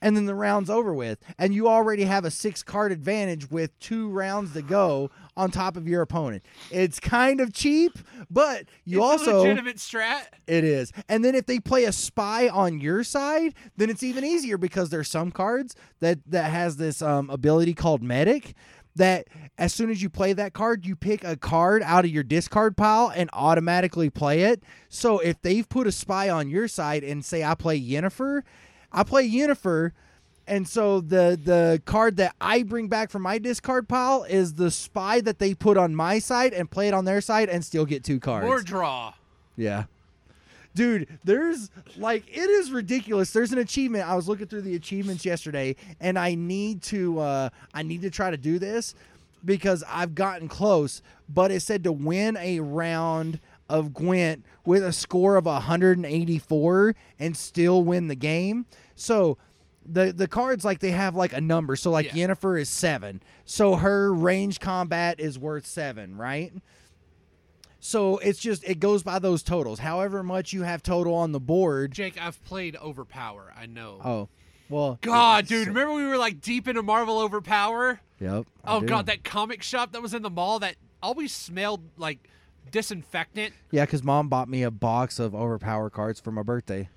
And 0.03 0.17
then 0.17 0.25
the 0.27 0.35
round's 0.35 0.71
over 0.71 0.95
with, 0.95 1.19
and 1.39 1.55
you 1.55 1.69
already 1.69 2.05
have 2.05 2.25
a 2.25 2.31
six 2.31 2.63
card 2.63 2.91
advantage 2.91 3.51
with 3.51 3.79
two 3.81 4.09
rounds 4.09 4.55
to 4.55 4.63
go 4.63 5.11
on 5.37 5.51
top 5.51 5.77
of 5.77 5.87
your 5.87 6.01
opponent. 6.03 6.43
It's 6.71 6.99
kind 6.99 7.41
of 7.41 7.53
cheap, 7.53 7.99
but 8.31 8.65
you 8.85 8.99
It's 8.99 9.27
a 9.27 9.31
also 9.31 9.39
legitimate 9.43 9.77
strat. 9.77 10.23
it 10.47 10.65
is. 10.65 10.93
And 11.09 11.25
then 11.25 11.35
if 11.35 11.47
they 11.47 11.61
play 11.61 11.85
a 11.85 11.93
spy 11.93 12.49
on 12.49 12.81
your 12.81 13.05
side, 13.05 13.55
then 13.77 13.91
it's 13.91 14.03
even 14.03 14.25
easier 14.25 14.57
because 14.57 14.89
there's 14.91 15.09
some 15.09 15.31
cards 15.31 15.75
that 16.01 16.19
that 16.27 16.51
has 16.51 16.77
this 16.79 17.03
um, 17.03 17.29
ability 17.29 17.75
called 17.75 18.03
medic 18.03 18.55
that 18.97 19.29
as 19.57 19.73
soon 19.73 19.89
as 19.91 20.03
you 20.03 20.11
play 20.11 20.33
that 20.33 20.53
card, 20.53 20.85
you 20.85 20.97
pick 20.97 21.23
a 21.25 21.37
card 21.37 21.83
out 21.85 22.05
of 22.05 22.11
your 22.11 22.25
discard 22.25 22.77
pile 22.77 23.13
and 23.15 23.31
automatically 23.33 24.11
play 24.11 24.43
it. 24.43 24.65
So 24.89 25.19
if 25.21 25.41
they've 25.43 25.69
put 25.69 25.87
a 25.87 25.93
spy 25.93 26.29
on 26.29 26.49
your 26.51 26.67
side 26.69 27.05
and 27.05 27.25
say 27.25 27.45
I 27.45 27.55
play 27.55 27.81
Yennefer, 27.81 28.43
I 28.93 29.03
play 29.05 29.29
Yennefer 29.29 29.93
and 30.51 30.67
so 30.67 31.01
the 31.01 31.39
the 31.43 31.81
card 31.85 32.17
that 32.17 32.35
I 32.41 32.65
bring 32.65 32.89
back 32.89 33.11
from 33.11 33.23
my 33.23 33.39
discard 33.39 33.89
pile 33.89 34.25
is 34.25 34.55
the 34.55 34.71
spy 34.71 35.21
that 35.21 35.39
they 35.39 35.55
put 35.55 35.77
on 35.77 35.95
my 35.95 36.19
side 36.19 36.53
and 36.53 36.69
play 36.69 36.89
it 36.89 36.95
on 36.95 37.05
their 37.05 37.21
side 37.21 37.49
and 37.49 37.65
still 37.65 37.87
get 37.87 38.03
two 38.03 38.19
cards. 38.19 38.45
More 38.47 38.61
draw. 38.61 39.15
Yeah. 39.57 39.85
Dude, 40.75 41.07
there's 41.23 41.71
like 41.97 42.25
it 42.29 42.51
is 42.51 42.73
ridiculous. 42.73 43.33
There's 43.33 43.53
an 43.53 43.59
achievement. 43.59 44.09
I 44.09 44.17
was 44.17 44.29
looking 44.29 44.49
through 44.49 44.63
the 44.63 44.75
achievements 44.75 45.25
yesterday 45.25 45.77
and 46.01 46.19
I 46.19 46.35
need 46.35 46.83
to 46.85 47.21
uh 47.21 47.49
I 47.73 47.85
need 47.85 48.03
to 48.03 48.11
try 48.11 48.33
to 48.33 48.37
do 48.37 48.59
this 48.59 48.97
because 49.45 49.85
I've 49.89 50.17
gotten 50.17 50.49
close, 50.49 51.01
but 51.29 51.53
it 51.53 51.61
said 51.61 51.85
to 51.85 51.93
win 51.93 52.37
a 52.37 52.59
round 52.59 53.39
of 53.71 53.95
Gwent 53.95 54.45
with 54.67 54.85
a 54.85 54.93
score 54.93 55.37
of 55.37 55.47
184 55.47 56.95
and 57.19 57.37
still 57.37 57.83
win 57.85 58.09
the 58.09 58.15
game. 58.15 58.67
So 58.95 59.39
the 59.87 60.13
the 60.13 60.29
cards 60.29 60.65
like 60.65 60.81
they 60.81 60.91
have 60.91 61.15
like 61.17 61.33
a 61.33 61.41
number. 61.41 61.77
So 61.77 61.91
like 61.91 62.15
Yeah. 62.15 62.27
Yennefer 62.29 62.61
is 62.61 62.69
7. 62.69 63.23
So 63.45 63.77
her 63.77 64.13
range 64.13 64.61
combat 64.61 65.19
is 65.21 65.39
worth 65.39 65.67
7, 65.67 66.17
right? 66.17 66.53
So 67.79 68.19
it's 68.19 68.39
just 68.39 68.63
it 68.65 68.79
goes 68.79 69.03
by 69.03 69.19
those 69.19 69.43
totals. 69.43 69.79
However 69.79 70.23
much 70.23 70.53
you 70.53 70.63
have 70.63 70.83
total 70.83 71.15
on 71.15 71.33
the 71.33 71.41
board. 71.41 71.93
Jake, 71.93 72.21
I've 72.21 72.43
played 72.45 72.77
Overpower. 72.77 73.55
I 73.59 73.67
know. 73.67 74.01
Oh, 74.05 74.29
well. 74.69 74.99
God, 75.01 75.47
dude, 75.47 75.69
remember 75.69 75.95
we 75.95 76.05
were 76.05 76.19
like 76.19 76.41
deep 76.41 76.69
into 76.69 76.83
Marvel 76.83 77.19
Overpower? 77.19 78.01
Yep. 78.21 78.45
I 78.65 78.77
Oh 78.77 78.81
do. 78.81 78.87
god, 78.87 79.07
that 79.07 79.25
comic 79.25 79.63
shop 79.63 79.93
that 79.93 80.03
was 80.03 80.13
in 80.13 80.21
the 80.23 80.29
mall 80.31 80.59
that 80.59 80.77
always 81.03 81.33
smelled 81.33 81.81
like 81.97 82.29
disinfectant. 82.71 83.55
Yeah, 83.71 83.85
because 83.85 84.03
mom 84.03 84.29
bought 84.29 84.49
me 84.49 84.63
a 84.63 84.71
box 84.71 85.19
of 85.19 85.35
Overpower 85.35 85.91
cards 85.91 86.21
for 86.21 86.31
my 86.31 86.43
birthday. 86.43 86.89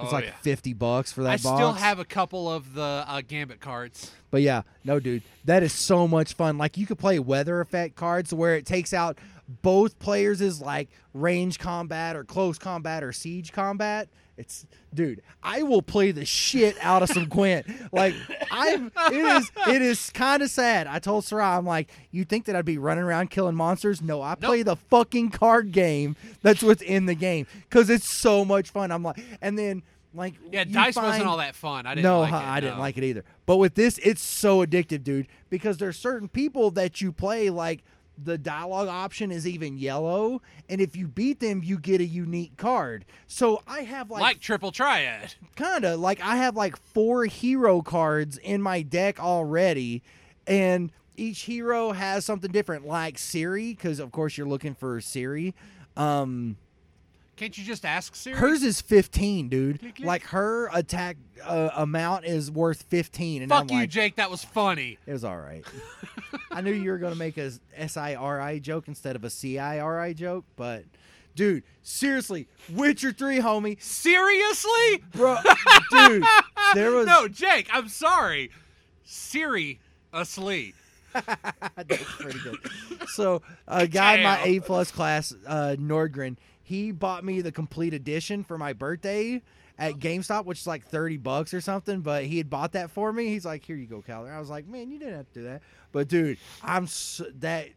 It's 0.00 0.12
Oh, 0.12 0.14
like 0.14 0.26
yeah. 0.26 0.32
fifty 0.42 0.74
bucks 0.74 1.12
for 1.12 1.22
that 1.22 1.30
I 1.30 1.36
box. 1.38 1.42
still 1.58 1.72
have 1.72 1.98
a 1.98 2.04
couple 2.04 2.48
of 2.52 2.74
the 2.74 3.04
uh, 3.06 3.20
Gambit 3.26 3.58
cards. 3.60 4.12
But 4.30 4.42
yeah, 4.42 4.62
no, 4.84 5.00
dude, 5.00 5.22
that 5.44 5.62
is 5.62 5.72
so 5.72 6.06
much 6.06 6.34
fun. 6.34 6.58
Like 6.58 6.76
you 6.76 6.86
could 6.86 6.98
play 6.98 7.18
weather 7.18 7.60
effect 7.60 7.96
cards 7.96 8.32
where 8.32 8.56
it 8.56 8.66
takes 8.66 8.92
out 8.92 9.18
both 9.62 9.98
players' 9.98 10.60
like 10.60 10.88
range 11.14 11.58
combat 11.58 12.16
or 12.16 12.24
close 12.24 12.58
combat 12.58 13.02
or 13.02 13.12
siege 13.12 13.52
combat. 13.52 14.08
It's 14.36 14.66
dude, 14.94 15.20
I 15.42 15.62
will 15.64 15.82
play 15.82 16.12
the 16.12 16.24
shit 16.24 16.76
out 16.80 17.02
of 17.02 17.08
some 17.08 17.24
Gwent. 17.28 17.66
Like 17.92 18.14
I'm 18.52 18.92
it 19.10 19.24
is 19.24 19.50
it 19.66 19.82
is 19.82 20.10
kind 20.10 20.42
of 20.42 20.50
sad. 20.50 20.86
I 20.86 21.00
told 21.00 21.24
Sarah, 21.24 21.56
I'm 21.56 21.66
like, 21.66 21.90
you 22.12 22.24
think 22.24 22.44
that 22.44 22.54
I'd 22.54 22.64
be 22.64 22.78
running 22.78 23.02
around 23.02 23.30
killing 23.30 23.56
monsters? 23.56 24.00
No, 24.00 24.22
I 24.22 24.36
play 24.36 24.62
the 24.62 24.76
fucking 24.76 25.30
card 25.30 25.72
game 25.72 26.14
that's 26.42 26.62
what's 26.62 26.82
in 26.82 27.06
the 27.06 27.16
game 27.16 27.46
because 27.68 27.90
it's 27.90 28.08
so 28.08 28.44
much 28.44 28.70
fun. 28.70 28.92
I'm 28.92 29.02
like, 29.02 29.18
and 29.42 29.58
then 29.58 29.82
like 30.18 30.34
Yeah, 30.52 30.64
dice 30.64 30.96
wasn't 30.96 31.26
all 31.26 31.38
that 31.38 31.54
fun. 31.54 31.86
I 31.86 31.94
didn't 31.94 32.04
no, 32.04 32.20
like 32.20 32.30
huh, 32.30 32.38
it. 32.38 32.44
I 32.44 32.60
didn't 32.60 32.78
like 32.78 32.98
it 32.98 33.04
either. 33.04 33.24
But 33.46 33.56
with 33.56 33.74
this, 33.74 33.98
it's 33.98 34.20
so 34.20 34.64
addictive, 34.64 35.02
dude, 35.02 35.28
because 35.48 35.78
there's 35.78 35.98
certain 35.98 36.28
people 36.28 36.70
that 36.72 37.00
you 37.00 37.12
play 37.12 37.50
like 37.50 37.82
the 38.22 38.36
dialogue 38.36 38.88
option 38.88 39.30
is 39.30 39.46
even 39.46 39.78
yellow, 39.78 40.42
and 40.68 40.80
if 40.80 40.96
you 40.96 41.06
beat 41.06 41.40
them, 41.40 41.62
you 41.62 41.78
get 41.78 42.00
a 42.00 42.04
unique 42.04 42.56
card. 42.56 43.04
So 43.26 43.62
I 43.66 43.82
have 43.82 44.10
like, 44.10 44.20
like, 44.20 44.40
triple 44.40 44.72
triad. 44.72 45.34
kind 45.56 45.84
of 45.84 46.00
like 46.00 46.20
I 46.20 46.36
have 46.36 46.56
like 46.56 46.76
four 46.76 47.24
hero 47.26 47.80
cards 47.80 48.36
in 48.38 48.60
my 48.60 48.82
deck 48.82 49.20
already, 49.20 50.02
and 50.46 50.90
each 51.16 51.42
hero 51.42 51.92
has 51.92 52.24
something 52.24 52.50
different, 52.50 52.86
like 52.86 53.16
Ciri, 53.16 53.76
because 53.76 54.00
of 54.00 54.12
course 54.12 54.36
you're 54.36 54.48
looking 54.48 54.74
for 54.74 55.00
Ciri. 55.00 55.54
Um, 55.96 56.56
Can't 57.38 57.56
you 57.56 57.62
just 57.64 57.84
ask 57.84 58.16
Siri? 58.16 58.36
Hers 58.36 58.64
is 58.64 58.80
15, 58.80 59.48
dude. 59.48 59.78
click. 59.80 60.00
Like 60.00 60.24
her 60.24 60.68
attack 60.72 61.16
uh, 61.44 61.70
amount 61.76 62.24
is 62.24 62.50
worth 62.50 62.82
15 62.88 63.42
and 63.42 63.48
Fuck 63.48 63.60
I'm 63.60 63.68
you, 63.70 63.76
like 63.82 63.90
Jake. 63.90 64.16
That 64.16 64.28
was 64.28 64.44
funny. 64.44 64.98
it 65.06 65.12
was 65.12 65.22
all 65.24 65.38
right. 65.38 65.64
I 66.50 66.60
knew 66.62 66.72
you 66.72 66.90
were 66.90 66.98
going 66.98 67.12
to 67.12 67.18
make 67.18 67.38
a 67.38 67.52
S 67.76 67.96
I 67.96 68.16
R 68.16 68.40
I 68.40 68.58
joke 68.58 68.88
instead 68.88 69.14
of 69.14 69.22
a 69.22 69.30
C 69.30 69.56
I 69.58 69.78
R 69.78 70.00
I 70.00 70.14
joke, 70.14 70.46
but 70.56 70.84
dude, 71.36 71.62
seriously, 71.82 72.48
Witcher 72.70 73.12
3, 73.12 73.38
homie. 73.38 73.80
Seriously? 73.80 75.04
Bro, 75.12 75.36
dude, 75.92 76.24
there 76.74 76.90
was 76.90 77.06
no, 77.06 77.28
Jake. 77.28 77.68
I'm 77.72 77.88
sorry. 77.88 78.50
Siri 79.04 79.78
asleep. 80.12 80.74
That's 81.12 82.04
pretty 82.18 82.40
good. 82.40 82.58
So, 83.10 83.42
a 83.68 83.86
guy 83.86 84.16
in 84.16 84.22
my 84.24 84.42
A 84.42 84.60
plus 84.60 84.90
class, 84.90 85.32
uh, 85.46 85.76
Nordgren, 85.78 86.36
he 86.68 86.92
bought 86.92 87.24
me 87.24 87.40
the 87.40 87.50
complete 87.50 87.94
edition 87.94 88.44
for 88.44 88.58
my 88.58 88.74
birthday 88.74 89.40
at 89.78 89.94
GameStop, 89.94 90.44
which 90.44 90.58
is 90.60 90.66
like 90.66 90.86
thirty 90.86 91.16
bucks 91.16 91.54
or 91.54 91.62
something. 91.62 92.02
But 92.02 92.24
he 92.24 92.36
had 92.36 92.50
bought 92.50 92.72
that 92.72 92.90
for 92.90 93.10
me. 93.10 93.28
He's 93.28 93.46
like, 93.46 93.64
"Here 93.64 93.74
you 93.74 93.86
go, 93.86 94.02
Kyler." 94.06 94.30
I 94.30 94.38
was 94.38 94.50
like, 94.50 94.66
"Man, 94.66 94.90
you 94.90 94.98
didn't 94.98 95.16
have 95.16 95.32
to 95.32 95.40
do 95.40 95.44
that." 95.44 95.62
But 95.92 96.08
dude, 96.08 96.36
I'm 96.62 96.86
so, 96.86 97.24
that 97.38 97.68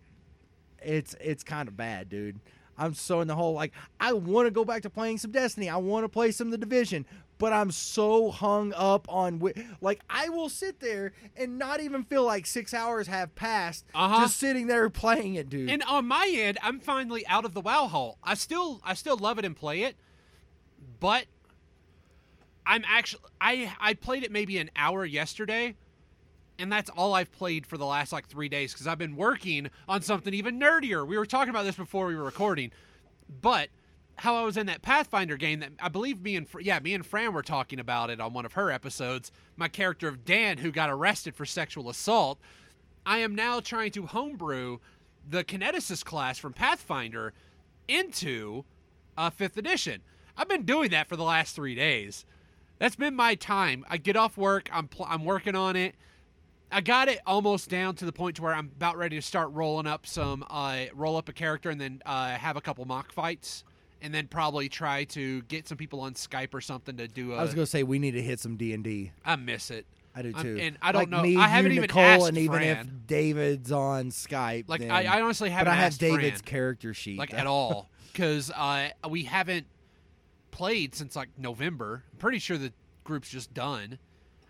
it's 0.83 1.15
it's 1.21 1.41
kind 1.41 1.69
of 1.69 1.77
bad, 1.77 2.09
dude. 2.09 2.41
I'm 2.77 2.93
so 2.93 3.21
in 3.21 3.27
the 3.27 3.35
hole. 3.35 3.53
Like, 3.53 3.73
I 3.99 4.13
want 4.13 4.47
to 4.47 4.51
go 4.51 4.65
back 4.65 4.81
to 4.83 4.89
playing 4.89 5.17
some 5.19 5.31
Destiny. 5.31 5.69
I 5.69 5.77
want 5.77 6.03
to 6.03 6.09
play 6.09 6.31
some 6.31 6.47
of 6.47 6.51
the 6.51 6.57
Division, 6.57 7.05
but 7.37 7.53
I'm 7.53 7.69
so 7.71 8.31
hung 8.31 8.73
up 8.75 9.05
on 9.09 9.41
like 9.81 9.99
I 10.09 10.29
will 10.29 10.49
sit 10.49 10.79
there 10.79 11.13
and 11.35 11.57
not 11.59 11.79
even 11.81 12.03
feel 12.03 12.23
like 12.23 12.45
six 12.45 12.73
hours 12.73 13.07
have 13.07 13.35
passed, 13.35 13.85
Uh-huh. 13.93 14.21
just 14.21 14.37
sitting 14.37 14.67
there 14.67 14.89
playing 14.89 15.35
it, 15.35 15.49
dude. 15.49 15.69
And 15.69 15.83
on 15.83 16.07
my 16.07 16.31
end, 16.33 16.57
I'm 16.63 16.79
finally 16.79 17.25
out 17.27 17.45
of 17.45 17.53
the 17.53 17.61
WoW 17.61 17.87
hole. 17.87 18.17
I 18.23 18.33
still, 18.35 18.81
I 18.83 18.93
still 18.93 19.17
love 19.17 19.37
it 19.37 19.45
and 19.45 19.55
play 19.55 19.83
it, 19.83 19.95
but 20.99 21.25
I'm 22.65 22.83
actually, 22.87 23.23
I, 23.39 23.73
I 23.79 23.93
played 23.95 24.23
it 24.23 24.31
maybe 24.31 24.57
an 24.59 24.69
hour 24.75 25.03
yesterday, 25.03 25.75
and 26.61 26.71
that's 26.71 26.89
all 26.91 27.13
I've 27.13 27.31
played 27.31 27.65
for 27.65 27.77
the 27.77 27.85
last 27.85 28.11
like 28.11 28.27
three 28.27 28.47
days 28.47 28.71
because 28.73 28.87
I've 28.87 28.97
been 28.97 29.15
working 29.15 29.69
on 29.89 30.01
something 30.01 30.33
even 30.33 30.59
nerdier. 30.59 31.05
We 31.05 31.17
were 31.17 31.25
talking 31.25 31.49
about 31.49 31.63
this 31.63 31.75
before 31.75 32.05
we 32.05 32.15
were 32.15 32.23
recording, 32.23 32.71
but 33.41 33.69
how 34.17 34.35
I 34.35 34.43
was 34.43 34.57
in 34.57 34.67
that 34.67 34.81
Pathfinder 34.81 35.35
game 35.37 35.61
that 35.61 35.71
I 35.81 35.89
believe 35.89 36.21
me 36.21 36.35
and 36.35 36.47
yeah 36.61 36.79
me 36.79 36.93
and 36.93 37.05
Fran 37.05 37.33
were 37.33 37.41
talking 37.41 37.79
about 37.79 38.09
it 38.09 38.19
on 38.19 38.33
one 38.33 38.45
of 38.45 38.53
her 38.53 38.71
episodes. 38.71 39.31
My 39.55 39.67
character 39.67 40.07
of 40.07 40.23
Dan 40.23 40.59
who 40.59 40.71
got 40.71 40.89
arrested 40.89 41.35
for 41.35 41.45
sexual 41.45 41.89
assault. 41.89 42.39
I 43.05 43.17
am 43.17 43.33
now 43.33 43.59
trying 43.59 43.91
to 43.91 44.05
homebrew 44.05 44.77
the 45.27 45.43
Kineticist 45.43 46.05
class 46.05 46.37
from 46.37 46.53
Pathfinder 46.53 47.33
into 47.87 48.63
uh, 49.17 49.31
fifth 49.31 49.57
edition. 49.57 50.01
I've 50.37 50.47
been 50.47 50.63
doing 50.63 50.91
that 50.91 51.09
for 51.09 51.15
the 51.15 51.23
last 51.23 51.55
three 51.55 51.75
days. 51.75 52.25
That's 52.77 52.95
been 52.95 53.15
my 53.15 53.35
time. 53.35 53.85
I 53.89 53.97
get 53.97 54.15
off 54.15 54.37
work. 54.37 54.69
I'm 54.71 54.87
pl- 54.87 55.07
I'm 55.09 55.25
working 55.25 55.55
on 55.55 55.75
it. 55.75 55.95
I 56.71 56.81
got 56.81 57.07
it 57.09 57.19
almost 57.25 57.69
down 57.69 57.95
to 57.95 58.05
the 58.05 58.11
point 58.13 58.37
to 58.37 58.41
where 58.43 58.53
I'm 58.53 58.71
about 58.77 58.97
ready 58.97 59.15
to 59.17 59.21
start 59.21 59.49
rolling 59.51 59.87
up 59.87 60.07
some, 60.07 60.45
uh, 60.49 60.85
roll 60.93 61.17
up 61.17 61.27
a 61.29 61.33
character 61.33 61.69
and 61.69 61.79
then 61.81 62.01
uh, 62.05 62.29
have 62.29 62.55
a 62.55 62.61
couple 62.61 62.85
mock 62.85 63.11
fights, 63.11 63.63
and 64.01 64.13
then 64.13 64.27
probably 64.27 64.69
try 64.69 65.03
to 65.05 65.41
get 65.43 65.67
some 65.67 65.77
people 65.77 65.99
on 66.01 66.13
Skype 66.13 66.53
or 66.53 66.61
something 66.61 66.97
to 66.97 67.07
do. 67.07 67.33
A, 67.33 67.37
I 67.37 67.41
was 67.43 67.53
gonna 67.53 67.65
say 67.65 67.83
we 67.83 67.99
need 67.99 68.11
to 68.11 68.21
hit 68.21 68.39
some 68.39 68.55
D 68.55 68.73
and 68.73 68.83
D. 68.83 69.11
I 69.25 69.35
miss 69.35 69.69
it. 69.71 69.85
I 70.15 70.21
do 70.23 70.33
I'm- 70.35 70.43
too. 70.43 70.57
and 70.59 70.77
I 70.81 70.91
don't 70.91 71.01
like 71.03 71.09
know- 71.09 71.21
Me, 71.23 71.37
I 71.37 71.47
haven't 71.47 71.71
you, 71.71 71.77
even 71.77 71.87
Nicole, 71.87 72.03
asked 72.03 72.27
and 72.27 72.37
even 72.37 72.61
if 72.63 72.85
David's 73.07 73.71
on 73.71 74.11
Skype, 74.11 74.65
Like 74.67 74.81
then- 74.81 74.91
I, 74.91 75.05
I 75.05 75.21
honestly 75.21 75.49
haven't 75.49 75.71
But 75.71 75.77
I 75.77 75.81
have 75.83 75.97
David's 75.97 76.41
Fran, 76.41 76.51
character 76.51 76.93
sheet. 76.93 77.17
like 77.17 77.33
at 77.33 77.47
all 77.47 77.89
because 78.11 78.51
uh, 78.51 78.89
we 79.09 79.23
haven't 79.23 79.67
played 80.51 80.95
since 80.95 81.15
like 81.15 81.29
November. 81.37 82.03
I'm 82.11 82.17
pretty 82.19 82.39
sure 82.39 82.57
the 82.57 82.73
group's 83.03 83.29
just 83.29 83.53
done. 83.53 83.99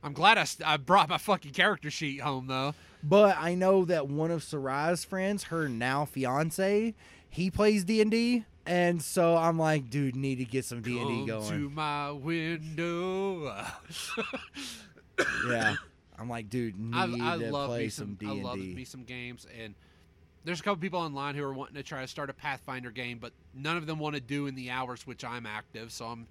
I'm 0.03 0.13
glad 0.13 0.37
I, 0.37 0.45
I 0.65 0.77
brought 0.77 1.09
my 1.09 1.17
fucking 1.17 1.51
character 1.51 1.91
sheet 1.91 2.21
home 2.21 2.47
though. 2.47 2.73
But 3.03 3.37
I 3.39 3.55
know 3.55 3.85
that 3.85 4.07
one 4.07 4.31
of 4.31 4.43
Sarai's 4.43 5.03
friends, 5.03 5.45
her 5.45 5.67
now 5.67 6.05
fiance, 6.05 6.93
he 7.29 7.51
plays 7.51 7.83
D 7.83 8.01
and 8.01 8.11
D, 8.11 8.45
and 8.65 9.01
so 9.01 9.35
I'm 9.37 9.57
like, 9.57 9.89
dude, 9.89 10.15
need 10.15 10.37
to 10.37 10.45
get 10.45 10.65
some 10.65 10.81
D 10.81 10.99
and 10.99 11.07
D 11.07 11.25
going. 11.25 11.49
to 11.49 11.69
my 11.69 12.11
window. 12.11 13.55
yeah, 15.47 15.75
I'm 16.19 16.29
like, 16.29 16.49
dude, 16.49 16.79
need 16.79 16.95
I, 16.95 17.33
I 17.33 17.37
to 17.37 17.51
love 17.51 17.69
play 17.69 17.83
me 17.83 17.89
some 17.89 18.13
D 18.15 18.25
and 18.27 18.43
love 18.43 18.57
me 18.57 18.85
some 18.85 19.03
games, 19.03 19.47
and 19.63 19.73
there's 20.43 20.59
a 20.59 20.63
couple 20.63 20.81
people 20.81 20.99
online 20.99 21.35
who 21.35 21.43
are 21.43 21.53
wanting 21.53 21.75
to 21.75 21.83
try 21.83 22.01
to 22.01 22.07
start 22.07 22.29
a 22.29 22.33
Pathfinder 22.33 22.91
game, 22.91 23.19
but 23.19 23.31
none 23.53 23.77
of 23.77 23.85
them 23.85 23.99
want 23.99 24.15
to 24.15 24.21
do 24.21 24.47
in 24.47 24.55
the 24.55 24.69
hours 24.69 25.05
which 25.05 25.23
I'm 25.23 25.45
active. 25.45 25.91
So 25.91 26.05
I'm. 26.05 26.27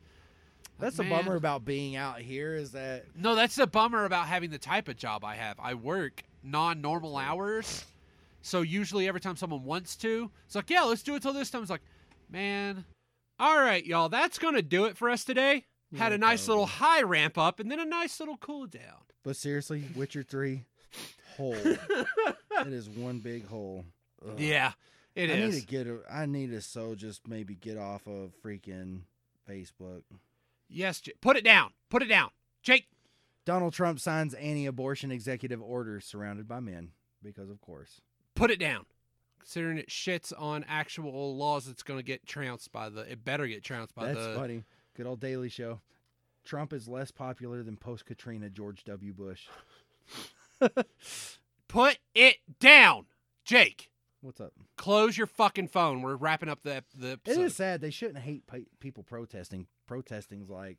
That's 0.81 0.97
the 0.97 1.05
man. 1.05 1.25
bummer 1.25 1.37
about 1.37 1.65
being 1.65 1.97
out 1.97 2.21
here 2.21 2.55
is 2.55 2.73
that 2.73 3.05
No, 3.17 3.35
that's 3.35 3.57
the 3.57 3.67
bummer 3.67 4.05
about 4.05 4.27
having 4.27 4.51
the 4.51 4.59
type 4.59 4.89
of 4.89 4.97
job 4.97 5.25
I 5.25 5.37
have. 5.37 5.59
I 5.61 5.75
work 5.75 6.23
non-normal 6.43 7.17
hours, 7.17 7.85
so 8.43 8.63
usually 8.63 9.07
every 9.09 9.21
time 9.21 9.37
someone 9.37 9.65
wants 9.65 9.97
to, 9.97 10.31
it's 10.47 10.55
like, 10.55 10.71
yeah, 10.71 10.83
let's 10.83 11.03
do 11.03 11.15
it 11.15 11.23
till 11.23 11.33
this 11.33 11.51
time. 11.51 11.63
It's 11.63 11.71
like, 11.71 11.83
man. 12.31 12.85
All 13.39 13.59
right, 13.59 13.85
y'all, 13.85 14.09
that's 14.11 14.39
gonna 14.39 14.61
do 14.63 14.85
it 14.85 14.97
for 14.97 15.09
us 15.09 15.25
today. 15.25 15.65
Had 15.97 16.13
a 16.13 16.19
nice 16.19 16.47
little 16.47 16.67
high 16.67 17.03
ramp 17.03 17.37
up 17.37 17.59
and 17.59 17.71
then 17.71 17.81
a 17.81 17.85
nice 17.85 18.21
little 18.21 18.37
cool 18.37 18.67
down. 18.67 19.01
But 19.25 19.35
seriously, 19.37 19.85
Witcher 19.97 20.23
three, 20.23 20.65
hole. 21.37 21.55
it 21.65 22.67
is 22.67 22.89
one 22.89 23.19
big 23.19 23.47
hole. 23.49 23.85
Ugh. 24.25 24.39
yeah, 24.39 24.73
it 25.15 25.31
I 25.31 25.35
is. 25.35 25.55
need 25.55 25.61
to 25.63 25.67
get. 25.67 25.87
A, 25.87 25.99
I 26.11 26.27
need 26.27 26.51
to 26.51 26.61
so 26.61 26.95
just 26.95 27.27
maybe 27.27 27.55
get 27.55 27.77
off 27.77 28.07
of 28.07 28.33
freaking 28.45 29.01
Facebook. 29.49 30.03
Yes, 30.71 31.01
J- 31.01 31.13
put 31.21 31.37
it 31.37 31.45
down. 31.45 31.73
Put 31.91 32.03
it 32.03 32.07
down, 32.07 32.31
Jake. 32.63 32.87
Donald 33.45 33.73
Trump 33.73 33.99
signs 33.99 34.35
anti-abortion 34.35 35.11
executive 35.11 35.61
orders 35.61 36.05
surrounded 36.05 36.47
by 36.47 36.61
men 36.61 36.93
because, 37.23 37.51
of 37.51 37.61
course. 37.61 38.01
Put 38.35 38.51
it 38.51 38.61
down. 38.61 38.87
Considering 39.41 39.79
it 39.79 39.89
shits 39.89 40.33
on 40.39 40.65
actual 40.69 41.37
laws, 41.37 41.67
it's 41.67 41.83
gonna 41.83 42.03
get 42.03 42.27
trounced 42.27 42.71
by 42.71 42.89
the. 42.89 43.11
It 43.11 43.25
better 43.25 43.47
get 43.47 43.65
trounced 43.65 43.95
by 43.95 44.09
the. 44.09 44.15
That's 44.15 44.27
the. 44.29 44.35
funny. 44.35 44.65
Good 44.97 45.07
old 45.07 45.21
Daily 45.21 45.49
Show. 45.49 45.81
Trump 46.45 46.73
is 46.73 46.89
less 46.89 47.11
popular 47.11 47.63
than 47.63 47.77
post 47.77 48.07
Katrina 48.07 48.51
George 48.51 48.85
W. 48.85 49.13
Bush. 49.13 49.47
Put 51.69 51.99
it 52.15 52.37
down, 52.59 53.07
Jake. 53.45 53.90
What's 54.23 54.41
up? 54.41 54.53
Close 54.77 55.17
your 55.17 55.27
fucking 55.27 55.69
phone. 55.69 56.03
We're 56.03 56.17
wrapping 56.17 56.49
up 56.49 56.63
the 56.63 56.85
the 56.95 57.13
It 57.13 57.21
episode. 57.27 57.41
is 57.43 57.57
sad. 57.57 57.81
They 57.81 57.91
shouldn't 57.91 58.19
hate 58.19 58.47
pe- 58.47 58.67
people 58.79 59.03
protesting. 59.03 59.67
Protesting's 59.87 60.51
like 60.51 60.79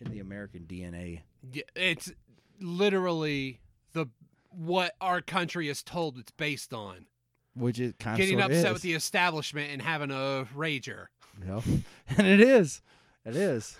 in 0.00 0.10
the 0.10 0.18
American 0.20 0.62
DNA. 0.66 1.20
Yeah, 1.52 1.62
It's 1.76 2.12
literally 2.60 3.60
the 3.92 4.06
what 4.50 4.94
our 5.00 5.20
country 5.20 5.68
is 5.68 5.82
told 5.82 6.18
it's 6.18 6.32
based 6.32 6.72
on. 6.74 7.06
Which 7.54 7.78
it 7.78 7.98
kind 7.98 8.14
of 8.14 8.18
Getting 8.26 8.40
upset 8.40 8.66
is. 8.66 8.72
with 8.72 8.82
the 8.82 8.94
establishment 8.94 9.70
and 9.72 9.80
having 9.82 10.10
a 10.10 10.46
rager. 10.56 11.06
Yep. 11.46 11.62
and 12.18 12.26
it 12.26 12.40
is. 12.40 12.82
It 13.24 13.36
is. 13.36 13.76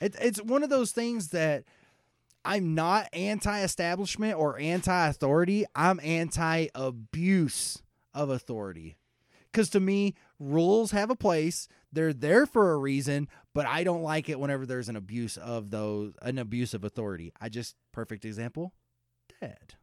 It, 0.00 0.16
it's 0.20 0.42
one 0.42 0.62
of 0.62 0.70
those 0.70 0.92
things 0.92 1.28
that 1.28 1.64
I'm 2.44 2.74
not 2.74 3.08
anti-establishment 3.12 4.36
or 4.38 4.58
anti-authority. 4.58 5.64
I'm 5.74 6.00
anti-abuse 6.02 7.82
of 8.14 8.30
authority. 8.30 8.96
Because 9.52 9.68
to 9.70 9.80
me, 9.80 10.14
rules 10.38 10.92
have 10.92 11.10
a 11.10 11.16
place. 11.16 11.66
They're 11.92 12.12
there 12.12 12.46
for 12.46 12.72
a 12.72 12.78
reason, 12.78 13.28
but 13.52 13.66
I 13.66 13.82
don't 13.82 14.02
like 14.02 14.28
it 14.28 14.38
whenever 14.38 14.64
there's 14.64 14.88
an 14.88 14.94
abuse 14.96 15.36
of 15.36 15.70
those, 15.70 16.12
an 16.22 16.38
abuse 16.38 16.72
of 16.72 16.84
authority. 16.84 17.32
I 17.40 17.48
just 17.48 17.74
perfect 17.92 18.24
example, 18.24 18.72
dad. 19.40 19.74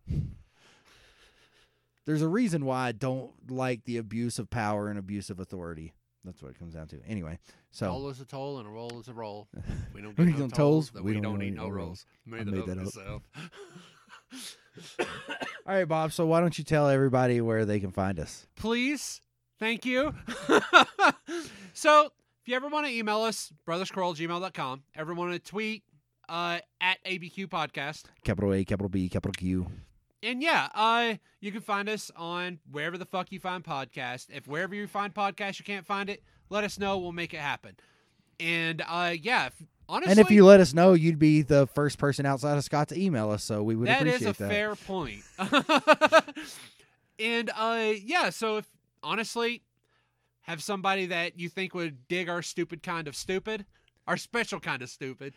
There's 2.05 2.21
a 2.21 2.27
reason 2.29 2.63
why 2.63 2.87
I 2.87 2.91
don't 2.93 3.31
like 3.51 3.83
the 3.83 3.97
abuse 3.97 4.39
of 4.39 4.49
power 4.49 4.87
and 4.89 4.97
abuse 4.97 5.29
of 5.29 5.41
authority. 5.41 5.91
That's 6.23 6.41
what 6.41 6.51
it 6.51 6.59
comes 6.59 6.73
down 6.73 6.87
to. 6.87 7.01
Anyway, 7.05 7.37
so 7.69 7.87
Toll 7.87 8.09
is 8.09 8.21
a 8.21 8.25
toll 8.25 8.59
and 8.59 8.67
a 8.67 8.71
roll 8.71 8.99
is 8.99 9.09
a 9.09 9.13
roll. 9.13 9.49
We 9.93 10.01
don't 10.01 10.15
get 10.15 10.25
no 10.27 10.47
tolls, 10.47 10.51
tolls, 10.91 10.93
we 10.93 11.15
we, 11.15 11.19
don't 11.21 11.41
eat 11.41 11.53
no 11.55 11.63
rolls. 11.67 11.75
rolls. 11.75 12.05
I 12.27 12.29
Made, 12.43 12.47
made 12.47 12.59
up 12.61 12.65
that 12.67 12.77
up. 12.77 12.83
myself. 12.85 13.21
all 14.99 15.05
right, 15.65 15.85
Bob. 15.85 16.11
So 16.11 16.25
why 16.25 16.39
don't 16.39 16.57
you 16.57 16.63
tell 16.63 16.89
everybody 16.89 17.41
where 17.41 17.65
they 17.65 17.79
can 17.79 17.91
find 17.91 18.19
us? 18.19 18.47
Please. 18.55 19.21
Thank 19.59 19.85
you. 19.85 20.13
so, 21.73 22.05
if 22.05 22.47
you 22.47 22.55
ever 22.55 22.67
want 22.67 22.85
to 22.85 22.93
email 22.93 23.21
us, 23.21 23.51
brotherscroll@gmail.com. 23.67 24.83
Ever 24.95 25.13
want 25.15 25.33
to 25.33 25.39
tweet 25.39 25.83
uh, 26.29 26.59
at 26.79 27.03
ABQ 27.03 27.47
Podcast. 27.47 28.03
Capital 28.23 28.53
A, 28.53 28.63
capital 28.63 28.89
B, 28.89 29.09
capital 29.09 29.33
Q. 29.33 29.67
And 30.23 30.41
yeah, 30.41 30.67
uh, 30.73 31.15
you 31.39 31.51
can 31.51 31.61
find 31.61 31.87
us 31.89 32.11
on 32.15 32.59
wherever 32.71 32.97
the 32.97 33.05
fuck 33.05 33.31
you 33.31 33.39
find 33.39 33.63
podcast. 33.63 34.27
If 34.33 34.47
wherever 34.47 34.73
you 34.73 34.87
find 34.87 35.13
podcast 35.13 35.59
you 35.59 35.65
can't 35.65 35.85
find 35.85 36.09
it, 36.09 36.23
let 36.49 36.63
us 36.63 36.79
know. 36.79 36.97
We'll 36.97 37.11
make 37.11 37.33
it 37.33 37.39
happen. 37.39 37.75
And 38.39 38.83
uh, 38.87 39.13
yeah, 39.19 39.47
if, 39.47 39.53
honestly, 39.89 40.11
and 40.11 40.19
if 40.19 40.31
you 40.31 40.45
let 40.45 40.59
us 40.59 40.73
know, 40.73 40.93
you'd 40.93 41.19
be 41.19 41.41
the 41.41 41.67
first 41.67 41.97
person 41.97 42.25
outside 42.25 42.57
of 42.57 42.63
Scott 42.63 42.89
to 42.89 42.99
email 42.99 43.29
us. 43.31 43.43
So 43.43 43.63
we 43.63 43.75
would 43.75 43.87
that 43.87 44.01
appreciate 44.01 44.37
that. 44.37 44.37
That 44.37 44.45
is 44.45 44.49
a 44.49 44.53
fair 44.53 44.75
point. 44.75 46.35
and 47.19 47.49
uh, 47.55 47.93
yeah, 48.03 48.29
so 48.29 48.57
if 48.57 48.67
honestly 49.03 49.61
have 50.41 50.61
somebody 50.63 51.05
that 51.07 51.39
you 51.39 51.49
think 51.49 51.73
would 51.73 52.07
dig 52.07 52.29
our 52.29 52.41
stupid 52.41 52.83
kind 52.83 53.07
of 53.07 53.15
stupid, 53.15 53.65
our 54.07 54.17
special 54.17 54.59
kind 54.59 54.81
of 54.81 54.89
stupid, 54.89 55.33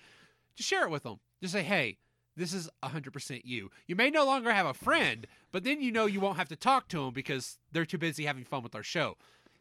just 0.55 0.69
share 0.69 0.85
it 0.85 0.91
with 0.91 1.03
them. 1.05 1.19
Just 1.41 1.53
say, 1.53 1.63
hey. 1.63 1.99
This 2.37 2.55
is 2.55 2.71
100% 2.83 3.43
you. 3.45 3.71
You 3.87 3.97
may 3.97 4.09
no 4.09 4.25
longer 4.25 4.53
have 4.53 4.65
a 4.65 4.73
friend, 4.73 5.27
but 5.53 5.63
then 5.65 5.83
you 5.83 5.91
know 5.93 6.07
you 6.07 6.21
won't 6.21 6.39
have 6.39 6.49
to 6.49 6.57
talk 6.57 6.89
to 6.89 6.99
them 6.99 7.13
because 7.13 7.59
they're 7.73 7.85
too 7.85 7.99
busy 7.99 8.25
having 8.25 8.45
fun 8.45 8.63
with 8.63 8.75
our 8.75 8.85
show. 8.85 9.17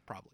Probably. 0.06 0.32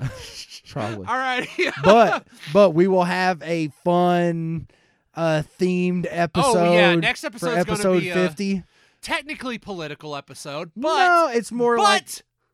Probably. 0.68 1.06
All 1.06 1.16
right. 1.16 1.48
but 1.84 2.26
but 2.52 2.70
we 2.70 2.86
will 2.88 3.04
have 3.04 3.42
a 3.42 3.68
fun 3.84 4.68
uh 5.14 5.42
themed 5.58 6.06
episode. 6.08 6.56
oh, 6.56 6.72
yeah. 6.72 6.94
Next 6.94 7.22
for 7.22 7.26
episode's 7.28 7.54
going 7.54 7.64
to 7.66 7.72
episode 7.72 8.00
be 8.00 8.10
a 8.10 8.14
fifty. 8.14 8.62
technically 9.02 9.58
political 9.58 10.14
episode, 10.14 10.70
but 10.76 10.88
no, 10.88 11.30
it's 11.32 11.50
more 11.50 11.76
but 11.76 11.82
like 11.82 12.08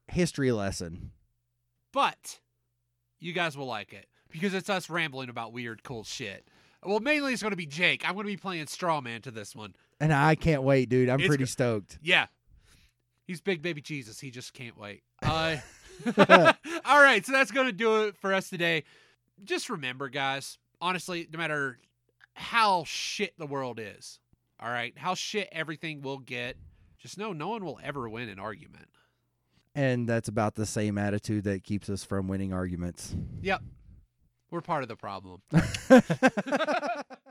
history 0.08 0.52
lesson. 0.52 1.10
but 1.92 2.40
you 3.20 3.32
guys 3.32 3.56
will 3.56 3.66
like 3.66 3.92
it 3.92 4.06
because 4.30 4.54
it's 4.54 4.68
us 4.70 4.88
rambling 4.90 5.28
about 5.28 5.52
weird, 5.52 5.82
cool 5.82 6.04
shit. 6.04 6.46
Well, 6.82 7.00
mainly 7.00 7.32
it's 7.32 7.40
going 7.42 7.52
to 7.52 7.56
be 7.56 7.66
Jake. 7.66 8.06
I'm 8.06 8.14
going 8.14 8.26
to 8.26 8.32
be 8.32 8.36
playing 8.36 8.66
straw 8.66 9.00
man 9.00 9.22
to 9.22 9.30
this 9.30 9.56
one. 9.56 9.74
And 10.00 10.12
I 10.12 10.34
can't 10.34 10.62
wait, 10.62 10.90
dude. 10.90 11.08
I'm 11.08 11.18
It's 11.20 11.28
pretty 11.28 11.44
go- 11.44 11.48
stoked. 11.48 11.98
Yeah, 12.02 12.26
he's 13.26 13.40
big 13.40 13.62
baby 13.62 13.80
Jesus. 13.80 14.20
He 14.20 14.30
just 14.30 14.52
can't 14.52 14.78
wait. 14.78 15.02
Uh, 15.22 15.56
all 16.84 17.02
right, 17.02 17.24
so 17.24 17.32
that's 17.32 17.50
going 17.50 17.66
to 17.66 17.72
do 17.72 18.04
it 18.04 18.16
for 18.16 18.32
us 18.32 18.48
today. 18.48 18.84
Just 19.44 19.70
remember, 19.70 20.08
guys. 20.08 20.58
Honestly, 20.80 21.28
no 21.32 21.38
matter 21.38 21.78
how 22.34 22.84
shit 22.84 23.32
the 23.38 23.46
world 23.46 23.80
is, 23.80 24.18
all 24.60 24.70
right, 24.70 24.92
how 24.96 25.14
shit 25.14 25.48
everything 25.52 26.02
will 26.02 26.18
get, 26.18 26.56
just 26.98 27.18
know 27.18 27.32
no 27.32 27.48
one 27.48 27.64
will 27.64 27.78
ever 27.82 28.08
win 28.08 28.28
an 28.28 28.38
argument. 28.38 28.88
And 29.74 30.08
that's 30.08 30.28
about 30.28 30.54
the 30.54 30.66
same 30.66 30.98
attitude 30.98 31.44
that 31.44 31.64
keeps 31.64 31.88
us 31.90 32.04
from 32.04 32.28
winning 32.28 32.52
arguments. 32.52 33.14
Yep. 33.42 33.62
We're 34.50 34.60
part 34.60 34.82
of 34.82 34.88
the 34.88 34.96
problem. 34.96 35.42